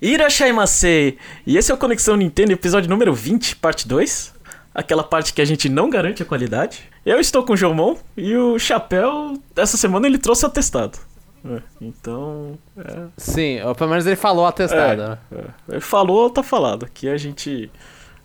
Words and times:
Irashaimase! 0.00 1.18
E 1.46 1.58
esse 1.58 1.70
é 1.70 1.74
o 1.74 1.78
Conexão 1.78 2.16
Nintendo, 2.16 2.52
episódio 2.52 2.88
número 2.88 3.12
20, 3.12 3.56
parte 3.56 3.86
2. 3.86 4.34
Aquela 4.74 5.04
parte 5.04 5.34
que 5.34 5.42
a 5.42 5.44
gente 5.44 5.68
não 5.68 5.90
garante 5.90 6.22
a 6.22 6.26
qualidade. 6.26 6.88
Eu 7.04 7.20
estou 7.20 7.42
com 7.42 7.52
o 7.52 7.56
Jomon 7.56 7.96
e 8.16 8.34
o 8.34 8.58
Chapéu, 8.58 9.34
essa 9.54 9.76
semana 9.76 10.06
ele 10.06 10.16
trouxe 10.16 10.46
atestado. 10.46 10.98
É, 11.44 11.60
então. 11.80 12.58
É, 12.78 13.06
Sim, 13.16 13.58
pelo 13.76 13.90
menos 13.90 14.06
ele 14.06 14.16
falou 14.16 14.46
atestado, 14.46 15.02
né? 15.02 15.18
é, 15.32 15.44
ele 15.72 15.80
falou, 15.80 16.30
tá 16.30 16.42
falado. 16.42 16.86
Aqui 16.86 17.08
a 17.08 17.16
gente. 17.16 17.70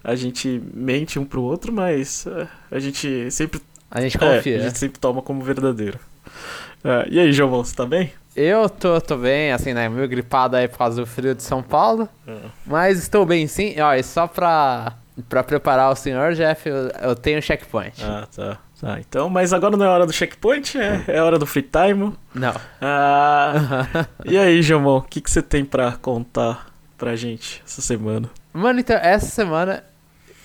A 0.04 0.14
gente 0.14 0.62
mente 0.72 1.18
um 1.18 1.26
pro 1.26 1.42
outro, 1.42 1.74
mas 1.74 2.28
é, 2.28 2.48
a 2.72 2.80
gente 2.80 3.30
sempre. 3.32 3.62
A 3.90 4.00
gente 4.02 4.18
é, 4.18 4.20
confia. 4.20 4.58
a 4.58 4.62
gente 4.62 4.78
sempre 4.78 5.00
toma 5.00 5.22
como 5.22 5.42
verdadeiro. 5.42 6.00
É, 6.84 7.08
e 7.10 7.20
aí, 7.20 7.34
Jomon, 7.34 7.64
você 7.64 7.76
tá 7.76 7.86
bem? 7.86 8.12
Eu 8.36 8.70
tô, 8.70 9.00
tô 9.00 9.16
bem, 9.16 9.52
assim, 9.54 9.74
né? 9.74 9.88
Meio 9.88 10.08
gripado 10.10 10.58
aí 10.58 10.68
por 10.68 10.78
causa 10.78 11.02
do 11.02 11.08
frio 11.08 11.34
de 11.34 11.42
São 11.42 11.64
Paulo. 11.64 12.10
Mas 12.66 13.00
estou 13.00 13.26
bem 13.26 13.48
sim. 13.48 13.80
Ó, 13.80 13.94
e 13.94 14.04
só 14.04 14.28
pra, 14.28 14.94
pra 15.30 15.44
preparar 15.44 15.92
o 15.92 15.96
senhor, 15.96 16.34
Jeff, 16.34 16.68
eu, 16.68 16.90
eu 17.02 17.16
tenho 17.16 17.42
checkpoint. 17.42 18.04
Ah, 18.04 18.28
tá. 18.36 18.58
Tá, 18.80 19.00
então, 19.00 19.30
mas 19.30 19.54
agora 19.54 19.78
não 19.78 19.86
é 19.86 19.90
hora 19.90 20.06
do 20.06 20.12
checkpoint, 20.12 20.78
é, 20.78 21.06
é 21.08 21.22
hora 21.22 21.40
do 21.40 21.46
free 21.46 21.64
time. 21.64 22.14
Não. 22.34 22.54
Ah, 22.82 24.06
e 24.26 24.38
aí, 24.38 24.62
Jomon, 24.62 24.98
o 24.98 25.02
que, 25.02 25.22
que 25.22 25.32
você 25.32 25.42
tem 25.42 25.64
pra 25.64 25.94
contar 25.94 26.68
pra 26.98 27.16
gente 27.16 27.64
essa 27.66 27.82
semana? 27.82 28.30
Mano, 28.54 28.82
então, 28.82 28.98
essa 28.98 29.28
semana 29.28 29.82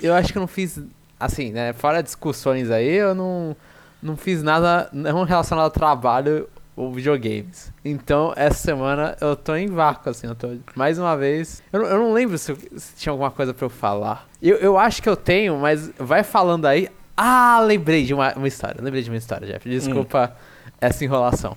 eu 0.01 0.13
acho 0.13 0.31
que 0.31 0.37
eu 0.37 0.39
não 0.39 0.47
fiz, 0.47 0.79
assim, 1.19 1.51
né? 1.51 1.73
Fora 1.73 2.01
discussões 2.01 2.71
aí, 2.71 2.95
eu 2.95 3.13
não, 3.13 3.55
não 4.01 4.15
fiz 4.15 4.41
nada 4.41 4.89
não 4.93 5.23
relacionado 5.23 5.65
ao 5.65 5.71
trabalho 5.71 6.47
ou 6.81 6.91
videogames. 6.91 7.71
Então, 7.85 8.33
essa 8.35 8.57
semana 8.57 9.15
eu 9.21 9.35
tô 9.35 9.55
em 9.55 9.67
vácuo, 9.67 10.09
assim, 10.09 10.27
eu 10.27 10.35
tô, 10.35 10.47
mais 10.75 10.97
uma 10.97 11.15
vez... 11.15 11.61
Eu, 11.71 11.81
não- 11.81 11.87
eu 11.87 11.97
não 11.99 12.13
lembro 12.13 12.37
se, 12.37 12.51
eu- 12.51 12.57
se 12.77 12.95
tinha 12.95 13.11
alguma 13.11 13.29
coisa 13.29 13.53
pra 13.53 13.65
eu 13.65 13.69
falar. 13.69 14.27
Eu, 14.41 14.57
eu 14.57 14.77
acho 14.77 15.01
que 15.01 15.07
eu 15.09 15.15
tenho, 15.15 15.57
mas 15.57 15.91
vai 15.99 16.23
falando 16.23 16.65
aí... 16.65 16.89
Ah, 17.15 17.59
lembrei 17.63 18.03
de 18.03 18.13
uma, 18.13 18.33
uma 18.33 18.47
história, 18.47 18.81
lembrei 18.81 19.03
de 19.03 19.09
uma 19.11 19.17
história, 19.17 19.45
Jeff. 19.47 19.69
Desculpa 19.69 20.35
essa 20.79 21.03
enrolação. 21.05 21.55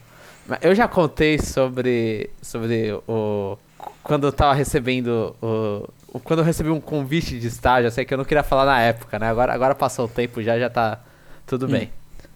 Eu 0.61 0.75
já 0.75 0.87
contei 0.87 1.39
sobre, 1.39 2.29
sobre 2.43 2.93
o... 3.09 3.57
Quando 4.03 4.27
eu 4.27 4.33
tava 4.33 4.53
recebendo 4.53 5.35
o... 5.41 5.89
o- 6.13 6.21
Quando 6.21 6.41
eu 6.41 6.45
recebi 6.45 6.69
um 6.69 6.81
convite 6.81 7.39
de 7.41 7.47
estágio, 7.47 7.87
eu 7.87 7.91
sei 7.91 8.05
que 8.05 8.13
eu 8.13 8.19
não 8.19 8.25
queria 8.27 8.43
falar 8.43 8.67
na 8.67 8.79
época, 8.81 9.19
né? 9.19 9.29
Agora, 9.31 9.55
agora 9.55 9.75
passou 9.75 10.05
o 10.05 10.09
tempo 10.09 10.43
já, 10.43 10.59
já 10.59 10.69
tá 10.69 11.01
tudo 11.47 11.65
Hum. 11.65 11.71
bem, 11.71 11.91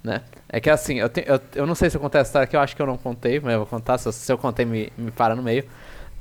né? 0.08 0.22
É 0.48 0.58
que 0.60 0.70
assim, 0.70 0.98
eu, 0.98 1.08
te, 1.08 1.22
eu, 1.26 1.40
eu 1.54 1.66
não 1.66 1.74
sei 1.74 1.90
se 1.90 1.96
eu 1.96 2.00
contei 2.00 2.20
essa 2.20 2.28
história 2.30 2.44
aqui, 2.44 2.56
eu 2.56 2.60
acho 2.60 2.74
que 2.74 2.82
eu 2.82 2.86
não 2.86 2.96
contei, 2.96 3.38
mas 3.38 3.52
eu 3.52 3.58
vou 3.60 3.66
contar. 3.66 3.98
Se 3.98 4.08
eu, 4.08 4.12
se 4.12 4.32
eu 4.32 4.38
contei, 4.38 4.64
me, 4.64 4.92
me 4.96 5.10
para 5.10 5.36
no 5.36 5.42
meio. 5.42 5.64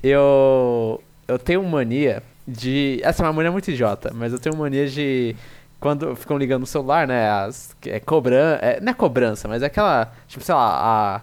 Eu, 0.04 1.02
eu 1.28 1.40
tenho 1.40 1.64
mania 1.64 2.22
de. 2.48 3.00
Essa 3.04 3.24
é 3.24 3.26
uma 3.26 3.34
mania 3.34 3.52
muito 3.52 3.72
idiota, 3.72 4.12
mas 4.14 4.32
eu 4.34 4.40
tenho 4.40 4.56
mania 4.56 4.88
de. 4.88 5.36
Quando 5.80 6.16
ficam 6.16 6.38
ligando 6.38 6.62
no 6.62 6.68
celular, 6.68 7.08
né? 7.08 7.30
As, 7.30 7.76
é 7.86 8.00
cobrança. 8.00 8.60
É, 8.64 8.80
não 8.80 8.92
é 8.92 8.94
cobrança, 8.94 9.48
mas 9.48 9.64
é 9.64 9.68
aquela. 9.68 10.12
Tipo, 10.28 10.44
sei 10.44 10.56
lá, 10.56 11.22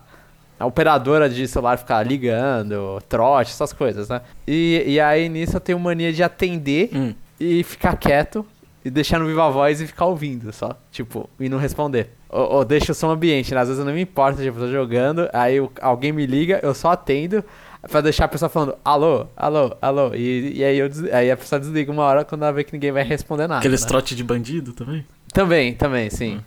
a, 0.59 0.63
a 0.63 0.67
operadora 0.67 1.29
de 1.29 1.47
celular 1.49 1.77
ficar 1.79 2.03
ligando, 2.07 3.01
trote, 3.09 3.51
essas 3.51 3.73
coisas, 3.73 4.09
né? 4.09 4.21
E, 4.47 4.83
e 4.87 5.01
aí 5.01 5.29
nisso 5.29 5.57
eu 5.57 5.61
tenho 5.61 5.79
mania 5.79 6.13
de 6.13 6.23
atender 6.23 6.91
Hum. 6.93 7.15
e 7.39 7.63
ficar 7.65 7.97
quieto 7.97 8.47
e 8.85 8.91
deixar 8.91 9.19
no 9.19 9.27
viva 9.27 9.49
voz 9.51 9.81
e 9.81 9.87
ficar 9.87 10.05
ouvindo 10.07 10.53
só. 10.53 10.79
Tipo, 10.91 11.29
e 11.41 11.49
não 11.49 11.59
responder. 11.59 12.11
Ou, 12.29 12.57
ou 12.57 12.65
deixa 12.65 12.93
o 12.93 12.95
som 12.95 13.11
ambiente, 13.11 13.55
né? 13.55 13.61
Às 13.61 13.69
vezes 13.69 13.79
eu 13.81 13.87
não 13.87 13.93
me 13.95 14.03
importo, 14.03 14.43
tipo, 14.43 14.59
eu 14.59 14.67
tô 14.67 14.71
jogando, 14.73 15.29
aí 15.33 15.61
o- 15.61 15.71
alguém 15.81 16.13
me 16.13 16.27
liga, 16.27 16.61
eu 16.63 16.75
só 16.75 16.91
atendo 16.91 17.43
pra 17.91 18.01
deixar 18.01 18.25
a 18.25 18.29
pessoa 18.29 18.49
falando 18.49 18.77
alô, 18.85 19.27
alô, 19.37 19.75
alô. 19.81 20.15
E, 20.15 20.59
e 20.59 20.65
aí, 20.65 20.79
eu 20.79 20.91
aí 21.13 21.31
a 21.31 21.37
pessoa 21.37 21.59
desliga 21.61 21.91
uma 21.91 22.03
hora 22.03 22.25
quando 22.25 22.43
ela 22.43 22.53
vê 22.53 22.65
que 22.65 22.73
ninguém 22.73 22.93
vai 22.93 23.05
responder 23.05 23.47
nada. 23.47 23.61
Aqueles 23.61 23.83
né? 23.83 23.89
trote 23.89 24.15
de 24.15 24.23
bandido 24.25 24.73
também? 24.73 25.07
Também, 25.33 25.75
também, 25.75 26.11
sim. 26.11 26.41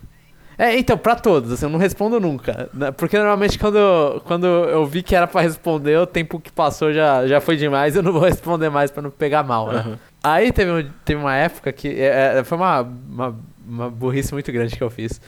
É, 0.58 0.76
então, 0.76 0.98
pra 0.98 1.14
todos, 1.14 1.52
assim, 1.52 1.66
eu 1.66 1.70
não 1.70 1.78
respondo 1.78 2.18
nunca. 2.18 2.68
né? 2.74 2.90
Porque 2.90 3.16
normalmente 3.16 3.56
quando, 3.58 3.78
eu- 3.78 4.20
quando 4.24 4.44
eu 4.46 4.84
vi 4.86 5.04
que 5.04 5.14
era 5.14 5.26
pra 5.28 5.40
responder, 5.40 5.96
o 5.98 6.06
tempo 6.06 6.40
que 6.40 6.50
passou 6.50 6.92
já, 6.92 7.26
já 7.28 7.40
foi 7.40 7.56
demais, 7.56 7.94
eu 7.94 8.02
não 8.02 8.12
vou 8.12 8.22
responder 8.26 8.68
mais 8.68 8.90
pra 8.90 9.00
não 9.00 9.10
pegar 9.10 9.44
mal, 9.44 9.68
né? 9.70 9.78
Aham. 9.78 9.98
Aí 10.24 10.50
teve, 10.50 10.70
um- 10.72 10.90
teve 11.04 11.20
uma 11.20 11.36
época 11.36 11.72
que 11.72 11.88
é, 12.00 12.38
é, 12.38 12.44
foi 12.44 12.58
uma, 12.58 12.80
uma, 12.82 13.36
uma 13.68 13.88
burrice 13.90 14.32
muito 14.32 14.50
grande 14.50 14.76
que 14.76 14.82
eu 14.82 14.90
fiz. 14.90 15.20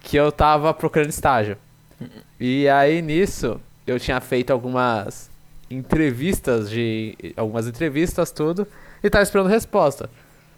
Que 0.00 0.16
eu 0.16 0.30
tava 0.30 0.72
procurando 0.72 1.08
estágio. 1.10 1.56
E 2.38 2.68
aí 2.68 3.02
nisso, 3.02 3.60
eu 3.86 3.98
tinha 3.98 4.20
feito 4.20 4.52
algumas 4.52 5.28
entrevistas 5.68 6.70
de. 6.70 7.16
Algumas 7.36 7.66
entrevistas, 7.66 8.30
tudo, 8.30 8.68
e 9.02 9.10
tava 9.10 9.22
esperando 9.24 9.48
resposta. 9.48 10.08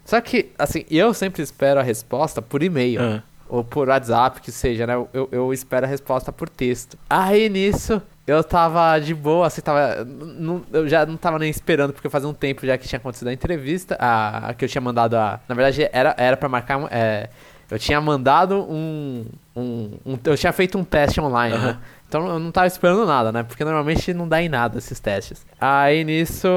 Só 0.05 0.19
que, 0.21 0.51
assim, 0.57 0.85
eu 0.89 1.13
sempre 1.13 1.41
espero 1.41 1.79
a 1.79 1.83
resposta 1.83 2.41
por 2.41 2.61
e-mail 2.63 3.01
Ah, 3.01 3.23
ou 3.49 3.63
por 3.63 3.89
WhatsApp, 3.89 4.39
que 4.41 4.51
seja, 4.51 4.85
né? 4.87 4.93
Eu, 5.11 5.27
eu 5.31 5.51
espero 5.53 5.85
a 5.85 5.89
resposta 5.89 6.31
por 6.31 6.47
texto. 6.47 6.97
Aí 7.09 7.49
nisso, 7.49 8.01
eu 8.27 8.43
tava 8.43 8.99
de 8.99 9.13
boa, 9.15 9.47
assim, 9.47 9.59
tava. 9.61 10.05
não- 10.05 10.61
eu 10.71 10.87
já 10.87 11.05
não 11.05 11.17
tava 11.17 11.39
nem 11.39 11.49
esperando, 11.49 11.91
porque 11.93 12.07
fazia 12.09 12.29
um 12.29 12.33
tempo 12.33 12.65
já 12.65 12.77
que 12.77 12.87
tinha 12.87 12.97
acontecido 12.99 13.27
a 13.29 13.33
entrevista. 13.33 13.97
A, 13.99 14.49
a 14.49 14.53
que 14.53 14.63
eu 14.63 14.69
tinha 14.69 14.81
mandado 14.81 15.15
a. 15.15 15.39
Na 15.47 15.55
verdade, 15.55 15.89
era, 15.91 16.13
era 16.17 16.37
pra 16.37 16.47
marcar. 16.47 16.79
É, 16.91 17.29
eu 17.71 17.77
tinha 17.79 17.99
mandado 18.01 18.55
um, 18.69 19.25
um, 19.55 19.91
um- 20.05 20.19
Eu 20.23 20.37
tinha 20.37 20.51
feito 20.53 20.77
um 20.77 20.83
teste 20.83 21.19
online, 21.21 21.57
né? 21.57 21.63
Aham. 21.69 21.77
Então 22.07 22.27
eu 22.27 22.39
não 22.39 22.51
tava 22.51 22.65
esperando 22.67 23.05
nada, 23.05 23.31
né? 23.31 23.43
Porque 23.43 23.63
normalmente 23.63 24.13
não 24.13 24.27
dá 24.27 24.41
em 24.41 24.49
nada 24.49 24.77
esses 24.79 24.99
testes. 24.99 25.45
Aí 25.61 26.03
nisso, 26.03 26.47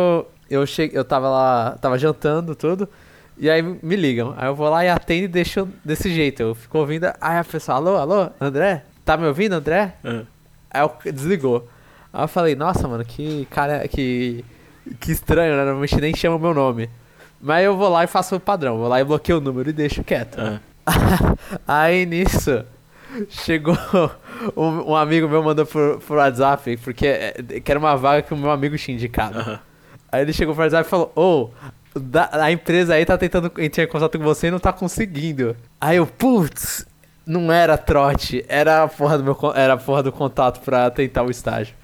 eu 0.49 0.65
cheguei, 0.67 0.99
eu 0.99 1.05
tava 1.05 1.29
lá, 1.29 1.77
tava 1.81 1.99
jantando 1.99 2.55
tudo. 2.55 2.89
E 3.43 3.51
aí 3.51 3.61
me 3.61 3.97
ligam. 3.97 4.35
Aí 4.37 4.47
eu 4.47 4.55
vou 4.55 4.71
lá 4.71 4.85
e 4.85 4.89
atendo 4.89 5.25
e 5.25 5.29
deixo 5.29 5.69
desse 5.85 6.15
jeito. 6.15 6.41
Eu 6.41 6.55
fico 6.55 6.79
ouvindo. 6.79 7.07
Aí 7.21 7.39
a 7.39 7.43
pessoa, 7.43 7.77
alô, 7.77 7.97
alô, 7.97 8.31
André? 8.41 8.85
Tá 9.05 9.17
me 9.17 9.27
ouvindo, 9.27 9.55
André? 9.55 9.95
ah. 10.05 10.23
Aí 10.71 10.81
eu 10.81 11.13
desligou. 11.13 11.69
Aí 12.13 12.23
eu 12.23 12.29
falei, 12.29 12.55
nossa, 12.55 12.87
mano, 12.87 13.05
que 13.05 13.45
cara, 13.51 13.89
que. 13.89 14.45
Que 15.01 15.11
estranho, 15.11 15.57
né? 15.57 15.65
Normalmente 15.65 16.01
nem 16.01 16.15
chama 16.15 16.37
o 16.37 16.39
meu 16.39 16.55
nome. 16.55 16.89
Mas 17.41 17.65
eu 17.65 17.77
vou 17.77 17.89
lá 17.89 18.05
e 18.05 18.07
faço 18.07 18.37
o 18.37 18.41
padrão. 18.41 18.79
Vou 18.79 18.87
lá 18.87 19.01
e 19.01 19.05
bloqueio 19.05 19.39
o 19.39 19.41
número 19.41 19.71
e 19.71 19.73
deixo 19.73 20.05
quieto. 20.05 20.39
ah. 20.39 20.61
Aí 21.67 22.07
nisso, 22.07 22.65
chegou 23.29 23.77
um, 24.57 24.93
um 24.93 24.97
amigo 24.97 25.29
meu 25.29 25.43
mandou 25.43 25.67
por, 25.67 25.99
por 25.99 26.17
WhatsApp, 26.19 26.77
porque 26.77 27.07
é, 27.09 27.33
que 27.63 27.71
era 27.73 27.79
uma 27.81 27.97
vaga 27.97 28.23
que 28.23 28.33
o 28.33 28.37
meu 28.37 28.53
amigo 28.53 28.79
tinha 28.79 28.95
indicado. 28.95 29.41
Aham. 29.41 29.61
Aí 30.13 30.23
ele 30.23 30.33
chegou 30.33 30.55
pro 30.55 30.63
WhatsApp 30.63 30.87
e 30.87 30.91
falou: 30.91 31.13
Ô, 31.17 31.51
da- 31.95 32.29
a 32.33 32.51
empresa 32.53 32.95
aí 32.95 33.05
tá 33.05 33.17
tentando 33.19 33.51
entrar 33.59 33.85
em 33.85 33.87
contato 33.89 34.19
com 34.19 34.25
você 34.25 34.47
e 34.49 34.51
não 34.51 34.59
tá 34.59 34.73
conseguindo. 34.73 35.57
Aí 35.81 35.97
eu, 35.99 36.07
putz, 36.07 36.87
não 37.27 37.53
era 37.53 37.77
trote, 37.77 38.45
era 38.49 38.83
a 38.85 38.89
porra 38.89 39.19
do, 39.19 39.25
meu, 39.25 39.37
era 39.55 39.75
a 39.75 39.77
porra 39.77 40.03
do 40.03 40.11
contato 40.13 40.61
pra 40.61 40.91
tentar 40.91 41.23
o 41.23 41.31
estágio. 41.31 41.75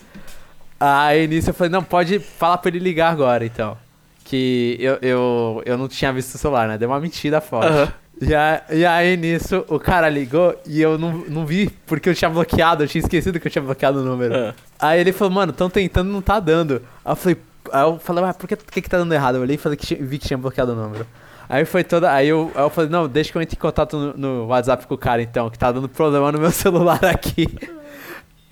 Aí 0.80 1.26
nisso 1.26 1.50
eu 1.50 1.54
falei: 1.54 1.70
Não, 1.70 1.82
pode 1.82 2.18
falar 2.18 2.58
pra 2.58 2.68
ele 2.70 2.78
ligar 2.78 3.12
agora 3.12 3.44
então. 3.44 3.76
Que 4.24 4.76
eu, 4.80 4.98
eu, 5.00 5.62
eu 5.64 5.78
não 5.78 5.88
tinha 5.88 6.12
visto 6.12 6.34
o 6.34 6.38
celular, 6.38 6.68
né? 6.68 6.76
Deu 6.78 6.88
uma 6.88 7.00
mentira 7.00 7.40
forte. 7.40 7.66
Aham. 7.68 7.92
E, 8.20 8.34
a- 8.34 8.62
e 8.70 8.84
aí 8.84 9.16
nisso 9.16 9.64
o 9.68 9.78
cara 9.78 10.08
ligou 10.08 10.54
e 10.66 10.80
eu 10.80 10.98
não, 10.98 11.12
não 11.28 11.46
vi 11.46 11.70
porque 11.86 12.08
eu 12.08 12.14
tinha 12.14 12.28
bloqueado, 12.28 12.82
eu 12.82 12.88
tinha 12.88 13.00
esquecido 13.00 13.38
que 13.38 13.46
eu 13.46 13.50
tinha 13.50 13.62
bloqueado 13.62 14.00
o 14.00 14.04
número. 14.04 14.34
Ah. 14.34 14.54
Aí 14.78 15.00
ele 15.00 15.12
falou, 15.12 15.32
mano, 15.32 15.52
tão 15.52 15.70
tentando, 15.70 16.10
não 16.10 16.20
tá 16.20 16.40
dando. 16.40 16.82
Aí 17.04 17.12
eu 17.12 17.16
falei, 17.16 17.36
aí 17.72 17.82
eu 17.82 17.98
falei, 17.98 18.24
mas 18.24 18.36
por 18.36 18.46
que, 18.46 18.56
que 18.56 18.82
que 18.82 18.88
tá 18.88 18.98
dando 18.98 19.12
errado? 19.12 19.36
Eu 19.36 19.42
olhei 19.42 19.56
e 19.56 19.58
falei 19.58 19.76
que 19.76 19.94
vi 19.94 20.18
que 20.18 20.26
tinha 20.26 20.38
bloqueado 20.38 20.72
o 20.72 20.76
número. 20.76 21.06
Aí 21.48 21.64
foi 21.64 21.82
toda. 21.82 22.12
Aí 22.12 22.28
eu, 22.28 22.50
aí 22.54 22.62
eu 22.62 22.70
falei, 22.70 22.90
não, 22.90 23.08
deixa 23.08 23.32
que 23.32 23.38
eu 23.38 23.42
entre 23.42 23.56
em 23.56 23.60
contato 23.60 23.96
no, 23.96 24.16
no 24.16 24.46
WhatsApp 24.46 24.86
com 24.86 24.94
o 24.94 24.98
cara 24.98 25.22
então, 25.22 25.48
que 25.48 25.58
tá 25.58 25.72
dando 25.72 25.88
problema 25.88 26.30
no 26.30 26.38
meu 26.38 26.50
celular 26.52 27.02
aqui. 27.04 27.48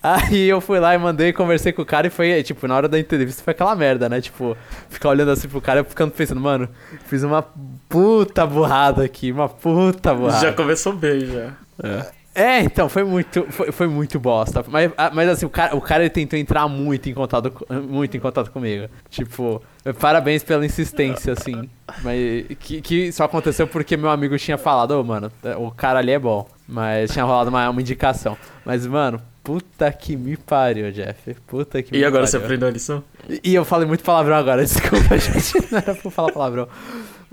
Aí 0.03 0.49
eu 0.49 0.61
fui 0.61 0.79
lá 0.79 0.95
e 0.95 0.99
mandei, 0.99 1.33
conversei 1.33 1.73
com 1.73 1.83
o 1.83 1.87
cara 1.87 2.07
e 2.07 2.11
foi, 2.11 2.43
tipo, 2.43 2.67
na 2.69 2.77
hora 2.77 2.89
da 2.89 2.99
entrevista 2.99 3.43
foi 3.43 3.51
aquela 3.51 3.75
merda, 3.75 4.09
né? 4.09 4.21
Tipo, 4.21 4.57
ficar 4.89 5.09
olhando 5.09 5.33
assim 5.33 5.49
pro 5.49 5.61
cara 5.61 5.81
e 5.81 5.85
ficando 5.85 6.13
pensando, 6.13 6.41
mano, 6.41 6.69
fiz 7.07 7.25
uma 7.25 7.43
puta 7.89 8.47
burrada 8.47 9.05
aqui, 9.05 9.33
uma 9.33 9.49
puta 9.49 10.15
burrada. 10.15 10.47
Já 10.47 10.53
começou 10.53 10.93
bem, 10.93 11.27
já. 11.27 11.53
É. 11.83 12.16
É, 12.37 12.61
então, 12.61 12.87
foi 12.89 13.03
muito, 13.03 13.47
foi, 13.51 13.73
foi 13.73 13.87
muito 13.89 14.21
bosta. 14.21 14.63
Mas, 14.69 14.93
ah, 14.99 15.11
mas 15.13 15.29
assim, 15.29 15.47
o 15.47 15.49
cara, 15.51 15.75
o 15.75 15.81
cara 15.81 16.03
ele 16.03 16.11
tentou 16.11 16.39
entrar 16.39 16.69
muito 16.69 17.09
em 17.09 17.15
contato, 17.15 17.51
co- 17.51 17.67
muito 17.73 18.15
em 18.15 18.21
contato 18.21 18.51
comigo. 18.51 18.89
Tipo, 19.09 19.63
parabéns 19.99 20.45
pela 20.45 20.65
insistência, 20.67 21.33
assim. 21.33 21.69
Mas 22.03 22.45
que, 22.61 22.83
que 22.83 23.11
só 23.13 23.25
aconteceu 23.25 23.67
porque 23.67 23.97
meu 23.97 24.11
amigo 24.11 24.37
tinha 24.39 24.59
falado, 24.59 24.91
ô, 24.91 25.03
mano, 25.03 25.33
o 25.59 25.71
cara 25.71 25.99
ali 26.01 26.13
é 26.13 26.19
bom. 26.19 26.47
Mas 26.69 27.11
tinha 27.11 27.25
rolado 27.25 27.49
uma, 27.49 27.71
uma 27.71 27.81
indicação. 27.81 28.37
Mas, 28.65 28.87
mano, 28.87 29.19
puta 29.43 29.91
que 29.91 30.15
me 30.17 30.37
pariu, 30.37 30.93
Jeff. 30.93 31.35
Puta 31.47 31.83
que 31.83 31.93
me 31.93 31.99
E 31.99 32.05
agora 32.05 32.27
você 32.27 32.33
pariu. 32.39 32.47
aprendeu 32.47 32.69
a 32.69 32.71
lição? 32.73 33.03
E- 33.31 33.41
E 33.45 33.55
eu 33.55 33.65
falei 33.65 33.87
muito 33.89 34.05
palavrão 34.05 34.37
agora, 34.37 34.61
desculpa, 34.67 35.17
gente. 35.17 35.73
Não 35.73 35.79
era 35.79 35.95
pra 35.95 36.11
falar 36.11 36.33
palavrão. 36.33 36.69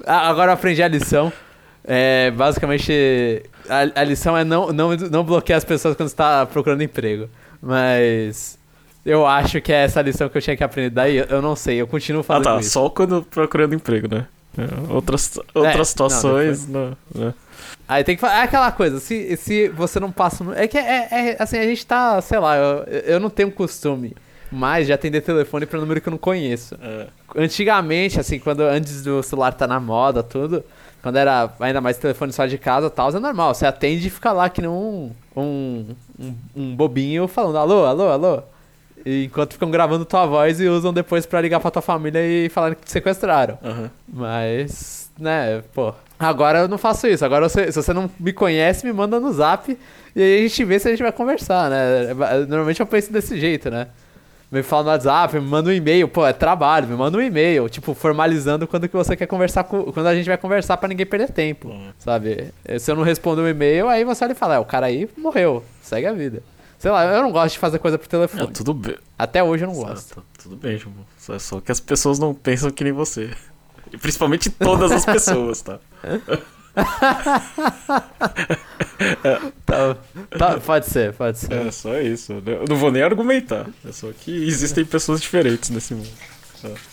Agora 0.05 0.51
eu 0.51 0.53
aprendi 0.53 0.81
a 0.81 0.87
lição. 0.87 1.31
É, 1.85 2.31
basicamente, 2.31 3.43
a, 3.69 4.01
a 4.01 4.03
lição 4.03 4.37
é 4.37 4.43
não, 4.43 4.71
não, 4.71 4.95
não 4.95 5.23
bloquear 5.23 5.57
as 5.57 5.65
pessoas 5.65 5.95
quando 5.95 6.09
você 6.09 6.15
tá 6.15 6.45
procurando 6.45 6.81
emprego. 6.83 7.29
Mas. 7.61 8.57
Eu 9.05 9.27
acho 9.27 9.59
que 9.59 9.73
é 9.73 9.83
essa 9.83 10.01
lição 10.01 10.29
que 10.29 10.37
eu 10.37 10.41
tinha 10.41 10.55
que 10.55 10.63
aprender. 10.63 10.89
Daí 10.89 11.17
eu 11.17 11.41
não 11.41 11.57
sei, 11.57 11.81
eu 11.81 11.87
continuo 11.87 12.21
Ah, 12.21 12.23
fazendo 12.23 12.43
tá. 12.45 12.59
isso. 12.61 12.69
Só 12.69 12.89
quando 12.89 13.21
procurando 13.23 13.75
emprego, 13.75 14.07
né? 14.13 14.25
É, 14.57 14.93
Outras, 14.93 15.37
outras 15.53 15.75
não, 15.77 15.83
situações, 15.83 16.67
não, 16.69 16.95
né? 17.13 17.33
Aí 17.85 18.01
tem 18.05 18.15
que 18.15 18.21
falar. 18.21 18.39
É 18.39 18.43
aquela 18.43 18.71
coisa, 18.71 19.01
se, 19.01 19.35
se 19.35 19.67
você 19.69 19.99
não 19.99 20.09
passa. 20.09 20.41
no- 20.43 20.53
É 20.53 20.67
que 20.69 20.77
é, 20.77 21.07
é- 21.11 21.35
assim, 21.37 21.57
a 21.57 21.63
gente 21.63 21.85
tá, 21.85 22.21
sei 22.21 22.39
lá, 22.39 22.55
eu, 22.55 22.83
eu 23.05 23.19
não 23.19 23.29
tenho 23.29 23.51
costume 23.51 24.15
mais 24.49 24.85
de 24.87 24.93
atender 24.93 25.19
telefone 25.21 25.65
pra 25.65 25.79
número 25.79 25.99
que 25.99 26.07
eu 26.07 26.11
não 26.11 26.17
conheço. 26.17 26.77
É. 26.81 27.07
Antigamente, 27.35 28.19
assim, 28.21 28.39
quando 28.39 28.61
antes 28.61 29.03
do 29.03 29.21
celular 29.21 29.51
tá 29.53 29.67
na 29.67 29.79
moda, 29.81 30.23
tudo, 30.23 30.63
quando 31.03 31.17
era 31.17 31.51
ainda 31.59 31.81
mais 31.81 31.97
telefone 31.97 32.31
só 32.31 32.45
de 32.45 32.57
casa 32.57 32.87
e 32.87 32.89
tal, 32.89 33.09
é 33.09 33.19
normal. 33.19 33.53
Você 33.53 33.65
atende 33.65 34.07
e 34.07 34.09
fica 34.09 34.31
lá 34.31 34.49
que 34.49 34.61
nem 34.61 34.69
um, 34.69 35.11
um, 35.35 35.85
um, 36.17 36.33
um 36.55 36.75
bobinho 36.75 37.27
falando 37.27 37.57
alô, 37.57 37.85
alô, 37.85 38.07
alô. 38.07 38.41
E 39.05 39.25
enquanto 39.25 39.51
ficam 39.53 39.69
gravando 39.69 40.05
tua 40.05 40.25
voz 40.25 40.61
e 40.61 40.67
usam 40.67 40.93
depois 40.93 41.25
pra 41.25 41.41
ligar 41.41 41.59
pra 41.59 41.69
tua 41.69 41.81
família 41.81 42.25
e 42.25 42.47
falar 42.47 42.73
que 42.73 42.85
te 42.85 42.91
sequestraram. 42.91 43.59
Aham. 43.61 43.91
Mas, 44.07 45.11
né, 45.19 45.61
pô. 45.73 45.93
Agora 46.17 46.59
eu 46.59 46.67
não 46.69 46.77
faço 46.77 47.05
isso. 47.05 47.25
Agora 47.25 47.49
se 47.49 47.69
você 47.69 47.91
não 47.91 48.09
me 48.17 48.31
conhece, 48.31 48.85
me 48.85 48.93
manda 48.93 49.19
no 49.19 49.33
zap 49.33 49.77
e 50.15 50.21
aí 50.21 50.39
a 50.39 50.47
gente 50.47 50.63
vê 50.63 50.79
se 50.79 50.87
a 50.87 50.91
gente 50.91 51.03
vai 51.03 51.11
conversar, 51.11 51.69
né? 51.69 52.13
Normalmente 52.47 52.79
eu 52.79 52.85
penso 52.85 53.11
desse 53.11 53.37
jeito, 53.37 53.69
né? 53.69 53.89
Me 54.53 54.61
fala 54.61 54.83
no 54.83 54.89
WhatsApp, 54.89 55.33
me 55.39 55.41
manda 55.47 55.69
um 55.69 55.73
e-mail, 55.73 56.07
pô, 56.07 56.25
é 56.27 56.31
trabalho, 56.31 56.87
me 56.87 56.95
manda 56.95 57.17
um 57.17 57.21
e-mail, 57.21 57.67
tipo, 57.67 57.93
formalizando 57.95 58.67
quando 58.67 58.87
que 58.87 58.95
você 58.95 59.15
quer 59.15 59.25
conversar 59.25 59.63
com. 59.63 59.91
Quando 59.91 60.05
a 60.05 60.15
gente 60.15 60.27
vai 60.27 60.37
conversar 60.37 60.77
pra 60.77 60.87
ninguém 60.87 61.05
perder 61.07 61.31
tempo. 61.31 61.73
Sabe? 61.97 62.53
Se 62.79 62.91
eu 62.91 62.95
não 62.95 63.01
responder 63.03 63.41
um 63.41 63.47
e-mail, 63.47 63.89
aí 63.89 64.03
você 64.05 64.23
olha 64.23 64.33
e 64.33 64.35
fala, 64.35 64.55
é, 64.55 64.59
o 64.59 64.65
cara 64.65 64.85
aí 64.85 65.09
morreu, 65.17 65.63
segue 65.81 66.05
a 66.05 66.13
vida. 66.13 66.43
Sei 66.77 66.91
lá, 66.91 67.03
eu 67.05 67.23
não 67.23 67.31
gosto 67.31 67.53
de 67.53 67.59
fazer 67.59 67.79
coisa 67.79 67.97
por 67.97 68.05
É, 68.05 68.09
telefone. 68.09 68.47
tudo 68.53 68.73
bem. 68.73 68.95
Até 69.17 69.41
hoje 69.43 69.63
eu 69.63 69.69
não 69.69 69.75
gosto. 69.75 70.21
Tudo 70.41 70.55
bem, 70.55 70.77
João. 70.77 70.93
Só, 71.17 71.39
só 71.39 71.59
que 71.61 71.71
as 71.71 71.79
pessoas 71.79 72.19
não 72.19 72.33
pensam 72.35 72.69
que 72.69 72.83
nem 72.83 72.91
você. 72.93 73.31
E 73.91 73.97
principalmente 73.97 74.49
todas 74.49 74.91
as 74.91 75.05
pessoas, 75.05 75.61
tá? 75.61 75.79
Tá, 79.65 79.95
tá, 80.37 80.59
pode 80.59 80.85
ser, 80.87 81.13
pode 81.13 81.37
ser. 81.39 81.51
É 81.53 81.71
só 81.71 81.99
isso. 81.99 82.33
Eu 82.45 82.65
não 82.69 82.75
vou 82.75 82.91
nem 82.91 83.01
argumentar. 83.03 83.65
É 83.87 83.91
só 83.91 84.07
que 84.11 84.31
existem 84.47 84.85
pessoas 84.85 85.21
diferentes 85.21 85.69
nesse 85.69 85.93
mundo. 85.93 86.09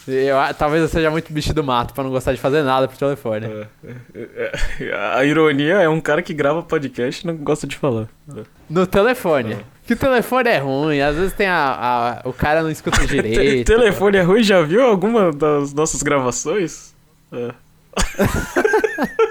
Eu, 0.09 0.37
talvez 0.59 0.83
eu 0.83 0.89
seja 0.89 1.11
muito 1.13 1.33
bicho 1.33 1.55
do 1.55 1.63
mato 1.63 1.95
pra 1.95 2.03
não 2.03 2.11
gostar 2.11 2.33
de 2.33 2.41
fazer 2.41 2.63
nada 2.65 2.89
pro 2.89 2.99
telefone. 2.99 3.47
É, 3.47 3.67
é, 4.15 4.53
é, 4.81 4.95
a 5.17 5.25
ironia 5.25 5.75
é 5.75 5.89
um 5.89 6.01
cara 6.01 6.23
que 6.23 6.35
grava 6.35 6.61
podcast 6.61 7.23
e 7.23 7.27
não 7.29 7.37
gosta 7.37 7.69
de 7.69 7.77
falar. 7.77 8.09
É. 8.37 8.41
No 8.69 8.85
telefone. 8.85 9.59
Que 9.87 9.93
o 9.93 9.97
telefone 9.97 10.49
é 10.49 10.59
ruim, 10.59 11.01
às 11.01 11.15
vezes 11.17 11.33
tem 11.35 11.47
a, 11.47 12.21
a- 12.25 12.29
o 12.29 12.33
cara 12.33 12.63
não 12.65 12.71
escuta 12.71 12.99
direito. 13.07 13.67
telefone 13.67 14.17
é 14.19 14.23
ruim, 14.23 14.43
já 14.43 14.61
viu 14.63 14.83
alguma 14.83 15.33
das 15.33 15.73
nossas 15.73 16.03
gravações? 16.03 16.93
É. 17.33 17.51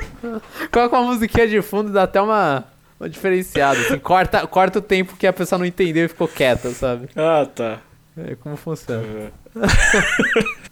Coloca 0.72 0.98
uma 1.00 1.12
musiquinha 1.14 1.48
de 1.48 1.62
fundo 1.62 1.90
e 1.90 1.94
dá 1.94 2.04
até 2.04 2.22
uma, 2.22 2.64
uma 3.00 3.10
diferenciada. 3.10 3.80
Assim, 3.80 4.00
corta, 4.00 4.46
corta 4.48 4.80
o 4.80 4.82
tempo 4.82 5.16
que 5.18 5.26
a 5.28 5.34
pessoa 5.34 5.60
não 5.60 5.66
entendeu 5.66 6.06
e 6.06 6.08
ficou 6.08 6.28
quieta, 6.28 6.70
sabe? 6.72 7.10
Ah, 7.16 7.46
tá. 7.54 7.78
É 8.18 8.36
como 8.36 8.56
funciona. 8.58 9.02
É. 9.04 9.30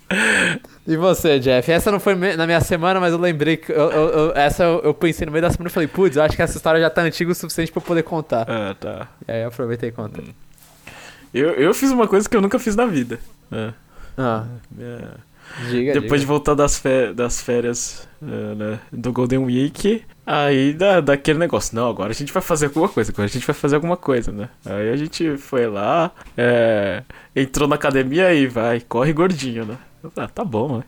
E 0.88 0.96
você, 0.96 1.38
Jeff? 1.38 1.70
Essa 1.70 1.92
não 1.92 2.00
foi 2.00 2.16
na 2.16 2.46
minha 2.46 2.62
semana, 2.62 2.98
mas 2.98 3.12
eu 3.12 3.20
lembrei 3.20 3.58
que. 3.58 3.70
eu- 3.72 3.92
eu- 3.92 4.10
eu- 4.10 4.32
essa 4.36 4.64
eu, 4.64 4.94
pensei 4.94 5.26
no 5.26 5.34
meio 5.34 5.42
da 5.42 5.50
semana 5.52 5.68
e 5.70 5.72
falei, 5.74 5.88
putz, 5.88 6.16
eu 6.16 6.24
acho 6.24 6.34
que 6.34 6.42
essa 6.42 6.56
história 6.56 6.80
já 6.80 6.90
tá 6.90 7.02
antiga 7.02 7.30
o 7.30 7.36
suficiente 7.36 7.74
pra 7.74 7.82
eu 7.82 7.86
poder 7.86 8.04
contar. 8.04 8.46
Ah, 8.50 8.74
tá. 8.80 9.08
E 9.28 9.32
aí 9.34 9.42
eu 9.42 9.50
aproveitei 9.50 9.90
e 9.90 9.92
contei. 9.92 10.34
Eu, 11.34 11.50
eu 11.56 11.74
fiz 11.74 11.92
uma 11.92 12.08
coisa 12.08 12.28
que 12.30 12.38
eu 12.38 12.42
nunca 12.42 12.58
fiz 12.58 12.74
na 12.74 12.86
vida. 12.86 13.20
É. 13.52 13.74
Ah, 14.18 14.46
É. 14.80 15.02
diga, 15.70 15.94
Depois 15.94 16.22
de 16.22 16.26
diga. 16.26 16.34
voltar 16.34 16.54
das, 16.54 16.78
fé- 16.78 17.14
das 17.14 17.42
férias 17.42 18.08
é, 18.22 18.56
né, 18.56 18.80
do 18.92 19.12
Golden 19.12 19.40
Week, 19.40 20.04
aí 20.26 20.74
dá, 20.74 21.00
dá 21.02 21.14
aquele 21.14 21.40
negócio, 21.40 21.76
não, 21.76 21.90
agora 21.90 22.12
a 22.12 22.16
gente 22.16 22.32
vai 22.34 22.42
fazer 22.42 22.68
alguma 22.68 22.90
coisa, 22.90 23.12
agora 23.12 23.26
a 23.26 23.30
gente 23.32 23.46
vai 23.46 23.56
fazer 23.56 23.76
alguma 23.76 23.98
coisa, 23.98 24.32
né? 24.32 24.50
Aí 24.66 24.90
a 24.92 24.96
gente 24.96 25.38
foi 25.38 25.68
lá, 25.68 26.12
é, 26.38 27.04
entrou 27.36 27.68
na 27.68 27.76
academia 27.76 28.34
e 28.34 28.48
vai, 28.48 28.80
corre 28.82 29.14
gordinho, 29.14 29.66
né? 29.66 29.78
Ah, 30.16 30.28
tá 30.28 30.44
bom, 30.44 30.78
né? 30.78 30.84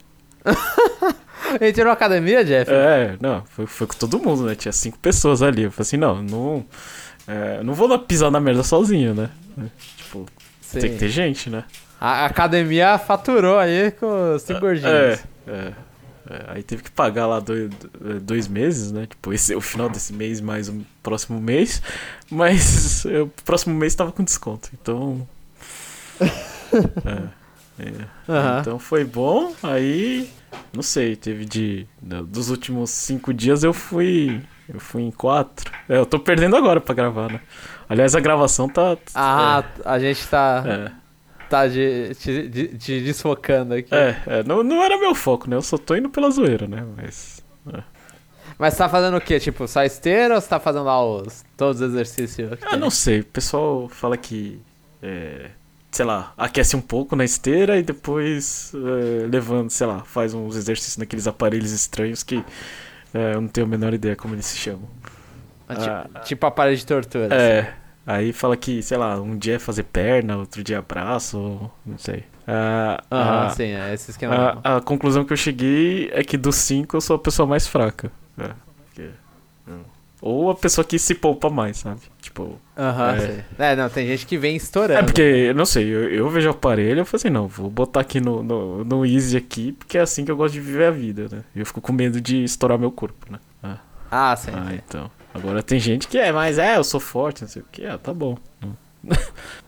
Ele 1.59 1.73
tirou 1.73 1.89
a 1.89 1.93
academia, 1.93 2.43
Jeff? 2.45 2.69
É, 2.71 3.17
não, 3.19 3.43
foi, 3.45 3.65
foi 3.65 3.87
com 3.87 3.95
todo 3.95 4.19
mundo, 4.19 4.43
né? 4.43 4.55
Tinha 4.55 4.71
cinco 4.71 4.99
pessoas 4.99 5.41
ali. 5.41 5.63
Eu 5.63 5.71
falei 5.71 5.81
assim, 5.87 5.97
não, 5.97 6.21
não, 6.21 6.65
é, 7.27 7.63
não 7.63 7.73
vou 7.73 7.97
pisar 7.99 8.29
na 8.29 8.39
merda 8.39 8.61
sozinho, 8.61 9.15
né? 9.15 9.29
Tipo, 9.97 10.25
Sim. 10.73 10.79
tem 10.81 10.91
que 10.93 10.97
ter 10.99 11.09
gente, 11.09 11.49
né? 11.49 11.63
A 11.99 12.25
academia 12.25 12.97
faturou 12.97 13.57
aí 13.59 13.91
com 13.91 14.35
os 14.35 14.41
cinco 14.43 14.59
gordinhos. 14.61 14.89
É, 14.91 15.19
é, 15.47 15.73
é, 16.29 16.43
aí 16.47 16.63
teve 16.63 16.83
que 16.83 16.91
pagar 16.91 17.27
lá 17.27 17.39
dois, 17.39 17.69
dois 18.21 18.47
meses, 18.47 18.91
né? 18.91 19.05
Tipo, 19.07 19.33
esse, 19.33 19.53
o 19.55 19.59
final 19.61 19.89
desse 19.89 20.13
mês 20.13 20.39
mais 20.39 20.69
o 20.69 20.81
próximo 21.03 21.41
mês. 21.41 21.81
Mas 22.31 23.03
o 23.21 23.27
próximo 23.43 23.75
mês 23.75 23.95
tava 23.95 24.11
com 24.11 24.23
desconto, 24.23 24.69
então. 24.81 25.27
É, 27.79 27.83
é. 27.83 27.91
Aham. 28.31 28.59
Então 28.61 28.79
foi 28.79 29.03
bom. 29.03 29.53
Aí, 29.63 30.29
não 30.73 30.81
sei, 30.83 31.15
teve 31.15 31.45
de. 31.45 31.87
da- 32.01 32.21
Dos 32.21 32.49
últimos 32.49 32.89
cinco 32.91 33.33
dias 33.33 33.63
eu 33.63 33.73
fui. 33.73 34.41
Eu 34.71 34.79
fui 34.79 35.01
em 35.01 35.11
quatro. 35.11 35.71
É, 35.87 35.97
eu 35.97 36.05
tô 36.05 36.19
perdendo 36.19 36.55
agora 36.55 36.79
pra 36.79 36.93
gravar, 36.93 37.31
né? 37.31 37.39
Aliás, 37.89 38.15
a 38.15 38.19
gravação 38.19 38.69
tá. 38.69 38.95
Ah, 39.15 39.63
a 39.83 39.97
gente 39.99 40.25
tá, 40.27 40.63
É, 40.65 40.91
tá 41.49 41.67
de, 41.67 42.13
te, 42.15 42.47
de- 42.47 42.67
te 42.77 43.01
desfocando 43.01 43.73
aqui. 43.73 43.93
é, 43.93 44.15
é, 44.27 44.43
não, 44.43 44.63
não 44.63 44.83
era 44.83 44.97
meu 44.97 45.15
foco, 45.15 45.49
né? 45.49 45.55
Eu 45.55 45.61
só 45.63 45.77
tô 45.77 45.95
indo 45.95 46.09
pela 46.09 46.29
zoeira, 46.29 46.67
né? 46.67 46.85
Mas. 46.95 47.43
Mas 48.57 48.73
você 48.73 48.77
tá 48.79 48.89
fazendo 48.89 49.17
o 49.17 49.21
quê? 49.21 49.39
Tipo, 49.39 49.67
só 49.67 49.83
esteira 49.83 50.35
ou 50.35 50.41
você 50.41 50.47
tá 50.47 50.59
fazendo 50.59 50.85
lá 50.85 51.03
os, 51.03 51.43
todos 51.57 51.81
os 51.81 51.89
exercícios? 51.89 52.51
Ah, 52.63 52.77
não 52.77 52.89
sei. 52.89 53.21
O 53.21 53.25
pessoal 53.25 53.87
fala 53.89 54.17
que. 54.17 54.61
é, 55.01 55.49
sei 55.91 56.05
lá, 56.05 56.33
aquece 56.37 56.75
um 56.75 56.81
pouco 56.81 57.15
na 57.15 57.25
esteira 57.25 57.77
e 57.79 57.81
depois 57.83 58.71
é, 58.75 59.25
levando, 59.27 59.69
sei 59.71 59.87
lá, 59.87 60.01
faz 60.03 60.33
uns 60.35 60.55
exercícios 60.55 60.97
naqueles 60.97 61.25
aparelhos 61.25 61.71
estranhos 61.71 62.21
que 62.21 62.43
é, 63.13 63.33
eu 63.33 63.41
não 63.41 63.47
tenho 63.47 63.65
a 63.65 63.69
menor 63.69 63.93
ideia 63.93 64.15
como 64.15 64.35
eles 64.35 64.45
se 64.45 64.57
chamam. 64.57 64.87
Ah, 65.69 65.75
Tipo, 65.75 66.19
tipo 66.25 66.45
aparelho 66.47 66.77
de 66.77 66.85
tortura. 66.85 67.33
É. 67.33 67.73
Aí 68.07 68.33
fala 68.33 68.57
que, 68.57 68.81
sei 68.81 68.97
lá, 68.97 69.19
um 69.21 69.37
dia 69.37 69.55
é 69.55 69.59
fazer 69.59 69.83
perna, 69.83 70.37
outro 70.37 70.63
dia 70.63 70.77
é 70.77 70.81
braço, 70.81 71.69
não 71.85 71.97
sei. 71.97 72.23
Ah, 72.47 72.99
Aham, 73.11 73.45
a- 73.45 73.49
sim, 73.49 73.63
é 73.71 73.93
esse 73.93 74.09
esquema. 74.09 74.59
a, 74.63 74.77
a 74.77 74.81
conclusão 74.81 75.23
que 75.23 75.31
eu 75.31 75.37
cheguei 75.37 76.09
é 76.11 76.23
que 76.23 76.35
dos 76.35 76.55
cinco 76.55 76.97
eu 76.97 77.01
sou 77.01 77.15
a 77.15 77.19
pessoa 77.19 77.45
mais 77.47 77.67
fraca. 77.67 78.11
É, 78.37 78.49
porque- 78.85 79.09
hum. 79.67 79.81
Ou 80.21 80.49
a 80.49 80.55
pessoa 80.55 80.83
que 80.83 80.97
se 80.99 81.13
poupa 81.15 81.49
mais, 81.49 81.77
sabe? 81.77 82.01
Tipo. 82.19 82.59
Aham, 82.77 83.15
é. 83.15 83.19
sei. 83.19 83.43
É, 83.59 83.75
não, 83.75 83.87
tem 83.89 84.07
gente 84.07 84.25
que 84.25 84.37
vem 84.37 84.55
estourando. 84.55 84.99
É 84.99 85.03
porque, 85.03 85.21
eu 85.21 85.53
não 85.55 85.65
sei, 85.65 85.85
eu, 85.87 86.09
eu 86.09 86.29
vejo 86.29 86.47
o 86.47 86.51
aparelho 86.51 86.97
e 86.97 86.99
eu 86.99 87.05
falo 87.05 87.15
assim, 87.19 87.29
não, 87.29 87.47
vou 87.47 87.69
botar 87.69 87.99
aqui 88.01 88.19
no, 88.19 88.41
no, 88.43 88.83
no 88.83 89.05
Easy 89.05 89.37
aqui, 89.37 89.71
porque 89.73 89.97
é 89.97 90.01
assim 90.01 90.25
que 90.25 90.31
eu 90.31 90.35
gosto 90.35 90.53
de 90.55 90.59
viver 90.61 90.85
a 90.85 90.91
vida, 90.91 91.27
né? 91.31 91.43
Eu 91.55 91.65
fico 91.65 91.79
com 91.79 91.93
medo 91.93 92.19
de 92.19 92.43
estourar 92.43 92.77
meu 92.79 92.91
corpo, 92.91 93.31
né? 93.31 93.39
Ah, 93.63 93.77
Ah, 94.11 94.35
sim. 94.35 94.51
ah, 94.53 94.65
sim. 94.71 94.79
então. 94.85 95.11
Agora 95.33 95.61
tem 95.63 95.79
gente 95.79 96.07
que 96.07 96.17
é, 96.17 96.31
mas 96.31 96.57
é, 96.57 96.77
eu 96.77 96.83
sou 96.83 96.99
forte, 96.99 97.41
não 97.43 97.49
sei 97.49 97.61
o 97.61 97.65
que, 97.71 97.85
ah, 97.85 97.97
tá 97.97 98.13
bom. 98.13 98.37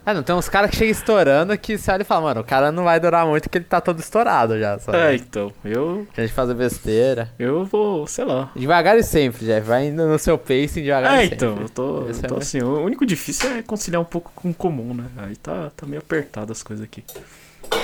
Ah, 0.03 0.15
não, 0.15 0.23
tem 0.23 0.35
uns 0.35 0.49
caras 0.49 0.71
que 0.71 0.77
chegam 0.77 0.91
estourando 0.91 1.55
que 1.57 1.77
você 1.77 1.91
olha 1.91 2.01
e 2.01 2.05
fala, 2.05 2.21
mano, 2.21 2.41
o 2.41 2.43
cara 2.43 2.71
não 2.71 2.83
vai 2.85 2.99
durar 2.99 3.25
muito 3.25 3.43
porque 3.43 3.59
ele 3.59 3.65
tá 3.65 3.79
todo 3.79 3.99
estourado 3.99 4.59
já, 4.59 4.79
sabe? 4.79 4.97
É, 4.97 5.15
então, 5.15 5.53
eu, 5.63 6.07
A 6.17 6.21
gente 6.21 6.33
fazer 6.33 6.55
besteira. 6.55 7.31
eu 7.37 7.63
vou, 7.65 8.05
sei 8.07 8.25
lá. 8.25 8.51
Devagar 8.55 8.97
e 8.97 9.03
sempre, 9.03 9.45
Jeff. 9.45 9.65
Vai 9.65 9.87
indo 9.87 10.05
no 10.07 10.17
seu 10.17 10.37
pacing 10.39 10.81
devagar 10.81 11.13
É, 11.19 11.25
e 11.25 11.29
sempre. 11.29 11.35
então, 11.35 11.61
eu 11.61 11.69
tô, 11.69 12.01
eu 12.01 12.09
é 12.09 12.13
tô 12.27 12.35
o- 12.35 12.37
assim, 12.39 12.61
o 12.61 12.83
único 12.83 13.05
difícil 13.05 13.51
é 13.51 13.61
conciliar 13.61 14.01
um 14.01 14.05
pouco 14.05 14.31
com 14.35 14.49
o 14.49 14.53
comum, 14.53 14.93
né? 14.95 15.05
Aí 15.17 15.35
tá, 15.35 15.71
tá 15.77 15.85
meio 15.85 16.01
apertado 16.01 16.51
as 16.51 16.63
coisas 16.63 16.83
aqui. 16.83 17.03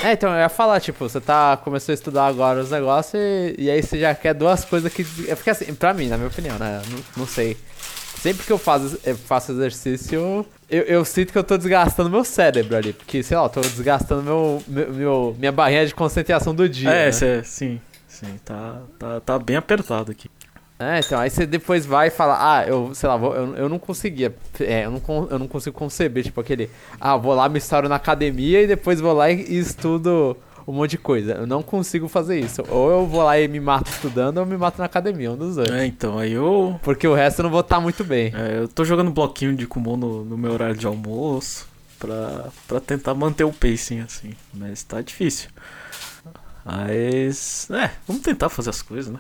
É, 0.04 0.14
então, 0.14 0.32
eu 0.32 0.38
ia 0.40 0.50
falar, 0.50 0.80
tipo, 0.80 1.08
você 1.10 1.20
tá, 1.20 1.58
começou 1.58 1.92
a 1.92 1.96
estudar 1.96 2.28
agora 2.28 2.62
os 2.62 2.70
negócios 2.72 3.16
e, 3.22 3.56
e 3.58 3.70
aí 3.70 3.82
você 3.82 4.00
já 4.00 4.14
quer 4.14 4.34
duas 4.34 4.64
coisas 4.64 4.94
que... 4.94 5.06
É 5.28 5.36
porque 5.36 5.50
assim, 5.50 5.74
pra 5.74 5.94
mim, 5.94 6.08
na 6.08 6.18
minha 6.18 6.30
opinião, 6.30 6.58
né, 6.60 6.82
não, 6.90 7.00
não 7.18 7.28
sei. 7.28 7.58
Sempre 8.22 8.46
que 8.46 8.52
eu 8.52 8.58
faço, 8.58 9.00
eu 9.04 9.16
faço 9.16 9.52
exercício, 9.52 10.46
eu, 10.70 10.82
eu 10.84 11.04
sinto 11.06 11.32
que 11.32 11.38
eu 11.38 11.44
tô 11.44 11.58
desgastando 11.58 12.10
meu 12.10 12.24
cérebro 12.24 12.76
ali. 12.76 12.94
Porque, 12.94 13.22
sei 13.24 13.38
lá, 13.38 13.44
eu 13.46 13.50
tô 13.50 13.62
desgastando 13.62 14.24
meu, 14.24 14.64
meu, 14.68 14.94
meu- 14.94 15.36
minha 15.38 15.52
barreira 15.52 15.86
de 15.88 15.96
concentração 15.96 16.54
do 16.54 16.68
dia. 16.70 16.90
é, 16.90 17.06
né? 17.08 17.12
cê- 17.12 17.44
sim, 17.44 17.82
sim, 18.08 18.40
tá, 18.46 18.78
tá, 19.00 19.20
tá 19.20 19.40
bem 19.40 19.56
apertado 19.56 20.12
aqui. 20.12 20.30
É, 20.80 21.00
então, 21.00 21.20
aí 21.20 21.30
você 21.30 21.46
depois 21.48 21.86
vai 21.88 22.08
e 22.08 22.12
fala, 22.12 22.38
ah, 22.60 22.68
eu, 22.68 22.94
sei 22.94 23.10
lá, 23.10 23.18
vou- 23.18 23.34
eu, 23.36 23.56
eu 23.56 23.70
não 23.70 23.80
conseguia, 23.80 24.36
é, 24.60 24.86
eu 24.86 24.92
não, 24.92 25.28
eu 25.32 25.40
não 25.40 25.48
consigo 25.48 25.76
conceber, 25.76 26.24
tipo, 26.24 26.40
aquele, 26.40 26.70
ah, 27.02 27.18
vou 27.18 27.34
lá, 27.34 27.50
me 27.50 27.58
estouro 27.58 27.90
na 27.90 27.96
academia 27.96 28.62
e 28.62 28.68
depois 28.68 29.00
vou 29.02 29.12
lá 29.14 29.32
e, 29.32 29.42
e 29.42 29.58
estudo 29.58 30.38
um 30.68 30.74
monte 30.74 30.92
de 30.92 30.98
coisa. 31.00 31.32
Eu 31.34 31.48
não 31.48 31.64
consigo 31.64 32.08
fazer 32.08 32.40
isso. 32.40 32.62
Ou 32.70 32.92
eu 32.92 33.08
vou 33.08 33.24
lá 33.24 33.40
e 33.40 33.48
me 33.48 33.60
mato 33.60 33.90
estudando 33.90 34.38
ou 34.38 34.46
me 34.46 34.56
mato 34.58 34.78
na 34.78 34.86
academia, 34.86 35.32
um 35.32 35.36
dos 35.38 35.56
dois. 35.56 35.70
É, 35.72 35.86
então, 35.86 36.20
aí 36.20 36.34
eu, 36.34 36.80
Porque 36.84 37.08
o 37.08 37.14
resto 37.16 37.40
eu 37.40 37.44
não 37.44 37.50
vou 37.50 37.62
estar 37.62 37.80
muito 37.80 38.04
bem. 38.04 38.32
é, 38.36 38.60
eu 38.60 38.68
tô 38.68 38.84
jogando 38.86 39.10
bloquinho 39.10 39.56
de 39.56 39.66
Kumon 39.66 39.98
no, 39.98 40.24
no 40.26 40.38
meu 40.38 40.52
horário 40.52 40.76
de 40.76 40.86
almoço. 40.86 41.66
Pra, 41.98 42.50
pra 42.68 42.80
tentar 42.80 43.16
manter 43.16 43.44
o 43.44 43.52
pacing, 43.52 44.02
assim. 44.02 44.34
Mas 44.54 44.84
tá 44.84 45.02
difícil. 45.02 45.50
Mas. 46.64 47.68
É, 47.72 47.90
vamos 48.08 48.22
tentar 48.22 48.50
fazer 48.50 48.70
as 48.70 48.82
coisas, 48.84 49.12
né? 49.12 49.20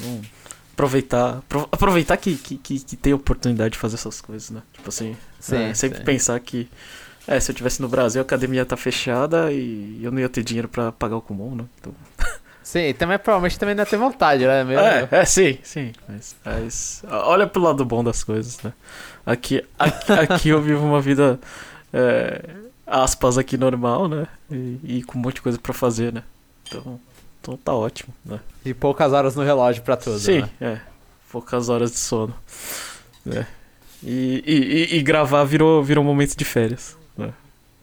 Vamos 0.00 0.26
aproveitar. 0.72 1.42
Aproveitar 1.70 2.16
que, 2.16 2.36
que, 2.36 2.56
que, 2.56 2.80
que 2.80 2.96
tem 2.96 3.12
oportunidade 3.12 3.72
de 3.72 3.78
fazer 3.78 3.96
essas 3.96 4.20
coisas, 4.20 4.50
né? 4.50 4.62
Tipo 4.72 4.88
assim. 4.88 5.16
Sim, 5.38 5.56
é, 5.56 5.74
sempre 5.74 5.98
sim. 5.98 6.04
pensar 6.04 6.38
que. 6.40 6.68
É, 7.26 7.38
se 7.38 7.50
eu 7.50 7.54
tivesse 7.54 7.80
no 7.80 7.88
Brasil, 7.88 8.20
a 8.20 8.24
academia 8.24 8.64
tá 8.64 8.76
fechada 8.76 9.52
e 9.52 10.00
eu 10.02 10.10
não 10.10 10.18
ia 10.18 10.28
ter 10.28 10.42
dinheiro 10.42 10.68
pra 10.68 10.90
pagar 10.90 11.16
o 11.16 11.20
Kumon, 11.20 11.54
né? 11.54 11.64
Então. 11.78 11.94
Sim, 12.62 12.94
também 12.94 13.18
provavelmente 13.18 13.58
também 13.58 13.74
não 13.74 13.82
ia 13.82 13.86
ter 13.86 13.96
vontade, 13.96 14.46
né? 14.46 14.62
Mesmo... 14.62 14.84
É, 14.84 15.08
é, 15.10 15.24
sim, 15.24 15.58
sim. 15.60 15.92
Mas, 16.06 16.36
mas, 16.44 17.02
olha 17.10 17.44
pro 17.44 17.60
lado 17.60 17.84
bom 17.84 18.04
das 18.04 18.22
coisas, 18.22 18.62
né? 18.62 18.72
Aqui, 19.26 19.64
aqui, 19.76 20.12
aqui 20.12 20.48
eu 20.50 20.62
vivo 20.62 20.86
uma 20.86 21.00
vida. 21.00 21.40
É, 21.92 22.48
aspas 22.86 23.38
aqui 23.38 23.56
normal, 23.56 24.08
né? 24.08 24.26
E, 24.48 24.78
e, 24.84 25.02
com 25.02 25.18
um 25.18 25.22
monte 25.22 25.36
de 25.36 25.42
coisa 25.42 25.58
pra 25.58 25.72
fazer, 25.72 26.12
né? 26.12 26.22
Então, 26.68 27.00
então 27.40 27.56
tá 27.56 27.72
ótimo, 27.72 28.14
né? 28.24 28.38
E 28.64 28.74
poucas 28.74 29.12
horas 29.12 29.34
no 29.34 29.42
relógio 29.42 29.82
pra 29.82 29.96
tudo, 29.96 30.18
Sim, 30.18 30.42
né? 30.42 30.50
é. 30.60 30.80
Poucas 31.32 31.68
horas 31.68 31.90
de 31.92 31.98
sono. 31.98 32.34
Né? 33.24 33.46
E, 34.02 34.42
e, 34.46 34.96
e, 34.96 35.02
gravar 35.02 35.44
virou, 35.44 35.82
virou 35.82 36.02
um 36.02 36.06
momento 36.06 36.36
de 36.36 36.44
férias. 36.44 36.96
Né? 37.16 37.32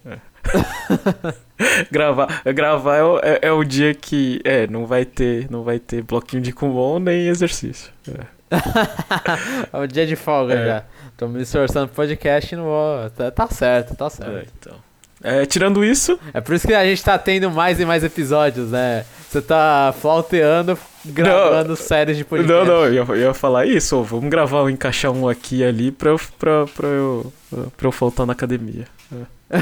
É. 0.05 0.17
gravar 1.91 2.41
gravar 2.45 2.95
é, 2.95 3.03
o, 3.03 3.19
é, 3.19 3.39
é, 3.43 3.51
o 3.51 3.63
dia 3.63 3.93
que 3.93 4.39
é, 4.43 4.65
não 4.67 4.85
vai 4.85 5.05
ter 5.05 5.49
não 5.51 5.63
vai 5.63 5.77
ter 5.77 6.01
bloquinho 6.01 6.41
de 6.41 6.51
Kumon 6.51 6.99
nem 6.99 7.27
exercício. 7.27 7.91
É. 8.09 8.25
é 9.73 9.77
o 9.77 9.87
dia 9.87 10.05
de 10.05 10.15
folga 10.15 10.53
é. 10.53 10.65
já. 10.65 10.83
Tô 11.17 11.27
me 11.27 11.41
esforçando 11.41 11.87
pro 11.87 11.95
podcast 11.95 12.53
e 12.53 12.57
não 12.57 12.65
vou. 12.65 13.09
Tá, 13.11 13.31
tá 13.31 13.47
certo, 13.47 13.95
tá 13.95 14.09
certo. 14.09 14.37
É, 14.37 14.45
então. 14.59 14.86
É, 15.23 15.45
tirando 15.45 15.83
isso. 15.83 16.19
É 16.33 16.41
por 16.41 16.55
isso 16.55 16.67
que 16.67 16.73
a 16.73 16.85
gente 16.85 17.03
tá 17.03 17.17
tendo 17.17 17.49
mais 17.49 17.79
e 17.79 17.85
mais 17.85 18.03
episódios, 18.03 18.71
né? 18.71 19.05
Você 19.29 19.41
tá 19.41 19.93
flauteando, 19.99 20.77
gravando 21.05 21.69
não, 21.69 21.75
séries 21.75 22.17
de 22.17 22.23
podcast. 22.23 22.53
Não, 22.53 22.65
não, 22.65 22.85
eu 22.85 22.93
ia, 22.93 22.99
eu 23.01 23.17
ia 23.17 23.33
falar 23.33 23.65
isso. 23.65 24.01
Vamos 24.03 24.29
gravar, 24.29 24.69
encaixar 24.69 25.11
um 25.11 25.27
aqui 25.27 25.57
e 25.57 25.63
ali 25.63 25.91
pra 25.91 26.11
eu, 26.11 26.21
pra, 26.39 26.65
pra 26.67 26.87
eu, 26.87 27.33
pra 27.75 27.87
eu 27.87 27.91
faltar 27.91 28.25
na 28.25 28.33
academia. 28.33 28.85
É. 29.49 29.61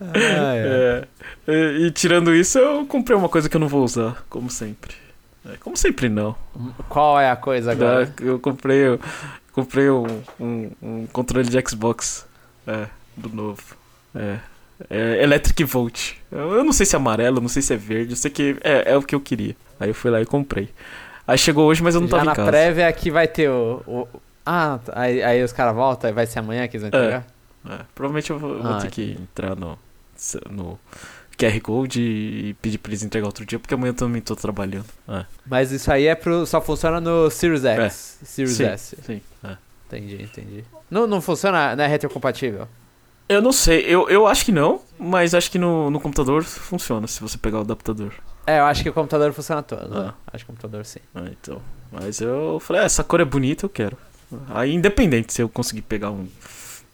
ah, 0.00 0.54
é. 0.54 1.04
É. 1.46 1.52
E, 1.52 1.86
e, 1.86 1.90
tirando 1.90 2.34
isso, 2.34 2.58
eu 2.58 2.86
comprei 2.86 3.16
uma 3.16 3.28
coisa 3.28 3.48
que 3.48 3.56
eu 3.56 3.60
não 3.60 3.68
vou 3.68 3.84
usar, 3.84 4.24
como 4.30 4.50
sempre. 4.50 4.94
É, 5.44 5.56
como 5.58 5.76
sempre, 5.76 6.08
não. 6.08 6.34
Qual 6.88 7.20
é 7.20 7.30
a 7.30 7.36
coisa 7.36 7.72
agora? 7.72 8.10
Eu 8.22 8.38
comprei, 8.38 8.78
eu 8.78 9.00
comprei 9.52 9.90
um, 9.90 10.06
um, 10.40 10.70
um 10.80 11.06
controle 11.06 11.48
de 11.48 11.58
Xbox. 11.68 12.26
É 12.66 12.86
do 13.18 13.28
novo. 13.28 13.62
É. 14.14 14.38
é 14.88 15.22
Electric 15.22 15.64
Volt. 15.64 16.12
Eu 16.30 16.64
não 16.64 16.72
sei 16.72 16.86
se 16.86 16.94
é 16.94 16.98
amarelo, 16.98 17.40
não 17.40 17.48
sei 17.48 17.62
se 17.62 17.74
é 17.74 17.76
verde, 17.76 18.12
eu 18.12 18.16
sei 18.16 18.30
que 18.30 18.56
é, 18.62 18.92
é 18.92 18.96
o 18.96 19.02
que 19.02 19.14
eu 19.14 19.20
queria. 19.20 19.56
Aí 19.78 19.90
eu 19.90 19.94
fui 19.94 20.10
lá 20.10 20.20
e 20.20 20.26
comprei. 20.26 20.68
Aí 21.26 21.36
chegou 21.36 21.66
hoje, 21.66 21.82
mas 21.82 21.94
eu 21.94 22.00
não 22.00 22.08
Já 22.08 22.18
tava 22.18 22.30
em 22.30 22.34
casa. 22.34 22.42
na 22.42 22.48
prévia 22.48 22.88
aqui 22.88 23.10
vai 23.10 23.28
ter 23.28 23.50
o... 23.50 23.82
o... 23.86 24.08
Ah, 24.46 24.80
aí, 24.92 25.22
aí 25.22 25.44
os 25.44 25.52
caras 25.52 25.74
voltam, 25.74 26.12
vai 26.14 26.26
ser 26.26 26.38
amanhã 26.38 26.66
que 26.66 26.78
eles 26.78 26.88
vão 26.88 26.88
entregar? 26.88 27.26
É, 27.68 27.74
é. 27.74 27.80
Provavelmente 27.94 28.30
eu 28.30 28.38
vou, 28.38 28.54
eu 28.54 28.62
vou 28.62 28.72
ah, 28.72 28.78
ter 28.80 28.90
que 28.90 29.12
entrar 29.20 29.54
no, 29.54 29.78
no 30.50 30.78
QR 31.38 31.60
Code 31.60 32.00
e 32.00 32.54
pedir 32.54 32.78
pra 32.78 32.90
eles 32.90 33.02
entregar 33.02 33.26
outro 33.26 33.44
dia, 33.44 33.58
porque 33.58 33.74
amanhã 33.74 33.90
eu 33.90 33.94
também 33.94 34.20
tô 34.20 34.34
trabalhando. 34.34 34.86
É. 35.06 35.24
Mas 35.46 35.70
isso 35.70 35.92
aí 35.92 36.06
é 36.06 36.14
pro, 36.14 36.46
só 36.46 36.60
funciona 36.60 37.00
no 37.00 37.30
Series 37.30 37.64
X, 37.64 37.78
é. 37.78 38.26
Series 38.26 38.56
sim, 38.56 38.64
S. 38.64 38.96
Sim, 39.02 39.20
é. 39.44 39.56
Entendi, 39.86 40.22
entendi. 40.22 40.64
Não, 40.90 41.06
não 41.06 41.20
funciona, 41.20 41.76
não 41.76 41.84
é 41.84 41.86
retrocompatível? 41.86 42.66
Eu 43.28 43.42
não 43.42 43.52
sei, 43.52 43.80
eu, 43.82 44.08
eu 44.08 44.26
acho 44.26 44.44
que 44.44 44.52
não, 44.52 44.80
mas 44.98 45.34
acho 45.34 45.50
que 45.50 45.58
no, 45.58 45.90
no 45.90 46.00
computador 46.00 46.42
funciona 46.44 47.06
se 47.06 47.20
você 47.20 47.36
pegar 47.36 47.58
o 47.58 47.60
adaptador. 47.60 48.12
É, 48.46 48.60
eu 48.60 48.64
acho 48.64 48.82
que 48.82 48.88
o 48.88 48.92
computador 48.92 49.32
funciona 49.34 49.62
todo. 49.62 49.94
Ah. 49.94 50.04
Né? 50.04 50.14
Acho 50.32 50.46
que 50.46 50.50
o 50.50 50.54
computador 50.54 50.84
sim. 50.86 51.00
Ah, 51.14 51.28
então. 51.30 51.60
Mas 51.92 52.20
eu 52.20 52.58
falei, 52.60 52.82
ah, 52.82 52.84
essa 52.86 53.04
cor 53.04 53.20
é 53.20 53.24
bonita, 53.24 53.66
eu 53.66 53.68
quero. 53.68 53.96
Aí, 54.48 54.74
independente 54.74 55.32
se 55.32 55.42
eu 55.42 55.48
conseguir 55.48 55.82
pegar 55.82 56.10
um, 56.10 56.26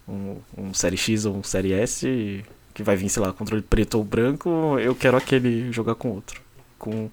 um, 0.09 0.37
um 0.57 0.75
Série 0.75 0.97
X 0.97 1.25
ou 1.25 1.37
um 1.37 1.43
Série 1.45 1.73
S, 1.73 2.45
que 2.73 2.83
vai 2.83 2.97
vir, 2.97 3.09
sei 3.09 3.23
lá, 3.23 3.33
controle 3.33 3.63
preto 3.63 3.99
ou 3.99 4.05
branco, 4.05 4.77
eu 4.81 4.95
quero 4.95 5.17
aquele 5.17 5.71
jogar 5.73 5.95
com 5.95 6.11
outro. 6.11 6.41
Com 6.79 7.09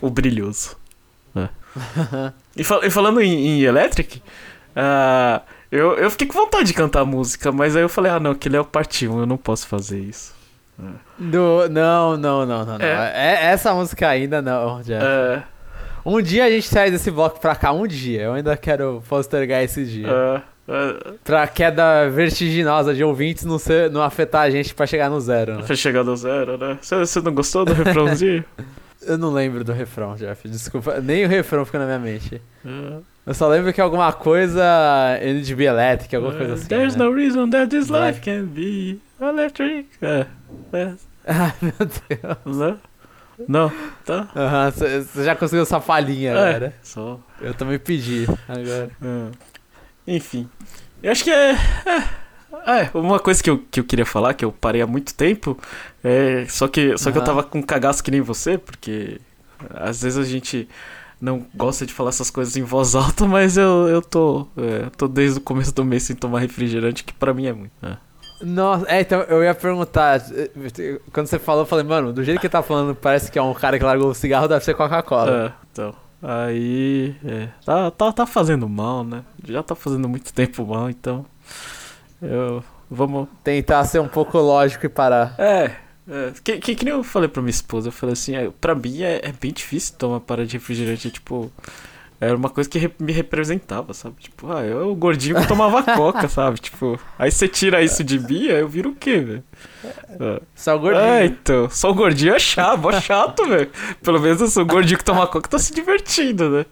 o 0.00 0.08
brilhoso. 0.08 0.76
É. 1.36 1.48
e, 2.56 2.64
fal 2.64 2.82
e, 2.82 2.90
falando 2.90 3.20
em, 3.20 3.32
em 3.32 3.62
Electric, 3.62 4.18
uh, 4.18 5.42
eu, 5.72 5.96
eu 5.96 6.10
fiquei 6.10 6.26
com 6.26 6.34
vontade 6.34 6.66
de 6.66 6.74
cantar 6.74 7.02
música, 7.06 7.50
mas 7.50 7.74
aí 7.74 7.82
eu 7.82 7.88
falei, 7.88 8.12
ah 8.12 8.20
não, 8.20 8.32
aquele 8.32 8.56
é 8.56 8.60
o 8.60 8.64
parte 8.64 9.08
1, 9.08 9.20
eu 9.20 9.26
não 9.26 9.38
posso 9.38 9.66
fazer 9.66 9.98
isso. 9.98 10.34
Do, 11.18 11.66
não, 11.70 12.14
não, 12.18 12.44
não, 12.44 12.66
não, 12.66 12.78
não. 12.78 12.84
É. 12.84 13.12
é. 13.14 13.46
essa 13.46 13.72
música 13.72 14.06
ainda 14.06 14.42
não, 14.42 14.82
Jeff. 14.82 15.02
É. 15.02 15.42
Um 16.04 16.20
dia 16.20 16.44
a 16.44 16.50
gente 16.50 16.68
sai 16.68 16.90
desse 16.90 17.10
bloco 17.10 17.40
pra 17.40 17.56
cá, 17.56 17.72
um 17.72 17.86
dia. 17.86 18.22
Eu 18.22 18.34
ainda 18.34 18.54
quero 18.54 19.02
postergar 19.08 19.62
esse 19.62 19.86
dia. 19.86 20.08
É. 20.08 20.42
É. 20.68 21.14
Pra 21.24 21.46
queda 21.46 22.08
vertiginosa 22.10 22.92
de 22.94 23.02
ouvintes 23.02 23.44
não, 23.44 23.58
ser, 23.58 23.90
não 23.90 24.02
afetar 24.02 24.42
a 24.42 24.50
gente 24.50 24.74
pra 24.74 24.86
chegar 24.86 25.08
no 25.08 25.20
zero. 25.20 25.56
Né? 25.56 25.62
Pra 25.62 25.74
chegar 25.74 26.04
no 26.04 26.14
zero, 26.16 26.58
né? 26.58 26.78
Você, 26.82 26.98
você 26.98 27.20
não 27.20 27.34
gostou 27.34 27.64
do 27.64 27.72
refrãozinho? 27.72 28.44
eu 29.02 29.16
não 29.16 29.32
lembro 29.32 29.64
do 29.64 29.72
refrão, 29.72 30.16
Jeff. 30.16 30.46
Desculpa. 30.48 31.00
Nem 31.00 31.24
o 31.24 31.28
refrão 31.28 31.64
fica 31.64 31.78
na 31.78 31.86
minha 31.86 31.98
mente. 31.98 32.42
É. 32.64 33.11
Eu 33.24 33.34
só 33.34 33.48
lembro 33.48 33.72
que 33.72 33.80
é 33.80 33.84
alguma 33.84 34.12
coisa 34.12 34.62
NDB 35.22 35.64
Electric, 35.64 36.16
alguma 36.16 36.34
coisa 36.34 36.54
assim. 36.54 36.66
There's 36.66 36.96
né? 36.96 37.04
no 37.04 37.14
reason 37.14 37.48
that 37.50 37.68
this 37.68 37.88
life 37.88 38.20
can 38.20 38.46
be 38.46 38.98
electric. 39.20 39.88
É. 40.02 40.26
é. 40.72 40.92
Ai, 41.26 41.52
meu 41.62 41.72
Deus. 41.78 42.56
Não? 42.56 42.78
Não? 43.48 43.72
Tá? 44.04 44.28
Você 44.70 45.18
uhum, 45.18 45.24
já 45.24 45.36
conseguiu 45.36 45.62
essa 45.62 45.80
palhinha 45.80 46.32
é, 46.32 46.48
agora. 46.48 46.74
Só. 46.82 47.20
Eu 47.40 47.54
também 47.54 47.78
pedi 47.78 48.26
agora. 48.48 48.90
É. 49.00 50.14
Enfim. 50.14 50.48
Eu 51.00 51.12
acho 51.12 51.22
que 51.22 51.30
é. 51.30 51.52
É, 51.52 52.80
é, 52.82 52.90
uma 52.94 53.20
coisa 53.20 53.42
que 53.42 53.50
eu, 53.50 53.58
que 53.70 53.78
eu 53.78 53.84
queria 53.84 54.06
falar, 54.06 54.34
que 54.34 54.44
eu 54.44 54.52
parei 54.52 54.82
há 54.82 54.86
muito 54.86 55.14
tempo, 55.14 55.58
é, 56.02 56.44
só 56.48 56.66
que, 56.68 56.98
só 56.98 57.08
uhum. 57.08 57.12
que 57.12 57.18
eu 57.18 57.24
tava 57.24 57.42
com 57.42 57.62
cagaço 57.62 58.02
que 58.02 58.10
nem 58.10 58.20
você, 58.20 58.58
porque 58.58 59.20
às 59.74 60.02
vezes 60.02 60.18
a 60.18 60.28
gente 60.28 60.68
não 61.22 61.46
gosta 61.54 61.86
de 61.86 61.94
falar 61.94 62.08
essas 62.08 62.30
coisas 62.30 62.56
em 62.56 62.64
voz 62.64 62.96
alta, 62.96 63.24
mas 63.26 63.56
eu, 63.56 63.88
eu 63.88 64.02
tô, 64.02 64.48
é, 64.56 64.90
tô 64.96 65.06
desde 65.06 65.38
o 65.38 65.42
começo 65.42 65.72
do 65.72 65.84
mês 65.84 66.02
sem 66.02 66.16
tomar 66.16 66.40
refrigerante, 66.40 67.04
que 67.04 67.12
pra 67.12 67.32
mim 67.32 67.46
é 67.46 67.52
muito. 67.52 67.72
É. 67.80 67.96
Nossa, 68.44 68.84
é, 68.88 69.02
então 69.02 69.20
eu 69.20 69.44
ia 69.44 69.54
perguntar. 69.54 70.20
Quando 71.12 71.28
você 71.28 71.38
falou, 71.38 71.62
eu 71.62 71.66
falei, 71.66 71.84
mano, 71.84 72.12
do 72.12 72.24
jeito 72.24 72.40
que 72.40 72.46
ele 72.46 72.50
tá 72.50 72.60
falando, 72.60 72.92
parece 72.92 73.30
que 73.30 73.38
é 73.38 73.42
um 73.42 73.54
cara 73.54 73.78
que 73.78 73.84
largou 73.84 74.10
o 74.10 74.14
cigarro, 74.14 74.48
deve 74.48 74.64
ser 74.64 74.74
Coca-Cola. 74.74 75.46
É, 75.46 75.52
então. 75.70 75.94
Aí. 76.20 77.14
É, 77.24 77.48
tá, 77.64 77.88
tá, 77.92 78.12
tá 78.12 78.26
fazendo 78.26 78.68
mal, 78.68 79.04
né? 79.04 79.22
Já 79.44 79.62
tá 79.62 79.76
fazendo 79.76 80.08
muito 80.08 80.32
tempo 80.34 80.66
mal, 80.66 80.90
então. 80.90 81.24
Eu. 82.20 82.64
Vamos. 82.90 83.28
Tentar 83.44 83.84
ser 83.84 84.00
um 84.00 84.08
pouco 84.08 84.38
lógico 84.38 84.86
e 84.86 84.88
parar. 84.88 85.36
É, 85.38 85.70
é, 86.08 86.32
que, 86.42 86.58
que, 86.58 86.74
que 86.74 86.84
nem 86.84 86.94
eu 86.94 87.04
falei 87.04 87.28
pra 87.28 87.42
minha 87.42 87.50
esposa, 87.50 87.88
eu 87.88 87.92
falei 87.92 88.14
assim, 88.14 88.34
é, 88.34 88.50
pra 88.60 88.74
mim 88.74 89.02
é, 89.02 89.20
é 89.24 89.32
bem 89.32 89.52
difícil 89.52 89.94
tomar 89.96 90.20
para 90.20 90.44
de 90.44 90.54
refrigerante, 90.54 91.10
tipo, 91.10 91.50
era 92.20 92.36
uma 92.36 92.48
coisa 92.48 92.70
que 92.70 92.78
re, 92.78 92.92
me 93.00 93.12
representava, 93.12 93.92
sabe? 93.92 94.14
Tipo, 94.20 94.52
ah, 94.52 94.62
eu 94.62 94.90
o 94.90 94.94
gordinho 94.94 95.40
que 95.40 95.48
tomava 95.48 95.82
coca, 95.96 96.28
sabe? 96.28 96.60
Tipo, 96.60 96.98
aí 97.18 97.30
você 97.30 97.48
tira 97.48 97.82
isso 97.82 98.04
de 98.04 98.18
mim, 98.18 98.48
aí 98.48 98.60
eu 98.60 98.68
viro 98.68 98.90
o 98.90 98.94
quê, 98.94 99.18
velho? 99.18 99.44
Só 100.54 100.76
o 100.76 100.78
gordinho. 100.78 101.04
É, 101.04 101.26
então, 101.26 101.68
só 101.68 101.90
o 101.90 101.94
gordinho 101.94 102.34
é 102.34 102.38
chato, 102.38 102.90
é 102.90 103.00
chato, 103.00 103.44
velho. 103.48 103.70
Pelo 104.02 104.20
menos 104.20 104.40
eu 104.40 104.46
sou 104.46 104.62
o 104.62 104.66
gordinho 104.66 104.98
que 104.98 105.04
toma 105.04 105.26
coca 105.26 105.48
tá 105.48 105.58
se 105.58 105.74
divertindo, 105.74 106.48
né? 106.48 106.66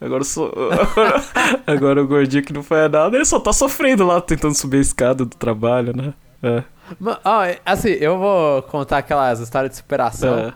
Agora, 0.00 0.22
sou, 0.22 0.52
agora, 0.70 1.24
agora 1.66 2.02
o 2.02 2.06
gordinho 2.06 2.44
que 2.44 2.52
não 2.52 2.62
faz 2.62 2.90
nada, 2.90 3.16
ele 3.16 3.24
só 3.24 3.40
tá 3.40 3.52
sofrendo 3.52 4.06
lá, 4.06 4.20
tentando 4.20 4.54
subir 4.54 4.78
a 4.78 4.80
escada 4.80 5.24
do 5.24 5.36
trabalho, 5.36 5.92
né? 5.96 6.14
É. 6.42 6.62
Oh, 7.00 7.60
assim, 7.64 7.90
eu 7.90 8.18
vou 8.18 8.62
contar 8.62 8.98
aquelas 8.98 9.40
histórias 9.40 9.70
de 9.70 9.76
superação. 9.76 10.38
É. 10.38 10.54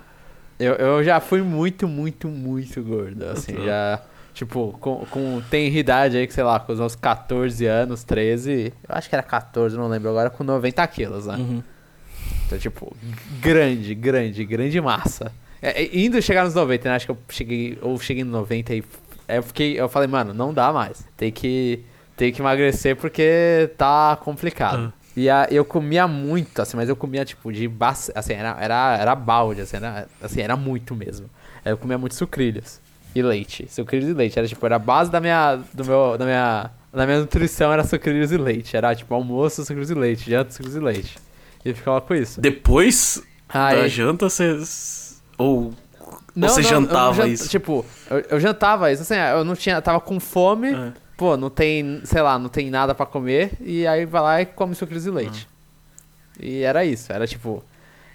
Eu, 0.59 0.75
eu 0.75 1.05
já 1.05 1.21
fui 1.21 1.43
muito, 1.43 1.87
muito, 1.87 2.29
muito 2.29 2.83
gordo. 2.83 3.25
Assim, 3.27 3.55
uhum. 3.55 3.65
já. 3.65 4.01
Tipo, 4.35 4.77
com, 4.81 5.05
com 5.11 5.43
idade 5.53 6.17
aí, 6.17 6.27
que 6.27 6.33
sei 6.33 6.45
lá, 6.45 6.61
com 6.61 6.73
os 6.73 6.79
meus 6.79 6.95
14 6.95 7.67
anos, 7.67 8.05
13. 8.05 8.73
Eu 8.89 8.95
acho 8.95 9.09
que 9.09 9.15
era 9.15 9.23
14, 9.23 9.77
não 9.77 9.89
lembro 9.89 10.11
agora, 10.11 10.31
com 10.31 10.45
90 10.45 10.87
quilos, 10.87 11.27
né? 11.27 11.37
Uhum. 11.37 11.63
Então, 12.47 12.59
tipo, 12.59 12.97
grande, 13.41 13.95
grande, 13.95 14.45
grande 14.45 14.81
massa. 14.81 15.33
É, 15.61 15.83
é 15.83 15.97
indo 15.97 16.21
chegar 16.23 16.45
nos 16.45 16.55
90, 16.55 16.89
né? 16.89 16.95
Acho 16.95 17.07
que 17.07 17.13
eu 17.13 17.19
cheguei. 17.29 17.79
Ou 17.83 17.99
cheguei 17.99 18.25
nos 18.25 18.33
90 18.33 18.75
e. 18.75 18.85
Eu 19.27 19.43
fiquei. 19.43 19.79
Eu 19.79 19.89
falei, 19.89 20.09
mano, 20.09 20.33
não 20.33 20.55
dá 20.55 20.73
mais. 20.73 21.05
Tem 21.17 21.31
que. 21.31 21.85
Tem 22.17 22.33
que 22.33 22.41
emagrecer 22.41 22.97
porque 22.97 23.71
tá 23.77 24.17
complicado. 24.17 24.79
Uhum. 24.79 24.93
E 25.19 25.29
a, 25.29 25.49
eu 25.51 25.65
comia 25.65 26.07
muito, 26.07 26.63
assim, 26.63 26.77
mas 26.77 26.89
eu 26.89 26.95
comia, 26.95 27.25
tipo, 27.25 27.53
de 27.53 27.67
base, 27.67 28.13
assim, 28.15 28.35
era, 28.35 28.57
era, 28.61 28.97
era 28.99 29.15
balde, 29.17 29.63
assim 29.63 29.77
era, 29.77 30.07
assim, 30.23 30.41
era 30.41 30.57
muito 30.57 30.95
mesmo. 30.95 31.29
Eu 31.65 31.77
comia 31.77 31.99
muito 31.99 32.15
sucrilhos 32.15 32.81
e 33.15 33.21
leite. 33.21 33.67
Sucrilhos 33.69 34.09
e 34.09 34.13
leite. 34.13 34.39
Era, 34.39 34.47
tipo, 34.47 34.65
era 34.65 34.77
a 34.77 34.79
base 34.79 35.11
da 35.11 35.21
minha, 35.21 35.57
do 35.75 35.85
meu, 35.85 36.17
da 36.17 36.25
minha 36.25 36.71
na 36.93 37.05
minha 37.05 37.21
nutrição 37.21 37.73
era 37.73 37.85
sucrilhos 37.85 38.33
e 38.33 38.37
leite. 38.37 38.77
Era 38.77 38.95
tipo 38.95 39.13
almoço, 39.15 39.63
sucrilhos 39.63 39.91
e 39.91 39.95
leite, 39.95 40.31
janta, 40.31 40.51
sucrilhos 40.53 40.77
e 40.77 40.81
leite. 40.81 41.19
E 41.65 41.71
eu 41.71 41.75
ficava 41.75 42.01
com 42.01 42.15
isso. 42.15 42.41
Depois 42.41 43.23
da 43.53 43.89
janta, 43.89 44.29
você. 44.29 44.57
Ou. 45.37 45.73
Não, 46.35 46.49
você 46.49 46.63
não, 46.63 46.69
jantava 46.71 47.15
janta- 47.15 47.29
isso? 47.29 47.49
Tipo, 47.49 47.85
eu, 48.09 48.19
eu 48.31 48.41
jantava 48.41 48.93
isso, 48.93 49.03
assim, 49.03 49.15
eu 49.17 49.45
não 49.45 49.57
tinha, 49.57 49.83
tava 49.83 50.01
com 50.01 50.21
fome, 50.21 50.69
É. 50.73 50.93
pô, 51.19 51.37
não 51.37 51.51
tem, 51.51 52.01
sei 52.05 52.23
lá, 52.23 52.39
não 52.39 52.49
tem 52.49 52.71
nada 52.71 52.95
pra 52.95 53.05
comer, 53.05 53.51
e 53.61 53.87
aí 53.87 54.07
vai 54.07 54.23
lá 54.23 54.41
e 54.41 54.47
come 54.47 54.75
sucrilhos 54.75 55.05
e 55.05 55.11
leite. 55.11 55.47
E 56.41 56.63
era 56.63 56.85
isso, 56.85 57.13
era 57.13 57.27
tipo. 57.27 57.63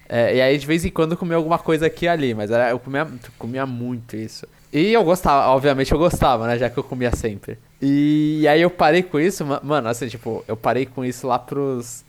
é, 0.10 0.36
e 0.38 0.42
aí 0.42 0.58
de 0.58 0.66
vez 0.66 0.84
em 0.86 0.90
quando 0.90 1.12
eu 1.12 1.18
comia 1.18 1.36
alguma 1.36 1.60
coisa 1.60 1.86
aqui 1.88 2.06
e 2.06 2.08
ali, 2.08 2.34
mas 2.34 2.50
era, 2.50 2.70
eu 2.72 2.80
comia, 2.80 3.06
comia 3.38 3.66
muito 3.66 4.16
isso. 4.16 4.48
E 4.72 4.92
eu 4.92 5.04
gostava, 5.04 5.50
obviamente 5.52 5.92
eu 5.92 6.00
gostava, 6.00 6.48
né, 6.48 6.58
já 6.58 6.70
que 6.70 6.78
eu 6.80 6.84
comia 6.84 7.16
sempre. 7.16 7.60
E, 7.82 8.48
aí 8.48 8.62
eu 8.62 8.70
parei 8.72 9.04
com 9.04 9.20
isso, 9.20 9.46
ma- 9.46 9.60
mano, 9.62 9.88
assim, 9.90 10.08
tipo, 10.08 10.44
eu 10.48 10.56
parei 10.58 10.86
com 10.86 11.04
isso 11.06 11.28
lá 11.28 11.38
pros. 11.38 12.04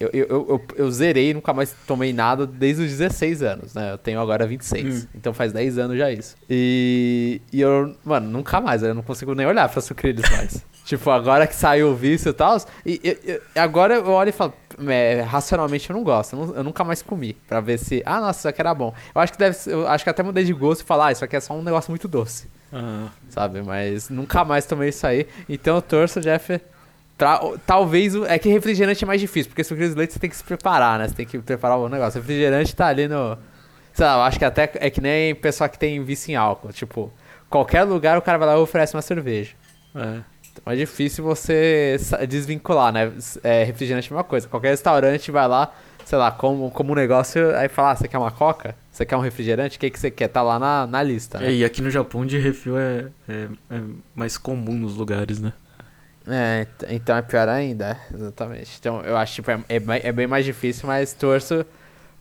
Eu, 0.00 0.10
eu, 0.12 0.26
eu, 0.28 0.64
eu, 0.76 0.90
zerei, 0.92 1.34
nunca 1.34 1.52
mais 1.52 1.74
tomei 1.86 2.12
nada 2.12 2.46
desde 2.46 2.84
os 2.84 2.90
16 2.90 3.42
anos, 3.42 3.74
né? 3.74 3.92
Eu 3.92 3.98
tenho 3.98 4.20
agora 4.20 4.46
26. 4.46 5.04
Hum. 5.04 5.08
Então 5.14 5.34
faz 5.34 5.52
10 5.52 5.76
anos 5.78 5.98
já 5.98 6.10
isso. 6.12 6.36
E, 6.48 7.40
e 7.52 7.60
eu, 7.60 7.94
mano, 8.04 8.28
nunca 8.30 8.60
mais, 8.60 8.82
eu 8.82 8.94
não 8.94 9.02
consigo 9.02 9.34
nem 9.34 9.46
olhar 9.46 9.68
pra 9.68 9.80
sucrilhos 9.80 10.28
mais. 10.30 10.64
tipo, 10.84 11.10
agora 11.10 11.46
que 11.48 11.54
saiu 11.54 11.88
o 11.90 11.96
vício 11.96 12.30
e 12.30 12.32
tal. 12.32 12.56
E, 12.86 13.00
e- 13.02 13.40
e 13.56 13.58
agora 13.58 13.96
eu 13.96 14.06
olho 14.08 14.28
e 14.28 14.32
falo, 14.32 14.52
é, 14.86 15.20
racionalmente 15.22 15.90
eu 15.90 15.96
não 15.96 16.04
gosto. 16.04 16.36
Eu, 16.36 16.54
eu 16.56 16.62
nunca 16.64 16.84
mais 16.84 17.02
comi. 17.02 17.34
Pra 17.48 17.60
ver 17.60 17.78
se. 17.78 18.00
Ah, 18.06 18.20
nossa, 18.20 18.38
isso 18.38 18.48
aqui 18.48 18.60
era 18.60 18.72
bom. 18.74 18.94
Eu 19.12 19.20
acho 19.20 19.32
que 19.32 19.38
deve 19.38 19.56
Eu 19.66 19.88
acho 19.88 20.04
que 20.04 20.10
até 20.10 20.22
mudei 20.22 20.44
de 20.44 20.52
gosto 20.52 20.82
e 20.82 20.84
falar, 20.84 21.06
ah, 21.08 21.12
isso 21.12 21.24
aqui 21.24 21.34
é 21.34 21.40
só 21.40 21.54
um 21.54 21.62
negócio 21.62 21.90
muito 21.90 22.06
doce 22.06 22.46
Ah, 22.72 23.08
sabe? 23.28 23.62
Mas 23.62 24.08
nunca 24.08 24.44
mais 24.44 24.64
tomei 24.64 24.90
isso 24.90 25.04
aí. 25.06 25.26
Então 25.48 25.74
eu 25.76 25.82
torço, 25.82 26.20
Jeff. 26.20 26.60
Talvez. 27.66 28.14
o- 28.14 28.24
É 28.26 28.38
que 28.38 28.48
refrigerante 28.48 29.02
é 29.04 29.06
mais 29.06 29.20
difícil, 29.20 29.50
porque 29.50 29.64
sucrilhos 29.64 29.92
de 29.92 29.98
leite 29.98 30.12
você 30.12 30.18
tem 30.18 30.30
que 30.30 30.36
se 30.36 30.44
preparar, 30.44 30.98
né? 30.98 31.08
Você 31.08 31.14
tem 31.14 31.26
que 31.26 31.38
preparar 31.38 31.76
o 31.78 31.88
negócio. 31.88 32.20
Refrigerante 32.20 32.74
tá 32.74 32.86
ali 32.86 33.08
no. 33.08 33.36
Sei 33.92 34.06
lá, 34.06 34.14
eu 34.16 34.22
acho 34.22 34.38
que 34.38 34.44
até 34.44 34.70
é 34.74 34.88
que 34.90 35.00
nem 35.00 35.34
pessoa 35.34 35.68
que 35.68 35.78
tem 35.78 36.02
vício 36.04 36.30
em 36.30 36.36
álcool. 36.36 36.72
Tipo, 36.72 37.12
qualquer 37.50 37.82
lugar 37.82 38.16
o 38.16 38.22
cara 38.22 38.38
vai 38.38 38.46
lá 38.48 38.54
e 38.54 38.58
oferece 38.58 38.94
uma 38.94 39.02
cerveja. 39.02 39.52
é. 39.94 40.20
Então 40.60 40.72
é 40.72 40.76
difícil 40.76 41.22
você 41.22 41.96
desvincular, 42.28 42.92
né? 42.92 43.12
É, 43.44 43.62
refrigerante 43.62 44.12
é 44.12 44.16
uma 44.16 44.24
coisa. 44.24 44.48
Qualquer 44.48 44.70
restaurante 44.70 45.30
vai 45.30 45.46
lá, 45.46 45.72
sei 46.04 46.18
lá, 46.18 46.32
como, 46.32 46.68
como 46.72 46.90
um 46.92 46.94
negócio, 46.96 47.54
aí 47.56 47.68
fala, 47.68 47.92
ah, 47.92 47.96
você 47.96 48.08
quer 48.08 48.18
uma 48.18 48.32
coca? 48.32 48.74
Você 48.90 49.06
quer 49.06 49.16
um 49.16 49.20
refrigerante? 49.20 49.76
O 49.76 49.80
que, 49.80 49.88
que 49.88 49.98
você 50.00 50.10
quer? 50.10 50.26
Tá 50.26 50.42
lá 50.42 50.58
na, 50.58 50.84
na 50.84 51.00
lista. 51.00 51.38
né? 51.38 51.46
É, 51.46 51.52
E 51.52 51.64
aqui 51.64 51.80
no 51.80 51.88
Japão 51.90 52.26
de 52.26 52.38
refil 52.38 52.76
é, 52.76 53.06
é, 53.28 53.48
é 53.70 53.80
mais 54.16 54.36
comum 54.36 54.72
nos 54.74 54.96
lugares, 54.96 55.38
né? 55.40 55.52
É, 56.28 56.62
ent- 56.62 56.90
então 56.92 57.16
é 57.16 57.22
pior 57.22 57.48
ainda, 57.48 57.96
é, 58.10 58.14
exatamente. 58.14 58.76
Então 58.78 59.00
eu 59.02 59.16
acho 59.16 59.34
tipo, 59.36 59.50
é, 59.50 59.60
é, 59.68 60.08
é 60.08 60.12
bem 60.12 60.26
mais 60.26 60.44
difícil, 60.44 60.86
mas 60.86 61.12
torço 61.14 61.64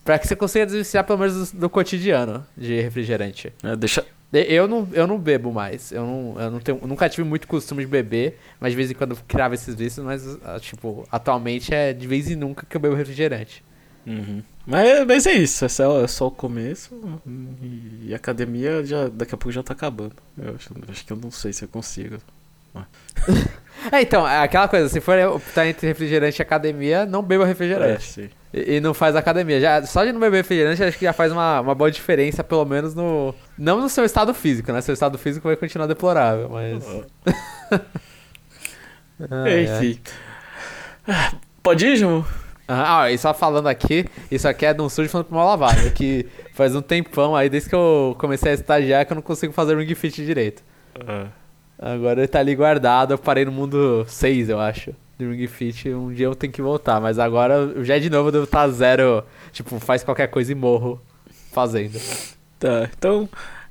pra 0.03 0.17
que 0.19 0.27
você 0.27 0.35
consiga 0.35 0.65
desviciar 0.65 1.03
pelo 1.05 1.19
menos 1.19 1.51
do, 1.51 1.59
do 1.61 1.69
cotidiano 1.69 2.45
de 2.57 2.79
refrigerante. 2.81 3.51
É, 3.63 3.75
deixa, 3.75 4.05
Eu 4.31 4.67
não, 4.67 4.87
eu 4.93 5.07
não 5.07 5.17
bebo 5.19 5.51
mais, 5.51 5.91
eu, 5.91 6.05
não, 6.05 6.41
eu 6.41 6.51
não 6.51 6.59
tenho, 6.59 6.79
nunca 6.87 7.09
tive 7.09 7.27
muito 7.27 7.47
costume 7.47 7.83
de 7.83 7.89
beber, 7.91 8.39
mas 8.59 8.71
de 8.71 8.77
vez 8.77 8.91
em 8.91 8.93
quando 8.93 9.11
eu 9.11 9.17
criava 9.27 9.55
esses 9.55 9.75
vícios, 9.75 10.05
mas 10.05 10.25
ah, 10.45 10.59
tipo, 10.59 11.07
atualmente 11.11 11.73
é 11.73 11.93
de 11.93 12.07
vez 12.07 12.29
em 12.29 12.35
nunca 12.35 12.65
que 12.65 12.77
eu 12.77 12.81
bebo 12.81 12.95
refrigerante. 12.95 13.63
Uhum. 14.05 14.41
Mas, 14.65 15.05
mas 15.05 15.25
é 15.25 15.33
isso, 15.33 15.65
é 15.65 15.69
só, 15.69 16.01
é 16.03 16.07
só 16.07 16.27
o 16.27 16.31
começo 16.31 16.93
e, 17.61 18.07
e 18.07 18.13
a 18.13 18.17
academia 18.17 18.85
já, 18.85 19.07
daqui 19.09 19.35
a 19.35 19.37
pouco 19.37 19.51
já 19.51 19.63
tá 19.63 19.73
acabando. 19.73 20.15
Eu 20.37 20.55
acho, 20.55 20.73
acho 20.89 21.05
que 21.05 21.11
eu 21.11 21.17
não 21.17 21.31
sei 21.31 21.51
se 21.51 21.65
eu 21.65 21.67
consigo. 21.69 22.17
É, 23.91 24.01
então, 24.01 24.27
é 24.27 24.39
aquela 24.41 24.67
coisa, 24.67 24.89
se 24.89 24.99
for 24.99 25.17
optar 25.27 25.67
entre 25.67 25.87
refrigerante 25.87 26.41
e 26.41 26.43
academia, 26.43 27.05
não 27.05 27.21
beba 27.21 27.43
É, 27.43 27.47
refrigerante. 27.47 28.03
sim. 28.03 28.29
E, 28.53 28.75
e 28.75 28.79
não 28.81 28.93
faz 28.93 29.15
academia. 29.15 29.59
Já, 29.61 29.81
só 29.83 30.03
de 30.03 30.11
não 30.11 30.19
beber 30.19 30.37
refrigerante, 30.37 30.83
acho 30.83 30.97
que 30.97 31.05
já 31.05 31.13
faz 31.13 31.31
uma, 31.31 31.61
uma 31.61 31.75
boa 31.75 31.91
diferença, 31.91 32.43
pelo 32.43 32.65
menos 32.65 32.93
no. 32.95 33.33
Não 33.57 33.79
no 33.79 33.87
seu 33.89 34.03
estado 34.03 34.33
físico, 34.33 34.71
né? 34.71 34.81
Seu 34.81 34.93
estado 34.93 35.17
físico 35.17 35.47
vai 35.47 35.55
continuar 35.55 35.85
deplorável, 35.87 36.49
mas. 36.49 36.83
Ai. 39.29 39.63
Enfim. 39.63 39.99
Pode 41.63 41.85
ir, 41.85 41.95
João? 41.97 42.25
Ah, 42.67 43.09
e 43.09 43.17
só 43.17 43.33
falando 43.33 43.67
aqui, 43.67 44.05
isso 44.29 44.45
aqui 44.47 44.65
é 44.65 44.73
de 44.73 44.81
um 44.81 44.89
sujo 44.89 45.07
falando 45.09 45.27
pra 45.27 45.37
uma 45.37 45.45
lavada, 45.45 45.89
que 45.91 46.25
faz 46.53 46.75
um 46.75 46.81
tempão 46.81 47.33
aí, 47.33 47.49
desde 47.49 47.69
que 47.69 47.75
eu 47.75 48.13
comecei 48.19 48.51
a 48.51 48.55
estagiar, 48.55 49.05
que 49.05 49.13
eu 49.13 49.15
não 49.15 49.21
consigo 49.21 49.53
fazer 49.53 49.77
ring 49.77 49.95
fit 49.95 50.25
direito. 50.25 50.61
Ah, 51.07 51.27
Agora 51.79 52.21
ele 52.21 52.27
tá 52.27 52.39
ali 52.39 52.55
guardado, 52.55 53.13
eu 53.13 53.17
parei 53.17 53.45
no 53.45 53.51
mundo 53.51 54.05
6, 54.07 54.49
eu 54.49 54.59
acho. 54.59 54.93
De 55.17 55.25
ring 55.25 55.47
fit, 55.47 55.89
um 55.89 56.11
dia 56.11 56.25
eu 56.25 56.35
tenho 56.35 56.53
que 56.53 56.61
voltar, 56.61 56.99
mas 57.01 57.17
agora 57.17 57.83
já 57.83 57.97
de 57.97 58.09
novo 58.09 58.29
eu 58.29 58.31
devo 58.33 58.43
estar 58.43 58.67
zero, 58.69 59.23
tipo, 59.51 59.79
faz 59.79 60.03
qualquer 60.03 60.27
coisa 60.27 60.51
e 60.51 60.55
morro 60.55 61.01
fazendo. 61.51 61.99
tá, 62.59 62.89
então 62.97 63.27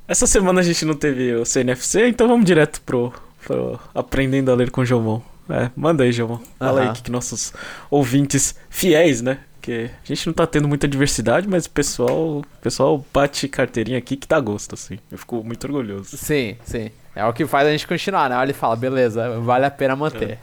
essa 0.09 0.27
semana 0.27 0.61
a 0.61 0.63
gente 0.63 0.85
não 0.85 0.95
teve 0.95 1.35
o 1.35 1.45
CNFC, 1.45 2.09
então 2.09 2.29
vamos 2.29 2.45
direto 2.45 2.81
pro, 2.83 3.13
pro 3.45 3.79
Aprendendo 3.95 4.51
a 4.51 4.55
Ler 4.55 4.71
com 4.71 4.81
o 4.81 4.85
Jomon. 4.85 5.21
É, 5.49 5.71
manda 5.77 6.03
aí, 6.03 6.13
Jomon. 6.13 6.41
Fala 6.59 6.83
aí 6.83 6.93
que, 6.93 7.03
que 7.05 7.11
nossos 7.11 7.53
ouvintes 7.91 8.57
fiéis, 8.69 9.23
né? 9.23 9.39
Que 9.67 9.91
a 10.05 10.07
gente 10.07 10.29
não 10.29 10.33
tá 10.33 10.47
tendo 10.47 10.69
muita 10.69 10.87
diversidade, 10.87 11.49
mas 11.49 11.67
o 11.67 11.71
pessoal, 11.71 12.39
o 12.39 12.45
pessoal 12.63 13.05
bate 13.13 13.49
carteirinha 13.49 13.99
aqui 13.99 14.17
que 14.17 14.29
dá 14.29 14.39
gosto, 14.39 14.75
assim. 14.75 14.97
Eu 15.11 15.19
fico 15.19 15.43
muito 15.43 15.65
orgulhoso. 15.65 16.17
Sim, 16.17 16.57
sim. 16.65 16.93
É 17.17 17.25
o 17.25 17.33
que 17.33 17.45
faz 17.45 17.67
a 17.67 17.73
gente 17.73 17.85
continuar, 17.85 18.31
né? 18.31 18.37
Olha 18.37 18.53
e 18.53 18.55
fala, 18.55 18.77
beleza, 18.77 19.41
vale 19.41 19.67
a 19.67 19.71
pena 19.71 19.97
manter. 19.97 20.39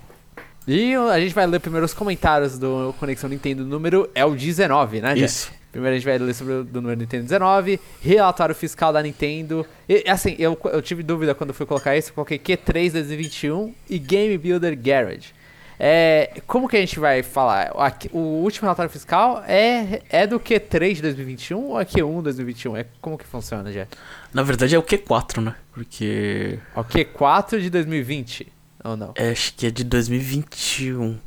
E 0.67 0.93
a 0.93 1.17
gente 1.21 1.33
vai 1.33 1.47
ler 1.47 1.61
primeiro 1.61 1.85
os 1.85 1.93
comentários 1.93 2.59
do 2.59 2.93
Conexão 2.99 3.29
Nintendo 3.29 3.63
número 3.63 4.09
é 4.13 4.25
o 4.25 4.35
19, 4.35 4.99
né, 4.99 5.13
Jeff? 5.13 5.23
Isso. 5.23 5.51
Primeiro 5.71 5.95
a 5.95 5.97
gente 5.97 6.05
vai 6.05 6.17
ler 6.17 6.33
sobre 6.33 6.53
o 6.55 6.63
do 6.65 6.81
número 6.81 6.99
Nintendo 6.99 7.23
19, 7.23 7.79
relatório 8.01 8.53
fiscal 8.53 8.91
da 8.91 9.01
Nintendo. 9.01 9.65
E 9.87 10.03
assim, 10.05 10.35
eu, 10.37 10.59
eu 10.65 10.81
tive 10.81 11.01
dúvida 11.01 11.33
quando 11.33 11.53
fui 11.53 11.65
colocar 11.65 11.95
isso, 11.95 12.09
eu 12.09 12.13
coloquei 12.13 12.37
Q3 12.37 12.91
2021 12.91 13.73
e 13.89 13.97
Game 13.97 14.37
Builder 14.37 14.77
Garage. 14.77 15.33
É, 15.79 16.41
como 16.45 16.67
que 16.69 16.77
a 16.77 16.79
gente 16.79 16.99
vai 16.99 17.23
falar? 17.23 17.71
Aqui- 17.77 18.09
o 18.13 18.19
último 18.19 18.65
relatório 18.65 18.89
fiscal 18.91 19.43
é, 19.47 20.01
é 20.09 20.27
do 20.27 20.39
Q3 20.39 20.95
de 20.95 21.01
2021 21.01 21.59
ou 21.69 21.79
é 21.81 21.85
Q1 21.85 22.21
2021? 22.21 22.77
É, 22.77 22.85
como 23.01 23.17
que 23.17 23.25
funciona, 23.25 23.71
Jeff? 23.71 23.89
Na 24.33 24.43
verdade 24.43 24.75
é 24.75 24.79
o 24.79 24.83
Q4, 24.83 25.41
né? 25.41 25.55
Porque. 25.73 26.59
É 26.75 26.79
O 26.79 26.83
Q4 26.83 27.59
de 27.59 27.69
2020 27.69 28.47
ou 28.83 28.95
não? 28.97 29.13
é, 29.15 29.31
acho 29.31 29.53
que 29.55 29.65
é 29.67 29.71
de 29.71 29.83
2021. 29.83 31.17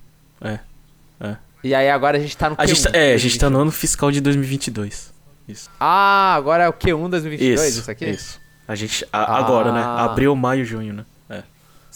E 1.65 1.75
aí 1.75 1.91
agora 1.91 2.17
a 2.17 2.21
gente 2.21 2.37
tá 2.37 2.49
no 2.49 2.55
Q1. 2.57 2.61
A 2.63 2.67
gente, 2.67 2.83
tá- 2.85 2.91
é, 2.97 3.13
a 3.15 3.17
gente 3.17 3.39
tá 3.39 3.47
2021. 3.47 3.51
no 3.51 3.61
ano 3.61 3.73
fiscal 3.73 4.13
de 4.13 4.21
2022. 4.21 5.13
Isso. 5.49 5.69
Ah, 5.81 6.35
agora 6.37 6.65
é 6.65 6.69
o 6.69 6.73
Q1 6.73 7.09
2022 7.09 7.61
isso, 7.71 7.81
Isso, 7.81 7.91
aqui? 7.91 8.05
Isso. 8.07 8.41
A 8.69 8.75
gente. 8.77 9.05
a- 9.13 9.19
Ah. 9.23 9.39
Agora, 9.39 9.73
né? 9.73 9.83
Abril, 9.83 10.35
maio, 10.37 10.65
junho, 10.65 10.93
né? 10.93 11.05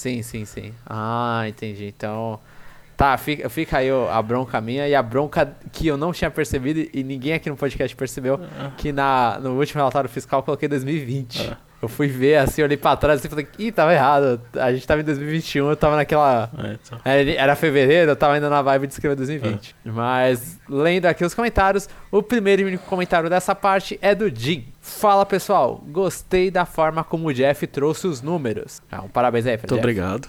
Sim, 0.01 0.23
sim, 0.23 0.47
sim. 0.47 0.73
Ah, 0.87 1.45
entendi. 1.47 1.85
Então. 1.85 2.41
Tá, 2.97 3.19
fica, 3.19 3.51
fica 3.51 3.79
aí 3.79 3.89
a 3.91 4.23
bronca 4.23 4.59
minha 4.59 4.89
e 4.89 4.95
a 4.95 5.03
bronca 5.03 5.55
que 5.71 5.87
eu 5.87 5.97
não 5.99 6.11
tinha 6.11 6.31
percebido 6.31 6.89
e 6.93 7.03
ninguém 7.03 7.35
aqui 7.35 7.51
no 7.51 7.57
podcast 7.57 7.95
percebeu 7.95 8.41
que 8.79 8.93
na, 8.93 9.39
no 9.41 9.59
último 9.59 9.79
relatório 9.79 10.09
fiscal 10.09 10.41
eu 10.41 10.43
coloquei 10.43 10.69
2020. 10.69 11.51
Ah. 11.51 11.59
Eu 11.83 11.89
fui 11.89 12.09
ver 12.09 12.37
assim, 12.37 12.63
olhei 12.63 12.77
pra 12.77 12.95
trás 12.95 13.25
e 13.25 13.29
falei, 13.29 13.49
ih, 13.59 13.73
tava 13.73 13.95
errado. 13.95 14.41
A 14.55 14.71
gente 14.73 14.87
tava 14.87 15.01
em 15.01 15.05
2021, 15.05 15.71
eu 15.71 15.77
tava 15.77 15.97
naquela. 15.97 16.51
É, 16.59 16.73
então. 16.75 17.01
Era, 17.05 17.31
era 17.31 17.57
fevereiro, 17.57 18.11
eu 18.11 18.17
tava 18.17 18.35
ainda 18.35 18.51
na 18.51 18.61
vibe 18.61 18.87
de 18.87 18.93
escrever 18.93 19.17
2020. 19.17 19.75
Mas, 19.85 20.59
lendo 20.69 21.07
aqui 21.07 21.25
os 21.25 21.33
comentários, 21.33 21.89
o 22.11 22.23
primeiro 22.23 22.63
e 22.63 22.65
único 22.67 22.85
comentário 22.85 23.31
dessa 23.31 23.55
parte 23.55 23.99
é 24.03 24.15
do 24.15 24.29
Jim. 24.29 24.67
Fala 24.83 25.25
pessoal, 25.25 25.83
gostei 25.89 26.51
da 26.51 26.67
forma 26.67 27.03
como 27.03 27.29
o 27.29 27.33
Jeff 27.35 27.67
trouxe 27.67 28.07
os 28.07 28.21
números. 28.21 28.83
Ah, 28.91 29.03
um 29.03 29.09
parabéns 29.09 29.47
aí, 29.47 29.57
Muito 29.57 29.69
Jeff. 29.69 29.79
obrigado. 29.79 30.29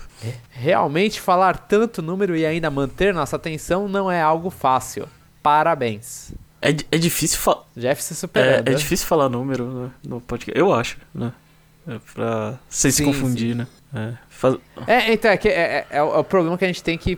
Realmente 0.50 1.20
falar 1.20 1.58
tanto 1.58 2.02
número 2.02 2.36
e 2.36 2.46
ainda 2.46 2.70
manter 2.72 3.14
nossa 3.14 3.36
atenção 3.36 3.90
não 3.90 4.10
é 4.10 4.22
algo 4.22 4.50
fácil. 4.50 5.08
Parabéns. 5.44 6.34
É, 6.62 6.72
di- 6.72 6.86
é 6.92 6.98
difícil 6.98 7.40
falar. 7.40 7.64
Jeff 7.76 8.04
se 8.04 8.14
É, 8.14 8.16
superando. 8.16 8.68
é 8.68 8.74
difícil 8.74 9.08
falar 9.08 9.28
número 9.30 9.66
né, 9.66 9.92
no 10.08 10.22
podcast. 10.22 10.58
Eu 10.60 10.72
acho, 10.74 10.98
né? 11.14 11.34
É 11.88 11.98
pra 12.14 12.60
sem 12.70 12.92
se 12.92 12.98
Sim, 12.98 13.06
confundir, 13.06 13.56
né? 13.56 13.68
É. 13.94 14.14
Faz- 14.30 14.58
É, 14.86 15.12
então, 15.14 15.32
é, 15.32 15.38
que 15.38 15.48
é, 15.50 15.54
é- 15.54 15.88
é 15.98 16.04
o, 16.04 16.20
é 16.20 16.24
problema 16.24 16.58
que 16.58 16.64
a 16.64 16.68
gente 16.68 16.84
tem 16.84 16.98
que 16.98 17.18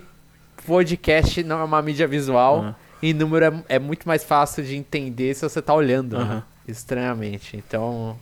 podcast 0.65 1.43
não 1.43 1.59
é 1.59 1.63
uma 1.63 1.81
mídia 1.81 2.07
visual 2.07 2.59
Aham. 2.59 2.75
e 3.01 3.13
número 3.13 3.45
é, 3.45 3.75
é 3.75 3.79
muito 3.79 4.07
mais 4.07 4.23
fácil 4.23 4.63
de 4.63 4.75
entender 4.75 5.33
se 5.35 5.41
você 5.47 5.61
tá 5.61 5.73
olhando, 5.73 6.17
né? 6.17 6.23
Aham. 6.23 6.43
Estranhamente. 6.67 7.57
Então, 7.57 8.17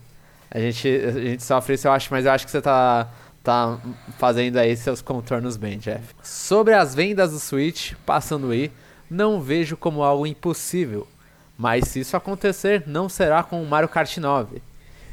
a 0.49 0.59
gente, 0.59 0.87
a 0.87 1.11
gente 1.11 1.43
sofre 1.43 1.75
isso, 1.75 1.87
eu 1.87 1.91
acho, 1.91 2.07
mas 2.11 2.25
eu 2.25 2.31
acho 2.31 2.45
que 2.45 2.51
você 2.51 2.61
tá, 2.61 3.07
tá 3.43 3.79
fazendo 4.17 4.57
aí 4.57 4.75
seus 4.75 5.01
contornos 5.01 5.57
bem, 5.57 5.77
Jeff. 5.77 6.03
Sobre 6.23 6.73
as 6.73 6.95
vendas 6.95 7.31
do 7.31 7.39
Switch, 7.39 7.93
passando 8.05 8.49
aí, 8.49 8.71
não 9.09 9.39
vejo 9.39 9.77
como 9.77 10.01
algo 10.01 10.25
impossível. 10.25 11.07
Mas 11.61 11.89
se 11.89 11.99
isso 11.99 12.17
acontecer, 12.17 12.85
não 12.87 13.07
será 13.07 13.43
com 13.43 13.61
o 13.61 13.65
Mario 13.67 13.87
Kart 13.87 14.17
9. 14.17 14.63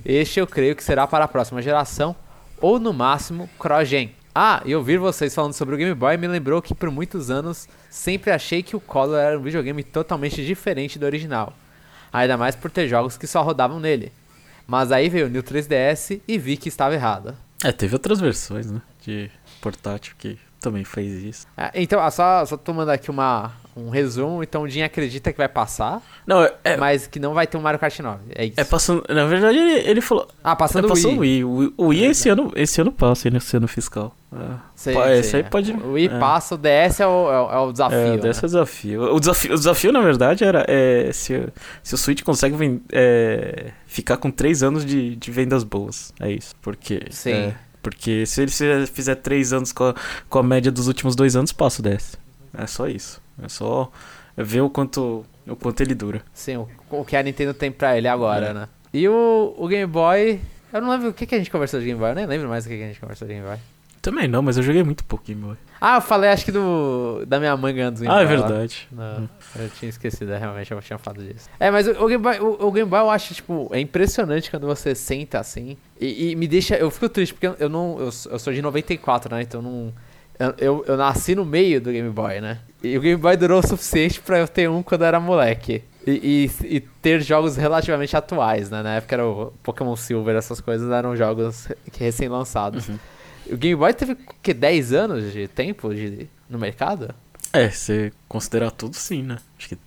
Este 0.02 0.40
eu 0.40 0.46
creio 0.46 0.74
que 0.74 0.82
será 0.82 1.06
para 1.06 1.26
a 1.26 1.28
próxima 1.28 1.60
geração, 1.60 2.16
ou 2.58 2.80
no 2.80 2.90
máximo, 2.90 3.50
cross-gen. 3.58 4.14
Ah, 4.34 4.62
e 4.64 4.74
ouvir 4.74 4.96
vocês 4.96 5.34
falando 5.34 5.52
sobre 5.52 5.74
o 5.74 5.78
Game 5.78 5.92
Boy 5.92 6.16
me 6.16 6.26
lembrou 6.26 6.62
que 6.62 6.74
por 6.74 6.90
muitos 6.90 7.30
anos 7.30 7.68
sempre 7.90 8.30
achei 8.30 8.62
que 8.62 8.74
o 8.74 8.80
Color 8.80 9.18
era 9.18 9.38
um 9.38 9.42
videogame 9.42 9.84
totalmente 9.84 10.42
diferente 10.42 10.98
do 10.98 11.04
original. 11.04 11.52
Ainda 12.10 12.38
mais 12.38 12.56
por 12.56 12.70
ter 12.70 12.88
jogos 12.88 13.18
que 13.18 13.26
só 13.26 13.42
rodavam 13.42 13.78
nele. 13.78 14.10
Mas 14.66 14.90
aí 14.90 15.10
veio 15.10 15.26
o 15.26 15.28
New 15.28 15.42
3DS 15.42 16.22
e 16.26 16.38
vi 16.38 16.56
que 16.56 16.70
estava 16.70 16.94
errado. 16.94 17.36
É, 17.62 17.70
teve 17.72 17.94
outras 17.94 18.20
versões, 18.20 18.70
né? 18.70 18.80
De 19.02 19.30
portátil 19.60 20.14
que 20.16 20.38
também 20.60 20.82
fez 20.82 21.22
isso. 21.22 21.46
É, 21.54 21.72
então, 21.74 22.00
ah, 22.00 22.10
só, 22.10 22.46
só 22.46 22.56
tomando 22.56 22.88
aqui 22.88 23.10
uma, 23.10 23.52
um 23.86 23.90
resumo. 23.90 24.42
Então 24.42 24.62
o 24.62 24.68
Jim 24.68 24.82
acredita 24.82 25.30
que 25.32 25.38
vai 25.38 25.48
passar, 25.48 26.02
Não, 26.26 26.42
é. 26.42 26.52
é 26.64 26.76
mas 26.76 27.06
que 27.06 27.18
não 27.18 27.34
vai 27.34 27.46
ter 27.46 27.56
um 27.56 27.60
Mario 27.60 27.78
Kart 27.80 27.98
9. 27.98 28.18
É 28.34 28.44
isso. 28.46 28.60
é 28.60 28.64
passando. 28.64 29.04
Na 29.08 29.26
verdade, 29.26 29.58
ele, 29.58 29.88
ele 29.88 30.00
falou. 30.00 30.28
ah, 30.42 30.52
É 30.52 30.56
passando 30.56 30.88
o 30.88 30.92
Wii. 30.92 31.44
o 31.44 31.56
Wii. 31.56 31.74
O, 31.76 31.86
Wii 31.86 32.04
esse 32.04 32.28
ano, 32.28 32.52
esse 32.56 32.80
ano 32.80 32.92
passa, 32.92 33.28
esse 33.28 33.56
ano 33.56 33.68
fiscal. 33.68 34.14
É. 34.30 34.54
Sei, 34.74 34.96
esse 35.18 35.36
aí 35.36 35.42
é. 35.42 35.44
pode. 35.44 35.72
O 35.72 35.92
Wii 35.92 36.08
é. 36.08 36.18
passa, 36.18 36.54
o 36.54 36.58
DS 36.58 37.00
é 37.00 37.06
o, 37.06 37.32
é 37.32 37.40
o, 37.40 37.52
é 37.52 37.58
o 37.60 37.72
desafio. 37.72 37.98
É, 37.98 38.16
né? 38.16 38.16
é 38.16 38.30
o 38.30 38.46
desafio. 38.46 39.02
O 39.14 39.20
desafio, 39.20 39.52
o 39.52 39.58
desafio, 39.58 39.92
na 39.92 40.00
verdade, 40.00 40.44
era 40.44 40.64
é, 40.68 41.10
se, 41.12 41.48
se 41.82 41.94
o 41.94 41.98
Switch 41.98 42.22
consegue 42.22 42.80
é, 42.92 43.70
ficar 43.86 44.16
com 44.18 44.30
3 44.30 44.62
anos 44.62 44.84
de, 44.84 45.16
de 45.16 45.30
vendas 45.30 45.64
boas. 45.64 46.12
É 46.20 46.30
isso. 46.30 46.54
Porque. 46.60 47.06
Sim. 47.10 47.32
é, 47.32 47.54
porque 47.82 48.26
se 48.26 48.42
ele 48.42 48.50
fizer- 48.86 49.14
3 49.14 49.52
anos 49.52 49.72
com 49.72 49.84
a, 49.84 49.94
com 50.28 50.38
a 50.38 50.42
média 50.42 50.70
dos 50.70 50.88
últimos 50.88 51.16
2 51.16 51.36
anos, 51.36 51.52
passa 51.52 51.80
o 51.80 51.84
DS. 51.84 52.18
É 52.56 52.66
só 52.66 52.86
isso. 52.86 53.20
É 53.42 53.48
só 53.48 53.90
ver 54.36 54.60
o 54.62 54.70
quanto, 54.70 55.24
o 55.46 55.56
quanto 55.56 55.80
ele 55.80 55.94
dura. 55.94 56.22
Sim, 56.32 56.56
o, 56.58 56.68
o 56.90 57.04
que 57.04 57.16
a 57.16 57.22
Nintendo 57.22 57.54
tem 57.54 57.70
pra 57.70 57.96
ele 57.96 58.08
agora, 58.08 58.46
É. 58.46 58.54
né? 58.54 58.68
E 58.92 59.08
o, 59.08 59.54
o 59.58 59.68
Game 59.68 59.86
Boy. 59.90 60.40
Eu 60.72 60.80
não 60.82 60.90
lembro 60.90 61.08
o 61.08 61.12
que, 61.12 61.26
que 61.26 61.34
a 61.34 61.38
gente 61.38 61.50
conversou 61.50 61.78
de 61.80 61.86
Game 61.86 61.98
Boy. 61.98 62.10
Eu 62.10 62.14
nem 62.14 62.26
lembro 62.26 62.48
mais 62.48 62.64
o 62.64 62.68
que, 62.68 62.76
que 62.76 62.82
a 62.82 62.86
gente 62.86 63.00
conversou 63.00 63.26
de 63.28 63.34
Game 63.34 63.46
Boy. 63.46 63.56
Também 64.00 64.28
não, 64.28 64.40
mas 64.42 64.56
eu 64.56 64.62
joguei 64.62 64.82
muito 64.84 65.02
pouco 65.04 65.24
Game 65.26 65.40
Boy. 65.42 65.56
Ah, 65.80 65.96
eu 65.96 66.00
falei 66.00 66.30
acho 66.30 66.44
que 66.44 66.52
do. 66.52 67.24
Da 67.26 67.38
minha 67.40 67.56
mãe 67.56 67.74
ganhando 67.74 67.96
do 67.96 68.00
Game 68.02 68.14
Ah, 68.14 68.20
é 68.22 68.26
Boy 68.26 68.36
verdade. 68.36 68.88
Não, 68.92 69.28
eu 69.56 69.68
tinha 69.70 69.88
esquecido, 69.88 70.32
é, 70.32 70.38
realmente 70.38 70.70
eu 70.70 70.80
tinha 70.80 70.98
falado 70.98 71.22
disso. 71.22 71.48
É, 71.58 71.70
mas 71.70 71.86
o, 71.88 71.90
o 72.02 72.06
Game 72.06 72.22
Boy, 72.22 72.38
o, 72.40 72.66
o 72.66 72.72
Game 72.72 72.88
Boy 72.88 73.00
eu 73.00 73.10
acho, 73.10 73.34
tipo, 73.34 73.68
é 73.72 73.80
impressionante 73.80 74.50
quando 74.50 74.66
você 74.66 74.94
senta 74.94 75.38
assim. 75.40 75.76
E, 76.00 76.30
e 76.30 76.36
me 76.36 76.46
deixa. 76.48 76.76
Eu 76.76 76.90
fico 76.90 77.08
triste 77.08 77.34
porque 77.34 77.62
eu, 77.62 77.68
não. 77.68 77.98
Eu, 77.98 78.12
sou- 78.12 78.32
eu 78.32 78.38
sou 78.38 78.52
de 78.52 78.62
94, 78.62 79.34
né? 79.34 79.42
Então 79.42 79.60
não. 79.60 79.92
Eu, 80.38 80.54
eu, 80.58 80.84
eu 80.86 80.96
nasci 80.96 81.34
no 81.34 81.44
meio 81.44 81.80
do 81.80 81.90
Game 81.90 82.10
Boy, 82.10 82.40
né? 82.40 82.58
E 82.82 82.96
o 82.96 83.00
Game 83.00 83.20
Boy 83.20 83.36
durou 83.36 83.58
o 83.58 83.66
suficiente 83.66 84.20
pra 84.20 84.38
eu 84.38 84.46
ter 84.46 84.68
um 84.70 84.82
quando 84.82 85.02
eu 85.02 85.08
era 85.08 85.18
moleque. 85.18 85.82
E, 86.06 86.48
e, 86.62 86.76
e 86.76 86.80
ter 86.80 87.20
jogos 87.20 87.56
relativamente 87.56 88.16
atuais, 88.16 88.70
né? 88.70 88.82
Na 88.82 88.94
época 88.96 89.14
era 89.16 89.26
o 89.26 89.52
Pokémon 89.62 89.94
Silver, 89.96 90.36
essas 90.36 90.60
coisas 90.60 90.90
eram 90.90 91.14
jogos 91.16 91.68
que 91.92 92.02
recém-lançados. 92.04 92.88
Uhum. 92.88 92.98
O 93.50 93.56
Game 93.56 93.74
Boy 93.76 93.92
teve, 93.92 94.12
o 94.12 94.16
quê? 94.42 94.54
10 94.54 94.92
anos 94.92 95.32
de 95.32 95.48
tempo 95.48 95.92
de, 95.94 96.28
no 96.48 96.58
mercado? 96.58 97.14
É, 97.52 97.68
se 97.70 98.12
considerar 98.28 98.70
tudo, 98.70 98.94
sim, 98.94 99.22
né? 99.22 99.38
Acho 99.58 99.68
que 99.70 99.78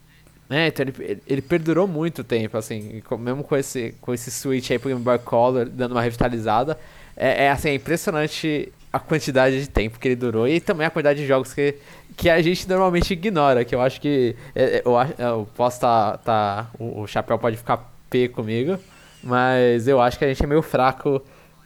É, 0.49 0.67
então 0.67 0.85
ele, 0.85 1.21
ele- 1.27 1.41
perdurou 1.41 1.87
muito 1.87 2.23
tempo, 2.23 2.57
assim, 2.57 3.01
mesmo 3.19 3.43
com 3.43 3.55
esse, 3.55 3.95
com 4.01 4.13
esse 4.13 4.29
Switch 4.29 4.69
aí 4.71 4.77
pro 4.79 4.89
Game 4.89 5.01
Boy 5.01 5.17
Color, 5.19 5.65
dando 5.69 5.93
uma 5.93 6.01
revitalizada, 6.01 6.77
é, 7.15 7.45
é, 7.45 7.51
assim, 7.51 7.69
é 7.69 7.75
impressionante 7.75 8.71
a 8.91 8.99
quantidade 8.99 9.59
de 9.61 9.69
tempo 9.69 9.99
que 9.99 10.07
ele 10.07 10.15
durou 10.15 10.47
e 10.47 10.59
também 10.59 10.85
a 10.85 10.89
quantidade 10.89 11.19
de 11.19 11.27
jogos 11.27 11.53
que, 11.53 11.75
que 12.17 12.29
a 12.29 12.41
gente 12.41 12.67
normalmente 12.67 13.13
ignora, 13.13 13.63
que 13.63 13.73
eu 13.73 13.81
acho 13.81 14.01
que, 14.01 14.35
é, 14.53 14.63
é, 14.63 14.83
eu, 14.85 14.93
eu 15.17 15.49
posso 15.55 15.79
tá, 15.79 16.17
tá 16.17 16.67
o, 16.77 17.07
Chapéu 17.07 17.39
pode 17.39 17.57
ficar 17.57 17.89
P 18.09 18.27
comigo, 18.27 18.77
mas 19.23 19.87
eu 19.87 20.01
acho 20.01 20.17
que 20.17 20.25
a 20.25 20.27
gente 20.27 20.43
é 20.43 20.47
meio 20.47 20.61
fraco 20.61 21.21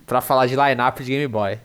pra 0.05 0.21
falar 0.21 0.45
de 0.45 0.55
line-up 0.55 1.03
de 1.03 1.09
Game 1.11 1.27
Boy. 1.27 1.57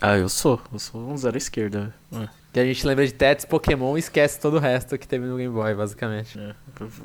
Ah, 0.00 0.16
eu 0.16 0.28
sou. 0.28 0.60
Eu 0.72 0.78
sou 0.78 1.00
um 1.00 1.16
zero 1.16 1.38
esquerda. 1.38 1.94
É, 2.12 2.28
Que 2.52 2.60
a 2.60 2.64
gente 2.64 2.86
lembra 2.86 3.06
de 3.06 3.14
Tetris, 3.14 3.46
Pokémon 3.46 3.96
e 3.96 4.00
esquece 4.00 4.38
todo 4.40 4.56
o 4.56 4.60
resto 4.60 4.98
que 4.98 5.06
teve 5.08 5.24
no 5.24 5.36
Game 5.36 5.54
Boy, 5.54 5.74
basicamente. 5.74 6.38
é. 6.38 6.54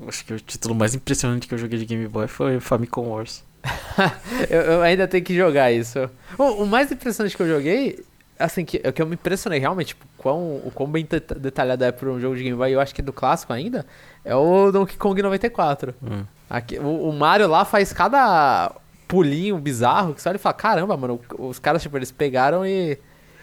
Acho 0.07 0.25
que 0.25 0.33
o 0.33 0.39
título 0.39 0.75
mais 0.75 0.93
impressionante 0.95 1.47
que 1.47 1.53
eu 1.53 1.57
joguei 1.57 1.79
de 1.79 1.85
Game 1.85 2.07
Boy 2.07 2.27
foi 2.27 2.59
Famicom 2.59 3.07
Wars. 3.07 3.43
eu, 4.49 4.61
eu 4.61 4.81
ainda 4.81 5.07
tenho 5.07 5.23
que 5.23 5.35
jogar 5.35 5.71
isso. 5.71 6.09
O, 6.37 6.63
o 6.63 6.67
mais 6.67 6.91
impressionante 6.91 7.35
que 7.35 7.43
eu 7.43 7.47
joguei, 7.47 8.03
assim, 8.37 8.65
que, 8.65 8.79
que 8.79 9.01
eu 9.01 9.05
me 9.05 9.13
impressionei 9.15 9.59
realmente, 9.59 9.89
tipo, 9.89 10.05
quão, 10.17 10.57
o 10.57 10.71
quão 10.73 10.89
bem 10.89 11.05
deta- 11.05 11.35
detalhado 11.35 11.83
é 11.83 11.91
pra 11.91 12.09
um 12.09 12.19
jogo 12.19 12.35
de 12.35 12.43
Game 12.43 12.57
Boy, 12.57 12.71
eu 12.71 12.79
acho 12.79 12.93
que 12.93 13.01
é 13.01 13.03
do 13.03 13.13
clássico 13.13 13.53
ainda, 13.53 13.85
é 14.25 14.35
o 14.35 14.71
Donkey 14.71 14.97
Kong 14.97 15.21
94. 15.21 15.93
Hum. 16.01 16.23
Aqui, 16.49 16.77
o, 16.79 17.09
o 17.09 17.13
Mario 17.13 17.47
lá 17.47 17.63
faz 17.63 17.93
cada 17.93 18.73
pulinho 19.07 19.57
bizarro 19.57 20.13
que 20.13 20.21
você 20.21 20.29
olha 20.29 20.37
e 20.37 20.39
fala, 20.39 20.53
caramba, 20.53 20.97
mano, 20.97 21.19
os 21.37 21.59
caras, 21.59 21.81
tipo, 21.81 21.97
eles 21.97 22.11
pegaram 22.11 22.65
e, 22.65 22.97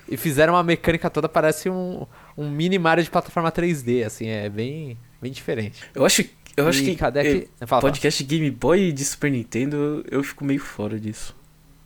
e 0.08 0.16
fizeram 0.16 0.54
uma 0.54 0.62
mecânica 0.62 1.10
toda, 1.10 1.28
parece 1.28 1.68
um, 1.68 2.06
um 2.36 2.48
mini 2.50 2.78
Mario 2.78 3.04
de 3.04 3.10
plataforma 3.10 3.52
3D, 3.52 4.04
assim, 4.04 4.28
é 4.28 4.48
bem, 4.48 4.96
bem 5.20 5.30
diferente. 5.30 5.82
Eu 5.94 6.04
acho, 6.04 6.24
eu 6.58 6.68
acho 6.68 6.82
E 6.82 6.96
que 6.96 7.04
eh, 7.04 7.06
aqui? 7.06 7.48
Fala, 7.58 7.66
fala. 7.68 7.82
podcast 7.82 8.24
de 8.24 8.36
Game 8.36 8.50
Boy 8.50 8.92
de 8.92 9.04
Super 9.04 9.30
Nintendo, 9.30 10.04
eu 10.10 10.22
fico 10.22 10.44
meio 10.44 10.60
fora 10.60 10.98
disso. 10.98 11.34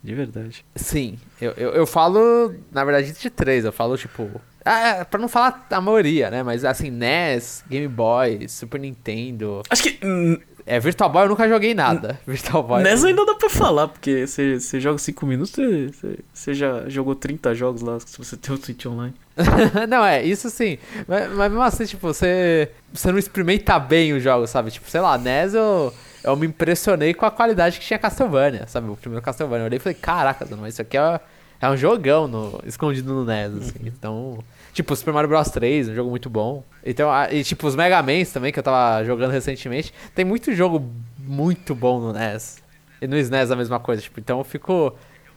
De 0.03 0.13
verdade. 0.13 0.65
Sim, 0.75 1.17
eu, 1.39 1.51
eu, 1.51 1.71
eu 1.71 1.87
falo, 1.87 2.53
na 2.71 2.83
verdade, 2.83 3.13
de 3.13 3.29
três. 3.29 3.63
Eu 3.63 3.71
falo, 3.71 3.97
tipo. 3.97 4.29
Ah, 4.65 4.79
é, 4.87 5.03
pra 5.03 5.19
não 5.19 5.29
falar 5.29 5.65
a 5.69 5.81
maioria, 5.81 6.29
né? 6.29 6.43
Mas 6.43 6.65
assim, 6.65 6.89
NES, 6.89 7.63
Game 7.69 7.87
Boy, 7.87 8.47
Super 8.49 8.79
Nintendo. 8.79 9.61
Acho 9.69 9.83
que 9.83 10.05
hum, 10.05 10.37
É, 10.65 10.79
Virtual 10.79 11.09
Boy 11.09 11.23
eu 11.25 11.29
nunca 11.29 11.47
joguei 11.47 11.73
nada. 11.73 12.19
Virtual 12.25 12.63
Boy. 12.63 12.83
nessa 12.83 13.07
ainda 13.07 13.25
dá 13.25 13.35
pra 13.35 13.49
falar, 13.49 13.87
porque 13.89 14.25
você 14.25 14.59
você 14.59 14.79
joga 14.79 14.97
5 14.97 15.25
minutos, 15.25 15.55
você- 15.55 16.19
você 16.33 16.53
já 16.53 16.87
jogou 16.89 17.15
30 17.15 17.53
jogos 17.53 17.81
lá, 17.81 17.99
se 17.99 18.17
você 18.17 18.37
tem 18.37 18.55
o 18.55 18.57
Switch 18.57 18.85
Online. 18.85 19.13
não, 19.89 20.05
é, 20.05 20.23
isso 20.23 20.49
sim. 20.49 20.77
Mas, 21.07 21.29
mas 21.31 21.49
mesmo 21.51 21.61
assim, 21.63 21.85
tipo, 21.85 22.07
você. 22.07 22.69
Você 22.93 23.11
não 23.11 23.17
experimenta 23.17 23.77
bem 23.79 24.13
os 24.13 24.21
jogos, 24.23 24.49
sabe? 24.51 24.71
Tipo, 24.71 24.89
sei 24.89 25.01
lá, 25.01 25.17
NES 25.17 25.53
eu. 25.53 25.93
Eu 26.23 26.37
me 26.37 26.47
impressionei 26.47 27.13
com 27.13 27.25
a 27.25 27.31
qualidade 27.31 27.79
que 27.79 27.85
tinha 27.85 27.99
Castlevania, 27.99 28.65
sabe? 28.67 28.89
O 28.89 28.95
primeiro 28.95 29.21
Castlevania. 29.21 29.63
Eu 29.63 29.65
olhei 29.65 29.75
e 29.77 29.79
falei, 29.81 29.97
caraca, 29.99 30.47
mas 30.55 30.73
isso 30.75 30.81
aqui 30.81 30.97
é, 30.97 31.19
é 31.59 31.69
um 31.69 31.75
jogão 31.75 32.29
no, 32.29 32.61
escondido 32.65 33.13
no 33.13 33.25
NES, 33.25 33.53
assim. 33.57 33.79
Então. 33.85 34.39
Tipo, 34.73 34.95
Super 34.95 35.13
Mario 35.13 35.29
Bros 35.29 35.49
3, 35.49 35.89
um 35.89 35.95
jogo 35.95 36.09
muito 36.09 36.29
bom. 36.29 36.63
Então, 36.83 37.09
e 37.31 37.43
tipo, 37.43 37.67
os 37.67 37.75
Mega 37.75 38.01
Mans 38.01 38.31
também, 38.31 38.51
que 38.51 38.57
eu 38.57 38.63
tava 38.63 39.03
jogando 39.05 39.31
recentemente. 39.31 39.93
Tem 40.15 40.25
muito 40.25 40.51
jogo 40.53 40.91
muito 41.19 41.75
bom 41.75 41.99
no 41.99 42.11
NES. 42.11 42.61
E 43.01 43.07
no 43.07 43.17
SNES 43.17 43.51
a 43.51 43.55
mesma 43.55 43.79
coisa, 43.79 44.01
tipo, 44.01 44.19
então 44.19 44.39
eu 44.39 44.43
fico. 44.43 44.95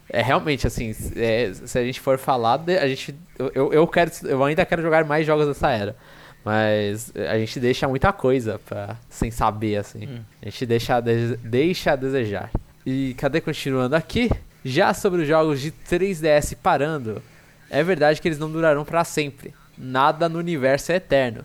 É 0.08 0.22
realmente 0.22 0.66
assim, 0.66 0.94
é, 1.16 1.52
se 1.52 1.76
a 1.78 1.84
gente 1.84 2.00
for 2.00 2.16
falar, 2.16 2.62
a 2.80 2.88
gente. 2.88 3.14
Eu, 3.38 3.72
eu, 3.72 3.86
quero. 3.86 4.10
Eu 4.22 4.42
ainda 4.44 4.64
quero 4.64 4.80
jogar 4.80 5.04
mais 5.04 5.26
jogos 5.26 5.46
dessa 5.46 5.70
era. 5.70 5.96
Mas 6.44 7.12
a 7.28 7.36
gente 7.36 7.58
deixa 7.58 7.88
muita 7.88 8.12
coisa 8.12 8.60
pra, 8.64 8.96
sem 9.08 9.32
saber, 9.32 9.78
assim. 9.78 10.06
Hum. 10.06 10.20
A 10.40 10.44
gente 10.44 10.64
deixa 10.64 11.00
deixa 11.00 11.92
a 11.92 11.96
desejar. 11.96 12.50
E 12.86 13.14
cadê 13.14 13.40
continuando 13.40 13.96
aqui? 13.96 14.30
Já 14.64 14.94
sobre 14.94 15.22
os 15.22 15.28
jogos 15.28 15.60
de 15.60 15.72
3DS 15.72 16.56
parando, 16.56 17.20
é 17.70 17.82
verdade 17.82 18.20
que 18.20 18.28
eles 18.28 18.38
não 18.38 18.50
durarão 18.50 18.84
pra 18.84 19.04
sempre. 19.04 19.54
Nada 19.76 20.28
no 20.28 20.38
universo 20.38 20.92
é 20.92 20.96
eterno. 20.96 21.44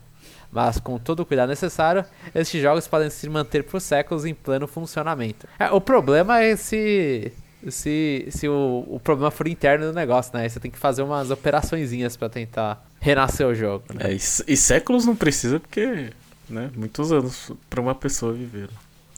Mas 0.52 0.80
com 0.80 0.98
todo 0.98 1.22
o 1.22 1.26
cuidado 1.26 1.50
necessário, 1.50 2.04
esses 2.36 2.62
jogos 2.62 2.88
podem 2.88 3.10
se 3.10 3.28
manter 3.30 3.64
por 3.64 3.80
séculos 3.80 4.26
em 4.26 4.34
pleno 4.34 4.68
funcionamento. 4.68 5.48
É, 5.58 5.72
o 5.72 5.80
problema 5.80 6.42
é 6.42 6.56
se 6.56 7.32
se, 7.70 8.28
se 8.32 8.48
o, 8.48 8.86
o 8.88 9.00
problema 9.00 9.30
for 9.30 9.48
interno 9.48 9.86
do 9.88 9.94
negócio, 9.94 10.36
né? 10.36 10.44
Aí 10.44 10.50
Você 10.50 10.60
tem 10.60 10.72
que 10.72 10.80
fazer 10.80 11.04
umas 11.04 11.30
operaçõezinhas 11.30 12.18
pra 12.18 12.28
tentar 12.28 12.84
renascer 13.00 13.46
o 13.46 13.54
jogo. 13.54 13.86
Né? 13.94 14.06
É, 14.06 14.14
e, 14.14 14.16
e 14.16 14.58
séculos 14.58 15.06
não 15.06 15.16
precisa, 15.16 15.60
porque, 15.60 16.10
né, 16.50 16.72
muitos 16.76 17.12
anos 17.12 17.52
pra 17.70 17.80
uma 17.82 17.94
pessoa 17.94 18.34
viver. 18.34 18.70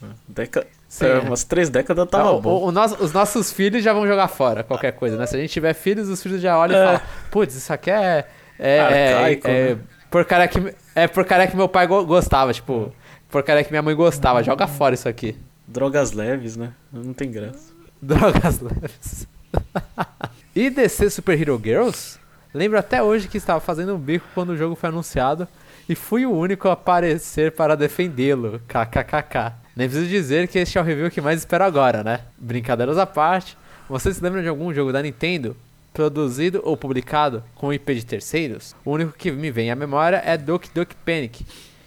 né? 0.01 0.09
Déca 0.27 0.67
Sim, 0.93 1.05
é, 1.05 1.09
é. 1.09 1.19
umas 1.21 1.43
três 1.43 1.69
décadas 1.71 2.07
tava 2.07 2.29
Ah, 2.29 2.31
o- 2.33 2.41
bom. 2.41 2.49
o- 2.51 2.65
o 2.67 2.71
nosso- 2.71 3.03
os 3.03 3.11
nossos 3.11 3.51
filhos 3.51 3.83
já 3.83 3.91
vão 3.93 4.05
jogar 4.05 4.27
fora 4.27 4.63
qualquer 4.63 4.91
coisa, 4.91 5.17
né? 5.17 5.25
Se 5.25 5.35
a 5.35 5.39
gente 5.39 5.51
tiver 5.51 5.73
filhos, 5.73 6.07
os 6.07 6.21
filhos 6.21 6.39
já 6.39 6.55
olham 6.57 6.77
É. 6.77 6.83
e 6.83 6.85
falam, 6.85 7.01
putz, 7.31 7.55
isso 7.55 7.73
aqui 7.73 7.89
é. 7.89 8.27
É, 8.59 8.75
é, 8.77 9.13
Arcaico, 9.13 9.47
é, 9.47 9.73
né? 9.73 9.77
porcaria 10.11 10.47
que, 10.47 10.75
é 10.93 11.07
porcaria 11.07 11.47
que 11.47 11.55
meu 11.55 11.67
pai 11.67 11.87
go- 11.87 12.05
gostava, 12.05 12.53
tipo, 12.53 12.93
porcaria 13.31 13.63
que 13.63 13.71
minha 13.71 13.81
mãe 13.81 13.95
gostava, 13.95 14.43
joga 14.43 14.67
fora 14.67 14.93
isso 14.93 15.09
aqui. 15.09 15.35
Drogas 15.67 16.11
leves, 16.11 16.55
né? 16.55 16.73
Não 16.91 17.11
tem 17.13 17.31
graça. 17.31 17.73
Drogas 17.99 18.59
leves. 18.59 19.27
e 20.55 20.69
DC 20.69 21.09
Super 21.09 21.41
Hero 21.41 21.59
Girls? 21.63 22.19
Lembro 22.53 22.77
até 22.77 23.01
hoje 23.01 23.27
que 23.27 23.37
estava 23.37 23.59
fazendo 23.59 23.95
um 23.95 23.97
bico 23.97 24.27
quando 24.35 24.49
o 24.49 24.57
jogo 24.57 24.75
foi 24.75 24.89
anunciado 24.89 25.47
e 25.89 25.95
fui 25.95 26.23
o 26.27 26.31
único 26.31 26.69
a 26.69 26.73
aparecer 26.73 27.51
para 27.53 27.75
defendê-lo. 27.75 28.61
KKKK. 28.67 29.62
Nem 29.75 29.87
preciso 29.89 30.09
dizer 30.09 30.47
que 30.47 30.59
este 30.59 30.77
é 30.77 30.81
o 30.81 30.83
review 30.83 31.09
que 31.09 31.19
mais 31.21 31.39
espero 31.39 31.63
agora, 31.63 32.03
né? 32.03 32.19
Brincadeiras 32.37 32.97
à 32.97 33.05
parte, 33.05 33.57
vocês 33.89 34.15
se 34.17 34.23
lembram 34.23 34.41
de 34.41 34.47
algum 34.47 34.73
jogo 34.73 34.91
da 34.93 35.01
Nintendo 35.01 35.55
produzido 35.93 36.61
ou 36.63 36.75
publicado 36.77 37.43
com 37.55 37.73
IP 37.73 37.95
de 37.95 38.05
terceiros? 38.05 38.75
O 38.85 38.91
único 38.91 39.13
que 39.13 39.31
me 39.31 39.49
vem 39.51 39.71
à 39.71 39.75
memória 39.75 40.21
é 40.25 40.37
Doki 40.37 40.69
Doki 40.73 40.95
Panic, 41.05 41.45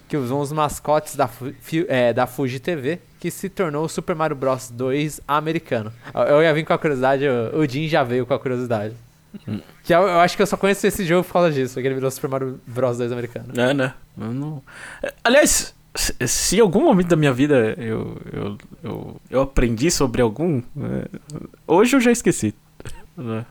que 0.08 0.16
usou 0.16 0.40
os 0.40 0.52
mascotes 0.52 1.16
da, 1.16 1.28
é, 1.88 2.12
da 2.12 2.26
Fuji 2.26 2.58
TV, 2.60 3.00
que 3.20 3.30
se 3.30 3.48
tornou 3.48 3.84
o 3.84 3.88
Super 3.88 4.14
Mario 4.14 4.36
Bros 4.36 4.70
2 4.70 5.20
americano. 5.26 5.92
Eu- 6.28 6.42
ia 6.42 6.52
vir 6.54 6.64
com 6.64 6.72
a 6.72 6.78
curiosidade, 6.78 7.24
o 7.28 7.64
Jim 7.68 7.88
já 7.88 8.02
veio 8.04 8.24
com 8.26 8.34
a 8.34 8.38
curiosidade. 8.38 8.94
Que 9.84 9.94
eu, 9.94 10.02
eu 10.02 10.20
acho 10.20 10.34
que 10.36 10.42
eu 10.42 10.46
só 10.46 10.56
conheço 10.56 10.86
esse 10.86 11.04
jogo 11.04 11.22
por 11.24 11.34
causa 11.34 11.52
disso, 11.52 11.80
que 11.80 11.86
ele 11.86 11.94
virou 11.94 12.10
Super 12.10 12.28
Mario 12.30 12.60
Bros 12.66 12.96
2 12.98 13.12
americano. 13.12 13.48
É, 13.56 13.74
né? 13.74 13.92
Não... 14.16 14.62
É, 15.02 15.12
Aliás, 15.22 15.74
se, 15.96 16.56
em 16.56 16.60
algum 16.60 16.82
momento 16.84 17.08
da 17.08 17.16
minha 17.16 17.32
vida 17.32 17.74
eu, 17.78 18.16
eu, 18.32 18.58
eu, 18.82 19.20
eu 19.30 19.40
aprendi 19.42 19.90
sobre 19.90 20.20
algum. 20.22 20.58
é, 20.80 21.08
hoje 21.66 21.96
eu 21.96 22.00
já 22.00 22.10
esqueci. 22.12 22.54
né? 23.16 23.44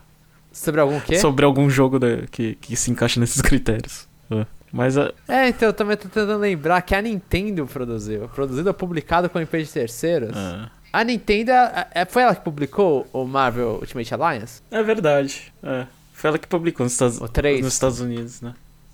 Sobre 0.51 0.79
algum 0.79 0.99
quê? 1.01 1.17
Sobre 1.19 1.43
algum 1.43 1.69
jogo 1.69 1.99
da- 1.99 2.25
que, 2.31 2.55
que 2.55 2.75
se 2.75 2.89
encaixa 2.91 3.19
nesses 3.19 3.41
critérios. 3.41 4.07
é. 4.31 4.45
Mas 4.71 4.97
a- 4.97 5.13
É, 5.27 5.47
então 5.49 5.69
eu 5.69 5.73
também 5.73 5.95
tô 5.95 6.03
tentando 6.09 6.37
lembrar 6.37 6.81
que 6.81 6.93
a 6.95 7.01
Nintendo 7.01 7.65
produziu. 7.65 8.27
Produzido 8.29 8.67
ou 8.69 8.73
publicado 8.73 9.29
com 9.29 9.39
empresa 9.39 9.65
de 9.67 9.71
terceiros. 9.73 10.35
é. 10.35 10.69
A 10.93 11.03
Nintendo, 11.03 11.51
é- 11.51 11.87
é- 11.91 12.05
foi 12.05 12.23
ela 12.23 12.33
que 12.33 12.41
publicou 12.41 13.05
o 13.11 13.25
Marvel 13.25 13.79
Ultimate 13.81 14.13
Alliance? 14.13 14.61
É 14.71 14.81
verdade. 14.81 15.51
É. 15.61 15.85
Foi 16.13 16.29
ela 16.29 16.37
que 16.39 16.47
publicou 16.47 16.85
nos 16.85 16.93
Estados, 16.93 17.19
O 17.19 17.27
3? 17.27 17.61
nos 17.61 17.73
Estados 17.73 17.99
Unidos, 17.99 18.39
né? 18.39 18.53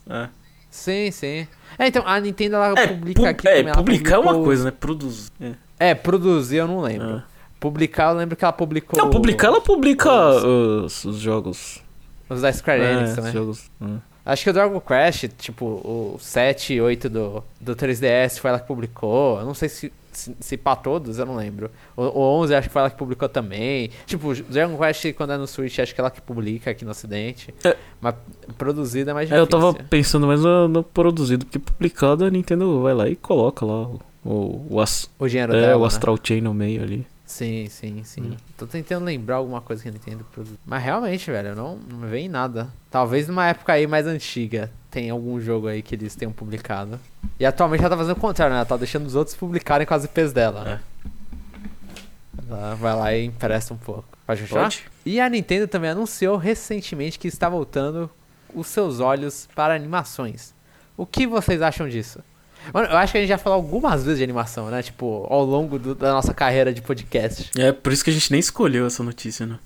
É. 0.10 0.28
Sim, 0.72 1.12
sim. 1.12 1.48
É, 1.78 1.88
então, 1.88 2.02
a 2.06 2.20
Nintendo, 2.20 2.56
ela 2.56 2.80
É, 2.80 2.88
publica 2.88 3.22
pu- 3.22 3.28
aqui 3.28 3.48
é, 3.48 3.64
publicar 3.74 4.16
é 4.16 4.18
uma 4.18 4.24
publicou- 4.28 4.44
coisa, 4.46 4.64
né? 4.66 4.72
Produzir. 4.72 5.30
É. 5.40 5.52
É, 5.92 5.94
produzir 5.96 6.58
eu 6.58 6.68
não 6.68 6.80
lembro. 6.82 7.18
É. 7.18 7.24
Publicar, 7.60 8.12
eu 8.12 8.18
lembro 8.18 8.36
que 8.36 8.44
ela 8.44 8.52
publicou... 8.54 8.98
Não, 8.98 9.10
publicar 9.10 9.48
ela 9.48 9.62
publica 9.62 10.10
os- 10.12 10.44
os, 10.44 11.06
os 11.06 11.18
jogos. 11.20 11.84
Os 12.30 12.42
da 12.42 12.52
Square 12.52 12.82
É, 12.82 12.94
Enix 12.94 13.10
os 13.10 13.16
também. 13.16 13.32
jogos. 13.34 13.70
é. 13.82 13.86
Acho 14.24 14.44
que 14.44 14.50
o 14.52 14.54
Dragon 14.54 14.80
Quest, 14.80 15.30
tipo, 15.38 15.66
o 15.66 16.18
7 16.20 16.74
e 16.76 16.82
8 16.82 17.10
do, 17.10 17.44
do 17.60 17.76
3DS 17.76 18.38
foi 18.40 18.50
ela 18.52 18.60
que 18.60 18.68
publicou. 18.68 19.40
Eu 19.40 19.46
não 19.46 19.54
sei 19.56 19.68
se, 19.68 19.92
se, 20.12 20.36
se 20.40 20.58
todos, 20.84 21.18
eu 21.20 21.26
não 21.26 21.36
lembro. 21.36 21.70
O, 21.96 22.04
o 22.04 22.20
11 22.42 22.56
acho 22.56 22.68
que 22.68 22.74
foi 22.74 22.82
ela 22.82 22.90
que 22.90 22.98
publicou 22.98 23.28
também. 23.30 23.90
Tipo, 24.06 24.34
Dragon 24.44 24.78
Quest, 24.78 25.14
quando 25.14 25.34
é 25.34 25.38
no 25.38 25.48
Switch, 25.48 25.80
acho 25.80 25.94
que 25.94 26.00
é 26.00 26.04
ela 26.04 26.12
que 26.12 26.22
publica 26.22 26.72
aqui 26.72 26.84
no 26.86 26.92
ocidente. 26.92 27.54
É. 27.64 27.76
Mas 28.00 28.16
produzida 28.58 29.12
é 29.12 29.14
mais 29.14 29.32
É, 29.32 29.36
difícil. 29.36 29.58
eu 29.60 29.74
tava 29.74 29.74
pensando 29.90 30.28
mais 30.28 30.42
no, 30.42 30.68
no 30.68 30.84
produzido, 30.84 31.46
porque 31.46 31.60
publicado 31.60 32.26
a 32.26 32.30
Nintendo 32.30 32.82
vai 32.82 32.94
lá 32.94 33.08
e 33.10 33.16
coloca 33.16 33.66
lá 33.66 33.84
o, 33.84 34.00
o, 34.24 34.68
o, 34.72 34.80
as- 34.82 35.10
O 35.20 35.28
dinheiro 35.28 35.54
é, 35.56 35.62
dela, 35.62 35.78
o 35.78 35.82
né? 35.82 35.88
Astral 35.88 36.18
Chain 36.24 36.42
no 36.42 36.54
meio 36.54 36.82
ali. 36.84 37.08
Sim, 37.32 37.68
sim, 37.70 38.04
sim. 38.04 38.22
Hum. 38.22 38.38
Tô 38.58 38.68
tentando 38.68 39.06
lembrar 39.06 39.38
alguma 39.38 39.62
coisa 39.62 39.82
que 39.82 39.88
a 39.88 39.92
Nintendo 39.92 40.26
produziu. 40.34 40.58
Mas 40.66 40.84
realmente, 40.84 41.32
velho, 41.32 41.56
não, 41.56 41.78
não 41.78 42.00
vem 42.10 42.28
nada. 42.28 42.68
Talvez 42.92 43.26
numa 43.30 43.48
época 43.48 43.72
aí 43.72 43.88
mais 43.88 44.06
antiga 44.06 44.70
tenha 44.92 45.14
algum 45.14 45.40
jogo 45.40 45.68
aí 45.68 45.82
que 45.82 45.96
eles 45.96 46.14
tenham 46.14 46.34
publicado. 46.34 47.00
E 47.40 47.46
atualmente 47.46 47.80
ela 47.80 47.90
tá 47.90 47.96
fazendo 47.98 48.18
o 48.18 48.20
contrário, 48.20 48.52
né? 48.54 48.60
Ela 48.60 48.66
tá 48.66 48.76
deixando 48.76 49.06
os 49.06 49.16
outros 49.16 49.34
publicarem 49.38 49.88
com 49.88 49.94
as 49.94 50.04
IPs 50.04 50.34
dela. 50.34 50.64
né? 50.66 50.82
Ela 52.50 52.76
vai 52.76 52.96
lá 52.96 53.14
e 53.16 53.26
empresta 53.26 53.74
um 53.74 53.78
pouco. 53.78 54.04
Pode 54.28 54.42
fechar? 54.42 54.64
Pode? 54.64 54.86
E 55.06 55.20
a 55.22 55.30
Nintendo 55.30 55.70
também 55.70 55.92
anunciou 55.92 56.36
recentemente 56.36 57.18
que 57.18 57.30
está 57.30 57.48
voltando 57.48 58.10
os 58.54 58.68
seus 58.68 59.00
olhos 59.00 59.48
para 59.56 59.74
animações. 59.74 60.54
O 60.98 61.06
que 61.06 61.26
vocês 61.26 61.62
acham 61.62 61.88
disso? 61.88 62.20
Mano, 62.74 62.88
eu 62.88 62.98
acho 62.98 63.12
que 63.12 63.18
a 63.18 63.22
gente 63.22 63.30
já 63.30 63.38
falou 63.38 63.56
algumas 63.58 64.04
vezes 64.04 64.18
de 64.20 64.24
animação, 64.24 64.70
né? 64.70 64.82
Tipo, 64.84 65.26
ao 65.30 65.44
longo 65.44 65.78
do- 65.80 65.96
da 65.96 66.12
nossa 66.14 66.34
carreira 66.34 66.74
de 66.74 66.82
podcast. 66.82 67.52
É, 67.58 67.72
por 67.72 67.92
isso 67.92 68.04
que 68.04 68.10
a 68.10 68.14
gente 68.14 68.32
nem 68.32 68.40
escolheu 68.40 68.86
essa 68.86 69.02
notícia, 69.04 69.46
né? 69.46 69.58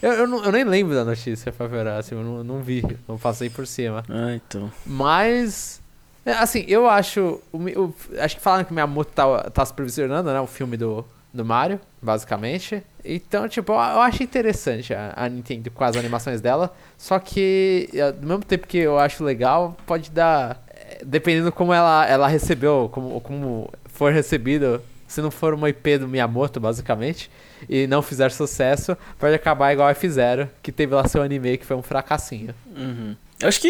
Eu, 0.00 0.12
eu, 0.12 0.26
não- 0.26 0.42
eu 0.44 0.50
nem 0.52 0.64
lembro 0.64 0.94
da 0.94 1.04
notícia, 1.04 1.52
pra 1.52 1.66
ver, 1.66 1.86
assim, 1.88 2.14
eu 2.14 2.22
não, 2.22 2.42
não 2.42 2.62
vi, 2.62 2.82
não 3.06 3.18
passei 3.18 3.50
por 3.50 3.66
cima. 3.66 4.02
Ah, 4.08 4.34
então. 4.34 4.72
Mas, 4.86 5.80
é, 6.24 6.32
assim, 6.32 6.64
eu 6.66 6.88
acho, 6.88 7.40
o 7.52 7.92
acho 8.18 8.36
que 8.36 8.42
falaram 8.42 8.64
que 8.64 8.72
Miyamoto 8.72 9.12
tá, 9.12 9.50
tá 9.50 9.64
supervisionando, 9.66 10.32
né, 10.32 10.40
o 10.40 10.46
filme 10.46 10.76
do, 10.78 11.04
do 11.32 11.44
Mario, 11.44 11.78
basicamente. 12.00 12.82
Então, 13.04 13.46
tipo, 13.48 13.72
eu, 13.72 13.76
eu 13.76 14.00
acho 14.00 14.22
interessante 14.22 14.94
a, 14.94 15.12
a 15.16 15.28
Nintendo 15.28 15.70
com 15.70 15.84
as 15.84 15.96
animações 15.96 16.40
dela, 16.40 16.74
só 16.96 17.18
que, 17.18 17.88
é, 17.92 18.12
do 18.12 18.26
mesmo 18.26 18.44
tempo 18.44 18.66
que 18.66 18.78
eu 18.78 18.98
acho 18.98 19.22
legal, 19.22 19.76
pode 19.86 20.10
dar, 20.10 20.62
é, 20.68 20.69
dependendo 21.04 21.50
como 21.52 21.72
ela, 21.72 22.06
ela 22.06 22.28
recebeu, 22.28 22.88
como, 22.92 23.20
como 23.20 23.70
for 23.86 24.12
recebido, 24.12 24.80
se 25.06 25.20
não 25.20 25.30
for 25.30 25.54
uma 25.54 25.68
IP 25.68 25.98
do 25.98 26.08
Miyamoto, 26.08 26.60
basicamente, 26.60 27.30
e 27.68 27.86
não 27.86 28.00
fizer 28.02 28.30
sucesso, 28.30 28.96
pode 29.18 29.34
acabar 29.34 29.72
igual 29.72 29.88
a 29.88 29.94
F0, 29.94 30.48
que 30.62 30.70
teve 30.72 30.94
lá 30.94 31.06
seu 31.06 31.22
anime 31.22 31.58
que 31.58 31.66
foi 31.66 31.76
um 31.76 31.82
fracassinho. 31.82 32.54
Uhum. 32.76 33.14
Eu 33.40 33.48
acho 33.48 33.60
que. 33.60 33.68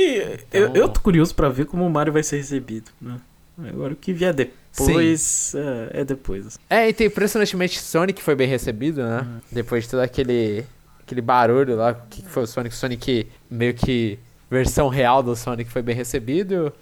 eu, 0.52 0.68
Então- 0.68 0.76
eu 0.76 0.88
tô 0.88 1.00
curioso 1.00 1.34
pra 1.34 1.48
ver 1.48 1.66
como 1.66 1.86
o 1.86 1.90
Mario 1.90 2.12
vai 2.12 2.22
ser 2.22 2.36
recebido, 2.38 2.90
né? 3.00 3.16
Agora 3.68 3.92
o 3.92 3.96
que 3.96 4.12
vier 4.12 4.32
depois 4.32 5.54
é, 5.54 6.00
é 6.00 6.04
depois. 6.04 6.58
É, 6.68 6.88
então 6.88 7.06
impressionantemente 7.06 7.78
Sonic 7.80 8.22
foi 8.22 8.34
bem 8.34 8.48
recebido, 8.48 9.02
né? 9.02 9.20
Uhum. 9.20 9.40
Depois 9.52 9.84
de 9.84 9.90
todo 9.90 10.00
aquele, 10.00 10.64
aquele 11.02 11.20
barulho 11.20 11.76
lá, 11.76 11.90
o 11.92 12.08
que 12.08 12.22
que 12.22 12.28
foi 12.28 12.44
o 12.44 12.46
Sonic? 12.46 12.74
Sonic 12.74 13.26
meio 13.50 13.74
que 13.74 14.18
versão 14.50 14.88
real 14.88 15.22
do 15.22 15.36
Sonic 15.36 15.70
foi 15.70 15.82
bem 15.82 15.94
recebido. 15.94 16.72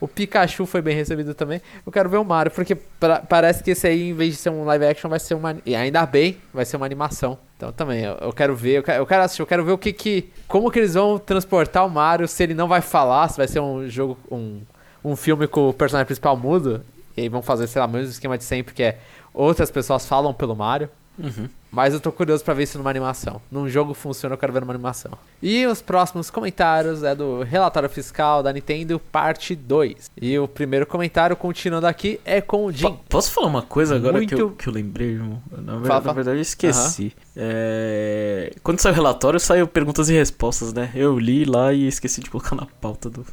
O 0.00 0.08
Pikachu 0.08 0.66
foi 0.66 0.82
bem 0.82 0.94
recebido 0.94 1.34
também. 1.34 1.60
Eu 1.84 1.90
quero 1.92 2.08
ver 2.08 2.18
o 2.18 2.24
Mario, 2.24 2.50
porque 2.52 2.74
pra- 2.74 3.20
parece 3.20 3.62
que 3.62 3.70
esse 3.70 3.86
aí, 3.86 4.10
em 4.10 4.14
vez 4.14 4.32
de 4.34 4.38
ser 4.40 4.50
um 4.50 4.64
live 4.64 4.84
action, 4.86 5.08
vai 5.08 5.18
ser 5.20 5.34
uma. 5.34 5.56
E 5.64 5.74
ainda 5.74 6.04
bem, 6.04 6.36
vai 6.52 6.64
ser 6.64 6.76
uma 6.76 6.86
animação. 6.86 7.38
Então 7.56 7.72
também, 7.72 8.02
eu, 8.04 8.14
eu 8.20 8.32
quero 8.32 8.54
ver, 8.54 8.78
eu 8.78 8.82
quero, 8.82 9.02
eu 9.02 9.06
quero 9.06 9.22
assistir, 9.22 9.42
eu 9.42 9.46
quero 9.46 9.64
ver 9.64 9.72
o 9.72 9.78
que 9.78 9.92
que. 9.92 10.30
Como 10.48 10.70
que 10.70 10.78
eles 10.78 10.94
vão 10.94 11.18
transportar 11.18 11.86
o 11.86 11.90
Mario, 11.90 12.28
se 12.28 12.42
ele 12.42 12.54
não 12.54 12.68
vai 12.68 12.80
falar, 12.80 13.28
se 13.28 13.36
vai 13.36 13.48
ser 13.48 13.60
um 13.60 13.88
jogo. 13.88 14.18
um, 14.30 14.60
um 15.04 15.14
filme 15.16 15.46
com 15.46 15.68
o 15.68 15.72
personagem 15.72 16.06
principal 16.06 16.36
mudo. 16.36 16.82
E 17.16 17.20
aí 17.22 17.28
vão 17.28 17.42
fazer, 17.42 17.66
sei 17.68 17.80
lá, 17.80 17.86
o 17.86 17.90
mesmo 17.90 18.10
esquema 18.10 18.36
de 18.36 18.42
sempre, 18.44 18.74
que 18.74 18.82
é 18.82 18.98
outras 19.32 19.70
pessoas 19.70 20.06
falam 20.06 20.34
pelo 20.34 20.56
Mario. 20.56 20.88
Uhum. 21.18 21.48
Mas 21.70 21.92
eu 21.92 21.98
tô 22.00 22.12
curioso 22.12 22.44
pra 22.44 22.54
ver 22.54 22.62
isso 22.64 22.78
numa 22.78 22.90
animação. 22.90 23.40
Num 23.50 23.68
jogo 23.68 23.94
funciona, 23.94 24.34
eu 24.34 24.38
quero 24.38 24.52
ver 24.52 24.60
numa 24.60 24.72
animação. 24.72 25.10
E 25.42 25.66
os 25.66 25.82
próximos 25.82 26.30
comentários 26.30 27.02
é 27.02 27.14
do 27.16 27.42
relatório 27.42 27.88
fiscal 27.88 28.42
da 28.44 28.52
Nintendo, 28.52 29.00
parte 29.10 29.56
2. 29.56 30.10
E 30.20 30.38
o 30.38 30.46
primeiro 30.46 30.86
comentário, 30.86 31.34
continuando 31.36 31.86
aqui, 31.88 32.20
é 32.24 32.40
com 32.40 32.66
o 32.66 32.72
Jim. 32.72 32.86
Po- 32.86 33.00
Posso 33.08 33.32
falar 33.32 33.48
uma 33.48 33.62
coisa 33.62 33.96
agora 33.96 34.24
que, 34.24 34.34
eu, 34.34 34.38
Muito- 34.38 34.56
que 34.56 34.68
eu 34.68 34.72
lembrei, 34.72 35.08
irmão? 35.14 35.42
Na, 35.50 35.78
ver- 35.78 35.88
na 36.06 36.12
verdade, 36.12 36.38
eu 36.38 36.42
esqueci. 36.42 37.12
É, 37.36 38.52
Quando 38.62 38.80
saiu 38.80 38.92
o 38.92 38.96
relatório, 38.96 39.38
saiu 39.40 39.66
perguntas 39.66 40.08
e 40.08 40.12
respostas, 40.14 40.72
né? 40.72 40.90
Eu 40.94 41.18
li 41.18 41.44
lá 41.44 41.72
e 41.72 41.86
esqueci 41.88 42.20
de 42.20 42.30
colocar 42.30 42.54
na 42.54 42.66
pauta 42.80 43.10
do, 43.10 43.24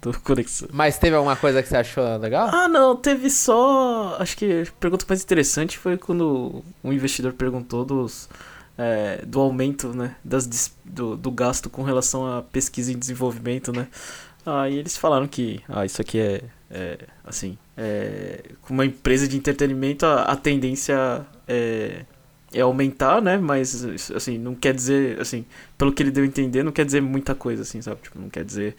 do 0.00 0.18
Conexão. 0.20 0.68
Mas 0.72 0.98
teve 0.98 1.14
alguma 1.14 1.36
coisa 1.36 1.62
que 1.62 1.68
você 1.68 1.76
achou 1.76 2.16
legal? 2.16 2.48
Ah, 2.52 2.68
não, 2.68 2.96
teve 2.96 3.28
só. 3.30 4.16
Acho 4.18 4.36
que 4.36 4.62
a 4.62 4.72
pergunta 4.80 5.04
mais 5.08 5.22
interessante 5.22 5.76
foi 5.76 5.96
quando 5.98 6.64
um 6.82 6.92
investidor 6.92 7.32
perguntou 7.32 7.84
dos. 7.84 8.28
é, 8.78 9.22
do 9.26 9.40
aumento, 9.40 9.88
né? 9.88 10.16
Das, 10.24 10.74
do, 10.84 11.16
do 11.16 11.30
gasto 11.30 11.68
com 11.68 11.82
relação 11.82 12.26
à 12.26 12.42
pesquisa 12.42 12.92
e 12.92 12.94
desenvolvimento, 12.94 13.72
né? 13.72 13.88
Aí 14.44 14.78
eles 14.78 14.96
falaram 14.96 15.26
que. 15.28 15.60
Ah, 15.68 15.84
isso 15.84 16.00
aqui 16.00 16.18
é. 16.18 16.42
é, 16.70 16.98
assim. 17.24 17.58
É, 17.76 18.42
com 18.62 18.72
uma 18.74 18.86
empresa 18.86 19.28
de 19.28 19.36
entretenimento, 19.36 20.06
a, 20.06 20.22
a 20.22 20.36
tendência 20.36 21.26
é, 21.46 22.04
é 22.52 22.60
aumentar, 22.60 23.20
né? 23.20 23.36
Mas, 23.36 23.84
assim, 24.14 24.38
não 24.38 24.54
quer 24.54 24.74
dizer. 24.74 25.20
Assim, 25.20 25.44
pelo 25.76 25.92
que 25.92 26.02
ele 26.02 26.10
deu 26.10 26.24
a 26.24 26.26
entender, 26.26 26.62
não 26.62 26.72
quer 26.72 26.86
dizer 26.86 27.02
muita 27.02 27.34
coisa, 27.34 27.62
assim, 27.62 27.82
sabe? 27.82 28.00
Tipo, 28.02 28.18
não 28.18 28.30
quer 28.30 28.44
dizer. 28.44 28.76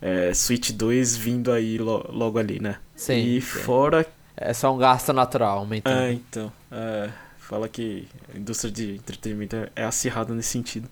É, 0.00 0.32
Switch 0.34 0.70
2 0.72 1.16
vindo 1.16 1.50
aí 1.52 1.78
lo- 1.78 2.06
logo 2.12 2.38
ali, 2.38 2.60
né? 2.60 2.76
Sim. 2.94 3.18
E 3.24 3.40
sim. 3.40 3.60
fora. 3.60 4.06
É 4.36 4.52
só 4.52 4.74
um 4.74 4.76
gasto 4.78 5.12
natural, 5.12 5.58
aumentando. 5.58 5.98
É, 5.98 6.12
então. 6.12 6.52
é, 6.70 7.08
fala 7.38 7.68
que 7.68 8.06
a 8.34 8.36
indústria 8.38 8.70
de 8.70 8.96
entretenimento 8.96 9.56
é, 9.56 9.70
é 9.76 9.84
acirrada 9.84 10.34
nesse 10.34 10.50
sentido. 10.50 10.88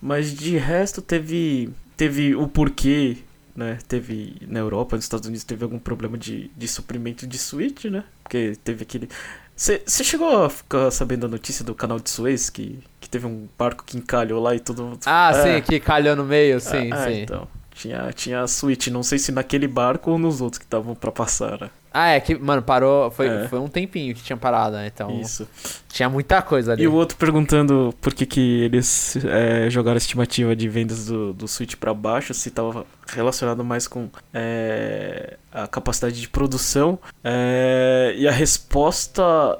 Mas 0.00 0.34
de 0.34 0.56
resto 0.56 1.00
teve. 1.00 1.70
Teve 1.96 2.34
o 2.34 2.48
porquê, 2.48 3.18
né? 3.54 3.78
Teve 3.86 4.36
na 4.48 4.58
Europa, 4.58 4.96
nos 4.96 5.04
Estados 5.04 5.26
Unidos, 5.28 5.44
teve 5.44 5.62
algum 5.62 5.78
problema 5.78 6.18
de, 6.18 6.50
de 6.56 6.66
suprimento 6.66 7.24
de 7.24 7.38
Switch, 7.38 7.84
né? 7.84 8.02
Porque 8.24 8.56
teve 8.64 8.82
aquele. 8.82 9.08
Você 9.56 9.80
chegou 10.02 10.44
a 10.44 10.50
ficar 10.50 10.90
sabendo 10.90 11.26
a 11.26 11.28
notícia 11.28 11.64
do 11.64 11.72
canal 11.76 12.00
de 12.00 12.10
Suez 12.10 12.50
que, 12.50 12.80
que 13.00 13.08
teve 13.08 13.24
um 13.26 13.46
barco 13.56 13.84
que 13.86 13.96
encalhou 13.96 14.42
lá 14.42 14.52
e 14.56 14.58
mundo. 14.82 14.98
Ah, 15.06 15.30
É. 15.32 15.54
sim, 15.56 15.62
que 15.62 15.78
calhou 15.78 16.16
no 16.16 16.24
meio, 16.24 16.58
sim, 16.58 16.90
Ah, 16.92 17.06
sim. 17.06 17.22
Então, 17.22 17.46
tinha, 17.74 18.10
tinha 18.12 18.40
a 18.42 18.46
Switch, 18.46 18.86
não 18.88 19.02
sei 19.02 19.18
se 19.18 19.32
naquele 19.32 19.66
barco 19.68 20.10
ou 20.12 20.18
nos 20.18 20.40
outros 20.40 20.58
que 20.58 20.64
estavam 20.64 20.94
pra 20.94 21.10
passar, 21.12 21.60
né? 21.60 21.70
Ah, 21.96 22.08
é 22.08 22.18
que, 22.20 22.34
mano, 22.36 22.60
parou. 22.60 23.08
Foi, 23.10 23.28
É. 23.28 23.46
foi 23.46 23.58
um 23.60 23.68
tempinho 23.68 24.14
que 24.16 24.22
tinha 24.22 24.36
parado, 24.36 24.74
né? 24.74 24.90
Então 24.92 25.20
Isso. 25.20 25.46
tinha 25.88 26.08
muita 26.08 26.42
coisa 26.42 26.72
ali. 26.72 26.82
E 26.82 26.88
o 26.88 26.92
outro 26.92 27.16
perguntando 27.16 27.94
por 28.00 28.12
que, 28.12 28.26
que 28.26 28.62
eles 28.62 29.16
é, 29.24 29.70
jogaram 29.70 29.94
a 29.94 29.98
estimativa 29.98 30.56
de 30.56 30.68
vendas 30.68 31.06
do, 31.06 31.32
do 31.32 31.46
Switch 31.46 31.76
pra 31.76 31.94
baixo, 31.94 32.34
se 32.34 32.48
estava 32.48 32.84
relacionado 33.06 33.62
mais 33.64 33.86
com 33.86 34.08
é, 34.32 35.36
a 35.52 35.68
capacidade 35.68 36.20
de 36.20 36.28
produção. 36.28 36.98
É, 37.22 38.12
e 38.16 38.26
a 38.26 38.32
resposta 38.32 39.58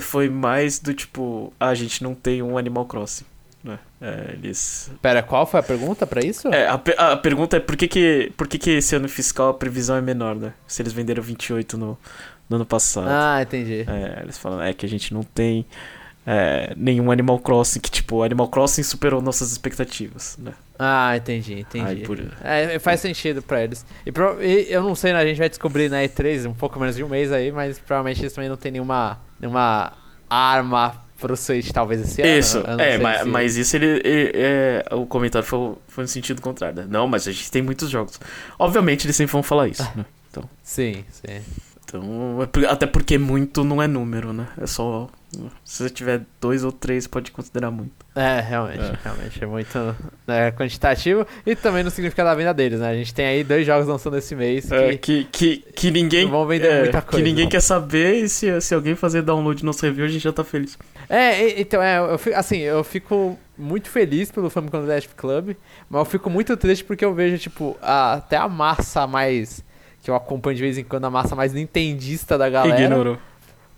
foi 0.00 0.28
mais 0.28 0.78
do 0.78 0.94
tipo: 0.94 1.52
ah, 1.58 1.68
a 1.70 1.74
gente 1.74 2.04
não 2.04 2.14
tem 2.14 2.40
um 2.40 2.56
Animal 2.56 2.84
Crossing. 2.86 3.24
Né? 3.64 3.78
É, 4.00 4.32
eles. 4.34 4.92
Pera, 5.00 5.22
qual 5.22 5.46
foi 5.46 5.58
a 5.58 5.62
pergunta 5.62 6.06
pra 6.06 6.20
isso? 6.22 6.48
É, 6.48 6.68
a, 6.68 6.74
a 7.12 7.16
pergunta 7.16 7.56
é 7.56 7.60
por 7.60 7.74
que, 7.76 7.88
que, 7.88 8.30
por 8.36 8.46
que, 8.46 8.58
que 8.58 8.70
esse 8.72 8.94
ano 8.94 9.08
fiscal 9.08 9.48
a 9.48 9.54
previsão 9.54 9.96
é 9.96 10.02
menor, 10.02 10.36
né? 10.36 10.52
Se 10.66 10.82
eles 10.82 10.92
venderam 10.92 11.22
28 11.22 11.78
no, 11.78 11.98
no 12.48 12.56
ano 12.56 12.66
passado. 12.66 13.08
Ah, 13.08 13.40
entendi. 13.40 13.86
É, 13.88 14.20
eles 14.22 14.36
falam, 14.36 14.60
é 14.60 14.74
que 14.74 14.84
a 14.84 14.88
gente 14.88 15.14
não 15.14 15.22
tem 15.22 15.64
é, 16.26 16.74
nenhum 16.76 17.10
Animal 17.10 17.38
Crossing 17.38 17.80
que, 17.80 17.90
tipo, 17.90 18.22
Animal 18.22 18.48
Crossing 18.48 18.82
superou 18.82 19.22
nossas 19.22 19.50
expectativas, 19.52 20.36
né? 20.38 20.52
Ah, 20.78 21.16
entendi, 21.16 21.60
entendi. 21.60 21.86
Aí, 21.86 22.02
por- 22.02 22.18
É, 22.42 22.78
faz 22.78 23.00
sentido 23.00 23.40
pra 23.40 23.62
eles. 23.64 23.86
E, 24.04 24.12
pro- 24.12 24.42
e 24.42 24.70
eu 24.70 24.82
não 24.82 24.94
sei, 24.94 25.14
né? 25.14 25.20
A 25.20 25.24
gente 25.26 25.38
vai 25.38 25.48
descobrir 25.48 25.88
na 25.88 26.02
E3 26.02 26.46
um 26.46 26.52
pouco 26.52 26.78
menos 26.78 26.96
de 26.96 27.02
um 27.04 27.08
mês 27.08 27.32
aí, 27.32 27.50
mas 27.50 27.78
provavelmente 27.78 28.20
eles 28.20 28.32
também 28.34 28.50
não 28.50 28.56
tem 28.58 28.72
nenhuma, 28.72 29.18
nenhuma 29.40 29.92
arma 30.28 31.02
Switch, 31.36 31.70
talvez 31.72 32.00
esse 32.00 32.20
ano. 32.22 32.30
Isso, 32.38 32.58
é, 32.78 32.98
mas, 32.98 33.18
se- 33.20 33.28
mas 33.28 33.56
isso 33.56 33.76
ele, 33.76 33.86
ele- 34.04 34.32
é, 34.34 34.84
o 34.92 35.06
comentário 35.06 35.46
foi, 35.46 35.74
foi 35.88 36.04
no 36.04 36.08
sentido 36.08 36.40
contrário. 36.42 36.82
né? 36.82 36.86
Não, 36.88 37.06
mas 37.06 37.26
a 37.28 37.32
gente 37.32 37.50
tem 37.50 37.62
muitos 37.62 37.88
jogos. 37.90 38.20
Obviamente 38.58 39.06
eles 39.06 39.16
sempre 39.16 39.32
vão 39.32 39.42
falar 39.42 39.68
isso, 39.68 39.82
né? 39.96 40.04
Sim, 40.62 41.04
sim. 41.10 41.40
Então, 41.84 42.38
é 42.42 42.66
até 42.66 42.86
porque 42.86 43.16
muito 43.18 43.62
não 43.62 43.80
é 43.80 43.86
número, 43.86 44.32
né? 44.32 44.48
É 44.60 44.66
só. 44.66 45.08
Se 45.64 45.82
você 45.82 45.90
tiver 45.90 46.22
dois 46.40 46.64
ou 46.64 46.72
três, 46.72 47.06
pode 47.06 47.30
considerar 47.30 47.70
muito. 47.70 47.92
É, 48.14 48.40
realmente, 48.40 48.80
É. 48.80 48.98
realmente. 49.02 49.42
É 49.42 49.46
muito 49.46 49.96
né, 50.26 50.50
quantitativo 50.52 51.26
e 51.44 51.54
também 51.56 51.82
no 51.82 51.90
significado 51.90 52.28
da 52.28 52.34
venda 52.34 52.54
deles, 52.54 52.80
né? 52.80 52.88
A 52.90 52.94
gente 52.94 53.12
tem 53.12 53.26
aí 53.26 53.42
dois 53.44 53.66
jogos 53.66 53.86
lançando 53.86 54.16
esse 54.16 54.34
mês 54.34 54.66
que. 54.66 54.74
É, 54.74 54.96
que, 54.96 55.24
que, 55.24 55.56
que 55.74 55.90
ninguém. 55.90 56.28
Vão 56.28 56.46
vender 56.46 56.68
é, 56.68 56.80
muita 56.82 57.02
Que 57.02 57.10
coisa, 57.10 57.24
ninguém 57.24 57.44
não. 57.44 57.50
quer 57.50 57.60
saber 57.60 58.14
e 58.24 58.28
se, 58.28 58.60
se 58.60 58.74
alguém 58.74 58.94
fazer 58.94 59.22
download 59.22 59.62
no 59.62 59.66
nosso 59.68 59.84
review, 59.84 60.04
a 60.04 60.08
gente 60.08 60.22
já 60.22 60.32
tá 60.32 60.44
feliz. 60.44 60.78
É, 61.08 61.60
então, 61.60 61.82
é, 61.82 61.98
eu 61.98 62.16
fico, 62.18 62.36
assim, 62.36 62.58
eu 62.58 62.82
fico 62.84 63.38
muito 63.58 63.88
feliz 63.88 64.30
pelo 64.30 64.48
Famicom 64.50 64.80
Detective 64.80 65.14
Club, 65.14 65.56
mas 65.90 65.98
eu 66.00 66.04
fico 66.04 66.28
muito 66.30 66.56
triste 66.56 66.84
porque 66.84 67.04
eu 67.04 67.14
vejo, 67.14 67.38
tipo, 67.38 67.76
a- 67.82 68.14
até 68.14 68.36
a 68.36 68.48
massa 68.48 69.06
mais. 69.06 69.62
que 70.02 70.10
eu 70.10 70.14
acompanho 70.14 70.54
de 70.56 70.62
vez 70.62 70.76
em 70.78 70.84
quando, 70.84 71.04
a 71.06 71.10
massa 71.10 71.34
mais 71.34 71.52
nintendista 71.54 72.36
da 72.38 72.48
galera. 72.48 72.80
Ignorou. 72.80 73.16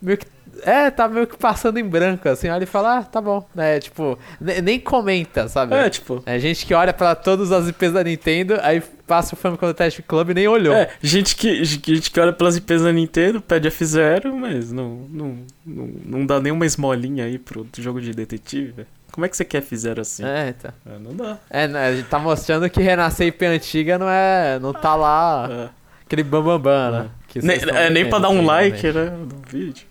Meio 0.01 0.17
que. 0.17 0.25
É, 0.63 0.89
tá 0.91 1.07
meio 1.07 1.27
que 1.27 1.37
passando 1.37 1.77
em 1.77 1.83
branco, 1.83 2.27
assim, 2.29 2.49
olha 2.49 2.63
e 2.63 2.67
fala, 2.67 2.99
ah, 2.99 3.03
tá 3.03 3.19
bom. 3.21 3.45
né 3.53 3.79
tipo, 3.79 4.17
ne- 4.39 4.61
nem 4.61 4.79
comenta, 4.79 5.47
sabe? 5.47 5.75
É, 5.75 5.89
tipo. 5.89 6.21
É 6.25 6.39
gente 6.39 6.65
que 6.65 6.73
olha 6.73 6.93
pra 6.93 7.15
todas 7.15 7.51
as 7.51 7.67
IPs 7.67 7.93
da 7.93 8.03
Nintendo, 8.03 8.57
aí 8.61 8.81
passa 9.05 9.35
o 9.35 9.37
Famicom 9.37 9.67
Detective 9.67 10.03
Club 10.07 10.29
e 10.31 10.33
nem 10.33 10.47
olhou. 10.47 10.73
É, 10.73 10.89
gente 11.01 11.35
que, 11.35 11.63
gente 11.63 12.11
que 12.11 12.19
olha 12.19 12.33
pelas 12.33 12.57
IPs 12.57 12.81
da 12.81 12.91
Nintendo, 12.91 13.39
pede 13.41 13.69
F0, 13.69 14.33
mas 14.33 14.71
não, 14.71 15.05
não, 15.09 15.37
não, 15.65 15.89
não 16.05 16.25
dá 16.25 16.39
nenhuma 16.39 16.65
esmolinha 16.65 17.25
aí 17.25 17.37
pro 17.37 17.65
jogo 17.77 18.01
de 18.01 18.11
detetive, 18.13 18.71
velho. 18.71 18.87
Como 19.11 19.25
é 19.25 19.29
que 19.29 19.37
você 19.37 19.45
quer 19.45 19.63
F0 19.63 19.99
assim? 19.99 20.23
É, 20.23 20.49
então. 20.49 20.71
É, 20.85 20.99
não 20.99 21.15
dá. 21.15 21.37
É, 21.49 21.67
né, 21.67 21.87
a 21.87 21.95
gente 21.95 22.07
tá 22.07 22.19
mostrando 22.19 22.69
que 22.69 22.81
renascer 22.81 23.27
IP 23.27 23.45
antiga 23.45 23.97
não 23.97 24.07
é. 24.09 24.59
não 24.59 24.73
tá 24.73 24.93
lá 24.95 25.47
É. 25.49 25.69
aquele 26.05 26.21
bambambam, 26.23 26.59
bam, 26.59 26.91
bam, 26.91 27.03
né? 27.03 27.09
Que 27.27 27.39
Nem, 27.41 27.57
é, 27.75 27.89
nem 27.89 28.07
pra 28.07 28.19
dar 28.19 28.29
um 28.29 28.45
like, 28.45 28.91
né? 28.91 29.05
No 29.09 29.41
vídeo. 29.49 29.87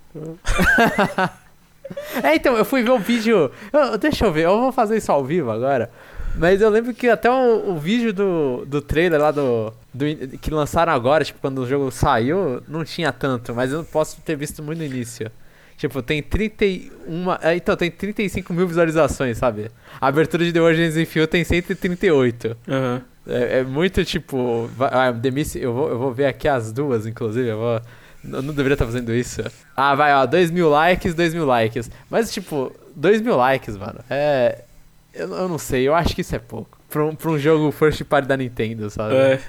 É, 2.22 2.34
então, 2.34 2.56
eu 2.56 2.64
fui 2.64 2.82
ver 2.82 2.90
um 2.90 2.98
vídeo. 2.98 3.50
eu- 3.72 3.98
deixa 3.98 4.24
eu 4.26 4.32
ver, 4.32 4.44
eu 4.46 4.60
vou 4.60 4.72
fazer 4.72 4.96
isso 4.96 5.10
ao 5.12 5.24
vivo 5.24 5.50
agora. 5.50 5.90
Mas 6.38 6.60
eu 6.60 6.68
lembro 6.68 6.92
que 6.92 7.08
até 7.08 7.30
o, 7.30 7.70
o 7.70 7.78
vídeo 7.78 8.12
do, 8.12 8.64
do 8.66 8.82
trailer 8.82 9.20
lá 9.20 9.30
do, 9.30 9.72
do 9.94 10.04
que 10.38 10.50
lançaram 10.50 10.92
agora, 10.92 11.24
tipo, 11.24 11.38
quando 11.40 11.58
o 11.62 11.66
jogo 11.66 11.90
saiu, 11.90 12.62
não 12.68 12.84
tinha 12.84 13.10
tanto, 13.12 13.54
mas 13.54 13.72
eu 13.72 13.82
posso 13.84 14.20
ter 14.20 14.36
visto 14.36 14.62
muito 14.62 14.78
no 14.80 14.84
início. 14.84 15.30
Tipo, 15.78 16.02
tem 16.02 16.22
31. 16.22 16.90
é, 17.40 17.56
Então, 17.56 17.76
tem 17.76 17.90
35 17.90 18.52
mil 18.52 18.66
visualizações, 18.66 19.38
sabe? 19.38 19.70
A 20.00 20.08
abertura 20.08 20.44
de 20.44 20.52
The 20.52 20.60
Origins 20.60 20.96
Infield 20.96 21.28
tem 21.30 21.44
138. 21.44 22.56
Aham. 22.68 23.02
É, 23.28 23.58
é 23.60 23.62
muito 23.64 24.04
tipo. 24.04 24.68
Ah, 24.78 25.12
The 25.12 25.30
Miss, 25.30 25.56
eu, 25.56 25.72
vou, 25.72 25.88
eu 25.88 25.98
vou 25.98 26.12
ver 26.12 26.26
aqui 26.26 26.46
as 26.48 26.70
duas, 26.72 27.06
inclusive. 27.06 27.48
Eu, 27.48 27.58
vou, 27.58 27.80
eu 28.32 28.42
não 28.42 28.54
deveria 28.54 28.74
estar 28.74 28.86
fazendo 28.86 29.14
isso. 29.14 29.42
Ah, 29.76 29.94
vai, 29.94 30.14
ó. 30.14 30.26
2 30.26 30.50
mil 30.50 30.68
likes, 30.68 31.14
2 31.14 31.34
mil 31.34 31.46
likes. 31.46 31.90
Mas, 32.10 32.32
tipo, 32.32 32.72
2 32.94 33.20
mil 33.20 33.36
likes, 33.36 33.76
mano. 33.76 34.00
É. 34.08 34.62
Eu, 35.12 35.32
eu 35.34 35.48
não 35.48 35.58
sei, 35.58 35.88
eu 35.88 35.94
acho 35.94 36.14
que 36.14 36.20
isso 36.20 36.34
é 36.34 36.38
pouco. 36.38 36.78
Pra 36.90 37.04
um, 37.04 37.14
pra 37.14 37.30
um 37.30 37.38
jogo 37.38 37.70
first 37.72 38.02
party 38.04 38.28
da 38.28 38.36
Nintendo, 38.36 38.90
sabe? 38.90 39.14
É. 39.14 39.40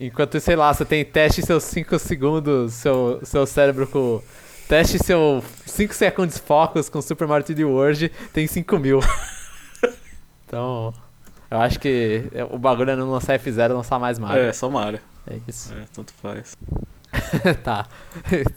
Enquanto, 0.00 0.40
sei 0.40 0.56
lá, 0.56 0.72
você 0.72 0.84
tem 0.84 1.04
teste 1.04 1.42
seus 1.42 1.62
5 1.64 1.98
segundos, 1.98 2.72
seu, 2.74 3.20
seu 3.22 3.46
cérebro 3.46 3.86
com. 3.86 4.22
Teste 4.68 4.98
seu 4.98 5.44
5 5.64 5.94
segundos 5.94 6.38
focus 6.38 6.88
com 6.88 7.00
Super 7.00 7.28
Mario 7.28 7.46
3D 7.46 7.64
World, 7.64 8.10
tem 8.32 8.46
5 8.46 8.78
mil. 8.78 9.00
então. 10.44 10.92
Eu 11.48 11.60
acho 11.60 11.78
que 11.78 12.24
o 12.50 12.58
bagulho 12.58 12.90
é 12.90 12.96
não 12.96 13.08
lançar 13.08 13.38
F0 13.38 13.72
lançar 13.72 14.00
mais 14.00 14.18
Mario. 14.18 14.42
É, 14.42 14.52
só 14.52 14.68
Mario. 14.68 14.98
É 15.28 15.38
isso. 15.46 15.72
É, 15.72 15.84
tanto 15.92 16.12
faz. 16.14 16.56
tá. 17.62 17.86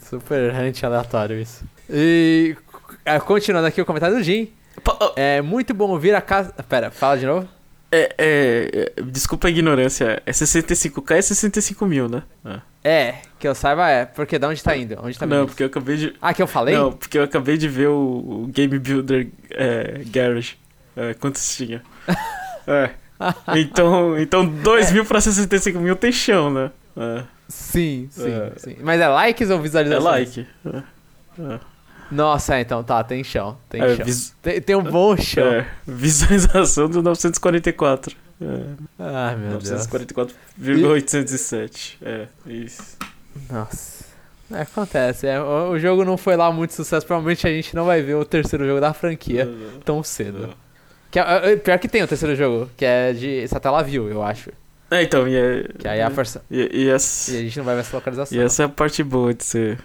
Super 0.08 0.52
rant 0.52 0.82
aleatório 0.82 1.40
isso. 1.40 1.64
E. 1.88 2.56
é, 3.04 3.18
Continuando 3.20 3.66
aqui 3.66 3.80
o 3.80 3.86
comentário 3.86 4.16
do 4.16 4.22
Jim. 4.22 4.50
Ó, 4.86 5.12
É 5.16 5.40
muito 5.42 5.74
bom 5.74 5.90
ouvir 5.90 6.14
a 6.14 6.20
casa. 6.20 6.52
Pera, 6.68 6.90
fala 6.90 7.18
de 7.18 7.26
novo. 7.26 7.48
É, 7.92 8.14
é, 8.18 8.92
é, 8.98 9.02
desculpa 9.02 9.48
a 9.48 9.50
ignorância. 9.50 10.22
É 10.24 10.30
65k 10.30 11.16
é 11.16 11.22
65 11.22 11.86
mil, 11.86 12.08
né? 12.08 12.22
É. 12.44 12.60
É, 12.82 13.14
que 13.38 13.46
eu 13.46 13.54
saiba 13.54 13.88
é. 13.90 14.06
Porque 14.06 14.38
da 14.38 14.48
onde 14.48 14.62
tá 14.62 14.76
indo? 14.76 14.96
Onde 15.02 15.18
tá 15.18 15.26
Não, 15.26 15.46
porque 15.46 15.64
eu 15.64 15.66
acabei 15.66 15.96
de. 15.96 16.14
Ah, 16.22 16.32
que 16.32 16.40
eu 16.40 16.46
falei? 16.46 16.74
Não, 16.76 16.92
porque 16.92 17.18
eu 17.18 17.24
acabei 17.24 17.58
de 17.58 17.68
ver 17.68 17.88
o, 17.88 18.44
o 18.44 18.46
Game 18.46 18.78
Builder 18.78 19.28
é, 19.50 20.02
Garage. 20.06 20.56
É, 20.96 21.14
quantos 21.14 21.56
tinha? 21.56 21.82
É. 22.66 22.90
Então, 23.56 24.18
então 24.18 24.46
2 24.46 24.92
mil 24.92 25.04
pra 25.04 25.20
65 25.20 25.78
mil 25.80 25.96
tem 25.96 26.12
chão, 26.12 26.50
né? 26.50 26.70
É, 26.96 27.22
Sim, 27.50 28.08
sim, 28.10 28.30
É. 28.32 28.52
sim. 28.56 28.76
Mas 28.80 29.00
é 29.00 29.08
likes 29.08 29.50
ou 29.50 29.58
é 29.58 29.60
visualizações? 29.60 30.04
like. 30.36 30.46
É, 30.66 30.76
é. 31.54 31.60
Nossa, 32.10 32.54
é, 32.56 32.60
então 32.60 32.82
tá, 32.82 33.04
tem 33.04 33.22
chão. 33.22 33.56
Tem 33.68 33.82
É, 33.82 33.96
chão. 33.96 34.04
vis- 34.04 34.34
Tem, 34.42 34.60
tem 34.60 34.74
um 34.76 34.82
bom 34.82 35.16
chão. 35.16 35.44
é, 35.46 35.66
visualização 35.86 36.88
do 36.88 37.02
944. 37.02 38.16
É, 38.40 38.46
Ai, 38.98 39.36
meu 39.36 39.58
Deus. 39.58 39.68
944,807. 40.58 41.98
É, 42.02 42.26
isso. 42.46 42.96
Nossa. 43.50 44.04
É, 44.52 44.62
acontece. 44.62 45.26
É, 45.26 45.40
o, 45.40 45.70
o 45.72 45.78
jogo 45.78 46.04
não 46.04 46.16
foi 46.16 46.36
lá 46.36 46.50
muito 46.50 46.72
sucesso. 46.74 47.06
Provavelmente 47.06 47.46
a 47.46 47.50
gente 47.50 47.74
não 47.76 47.84
vai 47.84 48.02
ver 48.02 48.14
o 48.14 48.24
terceiro 48.24 48.66
jogo 48.66 48.80
da 48.80 48.92
franquia 48.92 49.48
tão 49.84 50.02
cedo. 50.02 50.54
Que 51.10 51.18
é- 51.18 51.52
é- 51.52 51.56
pior 51.56 51.78
que 51.78 51.88
tem 51.88 52.02
o 52.02 52.08
terceiro 52.08 52.34
jogo, 52.34 52.68
que 52.76 52.84
é 52.84 53.12
de 53.12 53.46
Satellaview, 53.48 54.08
eu 54.08 54.22
acho. 54.22 54.50
É, 54.90 55.02
então, 55.04 55.28
e, 55.28 55.36
é, 55.36 55.68
Que 55.78 55.86
aí 55.88 56.00
é 56.00 56.02
a 56.04 56.10
força. 56.10 56.42
e, 56.50 56.82
e 56.84 56.88
essa, 56.88 57.30
E 57.32 57.36
a 57.36 57.40
gente 57.42 57.56
não 57.58 57.64
vai 57.64 57.74
ver 57.76 57.82
essa 57.82 57.96
localização. 57.96 58.36
e 58.36 58.40
essa 58.40 58.62
é 58.64 58.66
a 58.66 58.68
parte 58.68 59.02
boa 59.04 59.32
de 59.32 59.44
ser 59.44 59.78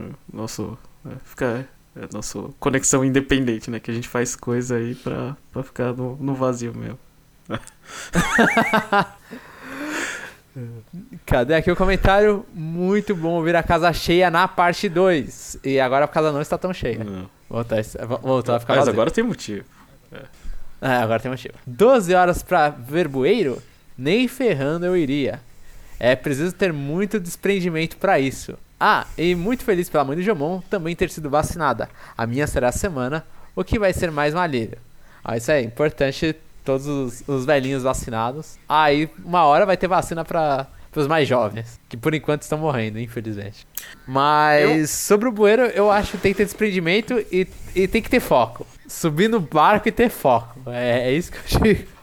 é, 0.00 0.04
nosso. 0.32 0.78
É, 1.06 1.10
ficar. 1.24 1.64
É, 1.94 2.08
nosso 2.12 2.54
conexão 2.60 3.02
independente, 3.04 3.70
né? 3.70 3.80
Que 3.80 3.90
a 3.90 3.94
gente 3.94 4.08
faz 4.08 4.36
coisa 4.36 4.76
aí 4.76 4.94
pra, 4.94 5.34
pra 5.52 5.62
ficar 5.62 5.92
no, 5.94 6.16
no 6.16 6.34
vazio 6.34 6.74
mesmo. 6.74 6.98
Cadê 11.26 11.54
aqui 11.54 11.70
o 11.70 11.76
comentário? 11.76 12.44
Muito 12.54 13.14
bom 13.14 13.32
ouvir 13.32 13.54
a 13.56 13.62
casa 13.62 13.92
cheia 13.92 14.30
na 14.30 14.48
parte 14.48 14.88
2. 14.88 15.58
E 15.64 15.78
agora 15.78 16.06
a 16.06 16.08
casa 16.08 16.32
não 16.32 16.40
está 16.40 16.56
tão 16.56 16.72
cheia. 16.72 17.04
Não. 17.04 17.28
Voltou, 17.48 17.78
voltou 18.22 18.54
a 18.54 18.60
ficar 18.60 18.72
Mas 18.74 18.78
vazia. 18.80 18.92
agora 18.92 19.10
tem 19.10 19.22
motivo. 19.24 19.64
É, 20.80 20.88
agora 20.96 21.20
tem 21.20 21.30
motivo. 21.30 21.54
12 21.66 22.14
horas 22.14 22.42
pra 22.42 22.70
verboeiro? 22.70 23.62
Nem 23.96 24.28
ferrando 24.28 24.86
eu 24.86 24.96
iria. 24.96 25.40
É 25.98 26.14
preciso 26.14 26.52
ter 26.52 26.72
muito 26.72 27.18
desprendimento 27.18 27.96
pra 27.96 28.20
isso. 28.20 28.58
Ah, 28.78 29.06
e 29.16 29.34
muito 29.34 29.64
feliz 29.64 29.88
pela 29.88 30.04
mãe 30.04 30.16
do 30.16 30.22
Jomon 30.22 30.60
também 30.68 30.94
ter 30.94 31.08
sido 31.10 31.30
vacinada. 31.30 31.88
A 32.16 32.26
minha 32.26 32.46
será 32.46 32.68
a 32.68 32.72
semana, 32.72 33.24
o 33.54 33.64
que 33.64 33.78
vai 33.78 33.92
ser 33.92 34.10
mais 34.10 34.34
malheiro. 34.34 34.76
Ah, 35.24 35.36
isso 35.36 35.50
é 35.50 35.62
importante, 35.62 36.36
todos 36.62 36.86
os, 36.86 37.24
os 37.26 37.46
velhinhos 37.46 37.82
vacinados. 37.82 38.58
Aí, 38.68 39.08
uma 39.24 39.44
hora 39.44 39.64
vai 39.64 39.78
ter 39.78 39.88
vacina 39.88 40.24
pra, 40.24 40.66
pros 40.92 41.06
mais 41.06 41.26
jovens, 41.26 41.80
que 41.88 41.96
por 41.96 42.14
enquanto 42.14 42.42
estão 42.42 42.58
morrendo, 42.58 43.00
infelizmente. 43.00 43.66
Mas, 44.06 44.90
sobre 44.90 45.28
o 45.28 45.32
bueiro, 45.32 45.62
eu 45.62 45.90
acho 45.90 46.12
que 46.12 46.18
tem 46.18 46.32
que 46.32 46.38
ter 46.38 46.44
desprendimento 46.44 47.18
e, 47.32 47.48
e 47.74 47.88
tem 47.88 48.02
que 48.02 48.10
ter 48.10 48.20
foco. 48.20 48.66
Subir 48.86 49.28
no 49.28 49.40
barco 49.40 49.88
e 49.88 49.92
ter 49.92 50.10
foco. 50.10 50.60
É, 50.66 51.08
é 51.08 51.12
isso 51.12 51.32
que 51.32 51.38
eu 51.38 51.60
digo. 51.62 51.88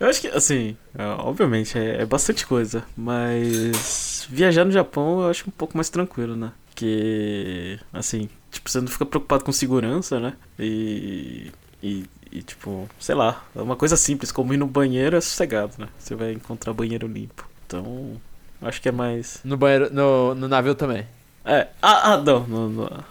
Eu 0.00 0.08
acho 0.08 0.20
que, 0.22 0.28
assim, 0.28 0.76
é, 0.98 1.04
obviamente, 1.04 1.78
é, 1.78 2.00
é 2.02 2.06
bastante 2.06 2.46
coisa, 2.46 2.82
mas 2.96 4.26
viajar 4.30 4.64
no 4.64 4.70
Japão 4.72 5.20
eu 5.20 5.28
acho 5.30 5.46
um 5.46 5.52
pouco 5.52 5.76
mais 5.76 5.90
tranquilo, 5.90 6.34
né? 6.34 6.52
Porque, 6.70 7.78
assim, 7.92 8.28
tipo, 8.50 8.70
você 8.70 8.80
não 8.80 8.88
fica 8.88 9.04
preocupado 9.04 9.44
com 9.44 9.52
segurança, 9.52 10.18
né? 10.18 10.32
E, 10.58 11.52
e, 11.82 12.06
e, 12.32 12.42
tipo, 12.42 12.88
sei 12.98 13.14
lá, 13.14 13.44
é 13.54 13.60
uma 13.60 13.76
coisa 13.76 13.94
simples, 13.94 14.32
como 14.32 14.54
ir 14.54 14.56
no 14.56 14.66
banheiro 14.66 15.16
é 15.16 15.20
sossegado, 15.20 15.74
né? 15.78 15.88
Você 15.98 16.14
vai 16.14 16.32
encontrar 16.32 16.72
banheiro 16.72 17.06
limpo. 17.06 17.46
Então, 17.66 18.18
acho 18.62 18.80
que 18.80 18.88
é 18.88 18.92
mais. 18.92 19.40
No 19.44 19.58
banheiro, 19.58 19.92
no, 19.92 20.34
no 20.34 20.48
navio 20.48 20.74
também. 20.74 21.06
É, 21.44 21.68
ah, 21.82 22.14
ah 22.14 22.16
não, 22.16 22.46
no, 22.46 22.68
no- 22.70 23.04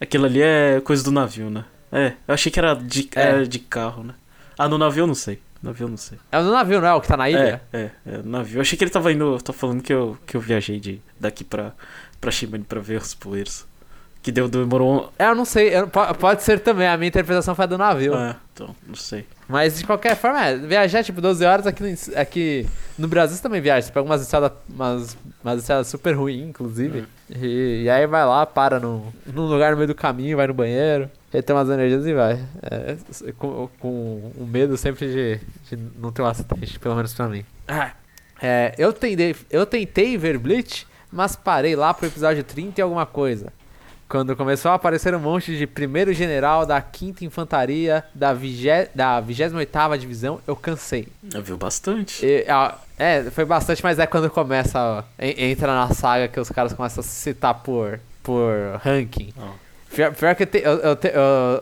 aquilo 0.00 0.26
ali 0.26 0.40
é 0.40 0.80
coisa 0.84 1.02
do 1.02 1.10
navio, 1.10 1.50
né? 1.50 1.64
É, 1.90 2.12
eu 2.28 2.34
achei 2.34 2.52
que 2.52 2.58
era 2.60 2.74
de, 2.74 3.08
É. 3.16 3.20
era 3.22 3.46
de 3.48 3.58
carro, 3.58 4.04
né? 4.04 4.14
Ah, 4.56 4.68
no 4.68 4.76
navio 4.78 5.02
eu 5.02 5.06
não 5.06 5.14
sei. 5.14 5.40
No 5.62 5.70
navio 5.70 5.88
não 5.88 5.96
sei. 5.96 6.18
É 6.30 6.40
no 6.40 6.52
navio, 6.52 6.80
não 6.80 6.88
é 6.88 6.94
o 6.94 7.00
que 7.00 7.08
tá 7.08 7.16
na 7.16 7.28
ilha? 7.28 7.60
É, 7.72 7.78
é, 7.78 7.90
é, 8.06 8.22
navio. 8.24 8.58
Eu 8.58 8.60
achei 8.60 8.78
que 8.78 8.84
ele 8.84 8.90
tava 8.90 9.12
indo. 9.12 9.38
Tô 9.42 9.52
falando 9.52 9.82
que 9.82 9.92
eu, 9.92 10.16
que 10.26 10.36
eu 10.36 10.40
viajei 10.40 10.78
de, 10.78 11.00
daqui 11.18 11.42
pra, 11.44 11.72
pra 12.20 12.30
Shimane 12.30 12.64
pra 12.64 12.80
ver 12.80 13.00
os 13.00 13.14
poeiros. 13.14 13.66
Que 14.22 14.32
deu, 14.32 14.48
demorou. 14.48 15.12
É, 15.18 15.26
eu 15.26 15.34
não 15.34 15.44
sei, 15.44 15.74
eu- 15.74 15.86
po- 15.88 16.12
pode 16.14 16.42
ser 16.42 16.58
também, 16.60 16.86
a 16.88 16.96
minha 16.96 17.08
interpretação 17.08 17.54
foi 17.54 17.64
a 17.64 17.66
do 17.68 17.78
navio. 17.78 18.14
Ah, 18.14 18.36
então, 18.52 18.74
não 18.86 18.94
sei. 18.96 19.24
Mas 19.48 19.78
de 19.78 19.86
qualquer 19.86 20.16
forma, 20.16 20.44
é, 20.44 20.56
viajar 20.56 21.02
tipo 21.04 21.20
12 21.20 21.44
horas 21.44 21.66
aqui 21.68 21.82
no, 21.82 22.18
aqui 22.20 22.66
no 22.98 23.06
Brasil 23.08 23.36
você 23.36 23.42
também 23.42 23.60
viaja. 23.60 23.86
Você 23.86 23.92
pega 23.92 24.04
umas 24.04 24.20
estradas, 24.20 24.52
umas, 24.68 25.16
umas 25.42 25.60
estradas 25.60 25.86
super 25.86 26.12
ruins, 26.16 26.48
inclusive. 26.48 27.04
E, 27.30 27.82
e 27.84 27.90
aí 27.90 28.06
vai 28.08 28.24
lá, 28.26 28.44
para 28.44 28.80
num, 28.80 29.04
num 29.26 29.46
lugar 29.46 29.70
no 29.70 29.76
meio 29.76 29.88
do 29.88 29.94
caminho, 29.94 30.36
vai 30.36 30.46
no 30.48 30.54
banheiro, 30.54 31.08
retoma 31.32 31.60
umas 31.60 31.70
energias 31.70 32.06
e 32.06 32.14
vai. 32.14 32.40
É, 32.62 32.96
com, 33.38 33.68
com 33.78 33.88
o 34.36 34.46
medo 34.46 34.76
sempre 34.76 35.06
de, 35.06 35.40
de 35.68 35.82
não 35.98 36.10
ter 36.12 36.22
um 36.22 36.26
acidente, 36.26 36.78
pelo 36.78 36.94
menos 36.94 37.12
pra 37.14 37.28
mim. 37.28 37.44
Ah, 37.66 37.92
É, 38.40 38.74
eu, 38.78 38.92
tentei, 38.92 39.34
eu 39.50 39.66
tentei 39.66 40.16
ver 40.16 40.38
Bleach, 40.38 40.86
mas 41.10 41.34
parei 41.34 41.74
lá 41.74 41.92
pro 41.92 42.06
episódio 42.06 42.44
30 42.44 42.80
e 42.80 42.82
alguma 42.82 43.04
coisa. 43.04 43.52
Quando 44.08 44.34
começou 44.34 44.70
a 44.70 44.74
aparecer 44.74 45.14
um 45.14 45.18
monte 45.18 45.58
de 45.58 45.66
primeiro 45.66 46.14
general 46.14 46.64
da 46.64 46.80
5 46.80 47.22
Infantaria 47.24 48.02
da, 48.14 48.32
vigé, 48.32 48.88
da 48.94 49.20
28ª 49.20 49.98
Divisão, 49.98 50.40
eu 50.46 50.56
cansei. 50.56 51.08
viu 51.42 51.58
bastante. 51.58 52.24
E, 52.24 52.46
ah, 52.48 52.74
é, 52.98 53.24
foi 53.24 53.44
bastante, 53.44 53.82
mas 53.82 53.98
é 53.98 54.06
quando 54.06 54.30
começa, 54.30 54.80
ó, 54.80 55.02
entra 55.18 55.74
na 55.74 55.92
saga 55.92 56.26
que 56.26 56.40
os 56.40 56.48
caras 56.48 56.72
começam 56.72 57.00
a 57.00 57.04
se 57.04 57.10
citar 57.10 57.54
por, 57.56 58.00
por 58.22 58.80
ranking. 58.82 59.30
Ó. 59.36 59.67
Pior, 59.94 60.12
pior 60.14 60.34
que 60.34 60.42
eu, 60.42 60.46
te- 60.46 60.58
eu, 60.62 60.72
eu 60.78 60.96
te- 60.96 61.12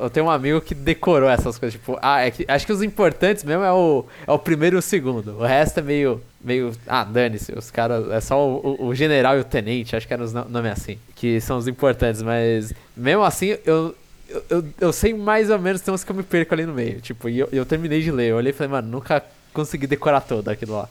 eu- 0.01 0.11
tenho 0.11 0.27
um 0.27 0.31
amigo 0.31 0.61
que 0.61 0.75
decorou 0.75 1.29
essas 1.29 1.59
coisas. 1.59 1.79
Tipo, 1.79 1.97
ah, 2.03 2.21
é 2.27 2.31
que, 2.31 2.45
acho 2.49 2.67
que 2.67 2.73
os 2.73 2.83
importantes 2.83 3.45
mesmo 3.45 3.63
é 3.63 3.73
o, 3.73 4.05
é 4.27 4.33
o 4.33 4.39
primeiro 4.39 4.77
e 4.77 4.79
o 4.79 4.83
segundo. 4.83 5.39
O 5.39 5.45
resto 5.45 5.79
é 5.79 5.83
meio. 5.83 6.21
meio 6.41 6.73
ah, 6.87 7.05
dane-se. 7.05 7.53
Os 7.57 7.71
caras. 7.71 8.11
É 8.11 8.21
só 8.21 8.37
o, 8.47 8.77
o- 8.81 8.87
o 8.89 8.95
general 8.95 9.37
e 9.37 9.41
o 9.41 9.45
tenente, 9.45 9.95
acho 9.95 10.07
que 10.07 10.13
eram 10.13 10.25
os 10.25 10.33
no- 10.33 10.45
nomes 10.49 10.73
assim. 10.73 10.99
Que 11.15 11.41
são 11.41 11.57
os 11.57 11.69
importantes. 11.69 12.21
Mas 12.23 12.73
mesmo 12.97 13.23
assim, 13.23 13.57
eu. 13.65 13.95
Eu, 14.29 14.45
eu, 14.51 14.65
eu 14.81 14.93
sei 14.93 15.15
mais 15.15 15.51
ou 15.51 15.59
menos, 15.59 15.81
tem 15.81 15.95
uns 15.95 16.03
que 16.03 16.11
eu 16.11 16.17
me 16.17 16.25
perco 16.25 16.53
ali 16.53 16.67
no 16.67 16.75
meio. 16.75 17.01
Tipo, 17.01 17.29
e 17.29 17.39
eu, 17.39 17.49
eu 17.53 17.65
terminei 17.65 18.03
de 18.03 18.11
ler. 18.11 18.31
Eu 18.31 18.37
olhei 18.39 18.51
e 18.51 18.53
falei, 18.53 18.73
mano, 18.73 18.89
nunca 18.89 19.23
consegui 19.53 19.87
decorar 19.87 20.21
todo 20.21 20.49
aquilo 20.49 20.73
lá. 20.77 20.89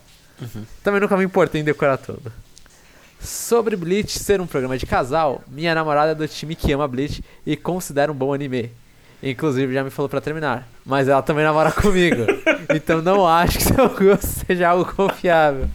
Também 0.82 1.02
nunca 1.02 1.18
me 1.18 1.26
importei 1.26 1.60
em 1.60 1.64
decorar 1.66 1.98
todo. 1.98 2.32
Sobre 3.26 3.76
Bleach 3.76 4.20
ser 4.20 4.40
um 4.40 4.48
programa 4.48 4.78
de 4.78 4.86
casal, 4.86 5.44
minha 5.48 5.74
namorada 5.74 6.12
é 6.12 6.16
do 6.16 6.28
time 6.28 6.56
que 6.56 6.72
ama 6.72 6.88
Bleach 6.88 7.24
e 7.46 7.58
considera 7.58 8.12
um 8.12 8.16
bom 8.16 8.34
anime. 8.34 8.72
Inclusive 9.24 9.74
já 9.74 9.84
me 9.84 9.90
falou 9.90 10.08
pra 10.08 10.22
terminar. 10.22 10.68
Mas 10.86 11.08
ela 11.08 11.22
também 11.22 11.44
namora 11.44 11.72
comigo. 11.74 12.24
então 12.74 13.02
não 13.02 13.28
acho 13.28 13.58
que 13.58 13.64
seu 13.64 13.90
gosto 13.90 14.28
seja 14.46 14.70
algo 14.70 14.86
confiável. 14.94 15.68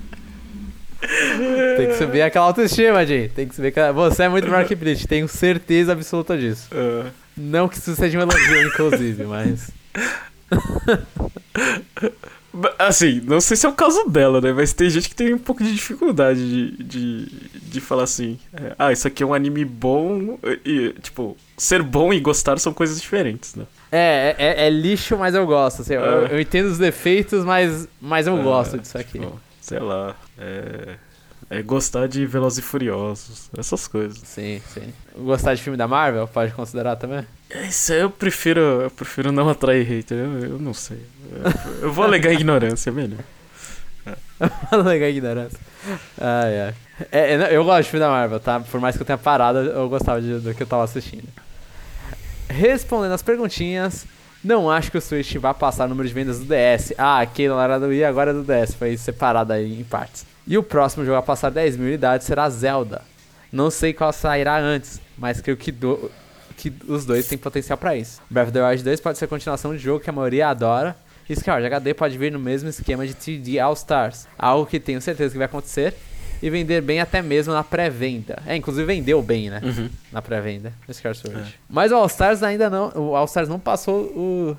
Tem 1.77 1.89
que 1.89 1.95
subir 1.97 2.23
aquela 2.23 2.47
autoestima, 2.47 3.05
gente. 3.07 3.33
Tem 3.33 3.49
que 3.49 3.55
subir 3.55 3.69
aquela... 3.69 3.91
Você 3.93 4.23
é 4.25 4.29
muito 4.29 4.45
melhor 4.45 4.65
que 4.67 4.75
Bleach, 4.75 5.09
tenho 5.09 5.27
certeza 5.27 5.93
absoluta 5.93 6.37
disso. 6.39 6.69
Ah, 6.73 7.11
Não 7.37 7.69
que 7.69 7.79
isso 7.79 7.97
seja 7.97 8.19
um 8.19 8.23
elogio, 8.23 8.63
inclusive, 8.69 9.25
mas. 9.25 9.71
assim, 12.79 13.21
não 13.25 13.41
sei 13.41 13.57
se 13.57 13.65
é 13.67 13.69
o 13.69 13.73
caso 13.73 14.05
dela, 14.09 14.41
né? 14.41 14.53
Mas 14.53 14.73
tem 14.73 14.91
gente 14.91 15.09
que 15.09 15.15
tem 15.15 15.33
um 15.35 15.39
pouco 15.39 15.63
de 15.63 15.73
dificuldade 15.75 16.41
de, 16.41 16.83
de, 16.85 17.27
de 17.55 17.81
falar 17.81 18.05
assim: 18.05 18.39
é, 18.53 18.75
ah, 18.79 18.93
isso 18.93 19.07
aqui 19.07 19.23
é 19.23 19.27
um 19.27 19.35
anime 19.35 19.65
bom. 19.65 20.39
E, 20.65 20.95
tipo, 21.01 21.37
ser 21.57 21.83
bom 21.83 22.13
e 22.13 22.21
gostar 22.21 22.59
são 22.59 22.73
coisas 22.73 23.01
diferentes, 23.01 23.55
né? 23.55 23.65
É, 23.93 24.35
é, 24.39 24.67
é 24.67 24.71
lixo, 24.71 25.17
mas 25.17 25.35
eu 25.35 25.47
gosto. 25.47 25.83
assim, 25.83 25.95
eu, 25.95 26.27
É. 26.27 26.33
eu 26.35 26.41
entendo 26.41 26.67
os 26.67 26.79
defeitos, 26.79 27.45
mas, 27.45 27.89
mas 28.01 28.27
eu 28.27 28.39
É, 28.39 28.43
gosto 28.43 28.79
disso 28.79 28.97
aqui. 28.99 29.19
Tipo, 29.19 29.41
sei 29.61 29.79
lá. 29.79 30.15
É, 30.39 30.95
é 31.51 31.61
gostar 31.63 32.07
de 32.07 32.25
Velozes 32.27 32.61
e 32.61 32.63
Furiosos, 32.63 33.51
essas 33.59 33.87
coisas. 33.89 34.19
Sim, 34.25 34.63
sim. 34.73 34.93
Gostar 35.19 35.55
de 35.55 35.63
filme 35.63 35.77
da 35.77 35.89
Marvel, 35.89 36.27
pode 36.29 36.53
considerar 36.53 36.95
também? 36.97 37.27
Isso 37.69 37.93
aí 37.93 38.01
eu 38.01 38.11
prefiro, 38.11 38.61
eu 38.61 38.91
prefiro 38.91 39.33
não 39.33 39.49
atrair 39.49 39.85
hater, 39.85 40.17
eu, 40.17 40.39
eu 40.53 40.59
não 40.59 40.73
sei. 40.73 41.01
Eu, 41.33 41.89
eu 41.89 41.93
vou 41.93 42.05
alegar 42.05 42.33
ignorância, 42.33 42.91
é 42.91 42.93
melhor. 42.93 43.19
Legal 44.85 45.07
a 45.07 45.11
ignorância. 45.11 45.59
Ai, 46.19 46.61
ai. 46.61 46.75
É, 47.11 47.35
é, 47.35 47.57
eu 47.57 47.65
gosto 47.65 47.85
de 47.85 47.91
filme 47.91 48.05
da 48.05 48.11
Marvel, 48.11 48.41
tá? 48.41 48.61
Por 48.61 48.81
mais 48.81 48.97
que 48.97 49.03
eu 49.03 49.07
tenha 49.07 49.19
parado, 49.19 49.59
eu 49.59 49.89
gostava 49.89 50.21
de- 50.21 50.39
do 50.39 50.55
que 50.55 50.63
eu 50.63 50.67
tava 50.67 50.85
assistindo. 50.85 51.29
Respondendo 52.49 53.13
as 53.13 53.23
perguntinhas, 53.23 54.07
não 54.43 54.71
acho 54.71 54.91
que 54.91 54.99
o 54.99 55.01
Switch 55.01 55.35
vá 55.37 55.53
passar 55.55 55.87
o 55.87 55.89
número 55.89 56.09
de 56.09 56.15
vendas 56.15 56.39
do 56.39 56.45
DS. 56.47 56.93
Ah, 56.99 57.21
aquele 57.21 57.51
lá 57.53 57.65
era 57.65 57.79
do 57.81 57.87
Wii, 57.87 58.05
agora 58.05 58.31
é 58.31 58.35
do 58.35 58.43
DS. 58.43 58.75
Foi 58.75 58.97
separado 58.97 59.53
aí 59.53 59.81
em 59.81 59.85
partes. 59.85 60.25
E 60.51 60.59
o 60.59 60.63
próximo 60.63 61.05
jogo 61.05 61.17
a 61.17 61.23
passar 61.23 61.49
10 61.51 61.77
mil 61.77 61.87
unidades 61.87 62.27
será 62.27 62.51
Zelda. 62.51 63.03
Não 63.53 63.71
sei 63.71 63.93
qual 63.95 64.13
sairá 64.13 64.59
antes, 64.59 65.01
mas 65.17 65.41
creio 65.41 65.57
que, 65.57 65.71
do- 65.73 66.11
que 66.57 66.73
os 66.89 67.07
dois 67.07 67.27
têm 67.29 67.39
potencial 67.39 67.79
pra 67.79 67.97
isso. 67.97 68.21
Breath 68.29 68.49
of 68.49 68.53
the 68.53 68.63
Wild 68.69 68.83
2 68.83 69.01
pode 69.01 69.17
ser 69.17 69.27
a 69.27 69.29
continuação 69.29 69.73
de 69.73 69.79
jogo 69.83 70.01
que 70.03 70.11
a 70.11 70.13
maioria 70.13 70.49
adora. 70.49 70.97
E 71.29 71.33
Skyward 71.35 71.65
HD 71.65 71.95
pode 71.95 72.19
vir 72.19 72.33
no 72.33 72.41
mesmo 72.41 72.69
esquema 72.69 73.07
de 73.07 73.15
3D 73.15 73.61
All 73.63 73.73
Stars, 73.75 74.27
algo 74.37 74.67
que 74.67 74.81
tenho 74.81 75.01
certeza 75.01 75.31
que 75.31 75.39
vai 75.39 75.45
acontecer 75.45 75.95
e 76.43 76.51
vender 76.51 76.81
bem 76.83 77.01
até 77.01 77.23
mesmo 77.23 77.53
na 77.55 77.63
pré-venda. 77.63 78.43
É, 78.45 78.57
inclusive 78.57 78.85
vendeu 78.85 79.23
bem, 79.23 79.49
né? 79.51 79.61
Uhum. 79.63 79.89
Na 80.11 80.21
pré-venda, 80.21 80.73
no 80.89 80.91
Skyward 80.93 81.21
Sword. 81.21 81.41
É. 81.41 81.45
Mas 81.69 81.93
o 81.93 81.95
All 81.95 82.07
Stars 82.07 82.43
ainda 82.43 82.69
não, 82.69 82.91
o 82.97 83.15
All 83.15 83.27
Stars 83.27 83.49
não 83.49 83.61
passou 83.61 84.07
o- 84.07 84.57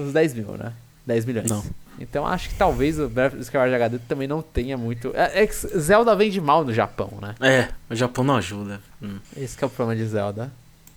os 0.00 0.14
10 0.14 0.32
mil, 0.32 0.52
né? 0.52 0.72
10 1.04 1.26
milhões. 1.26 1.50
Não. 1.50 1.62
Então 1.98 2.26
acho 2.26 2.48
que 2.50 2.54
talvez 2.54 2.98
o 3.00 3.08
Breath 3.08 3.28
of 3.32 3.36
the 3.36 3.42
Skyward 3.42 3.74
HD 3.74 3.98
também 4.06 4.28
não 4.28 4.42
tenha 4.42 4.76
muito. 4.76 5.12
É, 5.14 5.42
é 5.42 5.46
Zelda 5.46 6.14
vende 6.14 6.40
mal 6.40 6.64
no 6.64 6.72
Japão, 6.74 7.10
né? 7.20 7.34
É, 7.40 7.68
o 7.90 7.94
Japão 7.96 8.22
não 8.24 8.36
ajuda. 8.36 8.80
Hum, 9.02 9.18
Esse 9.36 9.56
que 9.56 9.64
é 9.64 9.66
o 9.66 9.70
problema 9.70 9.98
de 9.98 10.06
Zelda. 10.06 10.52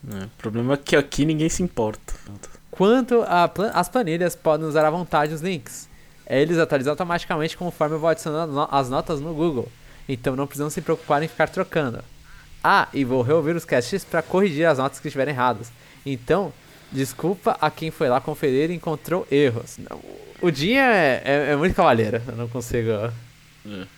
é. 0.10 0.26
O 0.26 0.30
problema 0.38 0.74
é 0.74 0.78
que 0.78 0.96
aqui 0.96 1.26
ninguém 1.26 1.48
se 1.50 1.64
importa. 1.64 2.14
Quanto 2.72 3.24
às 3.74 3.90
planilhas, 3.90 4.36
podem 4.36 4.66
usar 4.68 4.86
à 4.86 4.90
vontade 4.90 5.34
os 5.34 5.42
links. 5.42 5.88
Eles 6.28 6.58
atualizam 6.58 6.92
automaticamente 6.92 7.58
conforme 7.58 7.96
eu 7.96 8.00
vou 8.00 8.10
adicionando 8.10 8.54
no- 8.54 8.68
as 8.72 8.90
notas 8.90 9.20
no 9.20 9.34
Google. 9.34 9.68
Então 10.08 10.36
não 10.36 10.46
precisam 10.48 10.70
se 10.70 10.82
preocupar 10.82 11.22
em 11.24 11.28
ficar 11.28 11.48
trocando. 11.50 12.00
Ah, 12.64 12.88
e 12.94 13.04
vou 13.06 13.22
reouvir 13.22 13.56
os 13.56 13.66
casts 13.66 14.04
para 14.04 14.22
corrigir 14.22 14.66
as 14.68 14.78
notas 14.78 15.00
que 15.00 15.08
estiverem 15.08 15.34
erradas. 15.34 15.72
Então, 16.06 16.52
desculpa 16.92 17.58
a 17.60 17.70
quem 17.70 17.92
foi 17.92 18.10
lá 18.10 18.20
conferir 18.20 18.72
e 18.72 18.76
encontrou 18.76 19.28
erros. 19.32 19.78
O 20.42 20.50
Dinho 20.52 20.80
é, 20.80 21.22
é, 21.24 21.52
é 21.52 21.56
muito 21.56 21.76
cavaleiro. 21.76 22.22
Eu 22.28 22.36
não 22.36 22.48
consigo. 22.48 22.90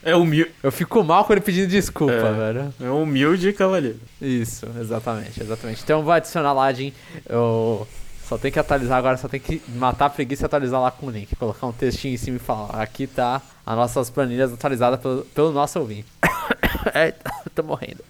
É 0.03 0.15
humilde, 0.15 0.51
Eu 0.63 0.71
fico 0.71 1.03
mal 1.03 1.23
com 1.23 1.31
ele 1.33 1.41
pedindo 1.41 1.67
desculpa, 1.67 2.13
É. 2.13 2.33
velho. 2.33 2.73
é 2.81 2.89
humilde 2.89 3.53
cavaleiro. 3.53 3.99
Isso, 4.21 4.65
exatamente, 4.79 5.41
exatamente. 5.41 5.81
Então 5.83 6.03
vou 6.03 6.11
adicionar 6.11 6.51
lá, 6.51 6.71
Jim. 6.73 6.91
Eu 7.29 7.87
só 8.27 8.37
tenho 8.37 8.51
que 8.51 8.59
atualizar 8.59 8.97
agora, 8.97 9.17
só 9.17 9.27
tenho 9.27 9.43
que 9.43 9.61
matar 9.75 10.07
a 10.07 10.09
preguiça 10.09 10.43
e 10.43 10.45
atualizar 10.47 10.81
lá 10.81 10.89
com 10.91 11.05
o 11.05 11.09
link. 11.11 11.35
Colocar 11.35 11.67
um 11.67 11.71
textinho 11.71 12.15
em 12.15 12.17
cima 12.17 12.37
e 12.37 12.39
falar, 12.39 12.81
aqui 12.81 13.05
tá 13.07 13.41
as 13.65 13.75
nossas 13.77 14.09
planilhas 14.09 14.51
atualizadas 14.51 14.99
pelo, 14.99 15.21
pelo 15.25 15.51
nosso 15.51 15.79
ouvinte. 15.79 16.07
é, 16.93 17.13
tô 17.53 17.61
morrendo. 17.63 18.03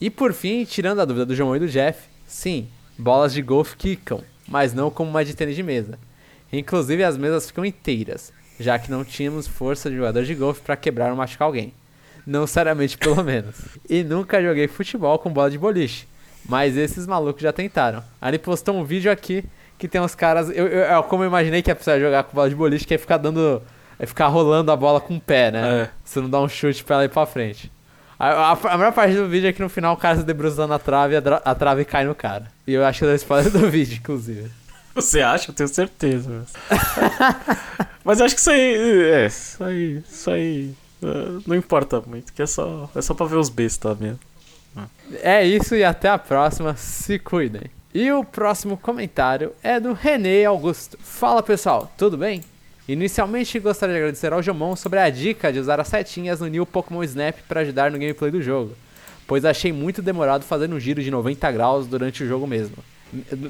E 0.00 0.08
por 0.10 0.32
fim, 0.32 0.64
tirando 0.64 1.00
a 1.00 1.04
dúvida 1.04 1.26
do 1.26 1.34
João 1.36 1.54
e 1.54 1.58
do 1.60 1.68
Jeff, 1.68 2.00
sim, 2.26 2.66
bolas 2.98 3.32
de 3.32 3.40
golfe 3.42 3.76
quicam, 3.76 4.22
mas 4.46 4.74
não 4.74 4.90
como 4.90 5.10
uma 5.10 5.24
de 5.24 5.34
tênis 5.34 5.56
de 5.56 5.62
mesa. 5.62 5.98
Inclusive 6.52 7.04
as 7.04 7.16
mesas 7.16 7.46
ficam 7.46 7.64
inteiras, 7.64 8.32
já 8.58 8.78
que 8.78 8.90
não 8.90 9.04
tínhamos 9.04 9.46
força 9.46 9.88
de 9.90 9.96
jogador 9.96 10.24
de 10.24 10.34
golfe 10.34 10.60
para 10.62 10.76
quebrar 10.76 11.10
ou 11.10 11.16
machucar 11.16 11.46
alguém. 11.46 11.72
Não 12.26 12.46
seriamente, 12.46 12.96
pelo 12.98 13.22
menos. 13.24 13.54
E 13.88 14.02
nunca 14.02 14.42
joguei 14.42 14.66
futebol 14.68 15.18
com 15.18 15.32
bola 15.32 15.50
de 15.50 15.58
boliche. 15.58 16.06
Mas 16.48 16.76
esses 16.76 17.06
malucos 17.06 17.42
já 17.42 17.52
tentaram. 17.52 18.02
Aí 18.20 18.30
ele 18.30 18.38
postou 18.38 18.74
um 18.74 18.84
vídeo 18.84 19.10
aqui 19.12 19.44
que 19.78 19.86
tem 19.88 20.00
uns 20.00 20.14
caras. 20.14 20.48
Eu, 20.50 20.66
eu- 20.66 20.84
eu- 20.84 21.02
como 21.04 21.22
eu 21.22 21.28
imaginei 21.28 21.62
que 21.62 21.70
ia 21.70 22.00
jogar 22.00 22.24
com 22.24 22.34
bola 22.34 22.48
de 22.48 22.54
boliche, 22.54 22.86
que 22.86 22.94
é 22.94 22.98
ficar 22.98 23.16
dando. 23.18 23.62
É 23.98 24.06
ficar 24.06 24.28
rolando 24.28 24.70
a 24.70 24.76
bola 24.76 25.00
com 25.00 25.16
o 25.16 25.20
pé, 25.20 25.50
né? 25.50 25.82
É. 25.82 25.90
Você 26.04 26.20
não 26.20 26.30
dá 26.30 26.40
um 26.40 26.48
chute 26.48 26.84
pra 26.84 26.96
ela 26.96 27.04
ir 27.04 27.08
pra 27.08 27.26
frente. 27.26 27.70
A, 28.18 28.52
a, 28.52 28.52
a 28.52 28.78
maior 28.78 28.92
parte 28.92 29.14
do 29.14 29.28
vídeo 29.28 29.48
é 29.48 29.52
que 29.52 29.62
no 29.62 29.68
final 29.68 29.94
o 29.94 29.96
cara 29.96 30.16
se 30.16 30.24
debruça 30.24 30.66
na 30.66 30.78
trave 30.78 31.14
e 31.14 31.16
a, 31.16 31.36
a 31.44 31.54
trave 31.54 31.84
cai 31.84 32.04
no 32.04 32.14
cara. 32.14 32.50
E 32.66 32.72
eu 32.74 32.84
acho 32.84 33.00
que 33.00 33.06
deu 33.06 33.14
spoiler 33.14 33.50
do 33.50 33.68
vídeo, 33.70 33.98
inclusive. 33.98 34.50
Você 34.94 35.20
acha? 35.20 35.50
Eu 35.50 35.54
tenho 35.54 35.68
certeza. 35.68 36.28
Mas, 36.28 36.52
mas 38.04 38.20
acho 38.20 38.34
que 38.34 38.40
isso 38.40 38.50
aí. 38.50 38.74
É, 39.12 39.26
isso 39.26 39.64
aí. 39.64 40.02
Isso 40.10 40.30
aí. 40.30 40.74
é, 41.02 41.06
não 41.46 41.54
importa 41.54 42.02
muito, 42.04 42.32
que 42.32 42.42
é 42.42 42.46
só, 42.46 42.90
é 42.94 43.00
só 43.00 43.14
pra 43.14 43.26
ver 43.26 43.36
os 43.36 43.48
bestas 43.48 43.96
mesmo. 43.98 44.18
É 45.22 45.44
isso 45.44 45.74
e 45.74 45.84
até 45.84 46.08
a 46.08 46.18
próxima. 46.18 46.76
Se 46.76 47.18
cuidem. 47.18 47.70
E 47.94 48.10
o 48.12 48.24
próximo 48.24 48.76
comentário 48.76 49.52
é 49.62 49.80
do 49.80 49.92
René 49.92 50.44
Augusto. 50.44 50.98
Fala 51.00 51.42
pessoal, 51.42 51.90
tudo 51.96 52.16
bem? 52.16 52.42
Inicialmente 52.88 53.58
gostaria 53.60 53.94
de 53.94 53.98
agradecer 54.00 54.32
ao 54.32 54.42
Jomon 54.42 54.74
sobre 54.74 54.98
a 54.98 55.10
dica 55.10 55.52
de 55.52 55.58
usar 55.58 55.78
as 55.78 55.88
setinhas 55.88 56.40
no 56.40 56.46
New 56.46 56.64
Pokémon 56.64 57.02
Snap 57.04 57.36
para 57.46 57.60
ajudar 57.60 57.90
no 57.90 57.98
gameplay 57.98 58.30
do 58.30 58.40
jogo, 58.40 58.72
pois 59.26 59.44
achei 59.44 59.72
muito 59.72 60.00
demorado 60.00 60.42
fazer 60.44 60.72
um 60.72 60.80
giro 60.80 61.02
de 61.02 61.10
90 61.10 61.52
graus 61.52 61.86
durante 61.86 62.24
o 62.24 62.26
jogo 62.26 62.46
mesmo. 62.46 62.76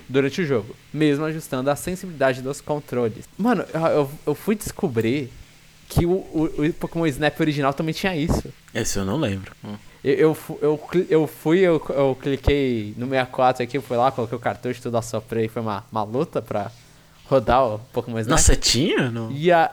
Durante 0.08 0.40
o 0.42 0.44
jogo, 0.46 0.74
mesmo 0.92 1.24
ajustando 1.24 1.70
a 1.70 1.76
sensibilidade 1.76 2.42
dos 2.42 2.60
controles. 2.60 3.28
Mano, 3.36 3.64
eu, 3.74 4.10
eu- 4.26 4.34
fui 4.34 4.54
descobrir 4.54 5.30
que 5.88 6.04
o, 6.06 6.10
o- 6.12 6.50
o 6.68 6.72
Pokémon 6.74 7.06
Snap 7.06 7.38
original 7.40 7.72
também 7.72 7.92
tinha 7.94 8.14
isso. 8.16 8.52
Esse 8.74 8.98
eu 8.98 9.04
não 9.04 9.16
lembro. 9.16 9.52
Hum. 9.64 9.74
Eu, 10.04 10.14
eu, 10.14 10.36
eu, 10.62 10.80
eu 11.10 11.26
fui, 11.26 11.58
eu, 11.58 11.82
eu 11.90 12.16
cliquei 12.20 12.94
no 12.96 13.06
64 13.08 13.62
aqui, 13.64 13.80
fui 13.80 13.96
lá, 13.96 14.12
coloquei 14.12 14.36
o 14.36 14.40
cartucho, 14.40 14.80
tudo 14.82 14.96
assoprei, 14.96 15.48
foi 15.48 15.60
uma, 15.60 15.84
uma 15.90 16.04
luta 16.04 16.40
pra 16.40 16.70
rodar 17.28 17.64
o 17.64 17.78
Pokémon 17.92 18.18
Snap. 18.18 18.30
Na 18.30 18.38
setinha? 18.38 19.10
Não. 19.10 19.30
E 19.30 19.52
a, 19.52 19.70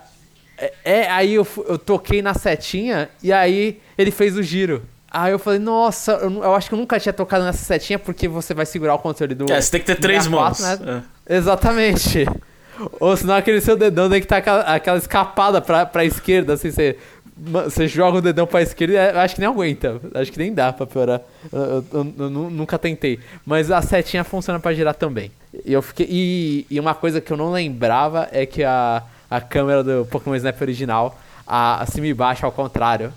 é, 0.58 0.74
é, 0.84 1.10
aí 1.10 1.34
eu, 1.36 1.48
eu 1.68 1.78
toquei 1.78 2.22
na 2.22 2.34
setinha 2.34 3.10
e 3.22 3.32
aí 3.32 3.80
ele 3.98 4.12
fez 4.12 4.38
o 4.38 4.44
giro. 4.44 4.84
Aí 5.10 5.32
eu 5.32 5.40
falei, 5.40 5.60
nossa, 5.60 6.12
eu, 6.14 6.44
eu 6.44 6.54
acho 6.56 6.68
que 6.68 6.76
eu 6.76 6.80
nunca 6.80 7.00
tinha 7.00 7.14
tocado 7.14 7.46
nessa 7.46 7.64
setinha 7.64 7.98
porque 7.98 8.28
você 8.28 8.54
vai 8.54 8.66
segurar 8.66 8.96
o 8.96 9.00
controle 9.00 9.34
do. 9.34 9.52
É, 9.52 9.62
você 9.62 9.72
tem 9.72 9.80
que 9.80 9.86
ter 9.86 9.96
três 9.96 10.26
64, 10.26 10.32
mãos. 10.66 10.80
né? 10.80 11.04
É. 11.28 11.36
Exatamente. 11.36 12.26
Ou 13.00 13.16
senão 13.16 13.36
aquele 13.36 13.62
seu 13.62 13.78
dedão 13.78 14.10
tem 14.10 14.20
que 14.20 14.26
estar 14.26 14.38
aquela, 14.38 14.62
aquela 14.62 14.98
escapada 14.98 15.62
pra, 15.62 15.86
pra 15.86 16.04
esquerda, 16.04 16.54
assim, 16.54 16.70
você, 16.70 16.98
você 17.38 17.88
joga 17.88 18.20
o 18.20 18.22
dedão 18.22 18.48
pra 18.48 18.62
esquerda 18.62 18.94
e 18.94 19.14
eu 19.16 19.20
acho 19.20 19.36
que 19.36 19.42
nem 19.42 19.50
aguenta. 19.50 20.00
Acho 20.14 20.32
que 20.32 20.38
nem 20.40 20.54
dá 20.54 20.72
pra 20.72 20.86
piorar. 20.88 21.22
Eu, 21.52 21.60
eu- 21.62 21.86
eu- 21.94 22.14
eu 22.20 22.30
nu- 22.30 22.50
nunca 22.50 22.80
tentei. 22.80 23.20
Mas 23.46 23.70
a 23.72 23.82
setinha 23.82 24.24
funciona 24.24 24.60
pra 24.60 24.74
girar 24.74 24.94
também. 24.96 25.32
E, 25.66 25.74
eu 25.74 25.82
fiquei, 25.82 26.08
e, 26.10 26.66
e 26.70 26.80
uma 26.80 26.96
coisa 26.96 27.20
que 27.20 27.32
eu 27.32 27.38
não 27.38 27.52
lembrava 27.52 28.30
é 28.32 28.46
que 28.46 28.64
a, 28.64 29.04
a 29.30 29.42
câmera 29.42 29.84
do 29.84 30.06
Pokémon 30.10 30.36
Snap 30.36 30.62
original, 30.62 31.20
a, 31.46 31.82
a 31.82 31.86
cima 31.86 32.08
e 32.08 32.14
baixo 32.14 32.46
ao 32.46 32.52
contrário. 32.52 33.12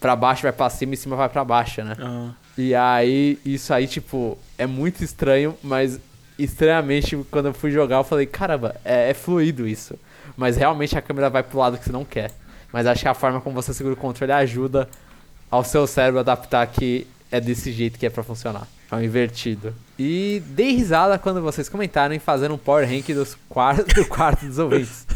Pra 0.00 0.14
baixo 0.14 0.42
vai 0.42 0.52
pra 0.52 0.68
cima 0.68 0.92
e 0.92 0.96
cima 0.98 1.16
vai 1.16 1.28
pra 1.30 1.42
baixo, 1.44 1.82
né? 1.82 1.96
Ah. 1.98 2.28
E 2.58 2.74
aí, 2.74 3.38
isso 3.46 3.72
aí, 3.72 3.86
tipo, 3.86 4.36
é 4.58 4.66
muito 4.66 5.02
estranho, 5.02 5.56
mas 5.62 5.98
estranhamente, 6.38 7.16
quando 7.30 7.46
eu 7.46 7.54
fui 7.54 7.70
jogar, 7.70 7.96
eu 7.96 8.04
falei, 8.04 8.26
caramba, 8.26 8.76
é, 8.84 9.10
é 9.10 9.14
fluido 9.14 9.66
isso. 9.66 9.98
Mas 10.36 10.56
realmente 10.56 10.96
a 10.96 11.00
câmera 11.02 11.30
vai 11.30 11.42
pro 11.42 11.58
lado 11.58 11.78
que 11.78 11.84
você 11.84 11.92
não 11.92 12.04
quer. 12.04 12.30
Mas 12.74 12.88
acho 12.88 13.02
que 13.02 13.08
a 13.08 13.14
forma 13.14 13.40
como 13.40 13.54
você 13.54 13.72
segura 13.72 13.94
o 13.94 13.96
controle 13.96 14.32
ajuda 14.32 14.88
ao 15.48 15.62
seu 15.62 15.86
cérebro 15.86 16.18
adaptar 16.18 16.66
que 16.66 17.06
é 17.30 17.40
desse 17.40 17.70
jeito 17.70 17.96
que 17.96 18.04
é 18.04 18.10
pra 18.10 18.24
funcionar. 18.24 18.66
É 18.90 18.96
um 18.96 19.00
invertido. 19.00 19.72
E 19.96 20.42
dei 20.44 20.72
risada 20.72 21.16
quando 21.16 21.40
vocês 21.40 21.68
comentaram 21.68 22.12
em 22.12 22.18
fazer 22.18 22.50
um 22.50 22.58
power 22.58 22.84
rank 22.84 23.10
dos 23.10 23.38
quar 23.48 23.76
do 23.94 24.04
quarto 24.06 24.44
dos 24.44 24.58
ouvintes. 24.58 25.06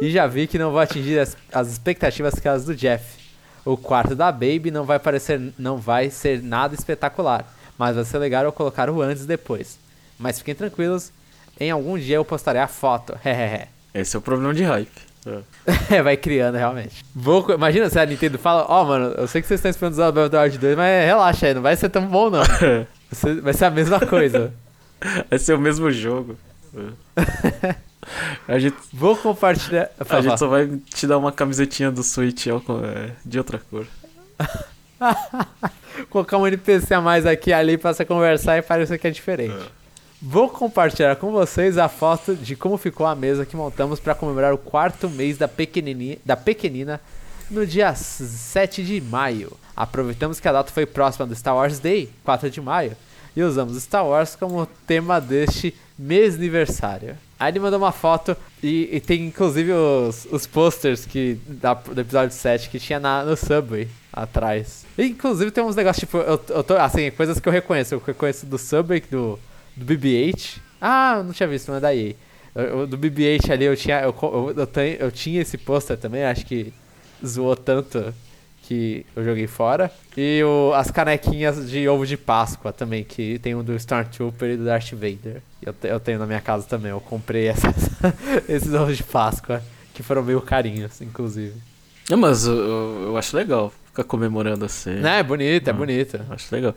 E 0.00 0.12
já 0.12 0.28
vi 0.28 0.46
que 0.46 0.60
não 0.60 0.70
vou 0.70 0.78
atingir 0.78 1.18
as, 1.18 1.36
as 1.52 1.72
expectativas 1.72 2.38
que 2.38 2.46
as 2.46 2.66
do 2.66 2.72
Jeff. 2.72 3.20
O 3.64 3.76
quarto 3.76 4.14
da 4.14 4.30
Baby 4.30 4.70
não 4.70 4.84
vai 4.84 5.00
parecer, 5.00 5.40
não 5.58 5.78
vai 5.78 6.08
ser 6.08 6.40
nada 6.40 6.72
espetacular, 6.72 7.52
mas 7.76 7.96
vai 7.96 8.04
ser 8.04 8.18
legal 8.18 8.44
eu 8.44 8.52
colocar 8.52 8.88
o 8.88 9.02
antes 9.02 9.24
e 9.24 9.26
depois. 9.26 9.76
Mas 10.20 10.38
fiquem 10.38 10.54
tranquilos, 10.54 11.10
em 11.58 11.68
algum 11.72 11.98
dia 11.98 12.14
eu 12.14 12.24
postarei 12.24 12.62
a 12.62 12.68
foto. 12.68 13.18
Esse 13.92 14.14
é 14.14 14.18
o 14.20 14.22
problema 14.22 14.54
de 14.54 14.62
hype. 14.62 15.11
É. 15.26 15.38
É, 15.96 16.02
vai 16.02 16.16
criando 16.16 16.56
realmente. 16.56 17.04
Vou, 17.14 17.46
imagina 17.50 17.88
se 17.88 17.98
a 17.98 18.06
Nintendo 18.06 18.38
fala, 18.38 18.64
ó, 18.68 18.84
mano, 18.84 19.14
eu 19.16 19.26
sei 19.26 19.40
que 19.42 19.46
vocês 19.48 19.58
estão 19.58 19.70
esperando 19.70 19.92
usar 19.92 20.08
o 20.08 20.42
Wild 20.42 20.58
2, 20.58 20.76
mas 20.76 21.06
relaxa 21.06 21.46
aí, 21.46 21.54
não 21.54 21.62
vai 21.62 21.76
ser 21.76 21.88
tão 21.88 22.06
bom 22.06 22.30
não. 22.30 22.42
Vai 23.42 23.52
ser, 23.52 23.66
a 23.66 23.70
mesma 23.70 24.00
coisa. 24.00 24.54
Vai 25.28 25.38
ser 25.38 25.52
o 25.52 25.60
mesmo 25.60 25.90
jogo. 25.90 26.34
É. 26.74 27.74
A 28.48 28.58
gente, 28.58 28.74
Vou 28.90 29.14
compartilhar. 29.14 29.90
a 30.00 30.04
Fala, 30.04 30.22
gente 30.22 30.38
só 30.38 30.48
vai 30.48 30.66
te 30.94 31.06
dar 31.06 31.18
uma 31.18 31.30
camisetinha 31.30 31.90
do 31.90 32.02
Switch 32.02 32.46
é, 32.46 33.10
de 33.22 33.36
outra 33.36 33.60
cor. 33.70 33.86
colocar 36.08 36.38
um 36.38 36.46
NPC 36.46 36.94
a 36.94 37.02
mais 37.02 37.26
aqui 37.26 37.50
e 37.50 37.52
ali 37.52 37.76
pra 37.76 37.92
você 37.92 38.02
conversar 38.04 38.56
e 38.56 38.62
parecer 38.62 38.96
que 38.96 39.06
é 39.06 39.10
diferente. 39.10 39.54
Vou 40.24 40.48
compartilhar 40.48 41.16
com 41.16 41.32
vocês 41.32 41.76
a 41.76 41.88
foto 41.88 42.36
de 42.36 42.54
como 42.54 42.78
ficou 42.78 43.04
a 43.04 43.12
mesa 43.12 43.44
que 43.44 43.56
montamos 43.56 43.98
para 43.98 44.14
comemorar 44.14 44.54
o 44.54 44.58
quarto 44.58 45.10
mês 45.10 45.36
da, 45.36 45.50
da 46.24 46.36
pequenina 46.36 47.00
no 47.50 47.66
dia 47.66 47.92
7 47.92 48.84
de 48.84 49.00
maio. 49.00 49.52
Aproveitamos 49.74 50.38
que 50.38 50.46
a 50.46 50.52
data 50.52 50.70
foi 50.70 50.86
próxima 50.86 51.26
do 51.26 51.34
Star 51.34 51.56
Wars 51.56 51.80
Day, 51.80 52.08
4 52.22 52.50
de 52.50 52.60
maio, 52.60 52.96
e 53.34 53.42
usamos 53.42 53.82
Star 53.82 54.06
Wars 54.06 54.36
como 54.36 54.64
tema 54.86 55.20
deste 55.20 55.74
mês 55.98 56.36
aniversário. 56.36 57.16
Aí 57.36 57.50
ele 57.50 57.58
mandou 57.58 57.80
uma 57.80 57.90
foto 57.90 58.36
e, 58.62 58.90
e 58.92 59.00
tem 59.00 59.26
inclusive 59.26 59.72
os, 59.72 60.28
os 60.30 60.46
posters 60.46 61.04
que, 61.04 61.36
da, 61.48 61.74
do 61.74 62.00
episódio 62.00 62.32
7 62.32 62.70
que 62.70 62.78
tinha 62.78 63.00
na, 63.00 63.24
no 63.24 63.36
Subway 63.36 63.88
atrás. 64.12 64.84
E, 64.96 65.04
inclusive 65.06 65.50
tem 65.50 65.64
uns 65.64 65.74
negócios, 65.74 65.98
tipo, 65.98 66.18
eu, 66.18 66.40
eu 66.48 66.62
tô, 66.62 66.76
assim, 66.76 67.10
coisas 67.10 67.40
que 67.40 67.48
eu 67.48 67.52
reconheço. 67.52 67.96
Eu 67.96 68.02
reconheço 68.06 68.46
do 68.46 68.56
Subway, 68.56 69.02
do, 69.10 69.36
do 69.76 69.84
BB-8. 69.84 70.58
Ah, 70.80 71.22
não 71.24 71.32
tinha 71.32 71.48
visto, 71.48 71.68
não 71.68 71.76
é 71.76 71.80
da 71.80 71.94
EA. 71.94 72.14
Eu- 72.54 72.86
do 72.86 72.98
BB-8 72.98 73.50
ali 73.50 73.64
eu 73.64 73.76
tinha, 73.76 74.00
eu, 74.02 74.14
eu, 74.22 74.54
eu, 74.56 74.66
tenho- 74.66 74.96
eu 74.98 75.10
tinha 75.12 75.40
esse 75.40 75.56
pôster 75.56 75.96
também, 75.96 76.24
acho 76.24 76.44
que 76.44 76.72
zoou 77.24 77.56
tanto 77.56 78.12
que 78.62 79.06
eu 79.16 79.24
joguei 79.24 79.46
fora. 79.46 79.90
E 80.16 80.42
o, 80.44 80.72
as 80.74 80.90
canequinhas 80.90 81.68
de 81.70 81.88
ovo 81.88 82.06
de 82.06 82.16
Páscoa 82.16 82.72
também, 82.72 83.02
que 83.04 83.38
tem 83.38 83.54
um 83.54 83.64
do 83.64 83.74
Stormtrooper 83.76 84.50
e 84.50 84.56
do 84.56 84.64
Darth 84.64 84.92
Vader. 84.92 85.40
Eu, 85.64 85.74
eu 85.84 85.98
tenho 86.00 86.18
na 86.18 86.26
minha 86.26 86.40
casa 86.40 86.66
também, 86.66 86.90
eu 86.90 87.00
comprei 87.00 87.46
essas, 87.48 87.74
esses 88.48 88.72
ovos 88.74 88.96
de 88.96 89.02
Páscoa, 89.04 89.62
que 89.94 90.02
foram 90.02 90.22
meio 90.22 90.40
carinhos, 90.40 91.00
inclusive. 91.00 91.54
Não, 92.10 92.18
mas 92.18 92.46
eu, 92.46 92.54
eu- 92.54 93.16
acho 93.16 93.36
legal 93.36 93.72
ficar 93.86 94.04
comemorando 94.04 94.64
assim. 94.64 94.94
Não, 94.96 95.10
é 95.10 95.22
bonito, 95.22 95.68
é 95.68 95.70
Ah. 95.70 95.74
bonito. 95.74 96.20
Acho 96.30 96.54
legal. 96.54 96.74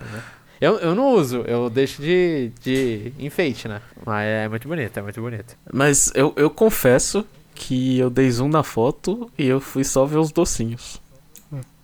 Eu, 0.61 0.77
eu 0.79 0.95
não 0.95 1.11
uso, 1.13 1.41
eu 1.47 1.69
deixo 1.69 2.01
de, 2.01 2.51
de 2.61 3.11
enfeite, 3.19 3.67
né? 3.67 3.81
Mas 4.05 4.25
é 4.27 4.47
muito 4.47 4.67
bonito, 4.67 4.97
é 4.97 5.01
muito 5.01 5.21
bonito. 5.21 5.55
Mas 5.71 6.11
eu, 6.15 6.33
eu 6.37 6.49
confesso 6.49 7.25
que 7.53 7.99
eu 7.99 8.09
dei 8.09 8.29
zoom 8.31 8.47
na 8.49 8.63
foto 8.63 9.29
e 9.37 9.45
eu 9.47 9.59
fui 9.59 9.83
só 9.83 10.05
ver 10.05 10.17
os 10.17 10.31
docinhos. 10.31 11.01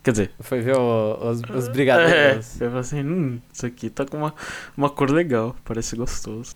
Quer 0.04 0.12
dizer, 0.14 0.32
Foi 0.40 0.62
ver 0.62 0.76
o- 0.76 1.30
os, 1.30 1.42
os 1.42 1.68
é, 1.70 1.72
brigadeiros. 1.72 2.60
eu 2.60 2.68
falei 2.70 2.80
assim, 2.82 3.04
hum, 3.04 3.40
isso 3.54 3.66
aqui 3.68 3.88
tá 3.88 4.04
com 4.04 4.18
uma, 4.18 4.34
uma 4.76 4.90
cor 4.90 5.12
legal, 5.12 5.56
parece 5.64 5.96
gostoso. 5.96 6.56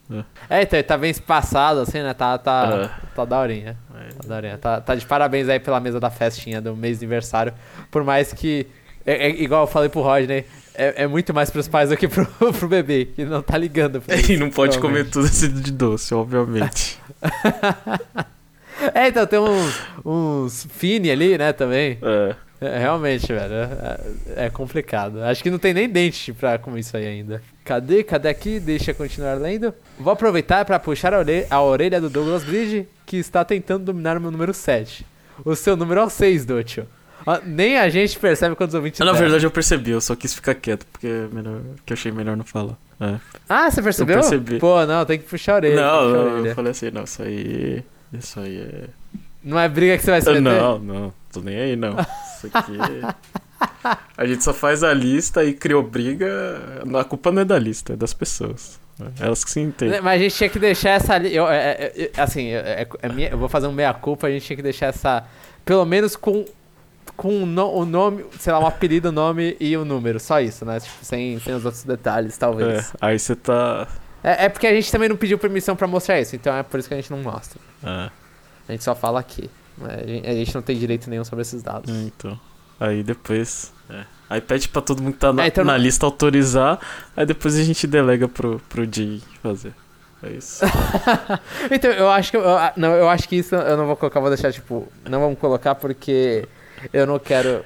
É. 0.49 0.59
É, 0.59 0.61
então, 0.63 0.81
tá 0.81 0.97
bem 0.97 1.11
espaçado, 1.11 1.79
assim, 1.81 2.01
né? 2.01 2.13
Tá, 2.15 2.39
tá, 2.39 2.85
Ah. 2.85 2.99
tá 3.13 3.23
daorinha. 3.23 3.77
É. 3.93 4.09
Tá 4.15 4.27
daorinha. 4.27 4.57
Tá, 4.57 4.81
tá 4.81 4.95
de 4.95 5.05
parabéns 5.05 5.47
aí 5.47 5.59
pela 5.59 5.79
mesa 5.79 5.99
da 5.99 6.09
festinha 6.09 6.59
do 6.59 6.75
mês 6.75 6.97
de 6.97 7.05
aniversário. 7.05 7.53
Por 7.91 8.03
mais 8.03 8.33
que, 8.33 8.65
é, 9.05 9.27
é 9.27 9.29
igual 9.29 9.61
eu 9.63 9.67
falei 9.67 9.89
pro 9.89 10.01
Rodney, 10.01 10.43
é, 10.77 11.03
é 11.03 11.07
muito 11.07 11.33
mais 11.33 11.49
pros 11.49 11.67
pais 11.67 11.89
do 11.89 11.97
que 11.97 12.07
pro, 12.07 12.25
pro 12.53 12.67
bebê, 12.67 13.05
que 13.05 13.25
não 13.25 13.41
tá 13.41 13.57
ligando. 13.57 14.01
isso, 14.07 14.31
E 14.31 14.37
não 14.37 14.49
pode 14.49 14.79
comer 14.79 15.09
tudo 15.09 15.25
esse 15.27 15.47
de 15.47 15.71
doce, 15.71 16.13
obviamente. 16.13 16.99
É, 18.93 19.07
então 19.07 19.25
tem 19.25 19.39
uns, 19.39 19.81
uns 20.03 20.67
Fini 20.69 21.09
ali, 21.09 21.37
né, 21.37 21.53
também. 21.53 21.97
É. 22.01 22.35
É, 22.59 22.79
realmente, 22.79 23.27
velho, 23.27 23.53
é, 23.53 24.45
é 24.45 24.49
complicado. 24.49 25.21
Acho 25.23 25.43
que 25.43 25.51
não 25.51 25.59
tem 25.59 25.73
nem 25.73 25.89
dente 25.89 26.31
pra 26.31 26.57
comer 26.57 26.79
isso 26.79 26.95
aí 26.95 27.05
ainda. 27.05 27.41
Cadê? 27.63 28.03
Cadê 28.03 28.29
aqui? 28.29 28.59
Deixa 28.59 28.91
eu 28.91 28.95
continuar 28.95 29.33
lendo. 29.35 29.73
Vou 29.99 30.11
aproveitar 30.11 30.63
pra 30.63 30.79
puxar 30.79 31.13
a, 31.13 31.19
orelha, 31.19 31.47
a 31.49 31.61
orelha 31.61 31.99
do 31.99 32.09
Douglas 32.09 32.43
Bridge, 32.43 32.87
que 33.05 33.17
está 33.17 33.43
tentando 33.43 33.85
dominar 33.85 34.17
o 34.17 34.21
meu 34.21 34.31
número 34.31 34.53
7. 34.53 35.05
O 35.43 35.53
seu 35.55 35.75
número 35.75 35.99
é 35.99 36.03
o 36.05 36.09
6, 36.09 36.45
Dutio. 36.45 36.87
Nem 37.43 37.77
a 37.77 37.89
gente 37.89 38.17
percebe 38.19 38.55
quantos 38.55 38.75
ouvintes 38.75 38.99
Na 38.99 39.11
verdade 39.13 39.45
eu 39.45 39.51
percebi, 39.51 39.91
eu 39.91 40.01
só 40.01 40.15
quis 40.15 40.33
ficar 40.33 40.53
quieto, 40.55 40.85
porque 40.91 41.07
é 41.07 41.27
melhor, 41.31 41.61
que 41.85 41.93
eu 41.93 41.95
achei 41.95 42.11
melhor 42.11 42.37
não 42.37 42.45
falar. 42.45 42.77
É. 42.99 43.15
Ah, 43.49 43.69
você 43.69 43.81
percebeu? 43.81 44.15
Eu 44.17 44.21
percebi. 44.21 44.59
Pô, 44.59 44.85
não, 44.85 45.03
tem 45.05 45.17
que 45.19 45.25
puxar 45.25 45.53
a 45.53 45.55
orelha. 45.55 45.75
Não, 45.75 45.91
puxar 45.91 46.05
a 46.05 46.21
eu, 46.21 46.31
orelha. 46.33 46.49
eu 46.49 46.55
falei 46.55 46.71
assim, 46.71 46.91
não, 46.91 47.03
isso 47.03 47.21
aí. 47.23 47.83
Isso 48.13 48.39
aí 48.39 48.57
é. 48.59 48.83
Não 49.43 49.59
é 49.59 49.67
briga 49.67 49.97
que 49.97 50.03
você 50.03 50.11
vai 50.11 50.21
se 50.21 50.27
meter? 50.29 50.41
Não, 50.41 50.79
não, 50.79 51.13
tô 51.31 51.41
nem 51.41 51.55
aí 51.57 51.75
não. 51.75 51.95
Isso 52.37 52.47
aqui. 52.53 52.77
A 54.17 54.25
gente 54.25 54.43
só 54.43 54.53
faz 54.53 54.83
a 54.83 54.93
lista 54.93 55.43
e 55.43 55.53
criou 55.53 55.83
briga. 55.83 56.27
A 56.99 57.03
culpa 57.03 57.31
não 57.31 57.41
é 57.41 57.45
da 57.45 57.57
lista, 57.59 57.93
é 57.93 57.95
das 57.95 58.13
pessoas. 58.13 58.79
Elas 59.19 59.43
que 59.43 59.51
se 59.51 59.59
entendem. 59.59 59.99
Mas 60.01 60.19
a 60.21 60.23
gente 60.23 60.35
tinha 60.35 60.49
que 60.49 60.57
deixar 60.59 60.91
essa. 60.91 61.17
Eu, 61.17 61.47
é- 61.49 61.57
é- 61.71 62.11
é- 62.15 62.21
assim, 62.21 62.49
é- 62.53 62.87
é 63.01 63.09
minha- 63.09 63.29
eu 63.29 63.37
vou 63.37 63.49
fazer 63.49 63.67
um 63.67 63.71
meia-culpa, 63.73 64.27
a 64.27 64.31
gente 64.31 64.45
tinha 64.45 64.55
que 64.55 64.63
deixar 64.63 64.87
essa. 64.87 65.23
Pelo 65.65 65.85
menos 65.85 66.15
com. 66.15 66.45
Com 67.17 67.43
o 67.43 67.45
no- 67.45 67.71
o 67.73 67.85
nome, 67.85 68.25
sei 68.39 68.51
lá, 68.51 68.59
um 68.59 68.65
apelido, 68.67 69.11
nome 69.11 69.55
e 69.59 69.75
o 69.77 69.85
número. 69.85 70.19
Só 70.19 70.39
isso, 70.41 70.65
né? 70.65 70.79
Tipo, 70.79 70.95
sem, 71.03 71.39
sem 71.39 71.53
os 71.53 71.63
outros 71.65 71.83
detalhes, 71.83 72.37
talvez. 72.37 72.89
É, 72.89 72.97
aí 73.01 73.17
você 73.19 73.35
tá. 73.35 73.87
É, 74.23 74.45
é 74.45 74.49
porque 74.49 74.67
a 74.67 74.73
gente 74.73 74.91
também 74.91 75.07
não 75.07 75.15
pediu 75.15 75.37
permissão 75.37 75.75
pra 75.75 75.87
mostrar 75.87 76.19
isso, 76.19 76.35
então 76.35 76.53
é 76.55 76.63
por 76.63 76.79
isso 76.79 76.87
que 76.89 76.93
a 76.93 76.97
gente 76.97 77.11
não 77.11 77.19
mostra. 77.19 77.59
É, 77.83 78.09
A 78.67 78.71
gente 78.71 78.83
só 78.83 78.93
fala 78.95 79.19
aqui. 79.19 79.49
né? 79.77 80.21
A 80.25 80.33
gente, 80.33 80.53
não 80.55 80.61
tem 80.61 80.77
direito 80.77 81.09
nenhum 81.09 81.23
sobre 81.23 81.41
esses 81.43 81.61
dados. 81.63 81.89
é, 81.93 82.01
então. 82.03 82.37
Aí 82.79 83.03
depois. 83.03 83.71
É. 83.89 84.03
Aí 84.29 84.41
pede 84.41 84.67
pra 84.67 84.81
todo 84.81 85.01
mundo 85.01 85.13
que 85.13 85.19
tá 85.19 85.31
na, 85.31 85.43
É, 85.45 85.47
então 85.47 85.63
na 85.63 85.77
lista 85.77 86.05
autorizar. 86.05 86.79
Aí 87.15 87.25
depois 87.25 87.55
a 87.55 87.63
gente 87.63 87.85
delega 87.87 88.27
pro, 88.27 88.59
pro 88.67 88.83
Jay 88.91 89.21
fazer. 89.41 89.73
É 90.23 90.29
isso. 90.31 90.65
Então, 91.71 91.91
eu 91.91 92.09
acho 92.09 92.31
que. 92.31 92.37
Eu- 92.37 92.43
não, 92.75 92.93
eu 92.93 93.07
acho 93.09 93.27
que 93.29 93.35
isso 93.37 93.55
eu 93.55 93.77
não 93.77 93.85
vou 93.85 93.95
colocar, 93.95 94.19
vou 94.19 94.29
deixar, 94.29 94.51
tipo. 94.51 94.87
Não 95.09 95.19
vamos 95.19 95.37
colocar 95.39 95.75
porque 95.75 96.47
eu 96.93 97.05
não 97.07 97.19
quero. 97.19 97.63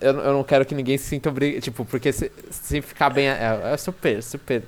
Eu, 0.00 0.12
eu 0.18 0.32
não 0.32 0.44
quero 0.44 0.64
que 0.64 0.74
ninguém 0.74 0.96
se 0.96 1.04
sinta 1.04 1.28
obrigado. 1.28 1.62
Tipo, 1.62 1.84
porque 1.84 2.12
se, 2.12 2.30
se 2.50 2.80
ficar 2.80 3.10
bem. 3.10 3.28
É, 3.28 3.60
é 3.72 3.76
super, 3.76 4.22
super 4.22 4.62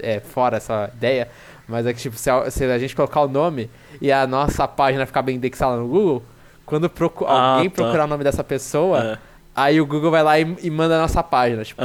é, 0.00 0.20
fora 0.20 0.56
essa 0.58 0.90
ideia. 0.96 1.28
Mas 1.68 1.84
é 1.86 1.92
que, 1.92 2.00
tipo, 2.00 2.16
se 2.16 2.30
a, 2.30 2.48
se 2.50 2.64
a 2.64 2.78
gente 2.78 2.94
colocar 2.94 3.20
o 3.22 3.28
nome 3.28 3.68
e 4.00 4.12
a 4.12 4.26
nossa 4.26 4.68
página 4.68 5.04
ficar 5.06 5.22
bem 5.22 5.34
indexada 5.36 5.76
no 5.76 5.88
Google, 5.88 6.22
quando 6.64 6.88
procu- 6.88 7.24
Ah, 7.26 7.54
alguém 7.56 7.68
tá. 7.70 7.82
procurar 7.82 8.04
o 8.04 8.06
nome 8.06 8.22
dessa 8.22 8.44
pessoa, 8.44 9.02
É. 9.22 9.36
Aí 9.58 9.80
o 9.80 9.86
Google 9.86 10.10
vai 10.10 10.22
lá 10.22 10.38
e, 10.38 10.56
e 10.62 10.70
manda 10.70 10.96
a 10.96 11.00
nossa 11.00 11.22
página, 11.22 11.64
tipo. 11.64 11.80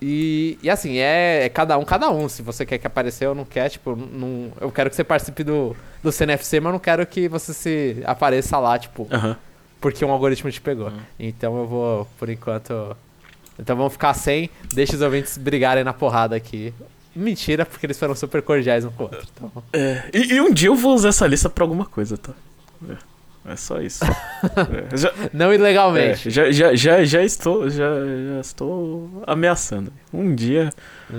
E, 0.00 0.58
e 0.62 0.68
assim, 0.68 0.98
é, 0.98 1.44
é 1.44 1.48
cada 1.48 1.78
um, 1.78 1.84
cada 1.84 2.10
um. 2.10 2.28
Se 2.28 2.42
você 2.42 2.66
quer 2.66 2.76
que 2.78 2.86
apareça 2.86 3.28
ou 3.28 3.34
não 3.34 3.44
quer, 3.44 3.68
tipo, 3.70 3.94
não, 3.96 4.52
eu 4.60 4.70
quero 4.70 4.90
que 4.90 4.96
você 4.96 5.04
participe 5.04 5.42
do, 5.44 5.76
do 6.02 6.10
CNFC, 6.12 6.60
mas 6.60 6.72
não 6.72 6.78
quero 6.80 7.06
que 7.06 7.28
você 7.28 7.54
se 7.54 8.02
apareça 8.04 8.58
lá, 8.58 8.78
tipo, 8.78 9.06
Aham. 9.12 9.36
Porque 9.82 10.02
um 10.04 10.10
algoritmo 10.10 10.50
te 10.50 10.60
pegou. 10.60 10.90
Então 11.18 11.58
eu 11.58 11.66
vou, 11.66 12.08
por 12.18 12.30
enquanto. 12.30 12.96
Então 13.58 13.76
vamos 13.76 13.92
ficar 13.92 14.14
sem, 14.14 14.48
deixa 14.72 14.94
os 14.96 15.02
ouvintes 15.02 15.36
brigarem 15.36 15.84
na 15.84 15.92
porrada 15.92 16.34
aqui. 16.34 16.72
Mentira, 17.14 17.66
porque 17.66 17.84
eles 17.84 17.98
foram 17.98 18.14
super 18.14 18.40
cordiais 18.40 18.86
um 18.86 18.90
com 18.90 19.02
o 19.02 19.06
outro. 19.06 19.26
Então, 19.36 19.52
É, 19.74 20.04
e, 20.14 20.32
e 20.34 20.40
um 20.40 20.50
dia 20.50 20.68
eu 20.68 20.74
vou 20.74 20.94
usar 20.94 21.10
essa 21.10 21.26
lista 21.26 21.50
pra 21.50 21.62
alguma 21.64 21.84
coisa, 21.84 22.16
tá? 22.16 22.32
É, 22.88 23.52
é 23.52 23.56
só 23.56 23.80
isso. 23.82 24.02
É, 24.42 24.96
já, 24.96 25.12
não 25.32 25.50
é, 25.52 25.54
ilegalmente. 25.54 26.30
já, 26.30 26.50
já, 26.50 26.74
já, 26.74 27.04
já 27.04 27.22
estou, 27.22 27.68
já, 27.70 27.88
já 28.34 28.40
estou 28.40 29.22
ameaçando. 29.26 29.92
Um 30.12 30.34
dia, 30.34 30.70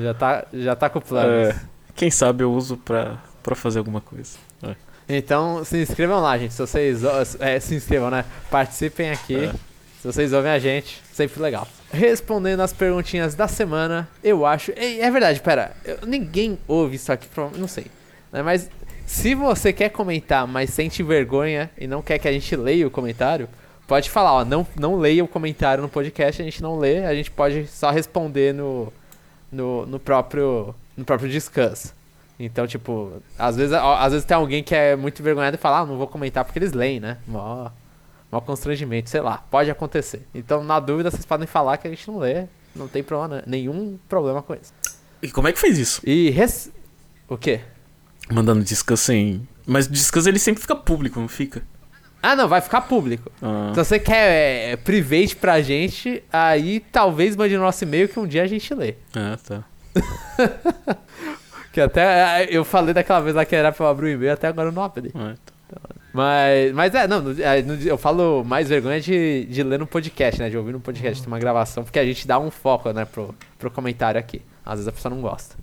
Já, 0.02 0.14
tá, 0.14 0.46
já 0.52 0.76
tá 0.76 0.90
com 0.90 1.00
planos. 1.00 1.50
é, 1.56 1.62
quem 1.96 2.10
sabe 2.12 2.44
eu 2.44 2.52
uso 2.52 2.76
pra, 2.78 3.18
pra 3.44 3.56
fazer 3.56 3.80
alguma 3.80 4.02
coisa. 4.02 4.38
É. 4.64 4.76
Então 5.08 5.64
se 5.64 5.82
inscrevam 5.82 6.22
lá, 6.22 6.38
gente. 6.38 6.54
Se 6.54 6.60
vocês. 6.60 7.02
é, 7.40 7.60
se 7.60 7.76
inscrevam, 7.76 8.10
né? 8.10 8.26
Participem 8.50 9.12
aqui. 9.12 9.46
É. 9.46 9.54
Se 10.02 10.08
vocês 10.08 10.34
ouvem 10.34 10.52
a 10.52 10.60
gente, 10.60 11.02
sempre 11.14 11.42
legal. 11.42 11.66
Respondendo 11.92 12.60
as 12.60 12.74
perguntinhas 12.74 13.36
da 13.36 13.48
semana, 13.48 14.08
eu 14.22 14.46
acho. 14.46 14.74
É, 14.76 15.10
verdade, 15.10 15.40
pera. 15.40 15.74
ninguém 16.06 16.58
ouve 16.68 16.98
isso 16.98 17.12
aqui, 17.12 17.28
não 17.58 17.68
sei. 17.68 17.86
né, 18.32 18.42
Mas 18.42 18.70
se 19.06 19.36
você 19.36 19.72
quer 19.72 19.90
comentar, 19.90 20.48
mas 20.48 20.72
sente 20.72 21.04
vergonha 21.04 21.70
e 21.78 21.88
não 21.88 22.02
quer 22.02 22.18
que 22.20 22.28
a 22.28 22.32
gente 22.32 22.56
leia 22.56 22.88
o 22.88 22.92
comentário, 22.92 23.48
pode 23.88 24.10
falar, 24.10 24.34
ó. 24.34 24.46
Não, 24.46 24.66
não 24.78 24.98
leia 24.98 25.24
o 25.24 25.28
comentário 25.28 25.82
no 25.82 25.88
podcast, 25.90 26.42
a 26.42 26.46
gente 26.46 26.62
não 26.62 26.78
lê, 26.78 27.06
a 27.06 27.14
gente 27.14 27.32
pode 27.32 27.68
só 27.68 27.92
responder 27.92 28.54
no, 28.54 28.92
no, 29.52 29.86
no 29.86 30.00
próprio. 30.00 30.74
No 30.98 31.06
próprio 31.06 31.30
Discuss. 31.30 31.94
Então, 32.40 32.66
tipo, 32.68 33.22
às 33.38 33.56
vezes, 33.56 33.74
às 33.74 34.12
vezes 34.12 34.26
tem 34.26 34.36
alguém 34.36 34.64
que 34.64 34.74
é 34.74 34.96
muito 34.96 35.22
envergonhado 35.22 35.56
e 35.56 35.60
fala, 35.60 35.80
ah, 35.80 35.86
não 35.86 35.98
vou 35.98 36.08
comentar 36.08 36.44
porque 36.44 36.60
eles 36.60 36.74
leem, 36.74 37.00
né? 37.00 37.18
Mó, 37.28 37.70
mó 38.32 38.42
constrangimento, 38.42 39.10
sei 39.10 39.22
lá, 39.22 39.38
pode 39.50 39.70
acontecer. 39.70 40.28
Então, 40.34 40.64
na 40.64 40.80
dúvida, 40.80 41.12
vocês 41.12 41.26
podem 41.26 41.48
falar 41.48 41.78
que 41.78 41.88
a 41.88 41.92
gente 41.92 42.08
não 42.08 42.18
lê, 42.18 42.46
não 42.76 42.88
tem 42.88 43.04
problema, 43.04 43.38
né? 43.38 43.44
nenhum 43.46 43.98
problema 44.10 44.42
com 44.42 44.54
isso. 44.56 44.74
E 45.22 45.32
como 45.32 45.48
é 45.48 45.54
que 45.54 45.60
fez 45.60 45.78
isso? 45.78 46.02
E 46.04 46.30
res... 46.32 46.72
O 47.30 47.38
quê? 47.38 47.62
Mandando 48.32 48.64
descanso 48.64 49.04
sem. 49.04 49.48
Mas 49.66 49.88
descanso 49.88 50.28
ele 50.28 50.40
sempre 50.40 50.62
fica 50.62 50.76
público, 50.76 51.20
não 51.20 51.28
fica? 51.28 51.64
Ah, 52.22 52.36
não, 52.36 52.48
vai 52.48 52.62
ficar 52.62 52.82
público. 52.82 53.32
Ah, 53.42 53.72
Se 53.74 53.84
você 53.84 54.00
quer 54.00 54.72
é, 54.72 54.76
private 54.78 55.36
pra 55.36 55.62
gente, 55.62 56.24
aí 56.32 56.80
talvez 56.80 57.36
mande 57.36 57.56
no 57.56 57.62
nosso 57.64 57.84
e-mail 57.84 58.08
que 58.08 58.20
um 58.20 58.26
dia 58.26 58.44
a 58.44 58.48
gente 58.48 58.74
lê. 58.74 58.96
ah, 59.16 59.38
tá. 59.46 59.64
Que 61.74 61.82
até 61.82 62.44
é, 62.44 62.48
eu 62.50 62.64
falei 62.64 62.94
daquela 62.94 63.20
vez 63.20 63.36
lá 63.36 63.44
que 63.44 63.56
era 63.56 63.72
pra 63.72 63.86
eu 63.86 63.90
abrir 63.90 64.06
o 64.06 64.10
e-mail, 64.12 64.32
até 64.34 64.48
agora 64.48 64.70
eu 64.70 64.72
não 64.72 64.84
abri. 64.84 65.10
Tá. 65.12 65.80
Mas, 66.14 66.72
mas 66.74 66.94
é, 66.94 67.08
não, 67.08 67.24
é, 67.40 67.62
no- 67.64 67.74
eu 67.82 67.98
falo 67.98 68.44
mais 68.46 68.70
vergonha 68.70 69.02
de, 69.02 69.46
de 69.46 69.64
ler 69.64 69.80
no 69.80 69.88
podcast, 69.88 70.40
né? 70.40 70.50
De 70.50 70.56
ouvir 70.58 70.72
no 70.72 70.80
podcast, 70.80 71.22
de 71.22 71.28
uma 71.28 71.40
gravação, 71.40 71.84
porque 71.84 71.98
a 71.98 72.06
gente 72.06 72.28
dá 72.28 72.38
um 72.40 72.52
foco, 72.52 72.92
né, 72.94 73.04
pro, 73.06 73.34
pro 73.58 73.72
comentário 73.72 74.20
aqui. 74.20 74.42
Às 74.64 74.74
vezes 74.76 74.88
a 74.88 74.92
pessoa 74.92 75.14
não 75.14 75.22
gosta. 75.22 75.56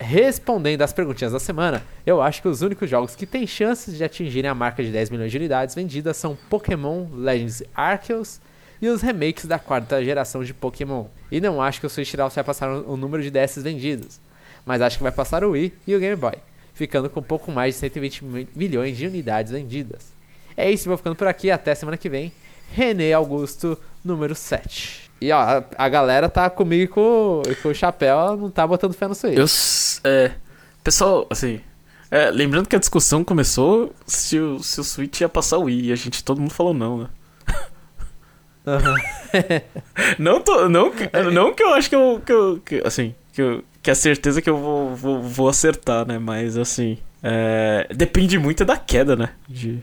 Respondendo 0.00 0.82
às 0.82 0.92
perguntinhas 0.92 1.32
da 1.32 1.38
semana, 1.38 1.82
eu 2.04 2.20
acho 2.22 2.42
que 2.42 2.48
os 2.48 2.60
únicos 2.62 2.88
jogos 2.90 3.14
que 3.14 3.26
têm 3.26 3.46
chances 3.46 3.96
de 3.96 4.02
atingirem 4.02 4.50
a 4.50 4.54
marca 4.54 4.82
de 4.82 4.90
10 4.90 5.10
milhões 5.10 5.30
de 5.30 5.36
unidades 5.36 5.74
vendidas 5.74 6.16
são 6.16 6.36
Pokémon 6.50 7.06
Legends 7.12 7.62
Arceus 7.74 8.40
e 8.80 8.88
os 8.88 9.00
remakes 9.00 9.44
da 9.44 9.60
quarta 9.60 10.02
geração 10.04 10.42
de 10.42 10.52
Pokémon. 10.52 11.04
E 11.30 11.40
não 11.40 11.62
acho 11.62 11.78
que 11.78 11.86
o 11.86 11.90
Switch 11.90 12.14
Lite 12.14 12.34
vai 12.34 12.42
passar 12.42 12.68
o 12.70 12.94
o 12.94 12.96
número 12.96 13.22
de 13.22 13.30
DS 13.30 13.58
vendidos, 13.62 14.18
mas 14.66 14.80
acho 14.82 14.96
que 14.96 15.02
vai 15.02 15.12
passar 15.12 15.44
o 15.44 15.50
Wii 15.50 15.72
e 15.86 15.94
o 15.94 16.00
Game 16.00 16.16
Boy, 16.16 16.34
ficando 16.74 17.08
com 17.10 17.22
pouco 17.22 17.50
mais 17.52 17.74
de 17.74 17.80
120 17.80 18.24
mi- 18.24 18.48
milhões 18.54 18.96
de 18.96 19.06
unidades 19.06 19.52
vendidas. 19.52 20.12
É 20.56 20.70
isso, 20.70 20.88
vou 20.88 20.96
ficando 20.98 21.16
por 21.16 21.26
aqui, 21.26 21.50
até 21.50 21.74
semana 21.74 21.96
que 21.96 22.08
vem. 22.08 22.32
René 22.72 23.12
Augusto, 23.12 23.78
número 24.04 24.34
7. 24.34 25.10
E 25.20 25.30
ó, 25.30 25.38
a, 25.38 25.64
a 25.78 25.88
galera 25.88 26.28
tá 26.28 26.48
comigo 26.50 26.82
e 26.82 26.86
com, 26.88 27.42
com 27.62 27.68
o 27.68 27.74
chapéu, 27.74 28.36
não 28.36 28.50
tá 28.50 28.66
botando 28.66 28.92
fé 28.94 29.06
no 29.06 29.14
Switch. 29.14 29.36
Eu. 29.38 29.46
É. 30.10 30.32
Pessoal, 30.82 31.26
assim. 31.30 31.60
é, 32.10 32.30
lembrando 32.30 32.68
que 32.68 32.74
a 32.74 32.78
discussão 32.78 33.22
começou 33.22 33.94
se 34.06 34.38
o, 34.38 34.62
se 34.62 34.80
o 34.80 34.84
Switch 34.84 35.20
ia 35.20 35.28
passar 35.28 35.58
o 35.58 35.64
Wii 35.64 35.88
e 35.88 35.92
a 35.92 35.96
gente, 35.96 36.24
todo 36.24 36.40
mundo 36.40 36.52
falou 36.52 36.74
não, 36.74 36.98
né? 36.98 37.08
Aham. 38.66 38.94
Não, 40.18 40.40
tô, 40.40 40.68
não, 40.68 40.90
que- 40.90 41.08
não 41.32 41.52
que 41.54 41.62
eu 41.62 41.72
acho 41.74 41.88
que 41.88 41.96
eu. 41.96 42.22
Que 42.24 42.32
eu 42.32 42.60
que, 42.64 42.82
assim, 42.84 43.14
que, 43.32 43.40
eu, 43.42 43.64
que 43.82 43.90
é 43.90 43.94
certeza 43.94 44.40
que 44.40 44.48
eu 44.48 44.56
vou, 44.56 44.94
vou, 44.94 45.22
vou 45.22 45.48
acertar, 45.48 46.06
né? 46.06 46.18
Mas 46.18 46.56
assim. 46.56 46.98
é, 47.22 47.86
depende 47.94 48.38
muito 48.38 48.64
da 48.64 48.76
queda, 48.76 49.16
né? 49.16 49.30
De. 49.48 49.82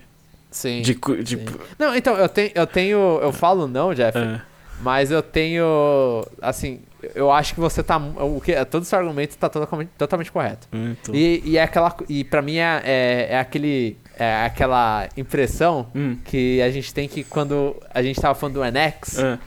Sim. 0.51 0.81
de, 0.81 0.95
de, 1.23 1.37
sim. 1.37 1.45
Não, 1.77 1.95
então, 1.95 2.15
eu 2.15 2.27
tenho, 2.27 2.51
eu 2.55 2.65
tenho. 2.65 3.19
Eu 3.21 3.31
falo 3.31 3.67
não, 3.67 3.93
Jeff, 3.93 4.17
é, 4.17 4.41
mas 4.81 5.11
eu 5.11 5.21
tenho. 5.21 6.25
Assim, 6.41 6.79
eu 7.13 7.31
acho 7.31 7.53
que 7.53 7.59
você 7.59 7.83
tá. 7.83 7.97
O 7.97 8.41
que, 8.41 8.53
todo 8.65 8.83
seu 8.85 8.97
argumento 8.97 9.37
tá 9.37 9.47
totalmente, 9.49 9.89
totalmente 9.97 10.31
correto. 10.31 10.67
então, 10.73 11.13
E, 11.13 11.41
e 11.45 11.57
é 11.57 11.63
aquela. 11.63 11.95
E 12.07 12.23
pra 12.23 12.41
mim 12.41 12.57
é, 12.57 12.81
é, 12.83 13.27
é 13.31 13.39
aquele. 13.39 13.97
É 14.17 14.43
aquela 14.45 15.07
impressão 15.15 15.87
hum, 15.95 16.17
que 16.25 16.61
a 16.61 16.69
gente 16.69 16.93
tem 16.93 17.07
que 17.07 17.23
quando 17.23 17.73
a 17.93 18.03
gente 18.03 18.19
tava 18.19 18.35
falando 18.35 18.55
do 18.55 18.61
NX 18.65 19.17
é, 19.17 19.39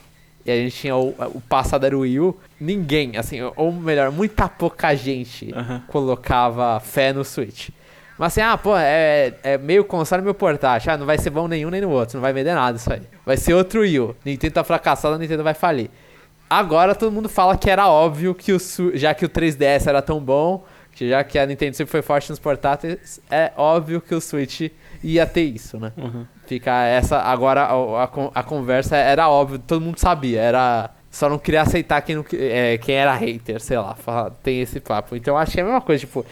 e 0.45 0.51
a 0.51 0.57
gente 0.57 0.76
tinha 0.76 0.97
o, 0.97 1.14
o 1.34 1.40
passado 1.40 1.86
era 1.86 1.97
o 1.97 2.01
Wii 2.01 2.20
U, 2.20 2.36
ninguém, 2.61 3.16
assim, 3.16 3.38
ou 3.57 3.72
melhor, 3.72 4.11
muita 4.11 4.49
pouca 4.49 4.95
gente 4.95 5.55
colocava 5.88 6.80
fé 6.80 7.12
no 7.12 7.24
Switch. 7.24 7.70
Mas 8.18 8.32
assim, 8.32 8.40
ah, 8.40 8.57
pô, 8.57 8.76
é, 8.76 9.34
é 9.43 9.59
meio 9.59 9.84
console 9.84 10.22
meio 10.22 10.34
portátil. 10.34 10.93
Ah, 10.93 10.97
não 10.97 11.07
vai 11.07 11.18
ser 11.18 11.30
bom 11.30 11.49
nenhum 11.49 11.70
nem 11.70 11.80
no 11.80 11.90
outro, 11.90 12.16
não 12.16 12.22
vai 12.22 12.32
vender 12.32 12.55
nada 12.55 12.76
isso 12.76 12.93
aí. 12.93 13.03
Vai 13.24 13.36
ser 13.36 13.55
outro 13.55 13.80
Wii 13.80 14.01
U. 14.01 14.16
Nintendo 14.24 14.55
tá 14.55 14.64
fracassado, 14.64 15.14
a 15.14 15.18
Nintendo 15.18 15.43
vai 15.43 15.55
falir. 15.55 15.90
Agora 16.49 16.95
todo 16.95 17.11
mundo 17.11 17.28
fala 17.28 17.57
que 17.57 17.70
era 17.70 17.88
óbvio 17.88 18.34
que 18.34 18.53
o 18.53 18.59
já 18.95 19.14
que 19.14 19.24
o 19.24 19.28
3DS 19.28 19.86
era 19.86 20.03
tão 20.03 20.20
bom, 20.20 20.64
que 20.93 21.09
já 21.09 21.24
que 21.24 21.38
a 21.38 21.47
Nintendo 21.47 21.74
sempre 21.74 21.90
foi 21.90 22.03
forte 22.03 22.28
nos 22.28 22.38
portáteis, 22.38 23.20
é 23.30 23.51
óbvio 23.57 24.01
que 24.01 24.14
o 24.14 24.20
Switch 24.20 24.70
ia 25.03 25.26
ter 25.26 25.45
isso, 25.45 25.78
né? 25.80 25.93
uhum. 25.97 26.26
Fica 26.53 26.84
essa. 26.84 27.18
Agora 27.18 27.62
a, 27.62 28.05
a, 28.05 28.11
a 28.34 28.42
conversa 28.42 28.96
era 28.96 29.28
óbvio, 29.28 29.59
todo 29.59 29.80
mundo 29.80 29.98
sabia. 29.98 30.40
Era. 30.40 30.90
Só 31.11 31.28
não 31.28 31.38
queria 31.38 31.62
aceitar 31.62 32.00
quem, 32.03 32.16
não, 32.16 32.24
é, 32.32 32.78
quem 32.78 32.94
era 32.94 33.14
hater, 33.14 33.61
sei 33.61 33.78
lá. 33.78 33.94
tem 34.42 34.61
esse 34.62 34.80
papo. 34.80 35.14
Então 35.16 35.36
acho 35.36 35.53
que 35.53 35.61
é 35.61 35.62
a 35.62 35.66
mesma 35.66 35.80
coisa, 35.80 36.00
tipo. 36.00 36.24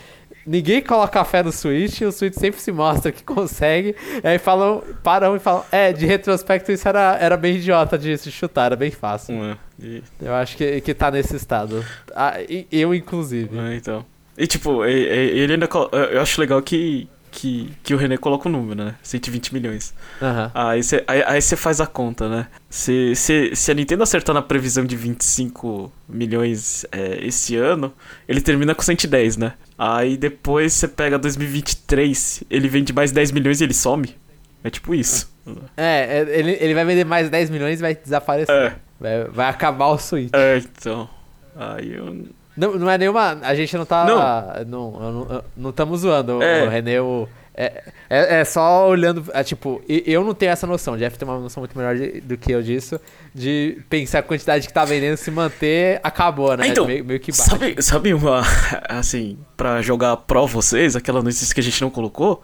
Ninguém 0.47 0.81
coloca 0.83 1.23
fé 1.23 1.43
no 1.43 1.53
Switch, 1.53 2.01
o 2.01 2.11
Switch 2.11 2.35
sempre 2.35 2.59
se 2.61 2.73
mostra 2.73 3.13
que 3.13 3.23
consegue. 3.25 3.95
Aí 4.25 4.39
falam, 4.39 4.83
param 5.03 5.37
e 5.37 5.39
falam, 5.39 5.65
é, 5.71 5.93
de 5.93 6.07
retrospecto 6.07 6.73
isso 6.73 6.89
era, 6.89 7.17
era 7.21 7.37
bem 7.37 7.57
idiota 7.57 7.99
de 7.99 8.17
se 8.17 8.31
chutar, 8.33 8.67
era 8.67 8.77
bem 8.77 8.91
fácil. 8.91 9.35
é, 9.45 9.57
e- 9.79 10.03
Eu 10.21 10.35
acho 10.35 10.57
que, 10.57 10.81
que 10.81 10.95
tá 10.95 11.11
nesse 11.11 11.37
estado. 11.37 11.85
Ah, 12.15 12.35
eu, 12.73 12.95
inclusive. 12.95 13.51
É, 13.59 13.77
então. 13.77 14.05
E 14.37 14.47
tipo, 14.47 14.83
ele 14.85 15.53
ainda. 15.53 15.69
Eu 16.11 16.23
acho 16.23 16.41
legal 16.41 16.61
que, 16.63 17.07
que, 17.31 17.73
que 17.83 17.95
o 17.95 17.97
René 17.97 18.17
coloca 18.17 18.49
o 18.49 18.53
número, 18.53 18.85
né? 18.85 18.95
120 19.03 19.55
milhões. 19.55 19.95
Aham. 20.21 20.51
Aí 20.55 20.83
você 20.83 21.05
aí, 21.07 21.41
faz 21.57 21.81
a 21.81 21.87
conta, 21.87 22.29
né? 22.29 22.47
Se, 22.69 23.15
se, 23.15 23.55
se 23.55 23.71
a 23.71 23.75
Nintendo 23.75 24.03
acertar 24.03 24.35
na 24.35 24.43
previsão 24.43 24.85
de 24.85 24.97
25 24.97 25.93
milhões 26.09 26.85
é, 26.93 27.25
esse 27.25 27.57
ano, 27.57 27.93
ele 28.29 28.41
termina 28.41 28.75
com 28.75 28.83
110, 28.83 29.37
né? 29.37 29.55
Aí 29.79 30.17
depois 30.17 30.73
você 30.73 30.89
pega 30.89 31.19
2023, 31.19 32.45
ele 32.51 32.69
vende 32.69 32.93
mais 32.93 33.13
10 33.13 33.33
milhões 33.33 33.61
e 33.61 33.65
ele 33.65 33.75
some. 33.75 34.15
É 34.63 34.69
tipo 34.71 34.95
isso. 34.95 35.31
É, 35.77 36.19
é, 36.19 36.39
ele, 36.39 36.59
ele 36.61 36.75
vai 36.75 36.85
vender 36.85 37.05
mais 37.05 37.31
10 37.31 37.51
milhões 37.51 37.79
e 37.79 37.83
vai 37.83 37.95
desaparecer. 37.95 38.55
É, 38.55 38.77
Vai, 39.01 39.25
vai 39.25 39.49
acabar 39.49 39.87
o 39.87 39.99
Switch. 39.99 40.31
é 40.35 40.59
então. 40.59 41.09
Aí 41.57 41.95
eu. 41.95 42.27
Não, 42.61 42.79
não 42.79 42.91
é 42.91 42.99
nenhuma. 42.99 43.39
A 43.43 43.55
gente 43.55 43.77
não 43.77 43.87
tá. 43.87 44.05
Não. 44.05 44.65
Não, 44.91 45.13
não, 45.13 45.45
não 45.57 45.71
estamos 45.71 46.01
zoando, 46.01 46.43
É. 46.43 46.65
o 46.65 46.69
René. 46.69 47.01
O, 47.01 47.27
é, 47.55 47.85
é, 48.09 48.41
é 48.41 48.45
só 48.45 48.89
olhando. 48.89 49.25
É, 49.33 49.43
tipo, 49.43 49.83
eu 49.89 50.23
não 50.25 50.35
tenho 50.35 50.53
essa 50.53 50.67
noção. 50.67 50.95
O 50.95 50.97
Jeff 50.99 51.19
tem 51.19 51.29
uma 51.29 51.39
noção 51.39 51.61
muito 51.61 51.77
melhor 51.77 51.97
de- 51.97 52.21
do 52.21 52.37
que 52.37 52.53
eu 52.53 52.63
disso. 52.63 52.99
De 53.35 53.79
pensar 53.89 54.21
a 54.21 54.23
quantidade 54.23 54.67
que 54.67 54.73
tá 54.73 54.85
vendendo, 54.85 55.17
se 55.17 55.31
manter, 55.31 56.01
acabou, 56.03 56.57
né? 56.57 56.69
Então, 56.69 56.87
meio, 56.87 57.05
meio 57.05 57.19
que 57.21 57.33
baixa. 57.33 57.51
Sabe, 57.51 57.83
sabe 57.83 58.15
uma. 58.15 58.43
Assim, 58.89 59.39
pra 59.57 59.83
jogar 59.83 60.17
pró 60.19 60.47
vocês, 60.47 60.95
aquela 60.97 61.23
notícia 61.23 61.53
que 61.55 61.61
a 61.61 61.65
gente 61.65 61.81
não 61.83 61.91
colocou? 61.91 62.43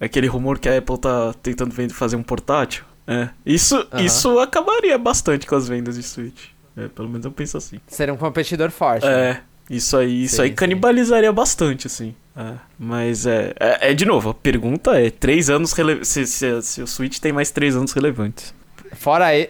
Aquele 0.00 0.26
rumor 0.26 0.58
que 0.58 0.68
a 0.68 0.78
Apple 0.78 0.98
tá 0.98 1.32
tentando 1.42 1.72
fazer 1.94 2.16
um 2.16 2.22
portátil? 2.22 2.84
É. 3.06 3.28
Isso, 3.44 3.76
Aham. 3.92 4.02
isso 4.02 4.38
acabaria 4.38 4.96
bastante 4.98 5.46
com 5.46 5.54
as 5.54 5.68
vendas 5.68 5.96
de 5.96 6.02
Switch. 6.02 6.46
É, 6.76 6.88
pelo 6.88 7.08
menos 7.08 7.24
eu 7.24 7.32
penso 7.32 7.56
assim. 7.56 7.80
Seria 7.86 8.12
um 8.12 8.16
competidor 8.16 8.70
forte. 8.70 9.06
né? 9.06 9.30
É. 9.30 9.40
Isso 9.70 9.96
aí, 9.96 10.24
isso 10.24 10.36
Sim, 10.36 10.42
aí 10.42 10.48
sim. 10.48 10.54
canibalizaria 10.54 11.32
bastante, 11.32 11.86
assim. 11.86 12.14
É, 12.36 12.52
mas 12.78 13.24
é, 13.26 13.54
é. 13.58 13.90
é, 13.90 13.94
de 13.94 14.04
novo, 14.04 14.30
a 14.30 14.34
pergunta 14.34 14.98
é: 15.00 15.08
três 15.10 15.48
anos 15.48 15.72
rele... 15.72 16.04
se, 16.04 16.26
se, 16.26 16.60
se 16.62 16.82
o 16.82 16.86
Switch 16.86 17.18
tem 17.18 17.32
mais 17.32 17.50
três 17.50 17.74
anos 17.76 17.92
relevantes. 17.92 18.52
Fora 18.92 19.34
é, 19.34 19.48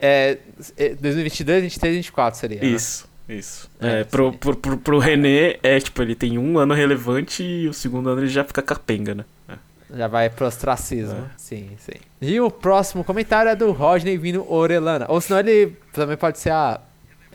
é, 0.78 0.94
2022, 0.94 1.62
23, 1.64 1.96
24 1.96 2.38
seria. 2.38 2.60
né? 2.60 2.66
Isso, 2.66 3.08
isso. 3.28 3.68
É, 3.80 4.00
É, 4.00 4.04
pro, 4.04 4.30
sim. 4.30 4.38
pro, 4.38 4.56
pro, 4.56 4.76
pro 4.76 4.98
René, 4.98 5.58
é 5.62 5.80
tipo, 5.80 6.00
ele 6.00 6.14
tem 6.14 6.38
um 6.38 6.58
ano 6.58 6.74
relevante 6.74 7.42
e 7.42 7.68
o 7.68 7.72
segundo 7.72 8.08
ano 8.08 8.20
ele 8.20 8.28
já 8.28 8.44
fica 8.44 8.62
capenga, 8.62 9.14
né? 9.14 9.24
É. 9.48 9.54
Já 9.96 10.06
vai 10.06 10.30
pro 10.30 10.46
ostracismo. 10.46 11.18
É. 11.18 11.30
Sim, 11.36 11.70
sim. 11.78 11.98
E 12.20 12.40
o 12.40 12.50
próximo 12.50 13.02
comentário 13.02 13.50
é 13.50 13.56
do 13.56 13.72
Rodney 13.72 14.16
Vino 14.16 14.46
Orelana. 14.48 15.06
Ou 15.08 15.20
senão 15.20 15.40
ele 15.40 15.76
também 15.92 16.16
pode 16.16 16.38
ser 16.38 16.50
a 16.50 16.80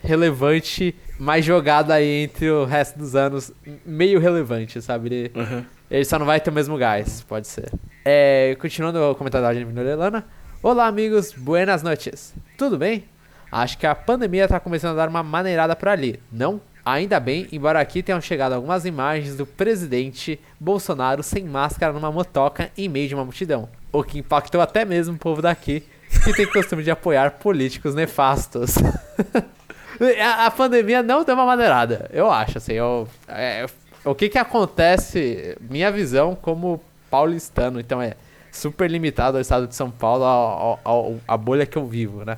relevante, 0.04 0.96
mais 1.20 1.44
jogada 1.46 1.94
aí 1.94 2.24
entre 2.24 2.50
o 2.50 2.66
resto 2.66 2.98
dos 3.00 3.16
anos. 3.16 3.52
Meio 3.86 4.20
relevante, 4.20 4.82
sabe? 4.82 5.08
Ele, 5.08 5.32
Uhum. 5.36 5.66
ele 5.90 6.06
só 6.06 6.18
não 6.20 6.26
vai 6.26 6.40
ter 6.40 6.50
o 6.50 6.54
mesmo 6.54 6.78
gás, 6.78 7.22
pode 7.28 7.48
ser. 7.48 7.72
É, 8.06 8.56
continuando 8.60 9.00
o 9.02 9.16
comentário 9.16 9.46
da 9.48 9.54
Vino 9.54 9.80
Orelana. 9.80 10.26
Olá, 10.64 10.88
amigos. 10.88 11.32
Buenas 11.34 11.84
noches. 11.84 12.34
Tudo 12.58 12.78
bem? 12.78 13.06
Acho 13.52 13.78
que 13.78 13.88
a 13.88 13.96
pandemia 13.96 14.48
tá 14.48 14.60
começando 14.60 14.92
a 14.94 14.96
dar 15.06 15.10
uma 15.10 15.24
maneirada 15.24 15.76
por 15.76 15.88
ali, 15.88 16.20
não? 16.32 16.62
Ainda 16.86 17.20
bem, 17.20 17.48
embora 17.52 17.80
aqui 17.80 18.02
tenham 18.02 18.22
chegado 18.22 18.54
algumas 18.54 18.86
imagens 18.86 19.36
do 19.36 19.46
presidente 19.46 20.40
Bolsonaro 20.60 21.22
sem 21.22 21.44
máscara 21.44 21.94
numa 21.94 22.12
motoca 22.12 22.72
em 22.78 22.88
meio 22.88 23.08
de 23.08 23.14
uma 23.16 23.24
multidão, 23.24 23.70
o 23.92 24.04
que 24.04 24.20
impactou 24.20 24.60
até 24.62 24.86
mesmo 24.86 25.16
o 25.16 25.18
povo 25.20 25.42
daqui, 25.42 25.84
que 26.24 26.34
tem 26.34 26.48
costume 26.48 26.82
de 26.84 26.90
apoiar 26.90 27.32
políticos 27.32 27.94
nefastos. 27.94 28.76
a, 30.22 30.46
a 30.46 30.52
pandemia 30.52 31.04
não 31.04 31.24
deu 31.24 31.36
uma 31.36 31.46
maneirada, 31.46 32.10
eu 32.14 32.30
acho, 32.32 32.58
assim, 32.58 32.74
eu, 32.74 33.08
é, 33.28 33.66
o 34.06 34.16
que 34.16 34.30
que 34.30 34.38
acontece, 34.38 35.58
minha 35.62 35.92
visão 35.92 36.36
como 36.36 36.82
paulistano, 37.10 37.80
então 37.80 38.02
é 38.02 38.14
super 38.52 38.90
limitado 38.90 39.38
ao 39.38 39.42
estado 39.42 39.68
de 39.68 39.76
São 39.76 39.92
Paulo, 39.92 40.24
ao, 40.24 40.80
ao- 40.84 41.16
ao- 41.28 41.38
bolha 41.38 41.66
que 41.66 41.78
eu 41.78 41.86
vivo, 41.86 42.24
né? 42.26 42.38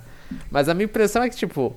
Mas 0.50 0.68
a 0.70 0.74
minha 0.74 0.86
impressão 0.86 1.22
é 1.24 1.30
que, 1.30 1.36
tipo, 1.36 1.76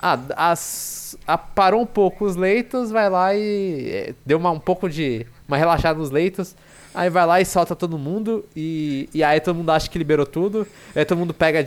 ah, 0.00 0.18
as, 0.36 1.16
a- 1.26 1.38
parou 1.38 1.82
um 1.82 1.86
pouco 1.86 2.24
os 2.24 2.36
leitos, 2.36 2.90
vai 2.90 3.08
lá 3.08 3.34
e 3.34 3.90
eh, 3.90 4.14
deu 4.24 4.38
uma, 4.38 4.50
um 4.50 4.58
pouco 4.60 4.88
de 4.88 5.26
uma 5.46 5.56
relaxada 5.56 5.98
nos 5.98 6.10
leitos, 6.10 6.54
aí 6.94 7.08
vai 7.08 7.24
lá 7.26 7.40
e 7.40 7.44
solta 7.44 7.76
todo 7.76 7.96
mundo, 7.98 8.44
e, 8.54 9.08
e 9.14 9.22
aí 9.22 9.40
todo 9.40 9.56
mundo 9.56 9.70
acha 9.70 9.88
que 9.88 9.98
liberou 9.98 10.26
tudo, 10.26 10.66
aí 10.94 11.04
todo 11.04 11.18
mundo 11.18 11.32
pega, 11.32 11.66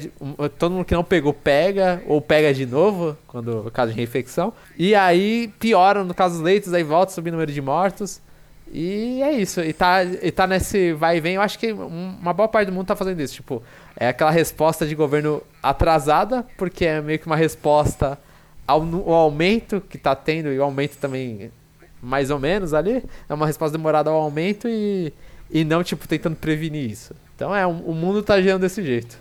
todo 0.60 0.74
mundo 0.74 0.86
que 0.86 0.94
não 0.94 1.04
pegou 1.04 1.34
pega, 1.34 2.02
ou 2.08 2.20
pega 2.22 2.54
de 2.54 2.66
novo, 2.66 3.18
quando 3.28 3.70
caso 3.72 3.92
de 3.92 3.98
reinfecção, 3.98 4.54
e 4.78 4.94
aí 4.96 5.48
piora 5.60 6.04
no 6.04 6.14
caso 6.14 6.36
dos 6.36 6.44
leitos, 6.44 6.74
aí 6.74 6.84
volta 6.84 7.12
a 7.12 7.16
subir 7.16 7.30
o 7.30 7.34
número 7.34 7.52
de 7.52 7.62
mortos, 7.62 8.22
e 8.72 9.22
é 9.22 9.32
isso, 9.32 9.62
e 9.62 9.72
tá, 9.72 10.04
e 10.04 10.32
tá 10.32 10.48
nesse 10.48 10.94
vai 10.94 11.18
e 11.18 11.20
vem, 11.20 11.36
eu 11.36 11.42
acho 11.42 11.60
que 11.60 11.72
um- 11.72 12.18
uma 12.22 12.34
boa 12.34 12.48
parte 12.48 12.68
do 12.68 12.74
mundo 12.74 12.88
tá 12.88 12.96
fazendo 12.96 13.22
isso, 13.22 13.36
tipo, 13.36 13.62
é 13.96 14.08
aquela 14.08 14.32
resposta 14.32 14.86
de 14.86 14.96
governo 14.96 15.42
atrasada, 15.62 16.46
porque 16.58 16.86
é 16.86 17.00
meio 17.02 17.20
que 17.20 17.28
uma 17.28 17.36
resposta 17.36 18.18
ao, 18.68 18.82
ao 18.82 19.14
aumento 19.14 19.80
que 19.82 19.98
tá 19.98 20.16
tendo, 20.16 20.50
e 20.52 20.58
o 20.60 20.64
aumento 20.64 20.98
também 20.98 21.52
mais 22.04 22.30
ou 22.30 22.38
menos 22.38 22.74
ali, 22.74 23.04
é 23.30 23.34
uma 23.34 23.48
resposta 23.48 23.78
demorada 23.78 24.10
ao 24.10 24.18
aumento 24.18 24.68
e, 24.68 25.14
e 25.50 25.64
não, 25.64 25.84
tipo, 25.84 26.08
tentando 26.08 26.36
prevenir 26.36 26.92
isso. 26.92 27.16
Então 27.36 27.56
é, 27.56 27.66
o 27.66 27.94
mundo 27.94 28.22
tá 28.22 28.40
girando 28.42 28.62
desse 28.62 28.84
jeito. 28.84 29.18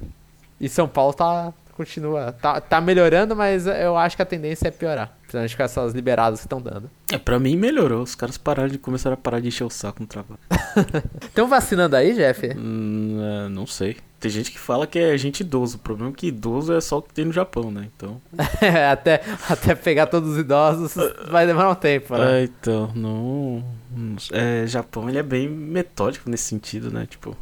E 0.60 0.68
São 0.68 0.88
Paulo 0.88 1.14
tá, 1.14 1.52
continua, 1.76 2.32
tá, 2.32 2.60
tá 2.60 2.80
melhorando, 2.80 3.34
mas 3.34 3.66
eu 3.66 3.96
acho 3.96 4.16
que 4.16 4.22
a 4.22 4.26
tendência 4.26 4.68
é 4.68 4.70
piorar, 4.70 5.16
principalmente 5.22 5.56
com 5.56 5.62
essas 5.62 5.92
liberadas 5.94 6.40
que 6.40 6.46
estão 6.46 6.60
dando. 6.60 6.90
É, 7.12 7.18
pra 7.18 7.38
mim 7.38 7.56
melhorou. 7.56 8.02
Os 8.02 8.14
caras 8.14 8.38
pararam 8.38 8.68
de 8.70 8.78
começaram 8.78 9.14
a 9.14 9.16
parar 9.16 9.40
de 9.40 9.48
encher 9.48 9.64
o 9.64 9.70
saco 9.70 10.00
no 10.00 10.06
trabalho. 10.06 10.40
Estão 11.22 11.46
vacinando 11.48 11.94
aí, 11.96 12.14
Jeff? 12.14 12.46
Hum, 12.56 13.18
é, 13.20 13.48
não 13.48 13.66
sei. 13.66 13.96
Tem 14.18 14.30
gente 14.30 14.50
que 14.52 14.58
fala 14.58 14.86
que 14.86 14.98
é 14.98 15.18
gente 15.18 15.40
idoso. 15.40 15.76
O 15.76 15.80
problema 15.80 16.10
é 16.10 16.14
que 16.14 16.28
idoso 16.28 16.72
é 16.72 16.80
só 16.80 16.98
o 16.98 17.02
que 17.02 17.12
tem 17.12 17.24
no 17.24 17.32
Japão, 17.32 17.70
né? 17.70 17.88
Então. 17.96 18.20
até, 18.90 19.20
até 19.48 19.74
pegar 19.74 20.06
todos 20.06 20.30
os 20.30 20.38
idosos 20.38 20.94
vai 21.30 21.46
demorar 21.46 21.70
um 21.70 21.74
tempo, 21.74 22.16
né? 22.16 22.40
É, 22.40 22.44
então, 22.44 22.90
não. 22.94 23.64
não- 23.94 24.16
É, 24.30 24.64
Japão 24.66 25.08
ele 25.08 25.18
é 25.18 25.22
bem 25.22 25.48
metódico 25.48 26.30
nesse 26.30 26.44
sentido, 26.44 26.90
né? 26.90 27.04
Tipo, 27.10 27.36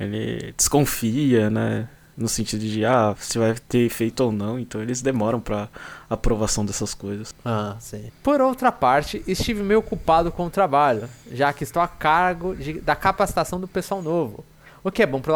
ele 0.00 0.52
desconfia, 0.56 1.50
né? 1.50 1.88
No 2.16 2.28
sentido 2.28 2.60
de, 2.60 2.84
ah, 2.84 3.14
se 3.18 3.38
vai 3.38 3.54
ter 3.54 3.78
efeito 3.86 4.20
ou 4.22 4.30
não. 4.32 4.58
Então 4.58 4.82
eles 4.82 5.00
demoram 5.00 5.40
pra 5.40 5.68
aprovação 6.10 6.64
dessas 6.64 6.92
coisas. 6.94 7.34
Ah, 7.44 7.76
sim. 7.80 8.10
Por 8.22 8.40
outra 8.40 8.70
parte, 8.70 9.22
estive 9.26 9.62
meio 9.62 9.80
ocupado 9.80 10.30
com 10.30 10.46
o 10.46 10.50
trabalho, 10.50 11.08
já 11.30 11.52
que 11.52 11.64
estou 11.64 11.82
a 11.82 11.88
cargo 11.88 12.54
de- 12.54 12.80
da 12.80 12.94
capacitação 12.94 13.58
do 13.58 13.66
pessoal 13.66 14.02
novo. 14.02 14.44
O 14.84 14.90
que, 14.90 15.02
é 15.02 15.06
bom 15.06 15.20
pro 15.20 15.32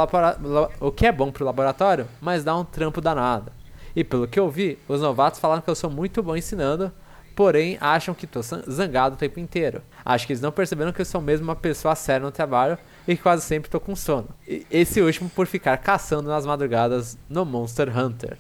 o 0.81 0.91
que 0.93 1.07
é 1.07 1.13
bom 1.13 1.31
pro 1.31 1.45
laboratório, 1.45 2.07
mas 2.21 2.43
dá 2.45 2.55
um 2.57 2.65
trampo 2.65 3.01
danado. 3.01 3.53
E 3.95 4.03
pelo 4.05 4.27
que 4.29 4.39
eu 4.39 4.51
vi, 4.51 4.79
os 4.89 5.01
novatos 5.01 5.41
falaram 5.41 5.63
que 5.63 5.71
eu 5.71 5.75
sou 5.75 5.89
muito 5.89 6.23
bom 6.23 6.37
ensinando, 6.37 6.93
porém 7.35 7.79
acham 7.81 8.13
que 8.15 8.29
san- 8.43 8.63
zangado 8.69 9.15
o 9.15 9.19
tempo 9.19 9.39
inteiro. 9.41 9.81
Acho 10.05 10.27
que 10.27 10.33
eles 10.33 10.43
não 10.43 10.51
perceberam 10.53 10.93
que 10.93 11.01
eu 11.01 11.05
sou 11.07 11.21
mesmo 11.21 11.45
uma 11.47 11.57
pessoa 11.57 11.95
séria 11.95 12.25
no 12.27 12.33
trabalho 12.33 12.77
e 13.07 13.17
quase 13.17 13.45
sempre 13.45 13.71
tô 13.71 13.79
com 13.79 13.95
sono. 13.95 14.29
E 14.47 14.67
esse 14.71 15.01
último 15.01 15.31
por 15.31 15.47
ficar 15.47 15.77
caçando 15.79 16.29
nas 16.29 16.45
madrugadas 16.47 17.17
no 17.29 17.45
Monster 17.45 17.97
Hunter. 17.97 18.37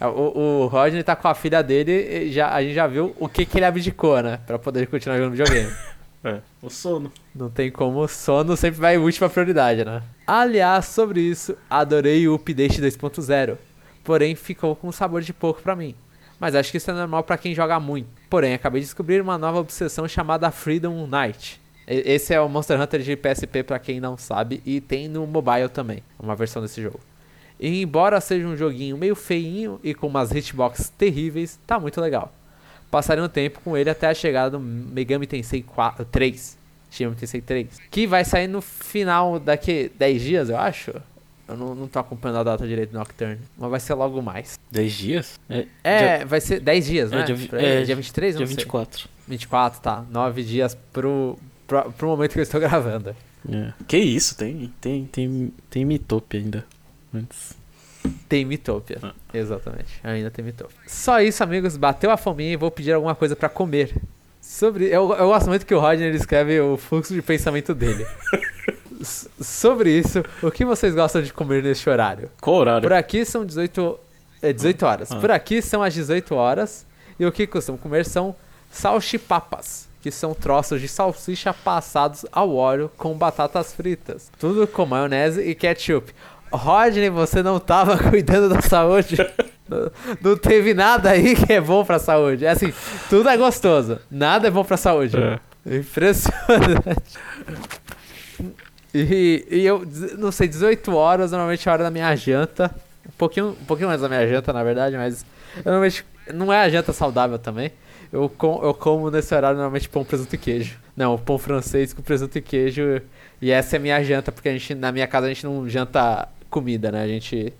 O, 0.00 0.64
o 0.64 0.66
Rodney 0.66 1.02
tá 1.02 1.16
com 1.16 1.26
a 1.26 1.34
filha 1.34 1.62
dele 1.62 1.92
e 1.92 2.32
já, 2.32 2.52
a 2.54 2.62
gente 2.62 2.74
já 2.74 2.86
viu 2.86 3.14
o 3.18 3.28
que, 3.28 3.44
que 3.44 3.58
ele 3.58 3.64
abdicou, 3.64 4.22
né? 4.22 4.38
Pra 4.46 4.58
poder 4.58 4.86
continuar 4.86 5.16
jogando 5.16 5.32
videogame. 5.32 5.72
É, 6.24 6.40
o 6.60 6.68
sono. 6.68 7.12
Não 7.32 7.48
tem 7.48 7.70
como, 7.70 8.08
sono 8.08 8.56
sempre 8.56 8.80
vai 8.80 8.98
última 8.98 9.28
prioridade, 9.28 9.84
né? 9.84 10.02
Aliás, 10.26 10.86
sobre 10.86 11.20
isso, 11.20 11.56
adorei 11.70 12.26
o 12.26 12.34
update 12.34 12.82
2.0. 12.82 13.56
Porém, 14.02 14.34
ficou 14.34 14.74
com 14.74 14.88
um 14.88 14.92
sabor 14.92 15.22
de 15.22 15.32
pouco 15.32 15.62
pra 15.62 15.76
mim. 15.76 15.94
Mas 16.40 16.54
acho 16.54 16.70
que 16.70 16.76
isso 16.76 16.90
é 16.90 16.94
normal 16.94 17.22
pra 17.22 17.38
quem 17.38 17.54
joga 17.54 17.78
muito. 17.78 18.08
Porém, 18.28 18.54
acabei 18.54 18.80
de 18.80 18.86
descobrir 18.86 19.20
uma 19.20 19.38
nova 19.38 19.58
obsessão 19.58 20.08
chamada 20.08 20.50
Freedom 20.50 21.06
Night. 21.06 21.60
Esse 21.90 22.34
é 22.34 22.40
o 22.40 22.48
Monster 22.48 22.78
Hunter 22.80 23.00
de 23.00 23.16
PSP 23.16 23.62
pra 23.62 23.78
quem 23.78 23.98
não 23.98 24.18
sabe 24.18 24.62
e 24.66 24.78
tem 24.80 25.08
no 25.08 25.26
mobile 25.26 25.68
também, 25.70 26.02
uma 26.18 26.36
versão 26.36 26.60
desse 26.60 26.82
jogo. 26.82 27.00
E 27.58 27.80
embora 27.82 28.20
seja 28.20 28.46
um 28.46 28.56
joguinho 28.56 28.96
meio 28.98 29.16
feinho 29.16 29.80
e 29.82 29.94
com 29.94 30.06
umas 30.06 30.30
hitbox 30.30 30.92
terríveis, 30.98 31.58
tá 31.66 31.80
muito 31.80 32.00
legal. 32.00 32.32
Passarei 32.90 33.22
um 33.24 33.28
tempo 33.28 33.60
com 33.64 33.76
ele 33.76 33.90
até 33.90 34.06
a 34.06 34.14
chegada 34.14 34.50
do 34.58 34.60
Megami 34.60 35.26
Tensei 35.26 35.62
4, 35.62 36.04
3. 36.04 36.58
Shin 36.90 37.04
Megami 37.04 37.20
Tensei 37.20 37.40
3. 37.40 37.66
Que 37.90 38.06
vai 38.06 38.24
sair 38.24 38.46
no 38.48 38.60
final 38.60 39.38
daqui 39.40 39.90
10 39.98 40.22
dias, 40.22 40.48
eu 40.50 40.56
acho. 40.58 40.92
Eu 41.48 41.56
não, 41.56 41.74
não 41.74 41.88
tô 41.88 41.98
acompanhando 41.98 42.40
a 42.40 42.42
data 42.44 42.66
direito 42.66 42.90
do 42.92 42.98
Nocturne. 42.98 43.38
Mas 43.56 43.70
vai 43.70 43.80
ser 43.80 43.94
logo 43.94 44.20
mais. 44.22 44.58
10 44.70 44.92
dias? 44.92 45.40
É, 45.48 45.66
É, 45.82 46.24
vai 46.24 46.40
ser 46.40 46.60
10 46.60 46.86
dias, 46.86 47.12
É, 47.12 47.16
né? 47.16 47.22
dia 47.24 47.48
Por 47.48 47.58
aí, 47.58 47.64
é, 47.64 47.82
dia 47.82 47.96
23? 47.96 48.34
Eu 48.34 48.38
dia 48.38 48.44
não 48.44 48.46
sei. 48.48 48.56
24. 48.56 49.08
24, 49.26 49.80
tá. 49.80 50.04
9 50.10 50.42
dias 50.42 50.74
pro, 50.92 51.38
pro, 51.68 51.92
pro 51.92 52.08
momento 52.08 52.32
que 52.32 52.40
eu 52.40 52.42
estou 52.42 52.58
gravando. 52.60 53.14
É. 53.48 53.72
Que 53.86 53.98
isso, 53.98 54.36
tem, 54.36 54.72
tem, 54.80 55.04
tem, 55.06 55.52
tem 55.70 55.84
Mitop 55.84 56.36
ainda. 56.36 56.64
Antes. 57.14 57.56
Tem 58.28 58.44
Mitopia. 58.44 58.98
Ah. 59.02 59.12
Exatamente. 59.32 60.00
Ainda 60.02 60.30
tem 60.30 60.44
Mitopia. 60.44 60.76
Só 60.86 61.20
isso, 61.20 61.42
amigos. 61.42 61.76
Bateu 61.76 62.10
a 62.10 62.16
fominha 62.16 62.52
e 62.52 62.56
vou 62.56 62.70
pedir 62.70 62.92
alguma 62.92 63.14
coisa 63.14 63.36
pra 63.36 63.48
comer. 63.48 63.94
Sobre. 64.40 64.86
Eu, 64.86 65.12
eu 65.14 65.28
gosto 65.28 65.48
muito 65.48 65.66
que 65.66 65.74
o 65.74 65.80
Rodney 65.80 66.10
escreve 66.10 66.60
o 66.60 66.76
fluxo 66.76 67.14
de 67.14 67.22
pensamento 67.22 67.74
dele. 67.74 68.06
Sobre 69.40 69.96
isso, 69.96 70.24
o 70.42 70.50
que 70.50 70.64
vocês 70.64 70.92
gostam 70.92 71.22
de 71.22 71.32
comer 71.32 71.62
neste 71.62 71.88
horário? 71.88 72.28
Qual 72.40 72.56
horário? 72.56 72.82
Por 72.82 72.92
aqui 72.92 73.24
são 73.24 73.46
18, 73.46 73.98
é, 74.42 74.52
18 74.52 74.86
horas. 74.86 75.12
Ah. 75.12 75.16
Por 75.20 75.30
aqui 75.30 75.62
são 75.62 75.82
as 75.82 75.94
18 75.94 76.34
horas. 76.34 76.84
E 77.18 77.26
o 77.26 77.32
que 77.32 77.46
costumo 77.46 77.78
comer 77.78 78.04
são 78.04 78.34
salchipapas, 78.70 79.87
que 80.00 80.10
são 80.10 80.34
troços 80.34 80.80
de 80.80 80.88
salsicha 80.88 81.52
passados 81.52 82.24
ao 82.30 82.54
óleo 82.54 82.90
com 82.96 83.14
batatas 83.14 83.72
fritas. 83.72 84.30
Tudo 84.38 84.66
com 84.66 84.86
maionese 84.86 85.40
e 85.40 85.54
ketchup. 85.54 86.14
Rodney, 86.50 87.10
você 87.10 87.42
não 87.42 87.58
tava 87.58 87.98
cuidando 88.10 88.48
da 88.48 88.62
saúde? 88.62 89.16
não, 89.68 89.90
não 90.22 90.36
teve 90.36 90.72
nada 90.74 91.10
aí 91.10 91.34
que 91.34 91.52
é 91.52 91.60
bom 91.60 91.84
pra 91.84 91.98
saúde. 91.98 92.46
É 92.46 92.50
assim, 92.50 92.72
tudo 93.10 93.28
é 93.28 93.36
gostoso. 93.36 93.98
Nada 94.10 94.48
é 94.48 94.50
bom 94.50 94.64
pra 94.64 94.76
saúde. 94.76 95.16
É. 95.16 95.38
Impressionante. 95.66 97.18
E, 98.94 99.46
e 99.50 99.66
eu, 99.66 99.86
não 100.16 100.32
sei, 100.32 100.48
18 100.48 100.94
horas 100.94 101.30
normalmente 101.32 101.68
é 101.68 101.70
a 101.70 101.74
hora 101.74 101.84
da 101.84 101.90
minha 101.90 102.14
janta. 102.16 102.74
Um 103.06 103.12
pouquinho, 103.18 103.48
um 103.48 103.64
pouquinho 103.64 103.88
mais 103.88 104.00
da 104.00 104.08
minha 104.08 104.26
janta, 104.26 104.52
na 104.52 104.62
verdade, 104.64 104.96
mas 104.96 105.24
normalmente 105.64 106.04
não 106.32 106.52
é 106.52 106.60
a 106.60 106.68
janta 106.68 106.92
saudável 106.92 107.38
também. 107.38 107.72
Eu, 108.12 108.28
com, 108.28 108.60
eu 108.62 108.72
como 108.74 109.10
nesse 109.10 109.34
horário 109.34 109.56
normalmente 109.56 109.88
pão, 109.88 110.04
presunto 110.04 110.34
e 110.34 110.38
queijo. 110.38 110.78
Não, 110.96 111.16
pão 111.18 111.38
francês 111.38 111.92
com 111.92 112.02
presunto 112.02 112.36
e 112.38 112.40
queijo. 112.42 113.00
E 113.40 113.50
essa 113.50 113.76
é 113.76 113.78
a 113.78 113.80
minha 113.82 114.02
janta, 114.02 114.32
porque 114.32 114.48
a 114.48 114.52
gente, 114.52 114.74
na 114.74 114.90
minha 114.90 115.06
casa 115.06 115.26
a 115.26 115.28
gente 115.28 115.44
não 115.44 115.68
janta 115.68 116.28
comida, 116.50 116.90
né? 116.90 117.02
A 117.02 117.06
gente 117.08 117.52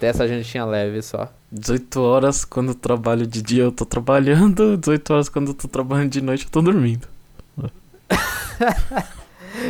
tem 0.00 0.08
essa 0.08 0.26
jantinha 0.26 0.64
leve 0.64 1.02
só. 1.02 1.32
18 1.52 2.00
horas 2.00 2.44
quando 2.44 2.68
eu 2.68 2.74
trabalho 2.74 3.26
de 3.26 3.42
dia 3.42 3.62
eu 3.64 3.72
tô 3.72 3.84
trabalhando, 3.84 4.76
18 4.76 5.12
horas 5.12 5.28
quando 5.28 5.48
eu 5.48 5.54
tô 5.54 5.68
trabalhando 5.68 6.10
de 6.10 6.20
noite 6.20 6.44
eu 6.44 6.50
tô 6.50 6.62
dormindo. 6.62 7.06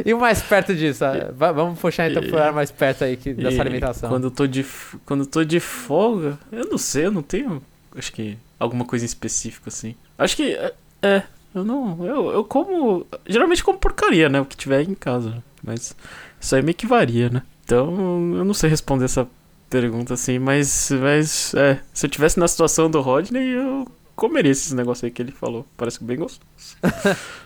E 0.05 0.13
o 0.15 0.21
mais 0.21 0.43
perto 0.43 0.75
disso? 0.75 1.05
va- 1.35 1.53
Vamos 1.53 1.79
puxar 1.79 2.11
então 2.11 2.23
pro 2.23 2.39
ar 2.39 2.53
mais 2.53 2.71
perto 2.71 3.03
aí 3.03 3.17
que, 3.17 3.33
dessa 3.33 3.57
E 3.57 3.61
alimentação. 3.61 4.09
Quando 4.11 4.25
eu 4.25 4.31
tô 4.31 4.47
de, 4.47 4.65
quando 5.07 5.21
eu 5.21 5.27
tô 5.27 5.43
de 5.43 5.59
folga, 5.59 6.39
eu 6.53 6.67
não 6.67 6.77
sei, 6.79 7.07
eu 7.07 7.11
não 7.11 7.23
tenho, 7.23 7.63
acho 7.97 8.13
que 8.13 8.37
alguma 8.61 8.85
coisa 8.85 9.05
em 9.05 9.07
específico 9.07 9.69
assim. 9.69 9.97
Acho 10.17 10.37
que 10.37 10.53
é, 10.55 10.73
é, 11.03 11.23
eu 11.53 11.65
não, 11.65 12.07
eu, 12.07 12.31
eu 12.31 12.45
como, 12.45 13.05
geralmente 13.27 13.65
como 13.65 13.79
porcaria, 13.79 14.29
né, 14.29 14.41
o 14.41 14.45
que 14.47 14.57
tiver 14.57 14.83
em 14.83 14.95
casa, 14.95 15.43
mas 15.65 15.97
isso 16.41 16.55
aí 16.55 16.63
meio 16.63 16.77
que 16.77 16.87
varia, 16.87 17.29
né? 17.31 17.43
Então, 17.65 17.91
eu 18.37 18.45
não 18.45 18.55
sei 18.55 18.71
responder 18.71 19.07
essa 19.07 19.27
pergunta 19.69 20.15
assim, 20.15 20.39
mas 20.39 20.91
mas 21.01 21.55
é, 21.55 21.81
se 21.93 22.07
eu 22.07 22.11
tivesse 22.11 22.39
na 22.39 22.47
situação 22.47 22.91
do 22.91 23.01
Rodney, 23.01 23.49
eu 23.49 23.87
comeria 24.15 24.51
esses 24.53 24.73
negócios 24.73 25.05
aí 25.05 25.11
que 25.11 25.23
ele 25.23 25.33
falou. 25.33 25.65
Parece 25.77 26.03
bem 26.05 26.17
gostoso. 26.19 26.41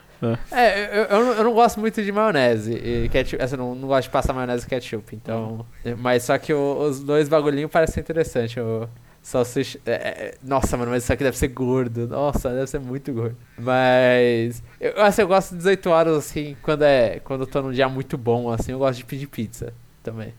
É, 0.51 0.99
eu, 1.01 1.03
eu, 1.05 1.25
não- 1.27 1.33
eu 1.35 1.45
não 1.45 1.53
gosto 1.53 1.79
muito 1.79 2.03
de 2.03 2.11
maionese 2.11 2.73
e 2.73 3.09
ketchup. 3.11 3.43
Assim, 3.43 3.55
eu 3.57 3.59
não, 3.59 3.75
não 3.75 3.89
gosto 3.89 4.05
de 4.05 4.11
passar 4.11 4.33
maionese 4.33 4.65
e 4.65 4.69
ketchup, 4.71 5.15
então. 5.15 5.67
Mas 5.99 6.23
só 6.23 6.39
que 6.39 6.55
o- 6.55 6.79
os 6.79 7.01
dois 7.01 7.29
bagulhinhos 7.29 7.71
parecem 7.71 8.01
interessantes. 8.01 8.57
O 8.57 8.89
salsicha. 9.25 9.81
é, 9.87 9.93
é, 9.93 10.35
nossa, 10.43 10.77
mano, 10.77 10.93
mas 10.93 11.03
isso 11.03 11.13
aqui 11.13 11.25
deve 11.25 11.37
ser 11.37 11.49
gordo. 11.49 12.07
Nossa, 12.07 12.51
deve 12.51 12.69
ser 12.69 12.79
muito 12.79 13.13
gordo. 13.13 13.37
Mas. 13.59 14.63
Eu, 14.81 15.03
assim, 15.03 15.23
eu 15.23 15.29
gosto 15.29 15.51
de 15.53 15.57
18 15.57 15.91
horas, 15.91 16.17
assim, 16.17 16.57
quando 16.63 16.83
é. 16.83 17.19
Quando 17.21 17.41
eu 17.41 17.47
tô 17.47 17.63
num 17.63 17.73
dia 17.73 17.89
muito 17.89 18.17
bom, 18.17 18.51
assim, 18.51 18.71
eu 18.73 18.79
gosto 18.79 18.99
de 18.99 19.05
pedir 19.05 19.27
pizza 19.27 19.73
também. 20.03 20.33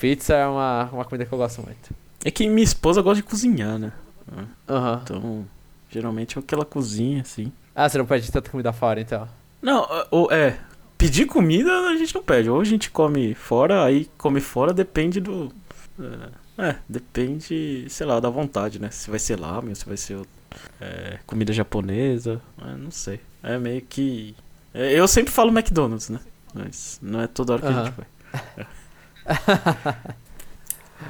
Pizza 0.00 0.34
é 0.34 0.46
uma, 0.46 0.88
uma 0.92 1.04
comida 1.04 1.26
que 1.26 1.32
eu 1.32 1.38
gosto 1.38 1.62
muito. 1.62 1.94
É 2.24 2.30
que 2.30 2.48
minha 2.48 2.64
esposa 2.64 3.02
gosta 3.02 3.22
de 3.22 3.28
cozinhar, 3.28 3.78
né? 3.78 3.92
Aham. 4.68 5.00
Então, 5.04 5.46
geralmente 5.90 6.36
é 6.36 6.40
o 6.40 6.42
que 6.42 6.54
ela 6.54 6.64
cozinha, 6.64 7.20
assim. 7.20 7.52
Ah, 7.74 7.88
você 7.88 7.98
não 7.98 8.06
pede 8.06 8.32
tanta 8.32 8.50
comida 8.50 8.72
fora, 8.72 9.00
então. 9.00 9.28
Não, 9.60 9.86
ou 10.10 10.32
é. 10.32 10.58
Pedir 10.96 11.26
comida 11.26 11.70
a 11.70 11.96
gente 11.96 12.14
não 12.14 12.22
pede. 12.22 12.48
Ou 12.48 12.60
a 12.60 12.64
gente 12.64 12.90
come 12.90 13.34
fora, 13.34 13.84
aí 13.84 14.08
come 14.16 14.40
fora 14.40 14.72
depende 14.72 15.20
do. 15.20 15.52
É, 16.00 16.28
é, 16.58 16.76
depende, 16.88 17.86
sei 17.88 18.06
lá, 18.06 18.20
da 18.20 18.30
vontade, 18.30 18.78
né? 18.78 18.90
Se 18.90 19.10
vai 19.10 19.18
ser 19.18 19.38
lamen, 19.38 19.74
se 19.74 19.84
vai 19.84 19.96
ser 19.96 20.20
é, 20.80 21.18
comida 21.26 21.52
japonesa. 21.52 22.40
É, 22.62 22.76
não 22.76 22.90
sei. 22.90 23.20
É 23.42 23.58
meio 23.58 23.82
que. 23.82 24.36
é, 24.72 24.92
eu 24.92 25.06
sempre 25.08 25.32
falo 25.32 25.50
McDonald's, 25.50 26.08
né? 26.08 26.20
Mas 26.54 26.98
não 27.02 27.20
é 27.20 27.26
toda 27.26 27.54
hora 27.54 27.62
que 27.62 27.68
a 27.68 27.84
gente 27.84 27.94
vai. 27.96 28.06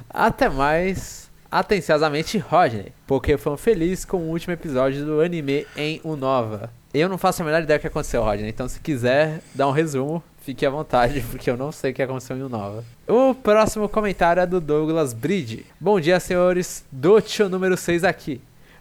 Até 0.08 0.48
mais. 0.48 1.30
Atenciosamente, 1.50 2.38
Rodney. 2.38 2.92
Pokéfã 3.06 3.56
feliz 3.56 4.04
com 4.04 4.16
o 4.16 4.30
último 4.30 4.52
episódio 4.54 5.04
do 5.04 5.20
anime 5.20 5.66
em 5.76 6.00
Unova. 6.02 6.70
Eu 6.92 7.08
não 7.08 7.18
faço 7.18 7.42
a 7.42 7.44
menor 7.44 7.62
ideia 7.62 7.78
do 7.78 7.80
que 7.80 7.86
aconteceu, 7.86 8.24
Rodney. 8.24 8.48
Então, 8.48 8.66
se 8.66 8.80
quiser 8.80 9.40
dar 9.54 9.68
um 9.68 9.72
resumo, 9.72 10.22
fique 10.44 10.66
à 10.66 10.70
vontade, 10.70 11.20
porque 11.30 11.50
eu 11.50 11.56
não 11.56 11.72
sei 11.72 11.90
o 11.90 11.94
que 11.94 12.02
aconteceu 12.02 12.36
em 12.36 12.42
Unova. 12.42 12.84
O 13.08 13.34
próximo 13.34 13.88
comentário 13.88 14.40
é 14.40 14.46
do 14.46 14.60
Douglas 14.60 15.12
Bride. 15.12 15.64
Bom 15.80 15.98
dia, 15.98 16.20
senhores. 16.20 16.84
Docho 16.92 17.48
número 17.48 17.76
6 17.76 18.04
aqui. 18.04 18.40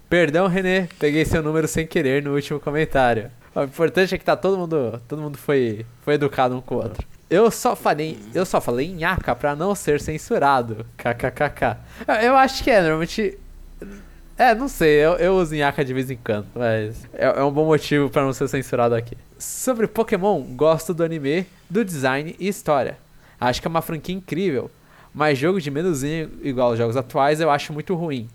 Perdão, 0.10 0.48
Renê, 0.48 0.88
peguei 1.00 1.26
seu 1.26 1.42
número 1.42 1.68
sem 1.68 1.88
querer 1.88 2.22
no 2.22 2.36
último 2.36 2.60
comentário. 2.60 3.32
O 3.56 3.64
importante 3.64 4.14
é 4.14 4.18
que 4.18 4.26
tá 4.26 4.36
todo 4.36 4.58
mundo, 4.58 5.02
todo 5.08 5.22
mundo 5.22 5.38
foi, 5.38 5.86
foi 6.02 6.16
educado 6.16 6.56
um 6.56 6.62
com 6.62 6.76
o 6.76 6.78
outro. 6.80 7.08
Eu 7.30 7.50
só 7.50 7.76
falei, 7.76 8.20
eu 8.34 8.46
só 8.46 8.60
falei 8.60 8.88
em 8.88 9.04
Aka 9.04 9.34
pra 9.34 9.56
não 9.56 9.74
ser 9.74 10.00
censurado. 10.02 10.86
KKKK. 10.98 11.78
Eu, 12.08 12.16
eu 12.16 12.36
acho 12.36 12.64
que 12.64 12.70
é, 12.70 12.82
normalmente 12.82 13.40
é, 14.38 14.56
não 14.56 14.68
sei, 14.68 14.96
eu, 14.96 15.14
eu 15.14 15.36
uso 15.36 15.56
Nhaka 15.56 15.86
de 15.86 15.94
vez 15.94 16.10
em 16.10 16.18
quando, 16.18 16.48
mas 16.56 17.08
é, 17.14 17.26
é 17.26 17.44
um 17.44 17.52
bom 17.52 17.66
motivo 17.66 18.10
pra 18.10 18.24
não 18.24 18.34
ser 18.34 18.48
censurado 18.48 18.96
aqui. 18.96 19.16
Sobre 19.44 19.88
Pokémon, 19.88 20.42
gosto 20.56 20.94
do 20.94 21.04
anime, 21.04 21.46
do 21.70 21.84
design 21.84 22.34
e 22.40 22.48
história. 22.48 22.98
Acho 23.38 23.62
que 23.62 23.68
é 23.68 23.70
uma 23.70 23.82
franquia 23.82 24.16
incrível, 24.16 24.72
mas 25.14 25.38
jogo 25.38 25.60
de 25.60 25.70
menuzinho 25.70 26.32
igual 26.42 26.70
aos 26.70 26.78
jogos 26.78 26.96
atuais 26.96 27.42
eu 27.42 27.52
acho 27.52 27.74
muito 27.74 27.94
ruim. 27.94 28.30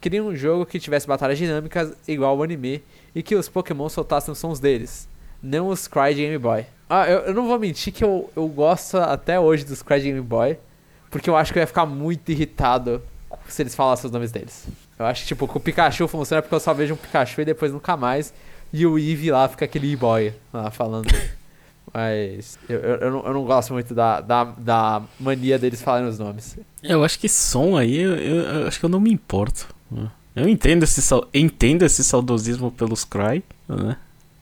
Queria 0.00 0.24
um 0.24 0.34
jogo 0.34 0.64
que 0.64 0.80
tivesse 0.80 1.06
batalhas 1.06 1.36
dinâmicas 1.36 1.92
igual 2.08 2.30
ao 2.30 2.42
anime 2.42 2.82
e 3.14 3.22
que 3.22 3.36
os 3.36 3.50
Pokémon 3.50 3.86
soltassem 3.90 4.32
os 4.32 4.38
sons 4.38 4.58
deles, 4.58 5.06
não 5.42 5.68
os 5.68 5.86
Cry 5.86 6.14
de 6.14 6.22
Game 6.22 6.38
Boy. 6.38 6.64
Ah, 6.88 7.06
eu, 7.06 7.18
eu 7.18 7.34
não 7.34 7.46
vou 7.46 7.58
mentir 7.58 7.92
que 7.92 8.02
eu, 8.02 8.30
eu 8.34 8.48
gosto 8.48 8.96
até 8.96 9.38
hoje 9.38 9.62
dos 9.62 9.82
Cry 9.82 10.00
de 10.00 10.06
Game 10.06 10.22
Boy, 10.22 10.58
porque 11.10 11.28
eu 11.28 11.36
acho 11.36 11.52
que 11.52 11.58
eu 11.58 11.62
ia 11.62 11.66
ficar 11.66 11.84
muito 11.84 12.32
irritado 12.32 13.02
se 13.46 13.62
eles 13.62 13.74
falassem 13.74 14.06
os 14.06 14.12
nomes 14.12 14.32
deles. 14.32 14.66
Eu 14.98 15.04
acho 15.04 15.20
que, 15.20 15.28
tipo, 15.28 15.46
com 15.46 15.58
o 15.58 15.62
Pikachu 15.62 16.08
funciona 16.08 16.40
porque 16.40 16.54
eu 16.54 16.60
só 16.60 16.72
vejo 16.72 16.94
um 16.94 16.96
Pikachu 16.96 17.42
e 17.42 17.44
depois 17.44 17.72
nunca 17.72 17.94
mais. 17.94 18.32
E 18.78 18.86
o 18.86 18.98
Eevee 18.98 19.30
lá 19.30 19.48
fica 19.48 19.64
aquele 19.64 19.90
e-boy 19.92 20.32
lá 20.52 20.70
falando. 20.70 21.08
Mas 21.94 22.58
eu, 22.68 22.78
eu, 22.80 22.94
eu 22.96 23.10
não, 23.10 23.26
eu 23.26 23.32
não 23.34 23.44
gosto 23.44 23.72
muito 23.72 23.94
da, 23.94 24.20
da, 24.20 24.44
da 24.44 25.02
mania 25.18 25.58
deles 25.58 25.80
falarem 25.80 26.08
os 26.08 26.18
nomes. 26.18 26.58
Eu 26.82 27.02
acho 27.04 27.18
que 27.18 27.28
som 27.28 27.76
aí, 27.76 27.96
eu, 27.96 28.14
eu- 28.16 28.42
eu 28.60 28.66
acho 28.68 28.78
que 28.78 28.84
eu 28.84 28.88
não 28.90 29.00
me 29.00 29.10
importo. 29.10 29.66
né? 29.90 30.10
Eu 30.34 30.48
entendo 30.48 30.82
esse, 30.82 31.00
entendo 31.32 31.84
esse 31.84 32.04
saudosismo 32.04 32.70
pelos 32.70 33.04
Cry, 33.04 33.42
né? 33.68 33.96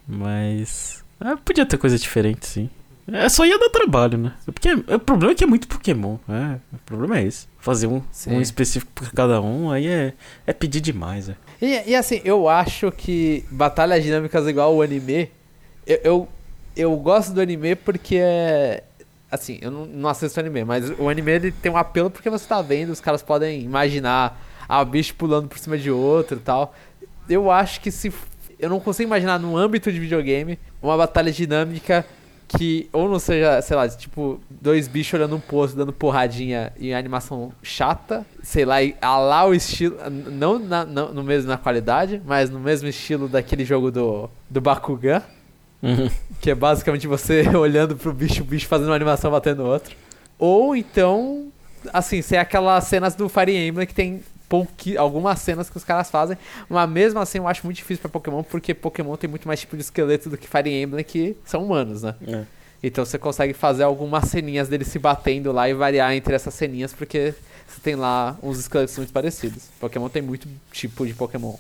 Mas. 0.09 1.05
é, 1.21 1.37
podia 1.37 1.65
ter 1.65 1.77
coisa 1.79 1.97
diferente, 1.99 2.47
sim. 2.47 2.69
É 3.07 3.29
só 3.29 3.45
ia 3.45 3.59
dar 3.59 3.69
trabalho, 3.69 4.17
né? 4.17 4.33
Porque 4.47 4.73
o 4.73 4.99
problema 4.99 5.33
é 5.33 5.35
que 5.35 5.45
é 5.45 5.47
muito 5.47 5.69
Pokémon. 5.69 6.17
É, 6.29 6.59
o 6.73 6.79
problema 6.87 7.19
é 7.19 7.25
esse. 7.25 7.47
Fazer 7.59 7.87
um, 7.87 8.03
Sim. 8.11 8.37
um 8.37 8.41
específico 8.41 8.91
pra 8.95 9.11
cada 9.11 9.41
um, 9.43 9.71
aí 9.71 9.87
é, 9.87 10.15
é 10.47 10.53
pedir 10.53 10.81
demais, 10.81 11.29
é. 11.29 11.37
E, 11.61 11.91
e 11.91 11.95
assim, 11.95 12.21
eu 12.25 12.49
acho 12.49 12.91
que 12.91 13.45
batalhas 13.51 14.03
dinâmicas 14.03 14.47
igual 14.47 14.75
o 14.75 14.83
anime, 14.83 15.31
eu, 15.87 16.01
eu, 16.03 16.29
eu 16.77 16.97
gosto 16.97 17.33
do 17.33 17.41
anime 17.41 17.75
porque 17.75 18.17
é. 18.19 18.83
Assim, 19.31 19.59
eu 19.61 19.71
não, 19.71 19.85
não 19.85 20.09
assisto 20.09 20.39
anime, 20.39 20.65
mas 20.65 20.91
o 20.99 21.09
anime 21.09 21.33
ele 21.33 21.53
tem 21.53 21.71
um 21.71 21.77
apelo 21.77 22.09
porque 22.09 22.31
você 22.31 22.47
tá 22.47 22.63
vendo, 22.63 22.91
os 22.91 23.01
caras 23.01 23.21
podem 23.21 23.63
imaginar 23.63 24.41
ah, 24.69 24.81
o 24.81 24.85
bicho 24.85 25.15
pulando 25.15 25.49
por 25.49 25.59
cima 25.59 25.77
de 25.77 25.91
outro 25.91 26.37
e 26.37 26.41
tal. 26.41 26.75
Eu 27.29 27.51
acho 27.51 27.81
que 27.81 27.91
se. 27.91 28.13
Eu 28.59 28.69
não 28.69 28.79
consigo 28.79 29.09
imaginar 29.09 29.39
no 29.39 29.57
âmbito 29.57 29.93
de 29.93 29.99
videogame 29.99 30.59
uma 30.81 30.97
batalha 30.97 31.33
dinâmica 31.33 32.07
que 32.49 32.89
ou 32.93 33.09
não 33.09 33.19
seja, 33.19 33.61
sei 33.63 33.77
lá, 33.77 33.89
tipo, 33.89 34.41
dois 34.49 34.87
bichos 34.87 35.15
olhando 35.15 35.37
um 35.37 35.41
poço, 35.41 35.77
dando 35.77 35.93
porradinha 35.93 36.73
em 36.79 36.95
animação 36.95 37.53
chata, 37.63 38.25
sei 38.43 38.65
lá, 38.65 38.83
e 38.83 38.97
a 39.01 39.17
lá 39.19 39.47
o 39.47 39.55
estilo, 39.55 39.97
não, 40.11 40.59
na, 40.59 40.85
não 40.85 41.13
no 41.13 41.23
mesmo 41.23 41.49
na 41.49 41.57
qualidade, 41.57 42.21
mas 42.25 42.51
no 42.51 42.61
mesmo 42.61 42.89
estilo 42.89 43.29
daquele 43.29 43.65
jogo 43.65 43.91
do, 43.91 44.31
do 44.49 44.61
Bakugan, 44.61 45.23
que 46.41 46.51
é 46.51 46.55
basicamente 46.55 47.07
você 47.07 47.49
olhando 47.57 47.97
pro 47.97 48.13
bicho, 48.13 48.43
o 48.43 48.45
bicho 48.45 48.67
fazendo 48.67 48.89
uma 48.89 48.97
animação 48.97 49.31
batendo 49.31 49.65
outro. 49.65 49.97
Ou 50.39 50.75
então, 50.75 51.49
assim, 51.93 52.23
ser 52.23 52.37
aquelas 52.37 52.85
cenas 52.85 53.15
do 53.15 53.29
Fire 53.29 53.55
Emblem 53.55 53.87
que 53.87 53.95
tem 53.95 54.23
pouqui, 54.55 54.97
algumas 54.97 55.41
cenas 55.41 55.69
que 55.69 55.77
os 55.77 55.83
caras 55.83 56.09
fazem, 56.09 56.39
mas 56.69 56.89
mesmo 56.89 57.19
assim 57.19 57.39
eu 57.39 57.49
acho 57.49 57.67
muito 57.67 57.79
difícil 57.79 58.03
pra 58.03 58.09
Pokémon, 58.09 58.45
porque 58.45 58.73
Pokémon 58.73 59.17
tem 59.17 59.29
muito 59.29 59.49
mais 59.49 59.59
tipo 59.59 59.77
de 59.77 59.83
esqueleto 59.83 60.31
do 60.31 60.39
que 60.39 60.47
Fire 60.47 60.71
Emblem, 60.71 61.05
que 61.05 61.37
são 61.45 61.65
humanos, 61.65 62.05
né? 62.05 62.15
É. 62.25 62.45
Então 62.81 63.05
você 63.05 63.19
consegue 63.19 63.53
fazer 63.53 63.83
algumas 63.83 64.27
ceninhas 64.27 64.69
dele 64.69 64.85
se 64.85 64.97
batendo 64.97 65.51
lá 65.51 65.69
e 65.69 65.75
variar 65.75 66.13
entre 66.13 66.37
essas 66.37 66.55
ceninhas, 66.55 66.93
porque 66.93 67.35
você 67.67 67.81
tem 67.81 67.97
lá 67.97 68.37
uns 68.41 68.61
esqueletos 68.61 68.97
muito 68.97 69.13
parecidos. 69.13 69.65
Pokémon 69.81 70.09
tem 70.09 70.23
muito 70.23 70.47
tipo 70.71 71.05
de 71.05 71.15
Pokémon. 71.15 71.57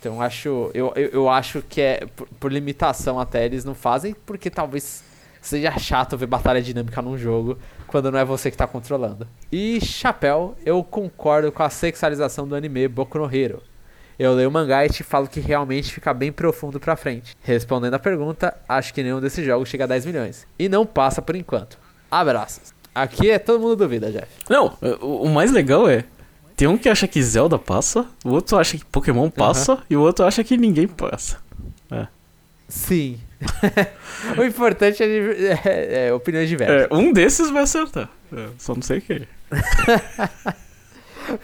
Então 0.00 0.14
eu 0.14 0.22
acho, 0.22 0.70
eu, 0.72 0.92
eu, 0.96 1.08
eu 1.08 1.28
acho 1.28 1.60
que 1.68 1.82
é 1.82 2.06
por, 2.16 2.26
por 2.40 2.50
limitação 2.50 3.20
até 3.20 3.44
eles 3.44 3.62
não 3.62 3.74
fazem, 3.74 4.16
porque 4.24 4.48
talvez 4.48 5.02
seja 5.40 5.76
chato 5.78 6.16
ver 6.16 6.26
batalha 6.26 6.62
dinâmica 6.62 7.00
num 7.02 7.16
jogo 7.16 7.58
quando 7.86 8.10
não 8.10 8.18
é 8.18 8.24
você 8.24 8.50
que 8.50 8.56
tá 8.56 8.66
controlando. 8.66 9.26
E 9.50 9.80
chapéu, 9.80 10.56
eu 10.64 10.82
concordo 10.84 11.50
com 11.50 11.62
a 11.62 11.70
sexualização 11.70 12.46
do 12.46 12.54
anime 12.54 12.86
Boku 12.88 13.18
no 13.18 13.34
Hero. 13.34 13.62
Eu 14.18 14.34
leio 14.34 14.48
o 14.48 14.52
mangá 14.52 14.84
e 14.84 14.90
te 14.90 15.04
falo 15.04 15.28
que 15.28 15.38
realmente 15.38 15.92
fica 15.92 16.12
bem 16.12 16.32
profundo 16.32 16.80
pra 16.80 16.96
frente. 16.96 17.36
Respondendo 17.40 17.94
a 17.94 17.98
pergunta, 18.00 18.56
acho 18.68 18.92
que 18.92 19.02
nenhum 19.02 19.20
desses 19.20 19.46
jogos 19.46 19.68
chega 19.68 19.84
a 19.84 19.86
10 19.86 20.06
milhões. 20.06 20.46
E 20.58 20.68
não 20.68 20.84
passa 20.84 21.22
por 21.22 21.36
enquanto. 21.36 21.78
Abraços. 22.10 22.74
Aqui 22.92 23.30
é 23.30 23.38
todo 23.38 23.60
mundo 23.60 23.76
duvida, 23.76 24.10
Jeff. 24.10 24.26
Não, 24.50 24.76
o, 25.00 25.28
mais 25.28 25.52
legal 25.52 25.88
é. 25.88 26.04
Tem 26.56 26.66
um 26.66 26.76
que 26.76 26.88
acha 26.88 27.06
que 27.06 27.22
Zelda 27.22 27.56
passa, 27.56 28.06
o 28.24 28.30
outro 28.30 28.58
acha 28.58 28.76
que 28.76 28.84
Pokémon 28.84 29.30
passa 29.30 29.78
e 29.88 29.96
o 29.96 30.00
outro 30.00 30.24
acha 30.24 30.42
que 30.42 30.56
ninguém 30.56 30.88
passa. 30.88 31.38
Sim. 32.68 33.18
o 34.38 34.42
importante 34.44 35.02
é, 35.02 35.06
é- 35.64 36.06
é 36.08 36.12
opiniões 36.12 36.48
diversas. 36.48 36.88
É, 36.90 36.94
um 36.94 37.12
desses 37.12 37.50
vai 37.50 37.62
acertar. 37.62 38.08
É, 38.32 38.46
só 38.58 38.74
não 38.74 38.82
sei 38.82 39.00
quem. 39.00 39.26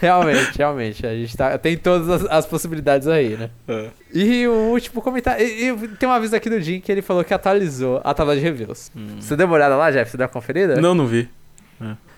Realmente, 0.01 0.57
realmente. 0.57 1.07
A 1.07 1.15
gente 1.15 1.37
tá, 1.37 1.59
tem 1.59 1.77
todas 1.77 2.09
as, 2.09 2.25
as 2.31 2.47
possibilidades 2.47 3.07
aí, 3.07 3.37
né? 3.37 3.51
É. 3.69 3.91
E 4.15 4.47
o 4.49 4.71
último 4.73 5.03
comentário. 5.03 5.45
E, 5.47 5.69
e 5.71 5.89
tem 5.89 6.09
uma 6.09 6.17
aviso 6.17 6.35
aqui 6.35 6.49
do 6.49 6.59
Jim 6.61 6.81
que 6.81 6.91
ele 6.91 7.03
falou 7.03 7.23
que 7.23 7.35
atualizou 7.35 8.01
a 8.03 8.15
tabela 8.15 8.35
de 8.35 8.43
reviews. 8.43 8.91
Você 9.21 9.37
deu 9.37 9.47
uma 9.47 9.55
olhada 9.57 9.77
lá, 9.77 9.91
Jeff? 9.91 10.11
Você 10.11 10.17
deu 10.17 10.25
uma 10.25 10.33
conferida? 10.33 10.81
Não, 10.81 10.95
não 10.95 11.07
vi. 11.07 11.29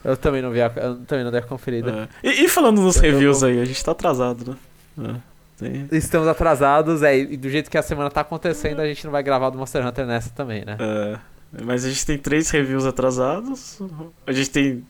Eu 0.05 0.17
também 0.17 0.41
não 0.41 0.53
vi 0.53 0.63
a, 0.63 0.71
eu 0.77 0.97
também 1.07 1.25
não 1.25 1.33
dei 1.33 1.41
a 1.41 1.43
conferida. 1.43 2.09
É. 2.23 2.29
E, 2.29 2.45
e 2.45 2.49
falando 2.49 2.81
nos 2.81 2.97
Eu- 2.99 3.03
eu 3.05 3.13
reviews 3.13 3.41
vou- 3.41 3.49
aí, 3.49 3.61
a 3.61 3.65
gente 3.65 3.85
tá 3.85 3.91
atrasado, 3.91 4.57
né? 4.97 5.17
Tem- 5.59 5.89
Estamos 5.93 6.29
atrasados, 6.29 7.03
é, 7.03 7.19
e 7.19 7.37
do 7.37 7.49
jeito 7.49 7.71
que 7.71 7.79
a 7.79 7.83
semana 7.83 8.11
tá 8.11 8.21
acontecendo, 8.21 8.81
a 8.81 8.87
gente 8.87 9.05
não 9.05 9.11
vai 9.13 9.23
gravar 9.23 9.51
do 9.51 9.59
Monster 9.59 9.87
Hunter 9.87 10.07
nessa 10.07 10.31
também, 10.31 10.65
né? 10.65 10.77
é, 10.79 11.19
Mas 11.65 11.85
a 11.85 11.89
gente 11.89 12.05
tem 12.05 12.19
três 12.19 12.51
reviews 12.51 12.85
atrasados. 12.85 13.79
A 14.27 14.33
gente 14.33 14.51
tem 14.51 14.85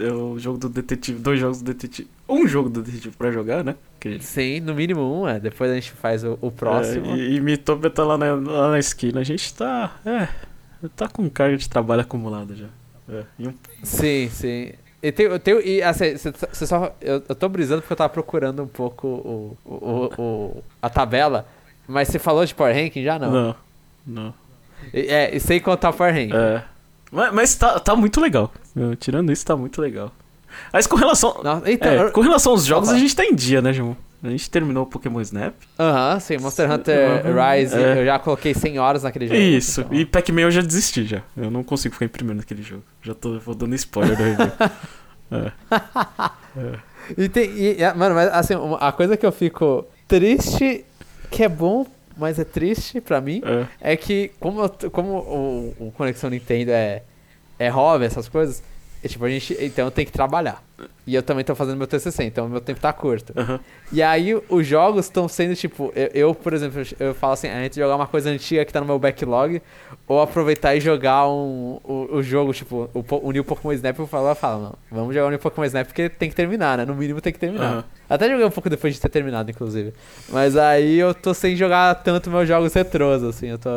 é, 0.00 0.12
o 0.12 0.38
jogo 0.38 0.58
do 0.58 0.68
detetive, 0.68 1.18
dois 1.20 1.38
jogos 1.38 1.60
do 1.62 1.64
detetive, 1.72 2.08
um 2.28 2.46
jogo 2.48 2.68
do 2.68 2.82
detetive 2.82 3.14
pra 3.16 3.30
jogar, 3.30 3.62
né? 3.64 3.74
Que- 4.00 4.20
Sim, 4.20 4.60
no 4.60 4.74
mínimo 4.74 5.00
um, 5.22 5.28
é. 5.28 5.38
Depois 5.40 5.70
a 5.70 5.74
gente 5.74 5.90
faz 5.92 6.22
o, 6.24 6.38
o 6.40 6.50
próximo. 6.50 7.12
É, 7.12 7.16
e, 7.16 7.36
e 7.36 7.40
Mitopia 7.40 7.90
tá 7.90 8.04
lá 8.04 8.16
na, 8.18 8.34
lá 8.34 8.70
na 8.72 8.78
esquina. 8.78 9.20
A 9.20 9.24
gente 9.24 9.52
tá. 9.54 9.96
É. 10.04 10.28
Tá 10.96 11.08
com 11.08 11.28
carga 11.28 11.56
de 11.56 11.68
trabalho 11.68 12.02
acumulada 12.02 12.54
já. 12.54 12.66
É, 13.08 13.24
um- 13.40 13.52
Sim, 13.82 14.28
sim. 14.30 14.72
E 15.02 15.12
tem, 15.12 15.26
eu 15.26 15.38
tenho, 15.38 15.60
e 15.60 15.80
assim, 15.82 16.16
cê- 16.16 16.32
cê 16.52 16.66
só, 16.66 16.92
eu, 17.00 17.22
eu 17.28 17.34
tô 17.34 17.48
brisando 17.48 17.82
porque 17.82 17.92
eu 17.92 17.96
tava 17.96 18.08
procurando 18.12 18.62
um 18.62 18.66
pouco 18.66 19.06
o, 19.06 19.56
o, 19.64 20.10
o- 20.20 20.62
a 20.82 20.90
tabela, 20.90 21.46
mas 21.86 22.08
você 22.08 22.18
falou 22.18 22.44
de 22.44 22.54
Power 22.54 22.74
Ranking 22.74 23.04
já? 23.04 23.18
Não. 23.18 23.30
não. 23.30 23.54
Não. 24.06 24.34
E- 24.92 25.06
É, 25.06 25.36
e 25.36 25.38
sem 25.40 25.60
contar 25.60 25.90
o 25.90 25.92
Power 25.94 26.12
Ranking. 26.12 26.34
É. 26.36 26.64
Mas, 27.12 27.32
mas 27.32 27.54
tá, 27.54 27.78
tá 27.78 27.94
muito 27.94 28.20
legal. 28.20 28.52
É, 28.76 28.96
Tirando 28.96 29.30
isso, 29.32 29.46
tá 29.46 29.56
muito 29.56 29.80
legal. 29.80 30.10
Mas 30.72 30.86
com 30.86 30.96
relação. 30.96 31.40
Nossa, 31.44 31.70
então, 31.70 31.92
é, 31.92 32.02
eu- 32.04 32.10
com 32.12 32.20
relação 32.20 32.52
aos 32.52 32.64
jogos, 32.64 32.88
a 32.88 32.98
gente 32.98 33.14
tá 33.14 33.24
em 33.24 33.34
dia, 33.34 33.62
né, 33.62 33.72
João? 33.72 33.96
A 34.22 34.28
gente 34.30 34.50
terminou 34.50 34.82
o 34.82 34.86
Pokémon 34.86 35.20
Snap. 35.20 35.54
Aham, 35.78 36.18
sim, 36.18 36.38
Monster 36.38 36.70
Hunter 36.70 37.22
Rise, 37.24 37.74
é. 37.76 38.00
eu 38.00 38.04
já 38.06 38.18
coloquei 38.18 38.52
100 38.52 38.78
horas 38.80 39.02
naquele 39.04 39.28
jogo. 39.28 39.38
Isso. 39.38 39.82
então. 39.82 39.94
E 39.96 40.04
Pac-Man 40.04 40.40
eu 40.42 40.50
já 40.50 40.60
desisti 40.60 41.04
já. 41.04 41.22
Eu 41.36 41.50
não 41.50 41.62
consigo 41.62 41.94
ficar 41.94 42.06
em 42.06 42.08
primeiro 42.08 42.38
naquele 42.38 42.62
jogo. 42.62 42.82
Já 43.00 43.14
tô 43.14 43.38
vou 43.38 43.54
dando 43.54 43.74
spoiler 43.76 44.16
do 44.16 44.22
review. 44.24 44.52
É. 45.30 45.52
E 47.16 47.28
tem, 47.28 47.50
e- 47.50 47.76
e- 47.82 47.94
mano, 47.94 48.14
mas 48.14 48.28
assim, 48.32 48.54
a 48.80 48.92
coisa 48.92 49.16
que 49.16 49.24
eu 49.26 49.32
fico 49.32 49.86
triste, 50.06 50.84
que 51.30 51.44
é 51.44 51.48
bom, 51.48 51.86
mas 52.16 52.38
é 52.38 52.44
triste 52.44 53.00
pra 53.00 53.20
mim, 53.20 53.42
É. 53.80 53.92
é 53.92 53.96
que 53.96 54.30
como, 54.40 54.62
eu 54.62 54.90
como 54.90 55.18
o, 55.18 55.74
o 55.88 55.92
Conexão 55.92 56.30
Nintendo 56.30 56.70
é, 56.70 57.02
é 57.58 57.68
hobby, 57.68 58.06
essas 58.06 58.28
coisas, 58.28 58.62
é 59.02 59.08
tipo, 59.08 59.24
a 59.24 59.28
gente, 59.28 59.56
então 59.60 59.84
eu 59.84 59.90
tenho 59.90 60.06
que 60.06 60.12
trabalhar. 60.12 60.62
E 61.06 61.14
eu 61.14 61.22
também 61.22 61.44
tô 61.44 61.54
fazendo 61.54 61.76
meu 61.76 61.86
TCC, 61.86 62.24
então 62.24 62.48
meu 62.48 62.60
tempo 62.60 62.80
tá 62.80 62.92
curto. 62.92 63.32
Aham. 63.36 63.58
E 63.90 64.02
aí 64.02 64.34
os 64.48 64.66
jogos 64.66 65.06
estão 65.06 65.26
sendo 65.28 65.54
tipo, 65.56 65.92
eu, 65.94 66.10
eu, 66.12 66.34
por 66.34 66.52
exemplo, 66.52 66.82
eu, 67.00 67.14
falo 67.14 67.32
assim, 67.32 67.48
a 67.48 67.62
gente 67.62 67.76
jogar 67.76 67.96
uma 67.96 68.06
coisa 68.06 68.28
antiga 68.28 68.64
que 68.64 68.72
tá 68.72 68.80
no 68.80 68.86
meu 68.86 68.98
backlog, 68.98 69.62
ou 70.06 70.20
aproveitar 70.20 70.74
e 70.74 70.80
jogar 70.80 71.28
um, 71.28 71.80
o, 71.82 72.16
o 72.16 72.22
jogo, 72.22 72.52
tipo, 72.52 72.90
o, 72.92 73.28
o 73.28 73.32
New 73.32 73.44
Pokémon 73.44 73.72
Snap, 73.72 73.98
eu 73.98 74.06
falo, 74.06 74.28
eu 74.28 74.34
falo, 74.34 74.62
não, 74.62 74.74
vamos 74.90 75.14
jogar 75.14 75.28
o 75.28 75.30
New 75.30 75.38
Pokémon 75.38 75.64
Snap 75.66 75.86
porque 75.86 76.08
tem 76.08 76.28
que 76.28 76.36
terminar, 76.36 76.76
né? 76.76 76.84
No 76.84 76.94
mínimo 76.94 77.20
tem 77.20 77.32
que 77.32 77.38
terminar. 77.38 77.72
Aham. 77.72 77.84
Até 78.10 78.28
joguei 78.28 78.44
um 78.44 78.50
pouco 78.50 78.68
depois 78.68 78.94
de 78.94 79.00
ter 79.00 79.08
terminado, 79.08 79.50
inclusive. 79.50 79.92
Mas 80.28 80.56
aí 80.56 80.98
eu 80.98 81.14
tô 81.14 81.32
sem 81.32 81.54
jogar 81.56 81.94
tanto 81.96 82.30
meus 82.30 82.48
jogos 82.48 82.74
retrôs, 82.74 83.22
assim, 83.22 83.48
eu 83.48 83.58
tô, 83.58 83.70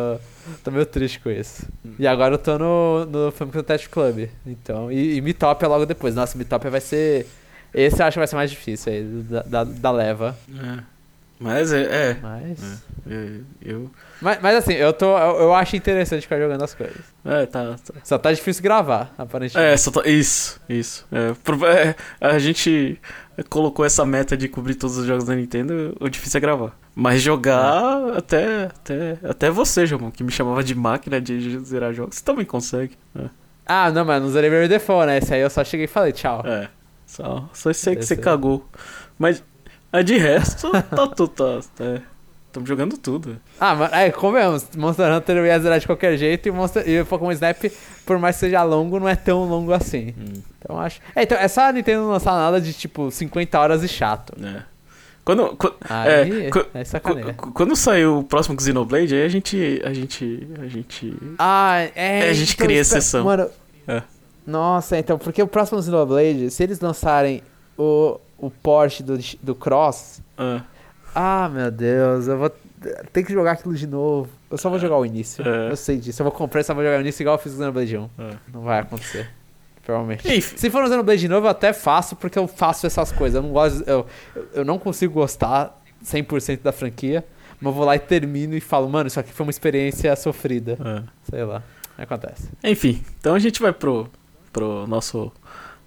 tô 0.64 0.72
meio 0.72 0.86
triste 0.86 1.20
com 1.20 1.30
isso. 1.30 1.68
E 1.98 2.08
agora 2.08 2.36
eu 2.36 2.38
tô 2.38 2.58
no, 2.58 3.06
no 3.06 3.32
Famicom 3.32 3.64
Test 3.64 3.90
Club, 3.90 4.28
então, 4.46 4.92
e, 4.92 5.18
e 5.18 5.22
Mitopia 5.22 5.68
logo 5.68 5.86
depois. 5.86 6.16
Nossa, 6.16 6.38
Mitopia 6.38 6.70
vai 6.70 6.82
ser... 6.82 7.28
Esse 7.74 8.02
eu 8.02 8.06
acho 8.06 8.16
que 8.16 8.20
vai 8.20 8.28
ser 8.28 8.36
mais 8.36 8.52
difícil 8.52 8.92
aí, 8.92 9.04
da, 9.04 9.42
da, 9.44 9.64
da 9.64 9.92
leva. 9.92 10.38
É. 10.54 10.84
Mas 11.42 11.74
é. 11.74 11.82
é, 11.82 12.18
Mas... 12.22 12.84
é, 13.10 13.40
eu. 13.66 13.90
Mas, 14.22 14.40
mas 14.40 14.58
assim, 14.58 14.74
eu, 14.74 14.94
tô, 14.94 15.18
eu, 15.18 15.38
eu 15.38 15.56
acho 15.56 15.76
interessante 15.76 16.22
ficar 16.22 16.40
jogando 16.40 16.64
as 16.64 16.76
coisas. 16.76 17.02
É, 17.26 17.48
tá. 17.48 17.78
tá. 17.84 17.94
Só 18.04 18.20
tá 18.20 18.32
difícil 18.32 18.62
gravar, 18.62 19.12
aparentemente. 19.18 19.74
É, 19.74 19.76
só 19.76 19.90
tá- 19.90 20.08
isso, 20.08 20.62
isso. 20.70 21.08
É, 21.12 21.34
é, 21.88 21.96
a 22.22 22.38
gente 22.38 23.02
colocou 23.50 23.84
essa 23.84 24.06
meta 24.06 24.38
de 24.38 24.48
cobrir 24.48 24.76
todos 24.76 24.98
os 24.98 25.08
jogos 25.08 25.24
da 25.24 25.34
Nintendo, 25.34 25.98
o 26.00 26.08
difícil 26.10 26.38
é 26.38 26.42
gravar. 26.42 26.78
Mas 26.94 27.22
jogar 27.22 28.18
até, 28.18 28.66
até, 28.66 29.18
até 29.24 29.50
você, 29.50 29.86
João, 29.86 30.12
que 30.12 30.24
me 30.24 30.32
chamava 30.32 30.64
de 30.64 30.76
máquina 30.76 31.22
de 31.22 31.60
zerar 31.60 31.94
jogos, 31.94 32.18
você 32.18 32.24
também 32.24 32.46
consegue. 32.46 32.98
É, 33.18 33.30
Ah, 33.66 33.92
não, 33.92 34.04
mas 34.04 34.22
não 34.22 34.30
zerei 34.30 34.50
meu 34.50 34.68
default, 34.68 35.06
né? 35.08 35.18
Esse 35.18 35.34
aí 35.34 35.42
eu 35.42 35.50
só 35.50 35.64
cheguei 35.64 35.86
e 35.86 35.88
falei 35.88 36.12
tchau. 36.12 36.44
é 36.46 36.70
só, 37.06 37.50
só 37.54 37.70
aí 37.70 37.96
que 37.96 38.04
você 38.04 38.14
é. 38.14 38.18
cagou. 38.18 38.68
Mas 39.18 39.44
a 39.92 40.02
de 40.02 40.18
resto, 40.18 40.72
tá 40.72 41.08
tudo. 41.08 41.30
Tá, 41.30 41.60
tá, 41.76 42.02
Estamos 42.48 42.68
jogando 42.68 42.98
tudo. 42.98 43.40
Ah, 43.58 43.74
mas 43.76 43.94
é, 43.94 44.12
convenhamos, 44.12 44.68
Monster 44.76 45.10
Hunter 45.14 45.38
eu 45.38 45.46
ia 45.46 45.58
zerar 45.58 45.80
de 45.80 45.86
qualquer 45.86 46.18
jeito 46.18 46.50
e, 46.50 46.52
Monster, 46.52 46.88
e 46.88 47.00
o 47.00 47.06
Pokémon 47.06 47.32
Snap, 47.32 47.58
por 48.06 48.20
mais 48.20 48.36
que 48.36 48.42
seja 48.42 48.62
longo, 48.64 49.00
não 49.00 49.08
é 49.08 49.16
tão 49.16 49.46
longo 49.46 49.72
assim. 49.72 50.14
Hum, 50.18 50.42
Então 50.60 50.78
acho. 50.78 51.00
É, 51.16 51.24
então 51.24 51.38
é 51.38 51.48
só 51.48 51.70
a 51.70 51.72
Nintendo 51.72 52.02
não 52.02 52.10
lançar 52.10 52.34
nada 52.34 52.60
de 52.60 52.74
tipo 52.74 53.10
50 53.10 53.58
horas 53.58 53.84
e 53.84 53.88
chato. 53.88 54.34
é. 54.44 54.64
Quando, 55.24 55.56
qu- 55.56 55.74
Aí 55.88 56.44
É, 56.46 56.48
é, 56.48 57.34
quando 57.54 57.76
saiu 57.76 58.20
o 58.20 58.24
próximo 58.24 58.60
Xenoblade, 58.60 59.14
aí 59.14 59.24
a 59.24 59.30
gente. 59.30 59.82
A 59.86 59.94
gente. 59.94 60.48
A 60.60 60.68
gente. 60.68 61.14
Ah, 61.38 61.80
é. 61.96 62.26
É, 62.28 62.30
a 62.30 62.34
gente 62.34 62.54
então, 62.54 62.66
cria 62.66 62.82
espera- 62.82 63.00
exceção. 63.00 63.24
Mano. 63.26 63.48
É. 63.88 64.02
Nossa, 64.46 64.98
então, 64.98 65.18
porque 65.20 65.42
o 65.42 65.48
próximo 65.48 65.82
Xenoblade, 65.82 66.50
se 66.50 66.64
eles 66.64 66.80
lançarem 66.80 67.44
o, 67.78 68.20
o 68.38 68.50
port 68.50 69.02
do, 69.02 69.18
do 69.42 69.54
Cross. 69.56 70.22
Ah, 70.38 70.62
Ah, 71.14 71.50
meu 71.50 71.70
Deus, 71.70 72.28
eu 72.28 72.38
vou 72.38 72.52
ter 73.14 73.24
que 73.24 73.32
jogar 73.32 73.52
aquilo 73.52 73.76
de 73.76 73.86
novo. 73.86 74.28
Eu 74.50 74.58
só 74.58 74.70
vou 74.70 74.80
jogar 74.80 74.98
o 74.98 75.06
início. 75.06 75.48
É. 75.48 75.72
Eu 75.72 75.76
sei 75.76 75.98
disso. 75.98 76.22
Eu 76.22 76.26
vou 76.26 76.32
comprar 76.32 76.62
e 76.62 76.64
só 76.64 76.74
vou 76.74 76.84
jogar 76.84 76.98
o 76.98 77.02
início 77.02 77.22
igual 77.22 77.36
eu 77.36 77.40
fiz 77.42 77.52
no 77.54 77.60
Xenoblade 77.60 77.96
1. 77.98 78.10
é. 78.18 78.32
Não 78.52 78.62
vai 78.62 78.80
acontecer. 78.80 79.30
Provavelmente. 79.84 80.28
Enfim. 80.28 80.58
Se 80.58 80.70
for 80.70 80.82
no 80.84 80.88
Xenoblade 80.88 81.22
de 81.22 81.28
novo, 81.28 81.48
eu 81.48 81.52
até 81.52 81.74
faço, 81.74 82.16
porque 82.16 82.38
eu 82.38 82.48
faço 82.48 82.86
essas 82.86 83.12
coisas. 83.12 83.36
Eu 83.36 83.44
não 83.44 83.52
gosto. 83.52 83.84
Eu, 83.88 84.06
eu 84.54 84.66
não 84.66 84.78
consigo 84.78 85.14
gostar 85.14 85.82
100% 86.04 86.62
da 86.62 86.72
franquia. 86.72 87.26
Mas 87.60 87.72
eu 87.72 87.74
vou 87.74 87.86
lá 87.86 87.96
e 87.96 88.00
termino 88.00 88.56
e 88.56 88.60
falo, 88.60 88.90
mano, 88.90 89.08
isso 89.08 89.20
aqui 89.20 89.32
foi 89.32 89.46
uma 89.46 89.52
experiência 89.52 90.16
sofrida. 90.16 90.78
é. 90.84 91.04
Sei 91.30 91.44
lá. 91.44 91.62
Acontece. 91.98 92.50
Enfim, 92.64 93.04
então 93.20 93.36
a 93.36 93.40
gente 93.40 93.62
vai 93.62 93.72
pro, 93.72 94.10
pro 94.52 94.88
nosso 94.88 95.32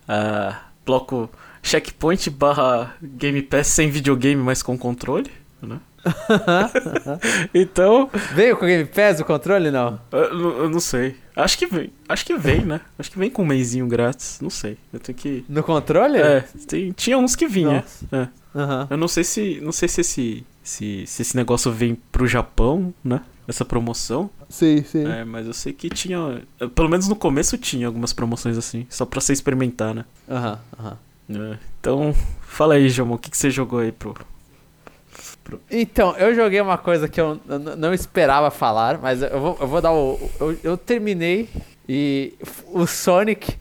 ah, 0.06 0.60
bloco 0.86 1.28
checkpoint 1.62 2.30
barra 2.30 2.94
Game 3.02 3.42
Pass 3.42 3.68
sem 3.68 3.90
videogame, 3.90 4.40
mas 4.40 4.62
com 4.62 4.78
controle, 4.78 5.30
né? 5.60 5.80
então, 7.54 8.10
Veio 8.34 8.56
com 8.56 8.64
o 8.64 8.68
Game 8.68 8.84
Pass 8.84 9.20
o 9.20 9.24
controle? 9.24 9.70
Não. 9.70 9.98
eu, 10.12 10.34
não- 10.34 10.56
eu 10.58 10.70
não 10.70 10.80
sei. 10.80 11.16
Acho 11.36 11.58
que 11.58 11.66
vem. 11.66 11.90
Acho 12.08 12.24
que 12.24 12.36
vem, 12.36 12.64
né? 12.64 12.80
Acho 12.98 13.10
que 13.10 13.18
vem 13.18 13.28
com 13.30 13.42
um 13.42 13.46
mêsinho 13.46 13.86
grátis. 13.86 14.38
Não 14.40 14.50
sei. 14.50 14.76
Eu 14.92 15.00
tenho 15.00 15.16
que. 15.18 15.44
No 15.48 15.62
controle? 15.62 16.18
É, 16.18 16.40
tem- 16.68 16.92
tinha 16.92 17.18
uns 17.18 17.34
que 17.34 17.46
vinha. 17.48 17.84
É. 18.12 18.28
Aham. 18.54 18.86
Eu 18.90 18.96
não 18.96 19.08
sei 19.08 19.24
se. 19.24 19.60
Não 19.60 19.72
sei 19.72 19.88
se 19.88 20.00
esse. 20.00 20.46
Se, 20.62 21.04
se 21.06 21.20
esse 21.22 21.36
negócio 21.36 21.70
vem 21.70 21.94
pro 22.10 22.26
Japão, 22.26 22.94
né? 23.04 23.20
Essa 23.46 23.64
promoção. 23.64 24.30
Sim, 24.48 24.82
sim. 24.82 25.06
É, 25.06 25.22
mas 25.24 25.46
eu 25.46 25.52
sei 25.52 25.72
que 25.74 25.90
tinha. 25.90 26.42
Pelo 26.74 26.88
menos 26.88 27.06
no 27.08 27.16
começo 27.16 27.58
tinha 27.58 27.86
algumas 27.86 28.12
promoções 28.14 28.56
assim. 28.56 28.86
Só 28.88 29.04
pra 29.04 29.20
você 29.20 29.32
experimentar, 29.34 29.94
né? 29.94 30.04
Aham, 30.30 30.58
aham. 30.78 30.96
É, 31.28 31.58
Então, 31.80 32.14
fala 32.42 32.74
aí, 32.74 32.88
Jamon, 32.88 33.14
o 33.14 33.18
que, 33.18 33.30
que 33.30 33.36
você 33.36 33.50
jogou 33.50 33.80
aí 33.80 33.92
pro. 33.92 34.14
Então, 35.70 36.16
eu 36.16 36.34
joguei 36.34 36.60
uma 36.60 36.78
coisa 36.78 37.08
que 37.08 37.20
eu 37.20 37.38
não 37.76 37.92
esperava 37.92 38.50
falar, 38.50 38.98
mas 39.00 39.22
eu 39.22 39.40
vou, 39.40 39.58
eu 39.60 39.66
vou 39.66 39.80
dar 39.80 39.92
o. 39.92 40.18
Eu, 40.40 40.56
eu 40.64 40.76
terminei 40.76 41.48
e 41.88 42.34
o 42.68 42.86
Sonic 42.86 43.56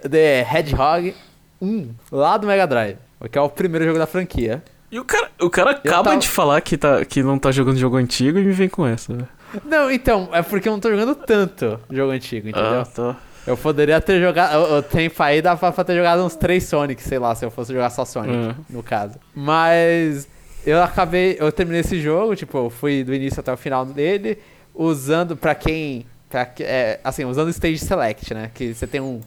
The 0.00 0.40
Hedgehog 0.52 1.14
1 1.62 1.90
lá 2.10 2.36
do 2.36 2.46
Mega 2.46 2.66
Drive, 2.66 2.96
que 3.30 3.38
é 3.38 3.40
o 3.40 3.48
primeiro 3.48 3.84
jogo 3.86 3.98
da 3.98 4.06
franquia. 4.06 4.62
E 4.90 4.98
o 4.98 5.04
cara, 5.04 5.30
o 5.40 5.50
cara 5.50 5.70
acaba 5.72 6.04
tava- 6.04 6.16
de 6.16 6.28
falar 6.28 6.60
que, 6.60 6.76
tá, 6.76 7.04
que 7.04 7.22
não 7.22 7.38
tá 7.38 7.52
jogando 7.52 7.76
jogo 7.76 7.96
antigo 7.96 8.38
e 8.38 8.44
me 8.44 8.52
vem 8.52 8.68
com 8.68 8.86
essa. 8.86 9.12
né? 9.12 9.24
Não, 9.64 9.90
então, 9.90 10.28
é 10.32 10.42
porque 10.42 10.68
eu 10.68 10.72
não 10.72 10.80
tô 10.80 10.90
jogando 10.90 11.14
tanto 11.14 11.78
jogo 11.90 12.10
antigo, 12.12 12.48
entendeu? 12.48 12.80
Ah, 12.80 12.86
tá. 12.86 13.16
Eu 13.46 13.56
poderia 13.56 14.00
ter 14.00 14.20
jogado. 14.20 14.56
O, 14.58 14.78
o 14.78 14.82
tempo 14.82 15.22
aí 15.22 15.40
dá 15.40 15.56
pra, 15.56 15.72
pra 15.72 15.84
ter 15.84 15.94
jogado 15.96 16.22
uns 16.22 16.36
três 16.36 16.64
Sonic, 16.64 17.02
sei 17.02 17.18
lá, 17.18 17.34
se 17.34 17.44
eu 17.44 17.50
fosse 17.50 17.72
jogar 17.72 17.88
só 17.90 18.04
Sonic, 18.04 18.34
É. 18.34 18.54
no 18.68 18.82
caso. 18.82 19.14
Mas 19.34 20.26
eu 20.64 20.82
acabei. 20.82 21.36
Eu 21.38 21.50
terminei 21.52 21.80
esse 21.80 22.00
jogo, 22.00 22.34
tipo, 22.36 22.58
eu 22.58 22.70
fui 22.70 23.04
do 23.04 23.14
início 23.14 23.40
até 23.40 23.52
o 23.52 23.56
final 23.56 23.84
dele, 23.84 24.38
usando 24.74 25.36
pra 25.36 25.54
quem. 25.54 26.06
Pra, 26.28 26.50
é, 26.60 27.00
assim, 27.02 27.24
usando 27.24 27.48
o 27.48 27.50
Stage 27.50 27.78
Select, 27.78 28.34
né? 28.34 28.50
Que 28.52 28.74
você 28.74 28.86
tem 28.86 29.00
um, 29.00 29.20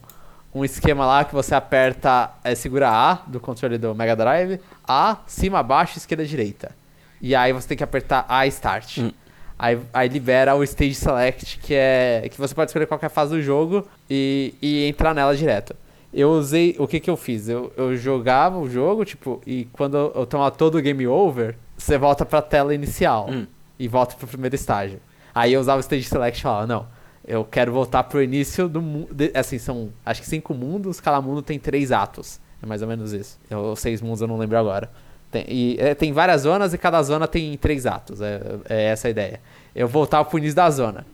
um 0.54 0.64
esquema 0.64 1.06
lá 1.06 1.24
que 1.24 1.34
você 1.34 1.56
aperta. 1.56 2.32
É, 2.44 2.54
segura 2.56 2.90
A 2.90 3.16
do 3.28 3.40
controle 3.40 3.78
do 3.78 3.96
Mega 3.96 4.16
Drive, 4.16 4.60
A, 4.88 5.18
cima, 5.26 5.64
baixo, 5.64 5.98
esquerda, 5.98 6.26
direita. 6.26 6.72
E 7.22 7.36
aí 7.36 7.54
você 7.54 7.68
tem 7.68 7.78
que 7.78 7.84
apertar 7.84 8.26
A 8.28 8.46
Start. 8.48 8.98
Hum. 8.98 9.12
Aí, 9.58 9.80
aí 9.94 10.10
libera 10.10 10.56
o 10.56 10.64
Stage 10.64 10.96
Select, 10.96 11.60
que 11.60 11.76
é 11.76 12.28
que 12.32 12.38
você 12.38 12.56
pode 12.56 12.70
escolher 12.70 12.88
qualquer 12.88 13.10
fase 13.10 13.32
do 13.32 13.42
jogo 13.44 13.88
e, 14.10 14.56
e 14.60 14.88
entrar 14.88 15.14
nela 15.14 15.36
direto. 15.36 15.76
Eu 16.14 16.32
usei. 16.32 16.76
O 16.78 16.88
que 16.88 17.00
que 17.00 17.10
eu 17.10 17.16
fiz? 17.18 17.48
Eu, 17.48 17.72
eu 17.78 17.96
jogava 17.96 18.58
o 18.58 18.70
jogo, 18.70 19.06
tipo, 19.06 19.42
e 19.46 19.66
quando 19.72 19.96
eu, 19.98 20.12
eu 20.16 20.26
tomava 20.26 20.52
todo 20.52 20.78
o 20.78 20.82
game 20.82 21.08
over, 21.08 21.56
você 21.78 21.98
volta 21.98 22.26
pra 22.26 22.42
tela 22.42 22.74
inicial 22.76 23.28
Hum. 23.30 23.48
e 23.80 23.88
volta 23.88 24.16
pro 24.16 24.28
primeiro 24.28 24.56
estágio. 24.56 25.00
Aí 25.34 25.54
eu 25.54 25.62
usava 25.62 25.78
o 25.78 25.80
Stage 25.82 26.04
Select 26.04 26.40
e 26.40 26.44
falava, 26.44 26.68
não, 26.68 26.88
eu 27.26 27.46
quero 27.46 27.72
voltar 27.72 28.04
pro 28.04 28.22
início 28.22 28.68
do 28.68 28.82
mundo. 28.82 29.10
Assim, 29.34 29.58
são 29.58 29.90
acho 30.06 30.22
que 30.22 30.28
cinco 30.28 30.54
mundos, 30.54 31.00
cada 31.00 31.22
mundo 31.22 31.42
tem 31.42 31.58
três 31.58 31.92
atos. 31.92 32.40
É 32.62 32.66
mais 32.66 32.82
ou 32.82 32.88
menos 32.88 33.14
isso. 33.14 33.40
Ou 33.50 33.76
seis 33.76 34.02
mundos, 34.02 34.22
eu 34.22 34.28
não 34.28 34.38
lembro 34.38 34.58
agora. 34.58 34.90
Tem, 35.32 35.46
e, 35.48 35.78
é, 35.80 35.96
tem 35.96 36.12
várias 36.12 36.42
zonas 36.42 36.74
e 36.74 36.78
cada 36.78 37.02
zona 37.02 37.26
tem 37.28 37.58
três 37.58 37.86
atos. 37.86 38.20
É, 38.22 38.42
é 38.68 38.84
essa 38.88 39.08
a 39.08 39.12
ideia. 39.12 39.40
Eu 39.74 39.88
voltava 39.88 40.26
pro 40.26 40.38
início 40.38 40.58
da 40.58 40.70
zona. 40.70 41.06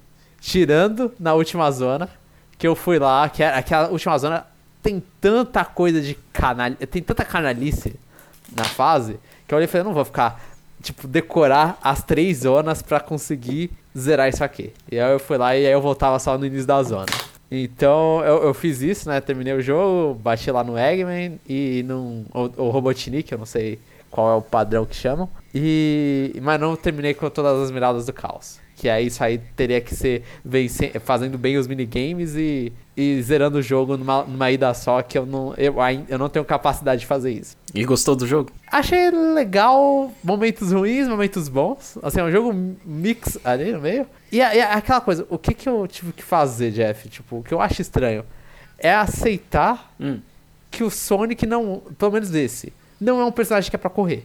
Tirando 0.41 1.12
na 1.20 1.34
última 1.36 1.70
zona, 1.72 2.10
que 2.58 2.68
eu 2.68 2.76
fui 2.76 2.98
lá, 3.00 3.30
que 3.30 3.43
era, 3.43 3.58
aquela 3.58 3.89
última 3.89 4.18
zona 4.18 4.45
tem 4.88 5.04
tanta 5.20 5.66
coisa 5.66 6.00
de 6.00 6.14
canal, 6.32 6.72
tem 6.90 7.04
tanta 7.04 7.26
canalice 7.26 7.94
na 8.56 8.64
fase, 8.64 9.20
que 9.46 9.54
eu 9.54 9.58
olhei 9.58 9.66
e 9.66 9.68
falei, 9.68 9.84
não 9.84 9.94
vou 9.94 10.06
ficar, 10.06 10.42
tipo, 10.82 11.06
decorar 11.06 11.78
as 11.84 12.02
três 12.02 12.38
zonas 12.38 12.82
pra 12.82 13.02
conseguir 13.02 13.70
zerar 13.98 14.30
isso 14.30 14.46
aqui. 14.46 14.72
E 14.90 14.98
aí 14.98 15.12
eu 15.12 15.20
fui 15.20 15.38
lá 15.38 15.58
e 15.58 15.66
aí 15.66 15.74
eu 15.74 15.82
voltava 15.82 16.18
só 16.20 16.38
no 16.38 16.46
início 16.46 16.66
da 16.66 16.82
zona. 16.84 17.08
Então 17.52 18.24
eu, 18.24 18.44
eu 18.44 18.54
fiz 18.54 18.82
isso, 18.82 19.10
né? 19.10 19.20
Terminei 19.20 19.52
o 19.52 19.62
jogo, 19.62 20.14
bati 20.14 20.50
lá 20.52 20.64
no 20.64 20.78
Eggman 20.78 21.38
e 21.46 21.84
num. 21.84 22.24
O 22.34 22.70
Robotnik, 22.70 23.30
eu 23.30 23.38
não 23.38 23.46
sei 23.46 23.80
qual 24.10 24.32
é 24.32 24.36
o 24.36 24.42
padrão 24.42 24.86
que 24.86 24.96
chamam. 24.96 25.30
E. 25.54 26.34
Mas 26.42 26.62
não 26.62 26.78
terminei 26.78 27.14
com 27.14 27.30
todas 27.30 27.62
as 27.62 27.72
miradas 27.72 28.06
do 28.06 28.14
caos. 28.14 28.58
Que 28.78 28.88
aí 28.88 29.07
isso 29.07 29.23
aí 29.23 29.39
teria 29.55 29.82
que 29.82 29.95
ser 29.95 30.23
vencer, 30.45 30.99
fazendo 31.01 31.36
bem 31.36 31.57
os 31.57 31.65
minigames 31.65 32.36
e, 32.36 32.71
e 32.95 33.19
zerando 33.23 33.57
o 33.57 33.61
jogo 33.61 33.97
numa, 33.97 34.23
numa 34.23 34.51
ida 34.51 34.71
só, 34.75 35.01
que 35.01 35.17
eu 35.17 35.25
não, 35.25 35.51
eu, 35.57 35.75
eu 36.07 36.17
não 36.19 36.30
tenho 36.30 36.45
capacidade 36.45 37.01
de 37.01 37.07
fazer 37.07 37.32
isso. 37.32 37.57
E 37.73 37.84
gostou 37.84 38.15
do 38.15 38.28
jogo? 38.28 38.51
Achei 38.71 39.09
legal, 39.09 40.13
momentos 40.23 40.71
ruins, 40.71 41.07
momentos 41.07 41.49
bons. 41.49 41.97
Assim, 42.03 42.19
é 42.19 42.23
um 42.23 42.32
jogo 42.32 42.53
mix 42.86 43.39
ali 43.43 43.71
no 43.71 43.82
meio. 43.82 44.05
E, 44.32 44.38
e 44.38 44.41
aquela 44.41 45.01
coisa, 45.01 45.25
o 45.28 45.39
que 45.39 45.55
que 45.55 45.67
eu 45.67 45.88
tive 45.88 46.13
que 46.13 46.23
fazer, 46.23 46.69
Jeff? 46.69 47.09
Tipo, 47.09 47.38
o 47.39 47.43
que 47.43 47.55
eu 47.55 47.59
acho 47.59 47.82
estranho 47.82 48.23
é 48.78 48.93
aceitar 48.93 49.91
Hum. 49.99 50.19
que 50.69 50.84
o 50.84 50.91
Sonic 50.91 51.47
não, 51.47 51.82
pelo 51.97 52.11
menos 52.11 52.32
esse, 52.36 52.71
não 53.01 53.19
é 53.19 53.25
um 53.25 53.32
personagem 53.32 53.71
que 53.71 53.75
é 53.75 53.80
pra 53.80 53.89
correr. 53.89 54.23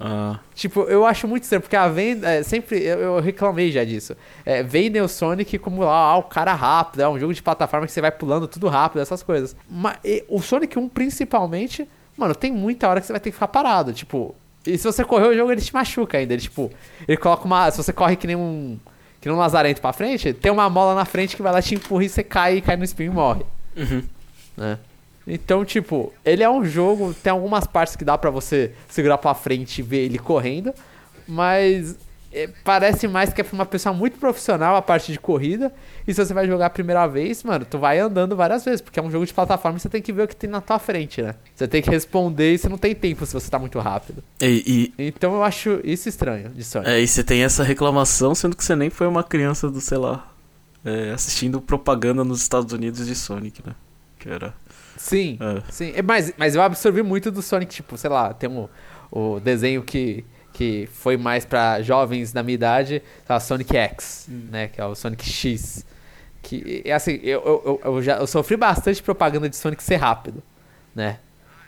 Ah, 0.00 0.38
Tipo, 0.54 0.82
eu 0.82 1.04
acho 1.06 1.28
muito 1.28 1.44
estranho, 1.44 1.62
porque 1.62 1.76
a 1.76 1.88
venda. 1.88 2.28
é, 2.28 2.42
sempre 2.42 2.82
eu, 2.82 2.98
eu 2.98 3.20
reclamei 3.20 3.70
já 3.70 3.84
disso. 3.84 4.16
É, 4.44 4.62
vendem 4.62 5.00
o 5.02 5.08
Sonic 5.08 5.58
como 5.58 5.82
lá, 5.82 6.10
ah, 6.12 6.16
o 6.16 6.22
cara 6.24 6.54
rápido, 6.54 7.00
é 7.00 7.08
um 7.08 7.18
jogo 7.18 7.32
de 7.32 7.42
plataforma 7.42 7.86
que 7.86 7.92
você 7.92 8.00
vai 8.00 8.10
pulando 8.10 8.48
tudo 8.48 8.68
rápido, 8.68 9.00
essas 9.00 9.22
coisas. 9.22 9.54
Mas 9.68 9.98
e, 10.04 10.24
o 10.28 10.40
Sonic 10.40 10.78
1, 10.78 10.88
principalmente, 10.88 11.88
mano, 12.16 12.34
tem 12.34 12.52
muita 12.52 12.88
hora 12.88 13.00
que 13.00 13.06
você 13.06 13.12
vai 13.12 13.20
ter 13.20 13.30
que 13.30 13.36
ficar 13.36 13.48
parado. 13.48 13.92
Tipo, 13.92 14.34
e 14.66 14.78
se 14.78 14.84
você 14.84 15.04
correr 15.04 15.28
o 15.28 15.34
jogo, 15.34 15.52
ele 15.52 15.60
te 15.60 15.72
machuca 15.72 16.18
ainda. 16.18 16.32
Ele, 16.32 16.42
tipo, 16.42 16.70
ele 17.06 17.16
coloca 17.16 17.44
uma. 17.44 17.70
Se 17.70 17.76
você 17.76 17.92
corre 17.92 18.16
que 18.16 18.26
nem 18.26 18.36
um. 18.36 18.78
Que 19.20 19.28
nem 19.28 19.36
um 19.36 19.40
lazarento 19.40 19.80
pra 19.80 19.92
frente, 19.92 20.34
tem 20.34 20.52
uma 20.52 20.68
mola 20.68 20.94
na 20.94 21.06
frente 21.06 21.34
que 21.34 21.42
vai 21.42 21.50
lá 21.50 21.62
te 21.62 21.74
empurra 21.74 22.04
e 22.04 22.08
você 22.10 22.22
cai 22.22 22.58
e 22.58 22.60
cai 22.60 22.76
no 22.76 22.84
espinho 22.84 23.10
e 23.10 23.14
morre 23.14 23.42
uhum. 23.74 24.02
né? 24.54 24.78
Então, 25.26 25.64
tipo, 25.64 26.12
ele 26.24 26.42
é 26.42 26.50
um 26.50 26.64
jogo, 26.64 27.14
tem 27.14 27.30
algumas 27.32 27.66
partes 27.66 27.96
que 27.96 28.04
dá 28.04 28.16
pra 28.18 28.30
você 28.30 28.72
segurar 28.88 29.18
pra 29.18 29.34
frente 29.34 29.78
e 29.78 29.82
ver 29.82 30.04
ele 30.04 30.18
correndo, 30.18 30.72
mas 31.26 31.96
é, 32.34 32.48
parece 32.64 33.06
mais 33.06 33.32
que 33.32 33.40
é 33.40 33.44
pra 33.44 33.54
uma 33.54 33.64
pessoa 33.64 33.94
muito 33.94 34.18
profissional 34.18 34.74
a 34.74 34.82
parte 34.82 35.12
de 35.12 35.18
corrida. 35.18 35.72
E 36.06 36.12
se 36.12 36.22
você 36.22 36.34
vai 36.34 36.46
jogar 36.46 36.66
a 36.66 36.70
primeira 36.70 37.06
vez, 37.06 37.42
mano, 37.44 37.64
tu 37.64 37.78
vai 37.78 37.98
andando 38.00 38.36
várias 38.36 38.64
vezes, 38.64 38.80
porque 38.80 38.98
é 38.98 39.02
um 39.02 39.10
jogo 39.10 39.24
de 39.24 39.32
plataforma 39.32 39.78
e 39.78 39.80
você 39.80 39.88
tem 39.88 40.02
que 40.02 40.12
ver 40.12 40.24
o 40.24 40.28
que 40.28 40.36
tem 40.36 40.50
na 40.50 40.60
tua 40.60 40.78
frente, 40.78 41.22
né? 41.22 41.36
Você 41.54 41.68
tem 41.68 41.80
que 41.80 41.88
responder 41.88 42.52
e 42.52 42.58
você 42.58 42.68
não 42.68 42.76
tem 42.76 42.94
tempo 42.94 43.24
se 43.24 43.32
você 43.32 43.48
tá 43.48 43.58
muito 43.58 43.78
rápido. 43.78 44.22
E, 44.40 44.92
Então 44.98 45.34
eu 45.34 45.42
acho 45.44 45.80
isso 45.84 46.08
estranho 46.08 46.50
de 46.50 46.60
e, 46.60 46.64
Sonic. 46.64 46.90
é, 46.90 47.00
e 47.00 47.06
você 47.06 47.22
tem 47.22 47.42
essa 47.44 47.62
reclamação, 47.62 48.34
sendo 48.34 48.56
que 48.56 48.64
você 48.64 48.74
nem 48.74 48.90
foi 48.90 49.06
uma 49.06 49.22
criança 49.22 49.70
do, 49.70 49.80
sei 49.80 49.98
lá, 49.98 50.28
é, 50.84 51.12
assistindo 51.12 51.60
propaganda 51.60 52.24
nos 52.24 52.42
Estados 52.42 52.72
Unidos 52.72 53.06
de 53.06 53.14
Sonic, 53.14 53.62
né? 53.64 53.74
Que 54.18 54.28
era. 54.28 54.52
Sim, 54.96 55.38
É. 55.40 55.62
sim. 55.70 55.92
É, 55.94 56.02
Mas, 56.02 56.32
mas 56.36 56.54
eu 56.54 56.62
absorvi 56.62 57.02
muito 57.02 57.30
do 57.30 57.42
Sonic, 57.42 57.74
tipo, 57.74 57.96
sei 57.96 58.10
lá, 58.10 58.32
tem 58.32 58.48
um, 58.48 58.68
o 59.10 59.40
desenho 59.40 59.82
que, 59.82 60.24
que 60.52 60.88
foi 60.92 61.16
mais 61.16 61.44
pra 61.44 61.82
jovens 61.82 62.32
da 62.32 62.42
minha 62.42 62.54
idade, 62.54 63.02
tá, 63.26 63.38
Sonic 63.40 63.76
X, 63.76 64.26
né? 64.28 64.68
Que 64.68 64.80
é 64.80 64.84
o 64.84 64.94
Sonic 64.94 65.24
X. 65.28 65.84
Que, 66.42 66.82
é 66.84 66.92
assim, 66.92 67.18
eu, 67.22 67.40
eu, 67.44 67.80
eu, 67.84 67.92
eu 67.94 68.02
já 68.02 68.16
eu 68.18 68.26
sofri 68.26 68.56
bastante 68.56 69.02
propaganda 69.02 69.48
de 69.48 69.56
Sonic 69.56 69.82
ser 69.82 69.96
rápido, 69.96 70.42
né? 70.94 71.18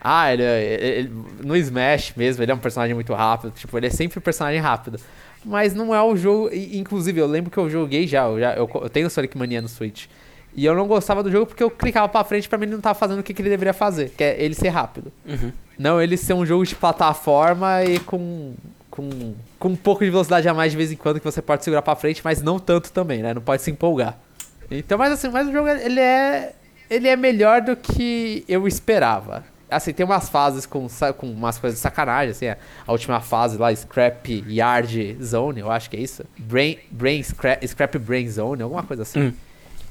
Ah, 0.01 0.33
ele, 0.33 0.43
ele- 0.43 0.85
ele- 0.85 1.13
no 1.43 1.57
Smash 1.57 2.13
mesmo, 2.17 2.43
ele 2.43 2.53
é 2.53 2.55
um 2.55 2.59
personagem 2.59 2.95
muito 2.95 3.13
rápido, 3.15 3.51
tipo, 3.53 3.77
ele 3.77 3.87
é 3.87 3.91
sempre 3.91 4.19
um 4.19 4.23
personagem 4.23 4.61
rápido. 4.61 5.01
Mas 5.45 5.75
não 5.75 5.95
é 5.95 6.03
o 6.03 6.15
jogo. 6.17 6.51
Inclusive, 6.53 7.21
eu 7.21 7.27
lembro 7.27 7.51
que 7.51 7.59
eu 7.59 7.71
joguei 7.71 8.07
já, 8.07 8.25
eu, 8.25 8.39
já, 8.39 8.55
eu, 8.55 8.69
eu 8.83 8.91
tenho 8.91 9.09
Sonic 9.09 9.37
Mania 9.39 9.63
no 9.63 9.69
Switch. 9.69 10.07
E 10.57 10.65
eu 10.65 10.75
não 10.75 10.87
gostava 10.87 11.23
do 11.23 11.31
jogo 11.31 11.47
porque 11.47 11.63
eu 11.63 11.71
clicava 11.71 12.09
pra 12.09 12.25
frente 12.25 12.49
pra 12.49 12.57
mim 12.57 12.65
ele 12.65 12.73
não 12.73 12.81
tava 12.81 12.99
fazendo 12.99 13.21
o 13.21 13.23
que, 13.23 13.35
que 13.35 13.43
ele 13.43 13.51
deveria 13.51 13.75
fazer, 13.75 14.09
que 14.17 14.25
é 14.25 14.43
ele 14.43 14.55
ser 14.55 14.71
rápido. 14.71 15.13
Uhum. 15.27 15.53
Não 15.79 16.01
ele 16.01 16.17
ser 16.17 16.33
um 16.33 16.47
jogo 16.47 16.65
de 16.65 16.75
plataforma 16.75 17.85
e 17.85 17.99
com, 17.99 18.55
com, 18.91 19.35
com 19.59 19.69
um 19.69 19.77
pouco 19.77 20.03
de 20.03 20.11
velocidade 20.11 20.49
a 20.49 20.55
mais 20.55 20.73
de 20.73 20.79
vez 20.79 20.91
em 20.91 20.97
quando 20.97 21.21
que 21.21 21.25
você 21.25 21.43
pode 21.43 21.63
segurar 21.63 21.83
pra 21.83 21.95
frente, 21.95 22.23
mas 22.25 22.41
não 22.41 22.59
tanto 22.59 22.91
também, 22.91 23.23
né? 23.23 23.35
Não 23.35 23.43
pode 23.43 23.61
se 23.61 23.71
empolgar. 23.71 24.19
Então, 24.71 24.97
mas 24.97 25.13
assim, 25.13 25.29
mas 25.29 25.47
o 25.47 25.53
jogo 25.53 25.69
ele 25.69 26.01
é 26.01 26.55
ele 26.89 27.07
é 27.07 27.17
melhor 27.17 27.61
do 27.61 27.77
que 27.77 28.43
eu 28.49 28.67
esperava. 28.67 29.45
Assim, 29.69 29.93
tem 29.93 30.07
umas 30.07 30.29
fases 30.29 30.65
com, 30.65 30.87
com 31.19 31.27
umas 31.27 31.59
coisas 31.59 31.79
de 31.79 31.83
sacanagem, 31.83 32.31
assim, 32.31 32.47
a 32.47 32.57
a 32.87 32.93
última 32.93 33.21
fase 33.21 33.59
lá, 33.59 33.75
Scrap 33.75 34.45
Yard 34.49 35.19
Zone, 35.23 35.61
eu 35.61 35.71
acho 35.71 35.91
que 35.91 35.97
é 35.97 36.01
isso. 36.01 36.25
Brain, 36.39 36.79
brain 36.91 37.23
Scrap, 37.23 37.67
Scrap 37.67 37.99
Brain 37.99 38.29
Zone, 38.31 38.63
alguma 38.63 38.85
coisa 38.85 39.03
assim. 39.03 39.21
Hum. 39.21 39.33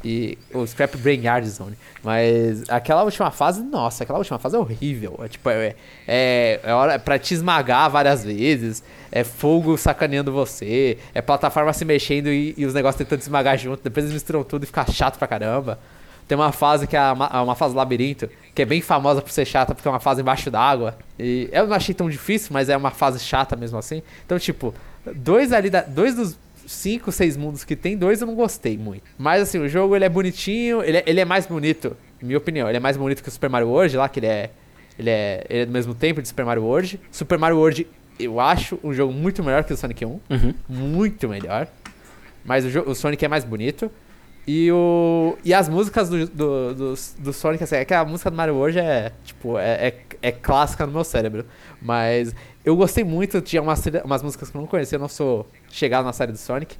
E 0.06 0.38
o 0.53 0.66
Scrap 0.68 0.95
Brain 0.97 1.22
Yard 1.24 1.49
Zone. 1.49 1.76
Mas 2.03 2.70
aquela 2.70 3.03
última 3.03 3.32
fase, 3.32 3.64
nossa, 3.64 4.03
aquela 4.03 4.20
última 4.20 4.38
fase 4.38 4.56
é 4.56 4.60
horrível. 4.60 5.20
É 5.24 5.28
tipo, 5.28 5.49
é, 5.49 5.76
é, 6.08 6.60
é 6.64 6.74
hora 6.74 6.99
pra 6.99 7.18
te 7.18 7.34
esmagar 7.34 7.89
várias 7.89 8.24
vezes. 8.24 8.84
É 9.12 9.24
fogo 9.24 9.76
sacaneando 9.78 10.32
você. 10.32 10.99
É 11.14 11.24
plataforma 11.24 11.74
se 11.74 11.84
mexendo 11.84 12.28
e, 12.28 12.53
e 12.56 12.66
os 12.68 12.74
negócios 12.76 12.99
tentando 12.99 13.22
se 13.22 13.26
esmagar 13.26 13.58
junto. 13.58 13.82
Depois 13.84 14.06
eles 14.06 14.14
misturam 14.14 14.43
tudo 14.43 14.64
e 14.64 14.68
fica 14.68 14.86
chato 14.91 15.18
pra 15.18 15.28
caramba. 15.28 15.80
Tem 16.28 16.38
uma 16.38 16.51
fase 16.51 16.86
que 16.86 16.95
é 16.95 17.12
uma, 17.12 17.41
uma 17.41 17.56
fase 17.56 17.76
labirinto, 17.76 18.30
que 18.53 18.62
é 18.62 18.66
bem 18.66 18.82
famosa 18.82 19.22
por 19.22 19.32
ser 19.32 19.45
chata, 19.45 19.74
porque 19.76 19.88
é 19.88 19.91
uma 19.91 19.99
fase 19.99 20.22
embaixo 20.22 20.51
d'água. 20.51 20.95
E 21.20 21.49
eu 21.51 21.68
não 21.68 21.76
achei 21.76 21.93
tão 21.95 22.10
difícil, 22.10 22.49
mas 22.51 22.70
é 22.70 22.78
uma 22.78 22.91
fase 22.91 23.20
chata 23.20 23.56
mesmo 23.56 23.78
assim. 23.78 24.01
Então, 24.26 24.38
tipo, 24.38 24.74
dois 25.16 25.51
ali, 25.51 25.70
da, 25.70 25.82
dois 25.82 26.16
dos 26.16 26.36
cinco, 26.68 27.11
seis 27.11 27.38
mundos 27.38 27.63
que 27.63 27.76
tem, 27.76 27.97
dois 27.97 28.22
eu 28.22 28.28
não 28.28 28.36
gostei 28.36 28.78
muito. 28.78 29.03
Mas 29.18 29.41
assim, 29.41 29.59
o 29.59 29.68
jogo 29.68 29.95
ele 29.95 30.05
é 30.05 30.09
bonitinho, 30.09 30.84
ele 30.84 30.97
é, 30.97 31.03
ele 31.05 31.20
é 31.20 31.26
mais 31.26 31.45
bonito, 31.45 31.95
em 32.22 32.26
minha 32.26 32.38
opinião, 32.38 32.68
ele 32.68 32.78
é 32.78 32.80
mais 32.80 32.97
bonito 32.97 33.22
que 33.22 33.30
o 33.30 33.32
Super 33.32 33.49
Mario 33.49 33.70
World 33.70 33.95
lá, 33.97 34.09
que 34.09 34.20
ele 34.20 34.28
é. 34.28 34.49
Ele 34.97 35.09
é, 35.09 35.45
ele 35.49 35.59
é 35.59 35.66
do 35.66 35.74
mesmo 35.74 35.93
tempo 35.93 36.22
de 36.22 36.28
Super 36.28 36.45
Mario 36.45 36.63
World. 36.63 36.99
Super 37.11 37.38
Mario 37.38 37.57
World, 37.57 37.86
eu 38.18 38.39
acho 38.39 38.80
um 38.82 38.93
jogo 38.93 39.11
muito 39.11 39.43
melhor 39.43 39.66
que 39.66 39.74
o 39.74 39.78
Sonic 39.78 40.05
1. 40.05 40.09
Uhum. 40.09 40.53
Muito 40.70 41.28
melhor. 41.28 41.68
Mas 42.45 42.63
o, 42.63 42.89
o 42.89 42.95
Sonic 42.95 43.26
é 43.26 43.28
mais 43.28 43.43
bonito. 43.43 43.91
E, 44.47 44.72
o, 44.72 45.38
e 45.43 45.53
as 45.53 45.68
músicas 45.68 46.07
do, 46.07 46.28
do, 46.28 46.74
do, 46.76 46.93
do 47.20 47.34
Sonic, 47.34 47.63
assim, 47.63 47.76
é 47.76 47.84
que 47.84 47.93
a 47.93 48.05
música 48.05 48.30
do 48.30 48.38
Mario 48.38 48.55
World 48.55 48.78
é, 48.78 49.11
tipo, 49.24 49.57
é, 49.57 49.88
é, 49.88 49.95
é 50.22 50.32
clássica 50.32 50.86
no 50.86 50.93
meu 50.93 51.03
cérebro. 51.03 51.45
Mas 51.82 52.34
eu 52.66 52.76
gostei 52.76 53.03
muito, 53.03 53.39
tinha 53.41 53.61
umas, 53.61 53.84
umas 54.03 54.24
músicas 54.24 54.49
que 54.49 54.57
eu 54.57 54.61
não 54.61 54.68
conhecia, 54.68 54.95
eu 54.95 54.99
não 55.01 55.07
sou 55.07 55.47
chegado 55.70 56.03
na 56.05 56.13
série 56.13 56.32
do 56.32 56.38
Sonic. 56.38 56.76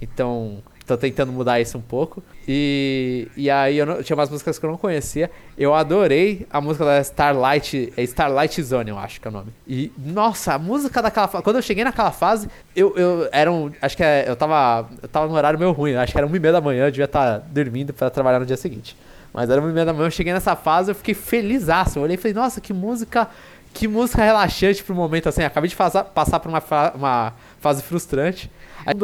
Então, 0.00 0.58
tô 0.86 0.96
tentando 0.96 1.30
mudar 1.32 1.60
isso 1.60 1.76
um 1.78 1.80
pouco. 1.80 2.22
E, 2.48 3.28
e 3.36 3.48
aí 3.50 3.76
eu 3.78 3.86
não- 3.86 4.02
tinha 4.02 4.16
umas 4.16 4.28
músicas 4.30 4.58
que 4.58 4.64
eu 4.66 4.70
não 4.70 4.76
conhecia. 4.78 5.30
Eu 5.56 5.74
adorei 5.74 6.46
a 6.50 6.60
música 6.60 6.84
da 6.84 7.00
Starlight, 7.00 7.92
é 7.96 8.02
Starlight 8.02 8.60
Zone, 8.62 8.90
eu 8.90 8.98
acho 8.98 9.20
que 9.20 9.28
é 9.28 9.30
o 9.30 9.32
nome. 9.32 9.52
E, 9.68 9.92
nossa, 9.98 10.54
a 10.54 10.58
música 10.58 11.00
daquela 11.00 11.28
fase. 11.28 11.44
Quando 11.44 11.56
eu 11.56 11.62
cheguei 11.62 11.84
naquela 11.84 12.10
fase, 12.10 12.48
eu, 12.74 12.96
eu 12.96 13.28
era 13.32 13.50
um. 13.52 13.70
Acho 13.80 13.96
que 13.96 14.02
é- 14.02 14.24
eu 14.28 14.34
tava. 14.34 14.88
Eu 15.02 15.08
tava 15.08 15.28
no 15.28 15.34
horário 15.34 15.58
meio 15.58 15.70
ruim, 15.72 15.94
acho 15.94 16.10
que 16.12 16.18
era 16.18 16.26
uma 16.26 16.36
e 16.36 16.40
meia 16.40 16.52
da 16.52 16.60
manhã, 16.60 16.86
eu 16.86 16.90
devia 16.90 17.04
estar 17.04 17.38
dormindo 17.38 17.92
pra 17.92 18.10
trabalhar 18.10 18.40
no 18.40 18.46
dia 18.46 18.56
seguinte. 18.56 18.96
Mas 19.32 19.48
era 19.48 19.60
uma 19.60 19.70
e 19.70 19.72
meia 19.72 19.86
da 19.86 19.92
manhã, 19.94 20.06
eu 20.08 20.10
cheguei 20.10 20.32
nessa 20.32 20.54
fase, 20.56 20.90
eu 20.90 20.94
fiquei 20.94 21.14
feliz. 21.14 21.66
Eu 21.94 22.02
olhei 22.02 22.14
e 22.14 22.18
falei, 22.18 22.34
nossa, 22.34 22.60
que 22.60 22.72
música. 22.72 23.28
Que 23.74 23.88
música 23.88 24.22
relaxante 24.22 24.82
pro 24.82 24.94
momento, 24.94 25.28
assim. 25.28 25.42
Acabei 25.42 25.68
de 25.68 25.74
faza- 25.76 26.04
passar 26.04 26.38
por 26.40 26.48
uma, 26.48 26.60
fa- 26.60 26.92
uma 26.94 27.32
fase 27.60 27.82
frustrante. 27.82 28.50
Aí, 28.86 28.94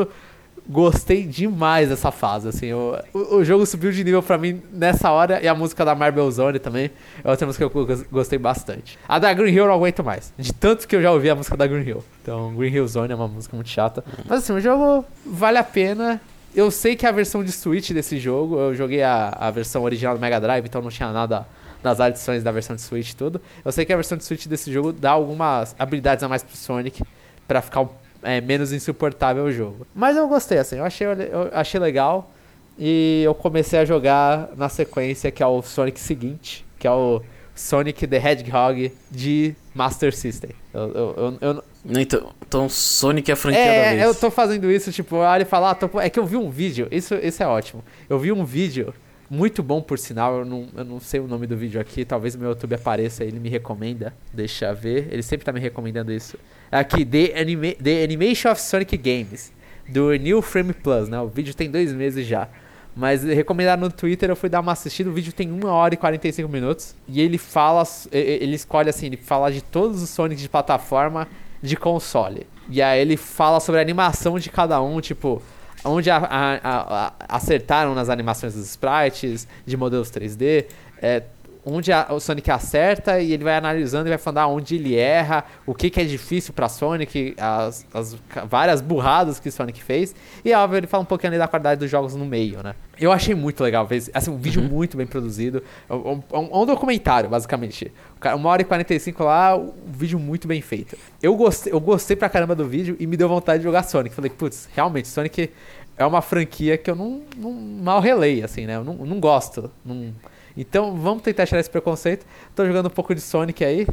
Gostei 0.70 1.24
demais 1.24 1.88
dessa 1.88 2.10
fase, 2.12 2.46
assim, 2.46 2.66
eu- 2.66 2.94
o, 3.14 3.36
o 3.36 3.44
jogo 3.44 3.64
subiu 3.64 3.90
de 3.90 4.04
nível 4.04 4.22
pra 4.22 4.36
mim 4.36 4.60
nessa 4.70 5.10
hora 5.10 5.40
e 5.42 5.48
a 5.48 5.54
música 5.54 5.82
da 5.82 5.94
Marble 5.94 6.30
Zone 6.30 6.58
também 6.58 6.90
é 7.24 7.30
outra 7.30 7.46
música 7.46 7.66
que 7.70 7.74
eu 7.74 7.86
gos- 7.86 8.02
gostei 8.02 8.38
bastante. 8.38 8.98
A 9.08 9.18
da 9.18 9.32
Green 9.32 9.50
Hill 9.50 9.62
eu 9.64 9.68
não 9.68 9.74
aguento 9.76 10.04
mais, 10.04 10.30
de 10.36 10.52
tanto 10.52 10.86
que 10.86 10.94
eu 10.94 11.00
já 11.00 11.10
ouvi 11.10 11.30
a 11.30 11.34
música 11.34 11.56
da 11.56 11.66
Green 11.66 11.84
Hill. 11.88 12.04
Então, 12.22 12.54
Green 12.54 12.70
Hill 12.70 12.86
Zone 12.86 13.10
é 13.10 13.16
uma 13.16 13.26
música 13.28 13.56
muito 13.56 13.70
chata. 13.70 14.04
Mas 14.26 14.40
assim, 14.40 14.52
o 14.52 14.60
jogo 14.60 15.06
vale 15.24 15.56
a 15.56 15.64
pena. 15.64 16.20
Eu 16.54 16.70
sei 16.70 16.94
que 16.96 17.06
a 17.06 17.12
versão 17.12 17.42
de 17.42 17.50
Switch 17.50 17.92
desse 17.92 18.18
jogo, 18.18 18.58
eu 18.58 18.74
joguei 18.74 19.02
a, 19.02 19.30
a 19.40 19.50
versão 19.50 19.84
original 19.84 20.16
do 20.16 20.20
Mega 20.20 20.38
Drive, 20.38 20.66
então 20.66 20.82
não 20.82 20.90
tinha 20.90 21.10
nada 21.10 21.46
nas 21.82 22.00
adições 22.00 22.42
da 22.42 22.50
versão 22.50 22.74
de 22.76 22.82
Switch 22.82 23.10
e 23.10 23.16
tudo. 23.16 23.40
Eu 23.64 23.70
sei 23.72 23.84
que 23.84 23.92
a 23.92 23.96
versão 23.96 24.16
de 24.18 24.24
Switch 24.24 24.46
desse 24.46 24.72
jogo 24.72 24.92
dá 24.92 25.10
algumas 25.12 25.74
habilidades 25.78 26.22
a 26.24 26.28
mais 26.28 26.42
pro 26.42 26.56
Sonic 26.56 27.02
pra 27.46 27.62
ficar 27.62 27.86
é, 28.22 28.40
menos 28.40 28.72
insuportável 28.72 29.44
o 29.44 29.52
jogo. 29.52 29.86
Mas 29.94 30.16
eu 30.16 30.26
gostei, 30.28 30.58
assim, 30.58 30.76
eu 30.76 30.84
achei, 30.84 31.06
eu 31.06 31.50
achei 31.52 31.78
legal. 31.80 32.30
E 32.78 33.22
eu 33.24 33.34
comecei 33.34 33.78
a 33.78 33.84
jogar 33.84 34.50
na 34.56 34.68
sequência, 34.68 35.30
que 35.32 35.42
é 35.42 35.46
o 35.46 35.60
Sonic 35.62 35.98
seguinte, 35.98 36.64
que 36.78 36.86
é 36.86 36.90
o 36.92 37.20
Sonic 37.54 38.06
the 38.06 38.16
Hedgehog 38.16 38.92
de 39.10 39.54
Master 39.74 40.14
System. 40.14 40.50
Eu, 40.72 40.82
eu, 40.92 41.14
eu, 41.40 41.54
eu- 41.54 41.64
Então, 42.00 42.32
então 42.46 42.68
Sonic 42.68 43.30
é 43.30 43.34
a 43.34 43.36
franquia 43.36 43.60
é, 43.60 43.84
da 43.84 43.90
vez. 43.90 44.02
eu 44.02 44.14
tô 44.14 44.30
fazendo 44.30 44.70
isso, 44.70 44.92
tipo, 44.92 45.16
eu 45.16 45.20
olho 45.20 45.42
e 45.42 45.44
falo, 45.44 45.66
ah, 45.66 45.74
tô... 45.74 45.98
é 46.00 46.08
que 46.08 46.20
eu 46.20 46.24
vi 46.26 46.36
um 46.36 46.50
vídeo, 46.50 46.86
isso, 46.90 47.16
isso 47.16 47.42
é 47.42 47.46
ótimo. 47.48 47.82
Eu 48.08 48.16
vi 48.16 48.30
um 48.30 48.44
vídeo, 48.44 48.94
muito 49.30 49.62
bom 49.62 49.80
por 49.80 49.98
sinal, 49.98 50.38
eu 50.38 50.44
não, 50.44 50.68
eu 50.76 50.84
não 50.84 51.00
sei 51.00 51.20
o 51.20 51.26
nome 51.28 51.46
do 51.46 51.56
vídeo 51.56 51.80
aqui, 51.80 52.04
talvez 52.04 52.34
meu 52.34 52.50
YouTube 52.50 52.74
apareça, 52.74 53.24
ele 53.24 53.38
me 53.38 53.48
recomenda, 53.48 54.14
deixa 54.32 54.66
eu 54.66 54.74
ver, 54.74 55.08
ele 55.10 55.22
sempre 55.22 55.44
tá 55.44 55.52
me 55.52 55.60
recomendando 55.60 56.12
isso. 56.12 56.38
É 56.70 56.78
aqui, 56.78 57.04
The, 57.04 57.38
Anima 57.38 57.72
The 57.82 58.04
Animation 58.04 58.50
of 58.50 58.60
Sonic 58.60 58.96
Games, 58.96 59.52
do 59.88 60.12
New 60.14 60.42
Frame 60.42 60.72
Plus, 60.72 61.08
né? 61.08 61.20
O 61.20 61.28
vídeo 61.28 61.54
tem 61.54 61.70
dois 61.70 61.92
meses 61.92 62.26
já. 62.26 62.48
Mas 62.94 63.22
recomendado 63.22 63.80
no 63.80 63.92
Twitter, 63.92 64.28
eu 64.28 64.34
fui 64.34 64.48
dar 64.48 64.58
uma 64.58 64.72
assistida. 64.72 65.08
O 65.08 65.12
vídeo 65.12 65.32
tem 65.32 65.50
1 65.52 65.66
hora 65.66 65.94
e 65.94 65.96
45 65.96 66.48
minutos. 66.48 66.96
E 67.06 67.20
ele 67.20 67.38
fala. 67.38 67.84
Ele 68.10 68.56
escolhe 68.56 68.90
assim, 68.90 69.06
ele 69.06 69.16
fala 69.16 69.52
de 69.52 69.62
todos 69.62 70.02
os 70.02 70.10
Sonics 70.10 70.42
de 70.42 70.48
plataforma 70.48 71.28
de 71.62 71.76
console. 71.76 72.46
E 72.68 72.82
aí 72.82 73.00
ele 73.00 73.16
fala 73.16 73.60
sobre 73.60 73.78
a 73.78 73.82
animação 73.82 74.36
de 74.38 74.50
cada 74.50 74.82
um, 74.82 75.00
tipo, 75.00 75.40
onde 75.84 76.10
a, 76.10 76.16
a, 76.16 77.06
a, 77.06 77.12
acertaram 77.28 77.94
nas 77.94 78.08
animações 78.08 78.54
dos 78.54 78.68
sprites, 78.68 79.46
de 79.66 79.76
modelos 79.76 80.10
3D. 80.10 80.66
É, 81.00 81.22
onde 81.64 81.90
o 82.10 82.18
Sonic 82.18 82.50
acerta 82.50 83.20
e 83.20 83.32
ele 83.32 83.44
vai 83.44 83.56
analisando 83.56 84.08
e 84.08 84.10
vai 84.10 84.18
falando 84.18 84.38
ah, 84.38 84.46
onde 84.46 84.76
ele 84.76 84.96
erra, 84.96 85.44
o 85.66 85.74
que, 85.74 85.90
que 85.90 86.00
é 86.00 86.04
difícil 86.04 86.54
para 86.54 86.68
Sonic, 86.68 87.34
as, 87.38 87.86
as, 87.92 88.16
várias 88.48 88.80
burradas 88.80 89.38
que 89.38 89.48
o 89.48 89.52
Sonic 89.52 89.82
fez. 89.82 90.14
E 90.44 90.52
óbvio, 90.54 90.78
ele 90.78 90.86
fala 90.86 91.02
um 91.02 91.06
pouquinho 91.06 91.32
ali 91.32 91.38
da 91.38 91.46
qualidade 91.46 91.80
dos 91.80 91.90
jogos 91.90 92.14
no 92.14 92.24
meio, 92.24 92.62
né? 92.62 92.74
Eu 92.98 93.12
achei 93.12 93.34
muito 93.34 93.62
legal, 93.62 93.86
assim, 94.14 94.30
um 94.30 94.38
vídeo 94.38 94.62
uhum. 94.62 94.68
muito 94.68 94.96
bem 94.96 95.06
produzido. 95.06 95.62
É 95.88 95.94
um, 95.94 96.22
um, 96.32 96.62
um, 96.62 96.66
documentário, 96.66 97.28
basicamente. 97.28 97.92
Uma 98.34 98.50
hora 98.50 98.62
e 98.62 98.64
45 98.64 99.22
lá, 99.22 99.56
um 99.56 99.72
vídeo 99.86 100.18
muito 100.18 100.48
bem 100.48 100.60
feito. 100.60 100.96
Eu 101.22 101.36
gostei, 101.36 101.72
eu 101.72 101.80
gostei 101.80 102.16
pra 102.16 102.28
caramba 102.28 102.54
do 102.54 102.66
vídeo 102.66 102.96
e 102.98 103.06
me 103.06 103.16
deu 103.16 103.28
vontade 103.28 103.58
de 103.58 103.64
jogar 103.64 103.84
Sonic. 103.84 104.14
Falei, 104.14 104.30
putz, 104.30 104.68
realmente, 104.74 105.08
Sonic 105.08 105.50
é 105.96 106.04
uma 106.04 106.20
franquia 106.20 106.76
que 106.76 106.90
eu 106.90 106.96
não, 106.96 107.22
não 107.36 107.52
mal 107.52 108.00
relei, 108.00 108.42
assim, 108.42 108.66
né? 108.66 108.76
Eu 108.76 108.84
não, 108.84 108.94
não 108.94 109.20
gosto. 109.20 109.70
Não 109.84 110.12
então 110.56 110.96
vamos 110.96 111.22
tentar 111.22 111.46
tirar 111.46 111.60
esse 111.60 111.70
preconceito. 111.70 112.26
Tô 112.54 112.66
jogando 112.66 112.86
um 112.86 112.90
pouco 112.90 113.14
de 113.14 113.20
Sonic 113.20 113.64
aí. 113.64 113.86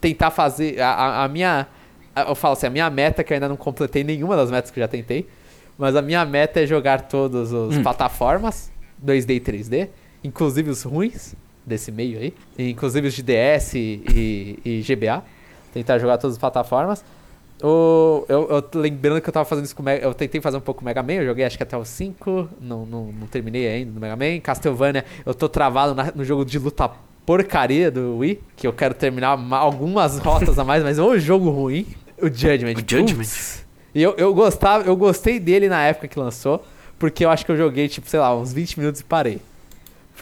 tentar 0.00 0.32
fazer. 0.32 0.80
A, 0.80 1.22
a, 1.22 1.28
minha. 1.28 1.68
Eu 2.16 2.34
falo 2.34 2.54
assim, 2.54 2.66
a 2.66 2.70
minha 2.70 2.90
meta, 2.90 3.22
que 3.22 3.32
eu 3.32 3.36
ainda 3.36 3.48
não 3.48 3.56
completei 3.56 4.02
nenhuma 4.02 4.34
das 4.34 4.50
metas 4.50 4.72
que 4.72 4.80
eu 4.80 4.82
já 4.82 4.88
tentei. 4.88 5.28
Mas 5.78 5.94
a 5.94 6.02
minha 6.02 6.24
meta 6.24 6.60
é 6.60 6.66
jogar 6.66 7.02
todas 7.02 7.54
as 7.54 7.76
hum. 7.76 7.82
plataformas, 7.82 8.70
2D 9.04 9.36
e 9.36 9.40
3D, 9.40 9.88
inclusive 10.24 10.70
os 10.70 10.82
ruins 10.82 11.34
desse 11.64 11.92
meio 11.92 12.18
aí, 12.18 12.34
inclusive 12.58 13.06
os 13.08 13.14
de 13.14 13.22
DS 13.22 13.74
e, 13.74 14.58
e, 14.64 14.82
GBA. 14.82 15.22
Tentar 15.72 15.98
jogar 15.98 16.18
todas 16.18 16.34
as 16.34 16.38
plataformas. 16.38 17.04
O, 17.62 18.24
eu, 18.28 18.48
eu 18.50 18.80
lembrando 18.80 19.20
que 19.20 19.28
eu 19.28 19.32
tava 19.32 19.44
fazendo 19.44 19.64
isso 19.64 19.76
com 19.76 19.82
Mega, 19.82 20.04
Eu 20.04 20.12
tentei 20.12 20.40
fazer 20.40 20.56
um 20.56 20.60
pouco 20.60 20.80
com 20.80 20.84
Mega 20.84 21.02
Man, 21.02 21.14
eu 21.14 21.26
joguei 21.26 21.44
acho 21.44 21.56
que 21.56 21.62
até 21.62 21.76
o 21.76 21.84
5, 21.84 22.48
não, 22.60 22.84
não, 22.84 23.12
não 23.12 23.26
terminei 23.28 23.68
ainda 23.68 23.92
no 23.92 24.00
Mega 24.00 24.16
Man. 24.16 24.40
Castlevania, 24.40 25.04
eu 25.24 25.32
tô 25.32 25.48
travado 25.48 25.94
na, 25.94 26.12
no 26.14 26.24
jogo 26.24 26.44
de 26.44 26.58
luta 26.58 26.90
porcaria 27.24 27.90
do 27.90 28.18
Wii, 28.18 28.40
que 28.56 28.66
eu 28.66 28.72
quero 28.72 28.94
terminar 28.94 29.38
algumas 29.52 30.18
rotas 30.18 30.58
a 30.58 30.64
mais, 30.64 30.82
mas 30.82 30.98
é 30.98 31.02
um 31.02 31.18
jogo 31.18 31.50
ruim. 31.50 31.86
O 32.20 32.26
Judgment. 32.26 32.74
O 32.74 32.78
Judgment. 32.78 33.62
E 33.94 34.02
eu, 34.02 34.14
eu, 34.16 34.34
gostava, 34.34 34.84
eu 34.84 34.96
gostei 34.96 35.38
dele 35.38 35.68
na 35.68 35.82
época 35.82 36.08
que 36.08 36.18
lançou, 36.18 36.64
porque 36.98 37.24
eu 37.24 37.30
acho 37.30 37.44
que 37.44 37.52
eu 37.52 37.56
joguei, 37.56 37.88
tipo, 37.88 38.08
sei 38.08 38.20
lá, 38.20 38.34
uns 38.36 38.52
20 38.52 38.78
minutos 38.78 39.00
e 39.00 39.04
parei. 39.04 39.40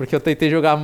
Porque 0.00 0.16
eu 0.16 0.20
tentei 0.20 0.48
jogar 0.48 0.80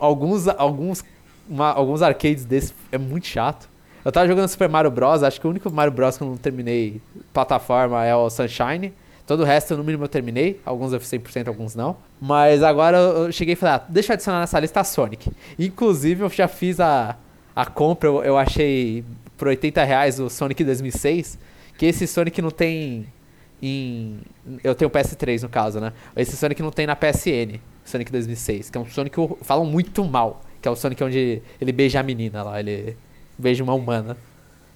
alguns, 0.00 0.48
alguns, 0.48 1.04
uma, 1.48 1.70
alguns 1.70 2.02
arcades 2.02 2.44
desses, 2.44 2.74
é 2.90 2.98
muito 2.98 3.24
chato. 3.28 3.68
Eu 4.04 4.10
tava 4.10 4.26
jogando 4.26 4.48
Super 4.48 4.68
Mario 4.68 4.90
Bros. 4.90 5.22
Acho 5.22 5.40
que 5.40 5.46
o 5.46 5.50
único 5.50 5.70
Mario 5.70 5.92
Bros. 5.92 6.18
que 6.18 6.24
eu 6.24 6.26
não 6.26 6.36
terminei 6.36 7.00
plataforma 7.32 8.04
é 8.04 8.12
o 8.16 8.28
Sunshine. 8.28 8.92
Todo 9.24 9.42
o 9.42 9.44
resto, 9.44 9.76
no 9.76 9.84
mínimo, 9.84 10.02
eu 10.02 10.08
terminei. 10.08 10.60
Alguns 10.66 10.92
eu 10.92 10.98
fiz 10.98 11.08
100%, 11.08 11.46
alguns 11.46 11.76
não. 11.76 11.96
Mas 12.20 12.60
agora 12.60 12.96
eu 12.96 13.30
cheguei 13.30 13.52
e 13.52 13.56
falei, 13.56 13.76
ah, 13.76 13.84
deixa 13.88 14.12
eu 14.12 14.14
adicionar 14.14 14.40
nessa 14.40 14.58
lista 14.58 14.80
a 14.80 14.84
Sonic. 14.84 15.30
Inclusive, 15.56 16.24
eu 16.24 16.28
já 16.28 16.48
fiz 16.48 16.80
a, 16.80 17.14
a 17.54 17.66
compra, 17.66 18.08
eu, 18.08 18.24
eu 18.24 18.36
achei 18.36 19.04
por 19.38 19.46
80 19.46 19.84
reais 19.84 20.18
o 20.18 20.28
Sonic 20.28 20.64
2006. 20.64 21.38
Que 21.78 21.86
esse 21.86 22.04
Sonic 22.08 22.42
não 22.42 22.50
tem 22.50 23.06
em... 23.62 24.18
Eu 24.64 24.74
tenho 24.74 24.88
o 24.88 24.92
PS3, 24.92 25.42
no 25.42 25.48
caso, 25.48 25.78
né? 25.78 25.92
Esse 26.16 26.36
Sonic 26.36 26.60
não 26.60 26.72
tem 26.72 26.84
na 26.84 26.96
PSN. 26.96 27.60
Sonic 27.88 28.10
2006. 28.12 28.70
Que 28.70 28.78
é 28.78 28.80
um 28.80 28.86
Sonic 28.86 29.16
que 29.16 29.44
falam 29.44 29.64
muito 29.64 30.04
mal. 30.04 30.42
Que 30.60 30.68
é 30.68 30.70
o 30.70 30.76
Sonic 30.76 31.02
onde 31.02 31.42
ele 31.60 31.72
beija 31.72 32.00
a 32.00 32.02
menina 32.02 32.42
lá. 32.42 32.60
Ele 32.60 32.96
beija 33.38 33.62
uma 33.62 33.74
humana. 33.74 34.16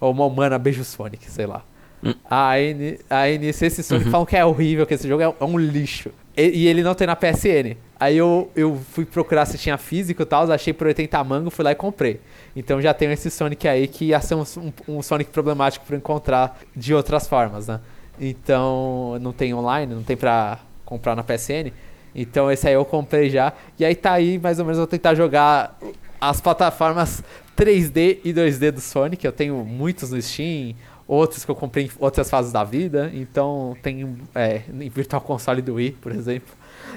Ou 0.00 0.12
uma 0.12 0.26
humana 0.26 0.58
beija 0.58 0.82
o 0.82 0.84
Sonic, 0.84 1.30
sei 1.30 1.46
lá. 1.46 1.64
Hum. 2.02 2.14
Aí, 2.30 2.98
aí 3.10 3.38
nisso 3.38 3.64
esse 3.64 3.82
Sonic 3.82 4.06
uhum. 4.06 4.10
falam 4.10 4.26
que 4.26 4.36
é 4.36 4.44
horrível, 4.44 4.86
que 4.86 4.94
esse 4.94 5.06
jogo 5.06 5.22
é, 5.22 5.26
é 5.26 5.44
um 5.44 5.58
lixo. 5.58 6.10
E, 6.36 6.62
e, 6.62 6.66
ele 6.66 6.82
não 6.82 6.94
tem 6.94 7.06
na 7.06 7.14
PSN. 7.14 7.76
Aí 7.98 8.16
eu, 8.16 8.50
eu 8.56 8.80
fui 8.92 9.04
procurar 9.04 9.44
se 9.44 9.58
tinha 9.58 9.76
físico 9.76 10.22
e 10.22 10.24
tal, 10.24 10.50
achei 10.50 10.72
por 10.72 10.86
80 10.86 11.22
mango, 11.22 11.50
fui 11.50 11.64
lá 11.64 11.72
e 11.72 11.74
comprei. 11.74 12.20
Então 12.56 12.80
já 12.80 12.94
tenho 12.94 13.12
esse 13.12 13.30
Sonic 13.30 13.68
aí 13.68 13.86
que 13.86 14.06
ia 14.06 14.20
ser 14.20 14.34
um, 14.34 14.44
um, 14.56 14.96
um 14.96 15.02
Sonic 15.02 15.30
problemático 15.30 15.84
para 15.84 15.96
encontrar 15.96 16.58
de 16.74 16.94
outras 16.94 17.28
formas, 17.28 17.66
né? 17.66 17.80
Então 18.18 19.18
não 19.20 19.32
tem 19.32 19.52
online, 19.52 19.94
não 19.94 20.02
tem 20.02 20.16
pra 20.16 20.60
comprar 20.84 21.14
na 21.14 21.22
PSN. 21.22 21.70
Então 22.14 22.50
esse 22.50 22.66
aí 22.66 22.74
eu 22.74 22.84
comprei 22.84 23.30
já. 23.30 23.52
E 23.78 23.84
aí 23.84 23.94
tá 23.94 24.12
aí, 24.12 24.38
mais 24.38 24.58
ou 24.58 24.64
menos, 24.64 24.78
vou 24.78 24.86
tentar 24.86 25.14
jogar 25.14 25.78
as 26.20 26.40
plataformas 26.40 27.22
3D 27.56 28.18
e 28.24 28.32
2D 28.32 28.70
do 28.70 28.80
Sonic. 28.80 29.24
Eu 29.24 29.32
tenho 29.32 29.64
muitos 29.64 30.10
no 30.10 30.20
Steam, 30.20 30.74
outros 31.06 31.44
que 31.44 31.50
eu 31.50 31.54
comprei 31.54 31.86
em 31.86 31.90
outras 31.98 32.28
fases 32.28 32.52
da 32.52 32.64
vida. 32.64 33.10
Então 33.14 33.76
tem 33.82 34.16
é, 34.34 34.62
em 34.72 34.88
Virtual 34.88 35.20
Console 35.20 35.62
do 35.62 35.74
Wii, 35.74 35.92
por 36.00 36.12
exemplo. 36.12 36.54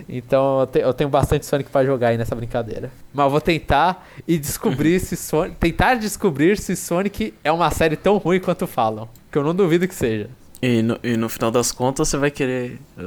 Então 0.10 0.62
eu, 0.62 0.68
te, 0.68 0.80
eu 0.80 0.94
tenho 0.94 1.10
bastante 1.10 1.46
Sonic 1.46 1.70
para 1.70 1.86
jogar 1.86 2.10
aí 2.10 2.18
nessa 2.18 2.36
brincadeira. 2.36 2.92
Mas 3.14 3.26
eu 3.26 3.30
vou 3.30 3.42
tentar 3.42 4.08
e 4.28 4.38
descobrir 4.38 5.00
se 5.00 5.16
Sonic. 5.16 5.58
Tentar 5.58 5.96
descobrir 5.96 6.58
se 6.58 6.76
Sonic 6.76 7.34
é 7.44 7.52
uma 7.52 7.70
série 7.72 7.96
tão 7.96 8.18
ruim 8.18 8.40
quanto 8.40 8.68
falam. 8.68 9.08
Que 9.32 9.38
eu 9.38 9.44
não 9.44 9.56
duvido 9.56 9.88
que 9.88 9.96
seja. 9.96 10.30
E 10.66 10.82
no, 10.82 10.98
e 11.04 11.18
no 11.18 11.28
final 11.28 11.52
das 11.52 11.74
contas 11.74 12.08
você 12.08 12.16
vai 12.16 12.32
querer 12.32 12.80
o, 12.98 13.02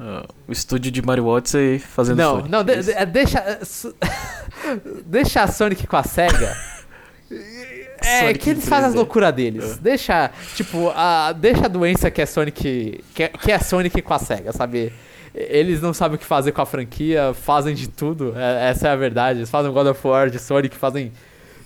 uh, 0.00 0.26
o 0.48 0.52
estúdio 0.52 0.90
de 0.90 1.02
Mario 1.02 1.26
Odyssey 1.26 1.78
fazendo 1.78 2.16
Não, 2.16 2.36
Sonic, 2.36 2.50
não, 2.50 2.64
de, 2.64 2.82
de, 2.82 3.04
deixa. 3.04 3.60
deixa 5.04 5.42
a 5.42 5.46
Sonic 5.46 5.86
com 5.86 5.96
a 5.96 6.02
SEGA. 6.02 6.56
É, 8.04 8.22
Sonic 8.22 8.38
que 8.40 8.50
eles 8.50 8.68
fazem 8.68 8.88
as 8.88 8.94
loucuras 8.96 9.32
deles. 9.32 9.74
É. 9.74 9.80
Deixa, 9.80 10.30
tipo, 10.56 10.88
a, 10.88 11.30
deixa 11.30 11.66
a 11.66 11.68
doença 11.68 12.10
que 12.10 12.20
é 12.20 12.26
Sonic. 12.26 13.04
Que 13.14 13.22
é, 13.22 13.28
que 13.28 13.52
é 13.52 13.58
Sonic 13.60 14.02
com 14.02 14.12
a 14.12 14.18
SEGA, 14.18 14.52
sabe? 14.52 14.92
Eles 15.32 15.80
não 15.80 15.94
sabem 15.94 16.16
o 16.16 16.18
que 16.18 16.24
fazer 16.26 16.50
com 16.50 16.60
a 16.60 16.66
franquia, 16.66 17.32
fazem 17.32 17.76
de 17.76 17.88
tudo. 17.88 18.34
É, 18.36 18.70
essa 18.70 18.88
é 18.88 18.90
a 18.90 18.96
verdade. 18.96 19.38
Eles 19.38 19.50
fazem 19.50 19.70
God 19.70 19.86
of 19.86 20.04
War 20.04 20.28
de 20.30 20.40
Sonic, 20.40 20.74
fazem 20.74 21.12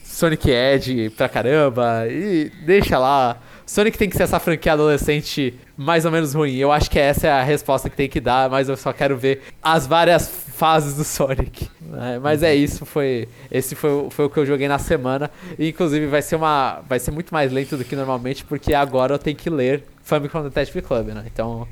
Sonic 0.05 0.51
Edge 0.51 1.09
pra 1.11 1.27
caramba. 1.27 2.07
E 2.07 2.53
deixa 2.67 2.99
lá. 2.99 3.39
Sonic 3.67 3.99
tem 3.99 4.09
que 4.09 4.17
ser 4.17 4.23
essa 4.23 4.39
franquia 4.39 4.75
adolescente 4.75 5.53
mais 5.77 6.05
ou 6.05 6.13
menos 6.13 6.33
ruim. 6.33 6.55
Eu 6.55 6.71
acho 6.71 6.89
que 6.89 7.01
essa 7.01 7.27
é 7.27 7.33
a 7.33 7.43
resposta 7.43 7.91
que 7.91 7.97
tem 7.97 8.09
que 8.09 8.21
dar, 8.21 8.49
mas 8.49 8.69
eu 8.69 8.77
só 8.77 8.93
quero 8.93 9.17
ver 9.17 9.43
as 9.61 9.89
várias 9.89 10.29
fases 10.29 10.95
do 10.95 11.03
Sonic. 11.03 11.69
É, 12.01 12.19
mas 12.21 12.45
é 12.45 12.55
isso, 12.55 12.87
foi 12.87 13.29
esse 13.51 13.75
foi, 13.75 14.09
foi 14.11 14.25
o 14.27 14.31
que 14.31 14.39
eu 14.39 14.47
joguei 14.47 14.69
na 14.69 14.79
semana. 14.79 15.29
E, 15.59 15.69
inclusive 15.69 16.07
vai 16.07 16.23
ser 16.23 16.37
uma 16.37 16.81
vai 16.89 17.01
ser 17.01 17.11
muito 17.11 17.35
mais 17.35 17.51
lento 17.51 17.77
do 17.77 17.85
que 17.85 17.97
normalmente 17.97 18.45
porque 18.45 18.73
agora 18.73 19.15
eu 19.15 19.19
tenho 19.19 19.37
que 19.37 19.51
ler 19.51 19.85
Famicom 20.05 20.45
Detective 20.45 20.83
Club, 20.83 21.09
né? 21.09 21.25
Então 21.27 21.67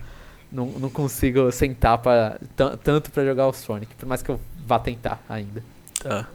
não, 0.51 0.66
não 0.66 0.91
consigo 0.91 1.51
sentar 1.53 1.99
para 1.99 2.41
tanto 2.57 3.11
para 3.12 3.25
jogar 3.25 3.47
o 3.47 3.53
Sonic, 3.53 3.95
por 3.95 4.07
mais 4.07 4.21
que 4.21 4.31
eu 4.31 4.41
vá 4.66 4.81
tentar 4.81 5.23
ainda. 5.29 5.62
Tá. 6.03 6.27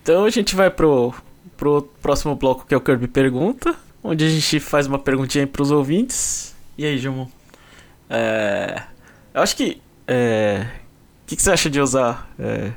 Então 0.00 0.24
a 0.24 0.30
gente 0.30 0.54
vai 0.54 0.70
pro 0.70 1.12
pro 1.56 1.82
próximo 2.00 2.36
bloco 2.36 2.64
que 2.66 2.72
é 2.72 2.76
o 2.76 2.80
Kirby 2.80 3.08
pergunta 3.08 3.76
onde 4.02 4.24
a 4.24 4.28
gente 4.28 4.60
faz 4.60 4.86
uma 4.86 4.98
perguntinha 4.98 5.46
para 5.46 5.62
os 5.62 5.70
ouvintes. 5.70 6.54
E 6.76 6.84
aí, 6.84 6.98
Gilmon? 6.98 7.26
É, 8.08 8.82
eu 9.32 9.42
acho 9.42 9.56
que. 9.56 9.80
É, 10.06 10.66
o 11.22 11.26
que, 11.26 11.36
que, 11.36 11.42
você 11.42 11.52
acha 11.52 11.70
de 11.70 11.80
usar 11.80 12.28
é, 12.38 12.72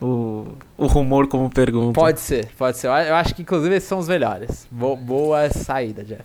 o, 0.00 0.46
o 0.76 0.86
rumor 0.86 1.28
como 1.28 1.48
pergunta? 1.50 1.92
Pode 1.92 2.20
ser, 2.20 2.48
pode 2.56 2.78
ser. 2.78 2.88
Eu 2.88 3.14
acho 3.14 3.34
que 3.34 3.42
inclusive 3.42 3.74
esses 3.74 3.88
são 3.88 3.98
os 3.98 4.08
melhores. 4.08 4.66
Boa, 4.70 4.96
boa 4.96 5.50
saída, 5.50 6.02
Jeff. 6.02 6.24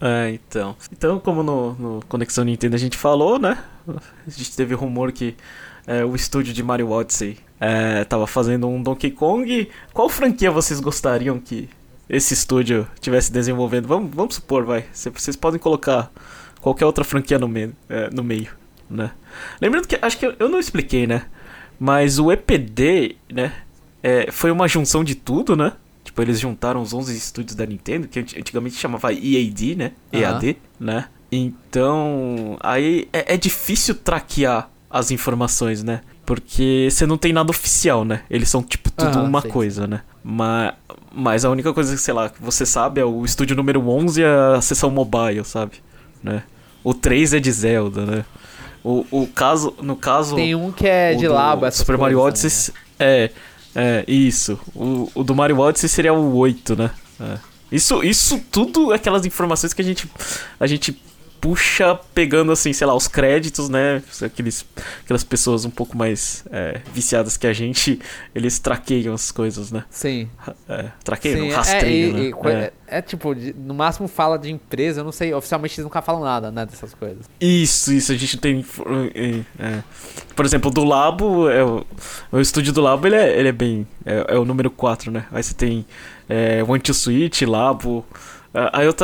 É, 0.00 0.30
então. 0.30 0.76
Então, 0.92 1.18
como 1.18 1.42
no, 1.42 1.72
no, 1.74 2.00
Conexão 2.08 2.44
Nintendo 2.44 2.76
a 2.76 2.78
gente 2.78 2.96
falou, 2.96 3.38
né? 3.38 3.58
A 3.88 4.30
gente 4.30 4.54
teve 4.54 4.74
rumor 4.74 5.10
que 5.10 5.34
é, 5.86 6.04
o 6.04 6.14
estúdio 6.14 6.52
de 6.52 6.62
Mario 6.62 6.90
Odyssey 6.90 7.38
é, 7.58 8.04
tava 8.04 8.26
fazendo 8.26 8.68
um 8.68 8.80
Donkey 8.80 9.10
Kong. 9.10 9.68
Qual 9.92 10.08
franquia 10.08 10.50
vocês 10.50 10.78
gostariam 10.78 11.40
que 11.40 11.68
esse 12.08 12.34
estúdio 12.34 12.86
tivesse 13.00 13.30
desenvolvendo. 13.30 13.86
Vamos, 13.86 14.14
vamos 14.14 14.34
supor, 14.36 14.64
vai. 14.64 14.84
Vocês 14.92 15.36
podem 15.36 15.58
colocar 15.58 16.10
qualquer 16.60 16.86
outra 16.86 17.04
franquia 17.04 17.38
no, 17.38 17.48
meio, 17.48 17.74
é, 17.88 18.10
no 18.10 18.24
meio, 18.24 18.50
né? 18.88 19.12
Lembrando 19.60 19.86
que 19.86 19.98
acho 20.00 20.18
que 20.18 20.26
eu, 20.26 20.34
eu, 20.38 20.48
não 20.48 20.58
expliquei, 20.58 21.06
né? 21.06 21.26
Mas 21.78 22.18
o 22.18 22.32
EPD, 22.32 23.16
né? 23.32 23.52
É, 24.02 24.30
foi 24.30 24.50
uma 24.50 24.66
junção 24.68 25.04
de 25.04 25.14
tudo, 25.14 25.56
né? 25.56 25.72
Tipo, 26.04 26.22
eles 26.22 26.40
juntaram 26.40 26.80
os 26.80 26.94
11 26.94 27.16
estúdios 27.16 27.54
da 27.54 27.66
Nintendo, 27.66 28.08
que 28.08 28.18
antigamente 28.18 28.76
chamava 28.76 29.12
EAD, 29.12 29.76
né? 29.76 29.92
Aham. 30.12 30.22
EAD, 30.22 30.56
né? 30.80 31.08
Então, 31.30 32.56
aí 32.60 33.08
é, 33.12 33.34
é 33.34 33.36
difícil 33.36 33.94
traquear 33.94 34.70
as 34.90 35.10
informações, 35.10 35.82
né? 35.82 36.00
Porque 36.24 36.88
você 36.90 37.06
não 37.06 37.18
tem 37.18 37.32
nada 37.32 37.50
oficial, 37.50 38.04
né? 38.04 38.22
Eles 38.30 38.48
são, 38.48 38.62
tipo, 38.62 38.90
tudo 38.90 39.18
Aham, 39.18 39.28
uma 39.28 39.42
sim, 39.42 39.48
coisa, 39.48 39.86
né? 39.86 40.02
Mas, 40.30 40.74
mas 41.10 41.44
a 41.46 41.48
única 41.48 41.72
coisa 41.72 41.94
que, 41.94 42.02
sei 42.02 42.12
lá, 42.12 42.28
que 42.28 42.42
você 42.42 42.66
sabe 42.66 43.00
é 43.00 43.04
o 43.04 43.24
estúdio 43.24 43.56
número 43.56 43.88
11 43.88 44.20
e 44.20 44.24
a 44.26 44.60
seção 44.60 44.90
mobile, 44.90 45.42
sabe? 45.42 45.76
Né? 46.22 46.42
O 46.84 46.92
3 46.92 47.32
é 47.32 47.40
de 47.40 47.50
Zelda, 47.50 48.04
né? 48.04 48.24
O, 48.84 49.06
o 49.10 49.26
caso, 49.26 49.74
no 49.80 49.96
caso... 49.96 50.36
Tem 50.36 50.54
um 50.54 50.70
que 50.70 50.86
é 50.86 51.14
de 51.14 51.26
labo, 51.26 51.70
Super 51.70 51.96
Mario 51.96 52.20
Odyssey 52.20 52.74
é, 52.98 53.30
é, 53.74 54.04
isso. 54.06 54.60
O, 54.74 55.10
o 55.14 55.24
do 55.24 55.34
Mario 55.34 55.58
Odyssey 55.60 55.88
seria 55.88 56.12
o 56.12 56.36
8, 56.36 56.76
né? 56.76 56.90
É. 57.18 57.38
Isso, 57.72 58.04
isso 58.04 58.38
tudo 58.50 58.92
aquelas 58.92 59.24
informações 59.24 59.72
que 59.72 59.80
a 59.80 59.84
gente 59.84 60.10
a 60.60 60.66
gente 60.66 61.00
puxa 61.40 61.94
pegando 62.14 62.50
assim, 62.52 62.72
sei 62.72 62.86
lá, 62.86 62.94
os 62.94 63.06
créditos, 63.08 63.68
né? 63.68 64.02
Aqueles, 64.22 64.64
aquelas 65.04 65.22
pessoas 65.24 65.64
um 65.64 65.70
pouco 65.70 65.96
mais 65.96 66.44
é, 66.50 66.80
viciadas 66.92 67.36
que 67.36 67.46
a 67.46 67.52
gente, 67.52 67.98
eles 68.34 68.58
traqueiam 68.58 69.14
as 69.14 69.30
coisas, 69.30 69.70
né? 69.70 69.84
Sim. 69.90 70.28
É, 70.68 70.86
traqueiam, 71.04 71.40
Sim, 71.40 71.50
é, 71.50 71.54
rastreiam, 71.54 72.10
e- 72.10 72.12
né? 72.12 72.20
e 72.26 72.32
co- 72.32 72.48
É. 72.48 72.52
é- 72.64 72.72
é 72.98 73.02
tipo, 73.02 73.34
de- 73.34 73.52
no 73.54 73.74
máximo 73.74 74.08
fala 74.08 74.38
de 74.38 74.50
empresa, 74.50 75.00
eu 75.00 75.04
não 75.04 75.12
sei, 75.12 75.32
oficialmente 75.34 75.74
eles 75.74 75.84
nunca 75.84 76.00
falam 76.02 76.22
nada, 76.22 76.50
né, 76.50 76.64
dessas 76.66 76.94
coisas. 76.94 77.24
Isso, 77.40 77.92
isso, 77.92 78.10
a 78.12 78.16
gente 78.16 78.36
tem. 78.38 78.64
é, 79.14 79.40
é. 79.58 79.82
Por 80.34 80.44
exemplo, 80.44 80.70
o 80.70 80.74
do 80.74 80.84
Labo, 80.84 81.48
é 81.50 81.62
o, 81.64 81.84
o 82.32 82.40
estúdio 82.40 82.72
do 82.72 82.80
Labo 82.80 83.06
ele 83.06 83.16
é, 83.16 83.38
ele 83.38 83.48
é 83.48 83.52
bem. 83.52 83.86
É, 84.06 84.34
é 84.34 84.38
o 84.38 84.44
número 84.44 84.70
4, 84.70 85.10
né? 85.10 85.26
Aí 85.30 85.42
você 85.42 85.52
tem 85.54 85.84
é, 86.28 86.62
to 86.82 86.94
Switch, 86.94 87.42
Labo. 87.42 88.04
Ah, 88.54 88.70
Aí 88.80 88.86
eu, 88.86 88.94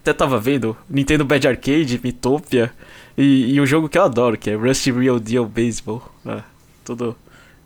até 0.00 0.12
tava 0.12 0.38
vendo 0.38 0.76
Nintendo 0.88 1.24
Bad 1.24 1.46
Arcade, 1.48 2.00
Mitopia 2.02 2.70
e, 3.16 3.54
e 3.54 3.60
um 3.60 3.66
jogo 3.66 3.88
que 3.88 3.98
eu 3.98 4.02
adoro, 4.02 4.36
que 4.38 4.50
é 4.50 4.54
Rusty 4.54 4.92
Real 4.92 5.18
Deal 5.18 5.44
Baseball. 5.46 6.02
Ah, 6.24 6.42
tudo 6.84 7.16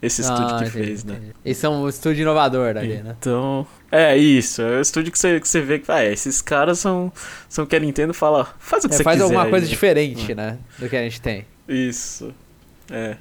esse 0.00 0.20
estúdio 0.22 0.44
Ah, 0.46 0.58
que 0.58 0.64
entendi, 0.64 0.70
fez, 0.86 1.04
né? 1.04 1.14
entendi. 1.14 1.32
Esse 1.44 1.64
é 1.64 1.68
um 1.68 1.88
estúdio 1.88 2.22
inovador 2.22 2.76
ali, 2.76 2.96
né? 3.02 3.14
Então, 3.20 3.64
é 3.90 4.16
isso, 4.16 4.60
é 4.60 4.78
o 4.78 4.80
estúdio 4.80 5.12
que 5.12 5.18
você, 5.18 5.38
que 5.38 5.46
você 5.48 5.60
vê 5.60 5.78
que, 5.78 5.92
ah, 5.92 6.04
esses 6.04 6.42
caras 6.42 6.80
são, 6.80 7.12
são 7.48 7.64
que 7.64 7.76
a 7.76 7.78
Nintendo 7.78 8.12
fala, 8.12 8.52
faz 8.58 8.84
o 8.84 8.88
que 8.88 8.94
É, 8.94 8.98
você 8.98 9.04
faz 9.04 9.14
quiser. 9.16 9.24
alguma 9.24 9.44
aí, 9.44 9.50
coisa 9.50 9.64
né? 9.66 9.70
diferente, 9.70 10.34
né, 10.34 10.58
do 10.78 10.88
que 10.88 10.96
a 10.96 11.02
gente 11.02 11.20
tem. 11.20 11.46
Isso. 11.68 12.34
É. 12.90 13.16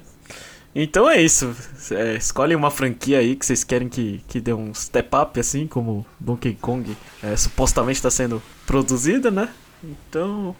Então 0.74 1.08
é 1.08 1.20
isso. 1.20 1.54
É, 1.90 2.14
escolhem 2.14 2.56
uma 2.56 2.70
franquia 2.70 3.18
aí 3.18 3.36
que 3.36 3.44
vocês 3.44 3.62
querem 3.62 3.88
que, 3.88 4.22
que 4.26 4.40
dê 4.40 4.52
um 4.54 4.72
step 4.72 5.08
up, 5.14 5.38
assim, 5.38 5.66
como 5.66 6.06
Donkey 6.18 6.54
Kong 6.54 6.96
é, 7.22 7.36
supostamente 7.36 7.98
está 7.98 8.10
sendo 8.10 8.42
produzida, 8.66 9.30
né? 9.30 9.48
Então. 9.84 10.56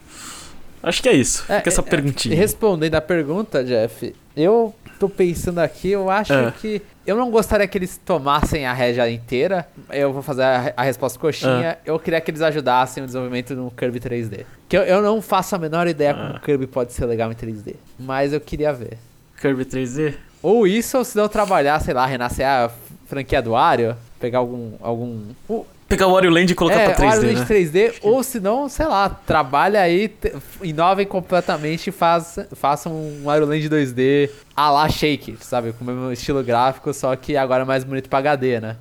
Acho 0.82 1.00
que 1.02 1.08
é 1.08 1.12
isso. 1.14 1.44
É, 1.48 1.58
Fica 1.58 1.68
essa 1.70 1.80
é, 1.80 1.84
perguntinha. 1.84 2.36
Respondendo 2.36 2.94
a 2.96 3.00
pergunta, 3.00 3.64
Jeff, 3.64 4.14
eu 4.36 4.74
tô 4.98 5.08
pensando 5.08 5.60
aqui, 5.60 5.90
eu 5.92 6.10
acho 6.10 6.32
É. 6.32 6.50
que 6.60 6.82
eu 7.06 7.16
não 7.16 7.30
gostaria 7.30 7.66
que 7.68 7.78
eles 7.78 7.98
tomassem 8.04 8.66
a 8.66 8.72
régia 8.72 9.08
inteira. 9.08 9.66
Eu 9.90 10.12
vou 10.12 10.22
fazer 10.22 10.42
a, 10.42 10.74
a 10.76 10.82
resposta 10.82 11.18
coxinha. 11.18 11.78
Eu 11.86 11.98
queria 12.00 12.20
que 12.20 12.30
eles 12.32 12.42
ajudassem 12.42 13.02
o 13.02 13.06
desenvolvimento 13.06 13.54
no 13.54 13.70
Kirby 13.70 14.00
3D. 14.00 14.44
Que 14.68 14.76
eu, 14.76 14.82
eu 14.82 15.00
não 15.00 15.22
faço 15.22 15.54
a 15.54 15.58
menor 15.58 15.86
ideia 15.86 16.12
como 16.14 16.26
Ah. 16.34 16.36
o 16.36 16.40
Kirby 16.40 16.66
pode 16.66 16.92
ser 16.92 17.06
legal 17.06 17.30
em 17.30 17.34
3D. 17.34 17.76
Mas 17.98 18.32
eu 18.32 18.40
queria 18.40 18.72
ver. 18.72 18.98
Kirby 19.42 19.64
3D? 19.64 20.14
Ou 20.42 20.66
isso, 20.66 20.96
ou 20.98 21.04
se 21.04 21.16
não 21.16 21.28
trabalhar, 21.28 21.78
sei 21.80 21.92
lá, 21.92 22.06
renascer 22.06 22.46
a 22.46 22.70
franquia 23.06 23.42
do 23.42 23.50
Wario, 23.50 23.96
pegar 24.20 24.38
algum. 24.38 24.72
algum 24.80 25.20
o- 25.48 25.66
Pegar 25.88 26.06
o 26.06 26.12
Wario 26.12 26.30
Land 26.30 26.50
e 26.50 26.54
colocar 26.54 26.80
é, 26.80 26.84
pra 26.86 26.94
3D, 26.94 27.06
Wario 27.06 27.22
né? 27.22 27.32
Land 27.34 27.46
3D, 27.46 27.94
ou 28.00 28.22
se 28.22 28.40
não, 28.40 28.66
sei 28.66 28.86
lá, 28.86 29.10
trabalha 29.10 29.82
aí, 29.82 30.08
te- 30.08 30.32
inovem 30.62 31.04
completamente 31.06 31.88
e 31.88 31.92
faz, 31.92 32.38
façam 32.54 32.92
um 32.94 33.24
Wario 33.24 33.46
Land 33.46 33.68
2D 33.68 34.30
a 34.56 34.70
la 34.70 34.88
Shake, 34.88 35.36
sabe? 35.40 35.74
Com 35.74 35.84
o 35.84 35.86
mesmo 35.88 36.10
estilo 36.10 36.42
gráfico, 36.42 36.94
só 36.94 37.14
que 37.14 37.36
agora 37.36 37.66
mais 37.66 37.84
bonito 37.84 38.08
pra 38.08 38.20
HD, 38.20 38.58
né? 38.58 38.76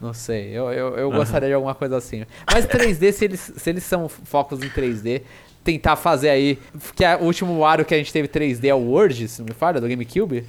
Não 0.00 0.12
sei, 0.12 0.50
eu, 0.50 0.70
eu, 0.72 0.96
eu 0.96 1.08
Aham. 1.08 1.18
gostaria 1.18 1.48
de 1.48 1.54
alguma 1.54 1.74
coisa 1.74 1.96
assim. 1.96 2.24
Mas 2.52 2.66
3D, 2.66 3.10
se 3.12 3.24
eles, 3.24 3.52
se 3.56 3.70
eles 3.70 3.82
são 3.84 4.08
focos 4.08 4.62
em 4.62 4.68
3D, 4.68 5.22
tentar 5.64 5.96
fazer 5.96 6.28
aí. 6.28 6.58
Que 6.94 7.04
é 7.04 7.16
o 7.16 7.22
último 7.24 7.58
Wario 7.58 7.84
que 7.84 7.94
a 7.94 7.98
gente 7.98 8.12
teve 8.12 8.28
3D 8.28 8.66
é 8.68 8.74
o 8.74 8.78
World, 8.78 9.26
se 9.26 9.40
não 9.40 9.46
me 9.48 9.54
falha, 9.54 9.80
do 9.80 9.88
GameCube. 9.88 10.44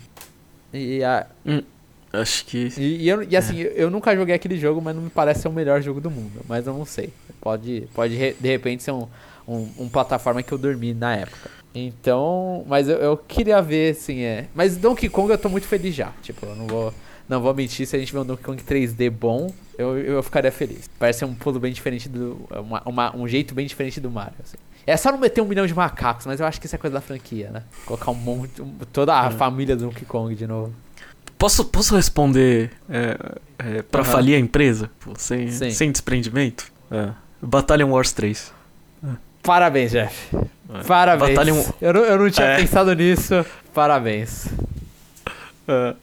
E, 0.73 1.01
a, 1.03 1.25
Acho 2.13 2.45
que. 2.45 2.69
e, 2.77 3.03
e 3.03 3.09
eu- 3.09 3.23
e 3.23 3.35
assim, 3.35 3.57
eu, 3.59 3.71
eu 3.71 3.89
nunca 3.91 4.15
joguei 4.15 4.35
aquele 4.35 4.57
jogo, 4.57 4.81
mas 4.81 4.95
não 4.95 5.01
me 5.03 5.09
parece 5.09 5.41
ser 5.41 5.47
o 5.47 5.51
melhor 5.53 5.81
jogo 5.81 5.99
do 6.01 6.11
mundo. 6.11 6.41
Mas 6.47 6.67
eu 6.67 6.73
não 6.73 6.85
sei. 6.85 7.09
Pode, 7.41 7.87
pode 7.93 8.15
de 8.15 8.47
repente 8.47 8.83
ser 8.83 8.91
um, 8.91 9.07
um, 9.47 9.69
um 9.79 9.89
plataforma 9.89 10.41
que 10.43 10.51
eu 10.51 10.57
dormi 10.57 10.93
na 10.93 11.15
época. 11.15 11.49
Então, 11.73 12.63
mas 12.67 12.87
eu, 12.87 12.97
eu 12.97 13.17
queria 13.17 13.61
ver, 13.61 13.91
assim, 13.91 14.21
é. 14.21 14.45
Mas 14.55 14.77
Donkey 14.77 15.09
Kong 15.09 15.29
eu 15.31 15.37
tô 15.37 15.49
muito 15.49 15.67
feliz 15.67 15.93
já. 15.93 16.11
Tipo, 16.21 16.45
eu 16.45 16.55
não 16.55 16.67
vou, 16.67 16.93
não 17.27 17.41
vou 17.41 17.53
mentir, 17.53 17.85
se 17.85 17.95
a 17.95 17.99
gente 17.99 18.13
ver 18.13 18.19
um 18.19 18.25
Donkey 18.25 18.43
Kong 18.43 18.61
3D 18.63 19.09
bom, 19.09 19.51
eu, 19.77 19.97
eu 19.97 20.23
ficaria 20.23 20.51
feliz. 20.53 20.89
Parece 20.97 21.19
ser 21.19 21.25
um 21.25 21.35
pulo 21.35 21.59
bem 21.59 21.73
diferente 21.73 22.07
do. 22.07 22.47
uma- 22.49 22.81
uma- 22.85 23.15
um 23.17 23.27
jeito 23.27 23.53
bem 23.53 23.65
diferente 23.67 23.99
do 23.99 24.09
Mario. 24.09 24.35
assim. 24.41 24.57
É 24.87 24.95
só 24.97 25.11
não 25.11 25.17
meter 25.17 25.41
um 25.41 25.45
milhão 25.45 25.65
de 25.65 25.73
macacos, 25.73 26.25
mas 26.25 26.39
eu 26.39 26.45
acho 26.45 26.59
que 26.59 26.67
isso 26.67 26.75
é 26.75 26.77
coisa 26.77 26.93
da 26.93 27.01
franquia, 27.01 27.49
né? 27.49 27.63
Colocar 27.85 28.11
um 28.11 28.15
monte. 28.15 28.61
toda 28.93 29.19
a 29.19 29.27
É. 29.27 29.31
família 29.31 29.75
do 29.75 29.85
Donkey 29.85 30.05
Kong 30.05 30.33
de 30.35 30.45
novo. 30.45 30.73
Posso, 31.37 31.65
posso 31.65 31.95
responder 31.95 32.71
é, 32.89 33.17
é, 33.59 33.81
pra 33.81 34.01
Aham. 34.01 34.11
falir 34.11 34.35
a 34.35 34.39
empresa? 34.39 34.89
Pô, 34.99 35.13
sem, 35.17 35.49
Sim. 35.51 35.71
sem 35.71 35.91
desprendimento? 35.91 36.71
É. 36.91 37.09
Battalion 37.41 37.89
Wars 37.89 38.11
3. 38.13 38.53
Parabéns, 39.43 39.91
Jeff. 39.91 40.35
É. 40.35 40.83
Parabéns. 40.87 41.29
Battalion, 41.35 41.63
Eu, 41.81 41.93
não, 41.93 42.01
eu 42.01 42.17
não 42.19 42.29
tinha 42.29 42.47
É. 42.47 42.55
pensado 42.57 42.93
nisso. 42.93 43.45
Parabéns. 43.73 44.47
É, 45.67 45.95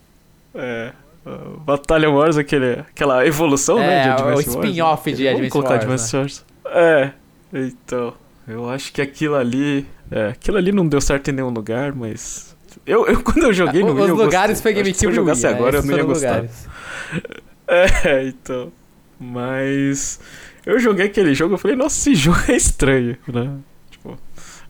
é, 0.55 0.93
uh, 1.27 1.59
Battalion 1.61 2.15
Wars, 2.15 2.37
aquele, 2.37 2.81
aquela 2.81 3.27
evolução, 3.27 3.79
né? 3.79 4.01
É, 4.01 4.03
De 4.03 4.09
o 4.09 4.13
Advance 4.13 4.35
Wars, 4.35 4.47
spin-off 4.67 5.11
né? 5.11 5.17
de 5.17 5.23
Vamos 5.25 5.35
Advance 5.37 5.51
colocar 5.51 5.71
Wars, 5.71 5.83
Advance 5.85 6.17
Wars. 6.17 6.45
É, 6.67 7.11
então. 7.53 8.15
Eu 8.47 8.69
acho 8.69 8.93
que 8.93 9.01
aquilo 9.01 9.37
ali. 9.37 9.87
É, 10.11 10.29
aquilo 10.29 10.57
ali 10.59 10.73
não 10.73 10.87
deu 10.87 11.01
certo 11.01 11.29
em 11.29 11.33
nenhum 11.33 11.51
lugar, 11.51 11.95
mas. 11.95 12.57
Eu, 12.87 13.07
eu 13.07 13.21
quando 13.25 13.45
eu 13.45 13.53
joguei 13.53 13.83
no 13.83 13.93
Os 13.93 14.01
Wii, 14.01 14.09
eu 14.09 14.15
lugares 14.17 14.61
foi 14.61 14.73
Se 14.95 15.07
eu 15.07 15.13
jogasse 15.13 15.47
Wii, 15.47 15.53
né? 15.53 15.59
agora, 15.59 15.77
eu 15.77 15.79
Esses 15.81 15.91
não 15.91 15.99
ia 15.99 16.05
gostar. 16.05 16.29
lugares. 16.37 16.69
É, 17.69 18.25
então. 18.27 18.73
Mas. 19.19 20.21
Eu 20.67 20.79
joguei 20.79 21.07
aquele 21.07 21.35
jogo, 21.35 21.55
eu 21.55 21.59
falei, 21.59 21.77
nossa, 21.77 21.97
esse 21.99 22.15
jogo 22.15 22.39
é 22.49 22.57
estranho, 22.57 23.17
né? 23.27 23.57
Tipo. 23.91 24.19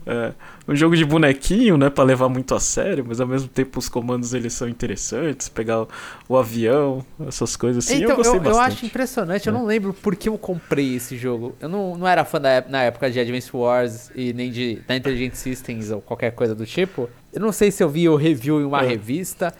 É, 0.05 0.31
um 0.67 0.75
jogo 0.75 0.95
de 0.95 1.03
bonequinho, 1.05 1.77
né, 1.77 1.89
Pra 1.89 2.03
levar 2.03 2.29
muito 2.29 2.55
a 2.55 2.59
sério, 2.59 3.03
mas 3.07 3.19
ao 3.19 3.27
mesmo 3.27 3.47
tempo 3.49 3.79
os 3.79 3.89
comandos 3.89 4.33
eles 4.33 4.53
são 4.53 4.67
interessantes, 4.67 5.49
pegar 5.49 5.81
o, 5.83 5.87
o 6.29 6.37
avião, 6.37 7.05
essas 7.27 7.55
coisas 7.55 7.85
assim, 7.85 7.97
então, 7.97 8.11
eu 8.11 8.15
gostei 8.17 8.39
eu, 8.39 8.43
bastante. 8.43 8.67
acho 8.73 8.85
impressionante, 8.85 9.47
eu 9.47 9.53
É. 9.53 9.57
não 9.57 9.65
lembro 9.65 9.93
por 9.93 10.15
que 10.15 10.29
eu 10.29 10.37
comprei 10.37 10.95
esse 10.95 11.17
jogo. 11.17 11.55
Eu 11.59 11.67
não, 11.69 11.97
não 11.97 12.07
era 12.07 12.23
fã 12.23 12.39
da, 12.39 12.63
na 12.67 12.83
época 12.83 13.11
de 13.11 13.19
Advance 13.19 13.49
Wars 13.55 14.09
e 14.15 14.31
nem 14.33 14.51
de 14.51 14.75
da 14.87 14.95
Intelligent 14.95 15.33
Systems 15.33 15.91
ou 15.91 16.01
qualquer 16.01 16.31
coisa 16.31 16.55
do 16.55 16.65
tipo. 16.65 17.09
Eu 17.33 17.41
não 17.41 17.51
sei 17.51 17.69
se 17.71 17.83
eu 17.83 17.89
vi 17.89 18.07
o 18.07 18.15
review 18.15 18.61
em 18.61 18.63
uma 18.65 18.83
É. 18.83 18.87
revista. 18.87 19.53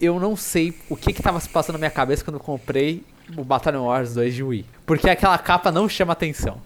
Eu 0.00 0.18
não 0.18 0.34
sei 0.34 0.74
o 0.88 0.96
que 0.96 1.12
que 1.12 1.22
tava 1.22 1.38
se 1.40 1.48
passando 1.48 1.74
na 1.74 1.78
minha 1.80 1.90
cabeça 1.90 2.24
quando 2.24 2.36
eu 2.36 2.40
comprei 2.40 3.04
o 3.36 3.44
Battalion 3.44 3.84
Wars 3.84 4.14
2 4.14 4.34
de 4.34 4.42
Wii. 4.42 4.64
Porque 4.86 5.08
aquela 5.08 5.36
capa 5.38 5.70
não 5.70 5.88
chama 5.88 6.12
atenção. 6.14 6.60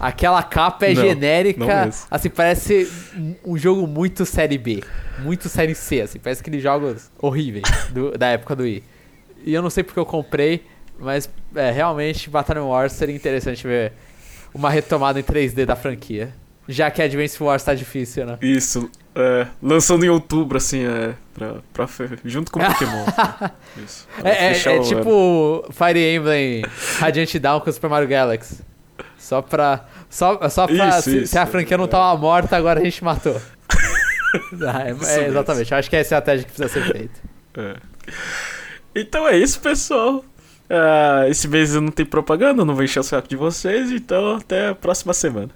Aquela 0.00 0.42
capa 0.42 0.86
é 0.86 0.94
Não, 0.94 1.02
genérica, 1.02 1.60
não 1.60 1.66
mesmo. 1.86 2.06
assim, 2.10 2.28
parece 2.30 2.88
um- 3.44 3.56
jogo 3.56 3.86
muito 3.86 4.24
série 4.24 4.56
B, 4.58 4.82
muito 5.20 5.48
série 5.48 5.74
C, 5.74 6.00
assim, 6.02 6.18
parece 6.18 6.40
aqueles 6.40 6.62
jogos 6.62 7.10
horríveis 7.18 7.64
do- 7.90 8.12
da 8.16 8.28
época 8.28 8.54
do 8.54 8.62
Wii. 8.62 8.82
E 9.44 9.52
eu 9.54 9.62
não 9.62 9.70
sei 9.70 9.82
porque 9.82 9.98
eu 9.98 10.06
comprei, 10.06 10.64
mas 10.98 11.28
é, 11.54 11.70
realmente 11.70 12.28
Battalion 12.30 12.68
Wars 12.68 12.92
seria 12.92 13.14
interessante 13.14 13.66
ver 13.66 13.92
uma 14.54 14.70
retomada 14.70 15.18
em 15.18 15.22
3D 15.22 15.64
da 15.66 15.74
franquia. 15.76 16.32
Já 16.70 16.90
que 16.90 17.00
Advance 17.00 17.42
Wars 17.42 17.62
tá 17.64 17.74
difícil, 17.74 18.26
né? 18.26 18.36
Isso, 18.42 18.90
é, 19.14 19.46
lançando 19.62 20.04
em 20.04 20.10
outubro, 20.10 20.58
assim, 20.58 20.84
é, 20.84 21.14
pra, 21.32 21.56
pra 21.72 21.88
junto 22.24 22.52
com 22.52 22.60
o 22.60 22.64
Pokémon. 22.66 23.06
Isso. 23.82 24.06
É, 24.22 24.52
é- 24.52 24.62
é 24.76 24.78
o 24.78 24.82
tipo 24.82 25.64
Fire 25.72 25.98
Emblem 26.14 26.62
Radiant 26.98 27.34
Down 27.36 27.60
com 27.60 27.70
o 27.70 27.72
Super 27.72 27.88
Mario 27.88 28.06
Galaxy. 28.08 28.58
Só 29.18 29.42
pra. 29.42 29.84
Só, 30.08 30.48
só 30.48 30.66
pra. 30.66 30.88
Isso, 30.88 31.02
se, 31.02 31.18
isso, 31.18 31.26
se 31.32 31.38
a 31.38 31.44
franquia 31.46 31.76
não 31.76 31.84
é. 31.84 31.88
tava 31.88 32.16
morta, 32.18 32.56
agora 32.56 32.80
a 32.80 32.84
gente 32.84 33.02
matou. 33.04 33.40
Ah, 34.66 34.82
é- 34.86 35.22
é, 35.22 35.28
exatamente. 35.28 35.72
Eu 35.72 35.78
acho 35.78 35.88
que 35.88 35.96
é 35.96 36.00
a 36.00 36.02
estratégia 36.02 36.44
que 36.46 36.52
precisa 36.52 36.68
ser 36.68 36.92
feita. 36.92 37.20
É. 37.56 37.76
Então 38.94 39.26
é 39.26 39.38
isso, 39.38 39.58
pessoal. 39.60 40.22
Ah, 40.68 41.24
esse 41.28 41.48
mês 41.48 41.74
eu 41.74 41.80
não 41.80 41.90
tenho 41.90 42.08
propaganda, 42.08 42.62
não 42.62 42.74
vou 42.74 42.84
encher 42.84 43.00
o 43.00 43.02
saco 43.02 43.26
de 43.26 43.36
vocês, 43.36 43.90
então 43.90 44.36
até 44.36 44.68
a 44.68 44.74
próxima 44.74 45.14
semana. 45.14 45.48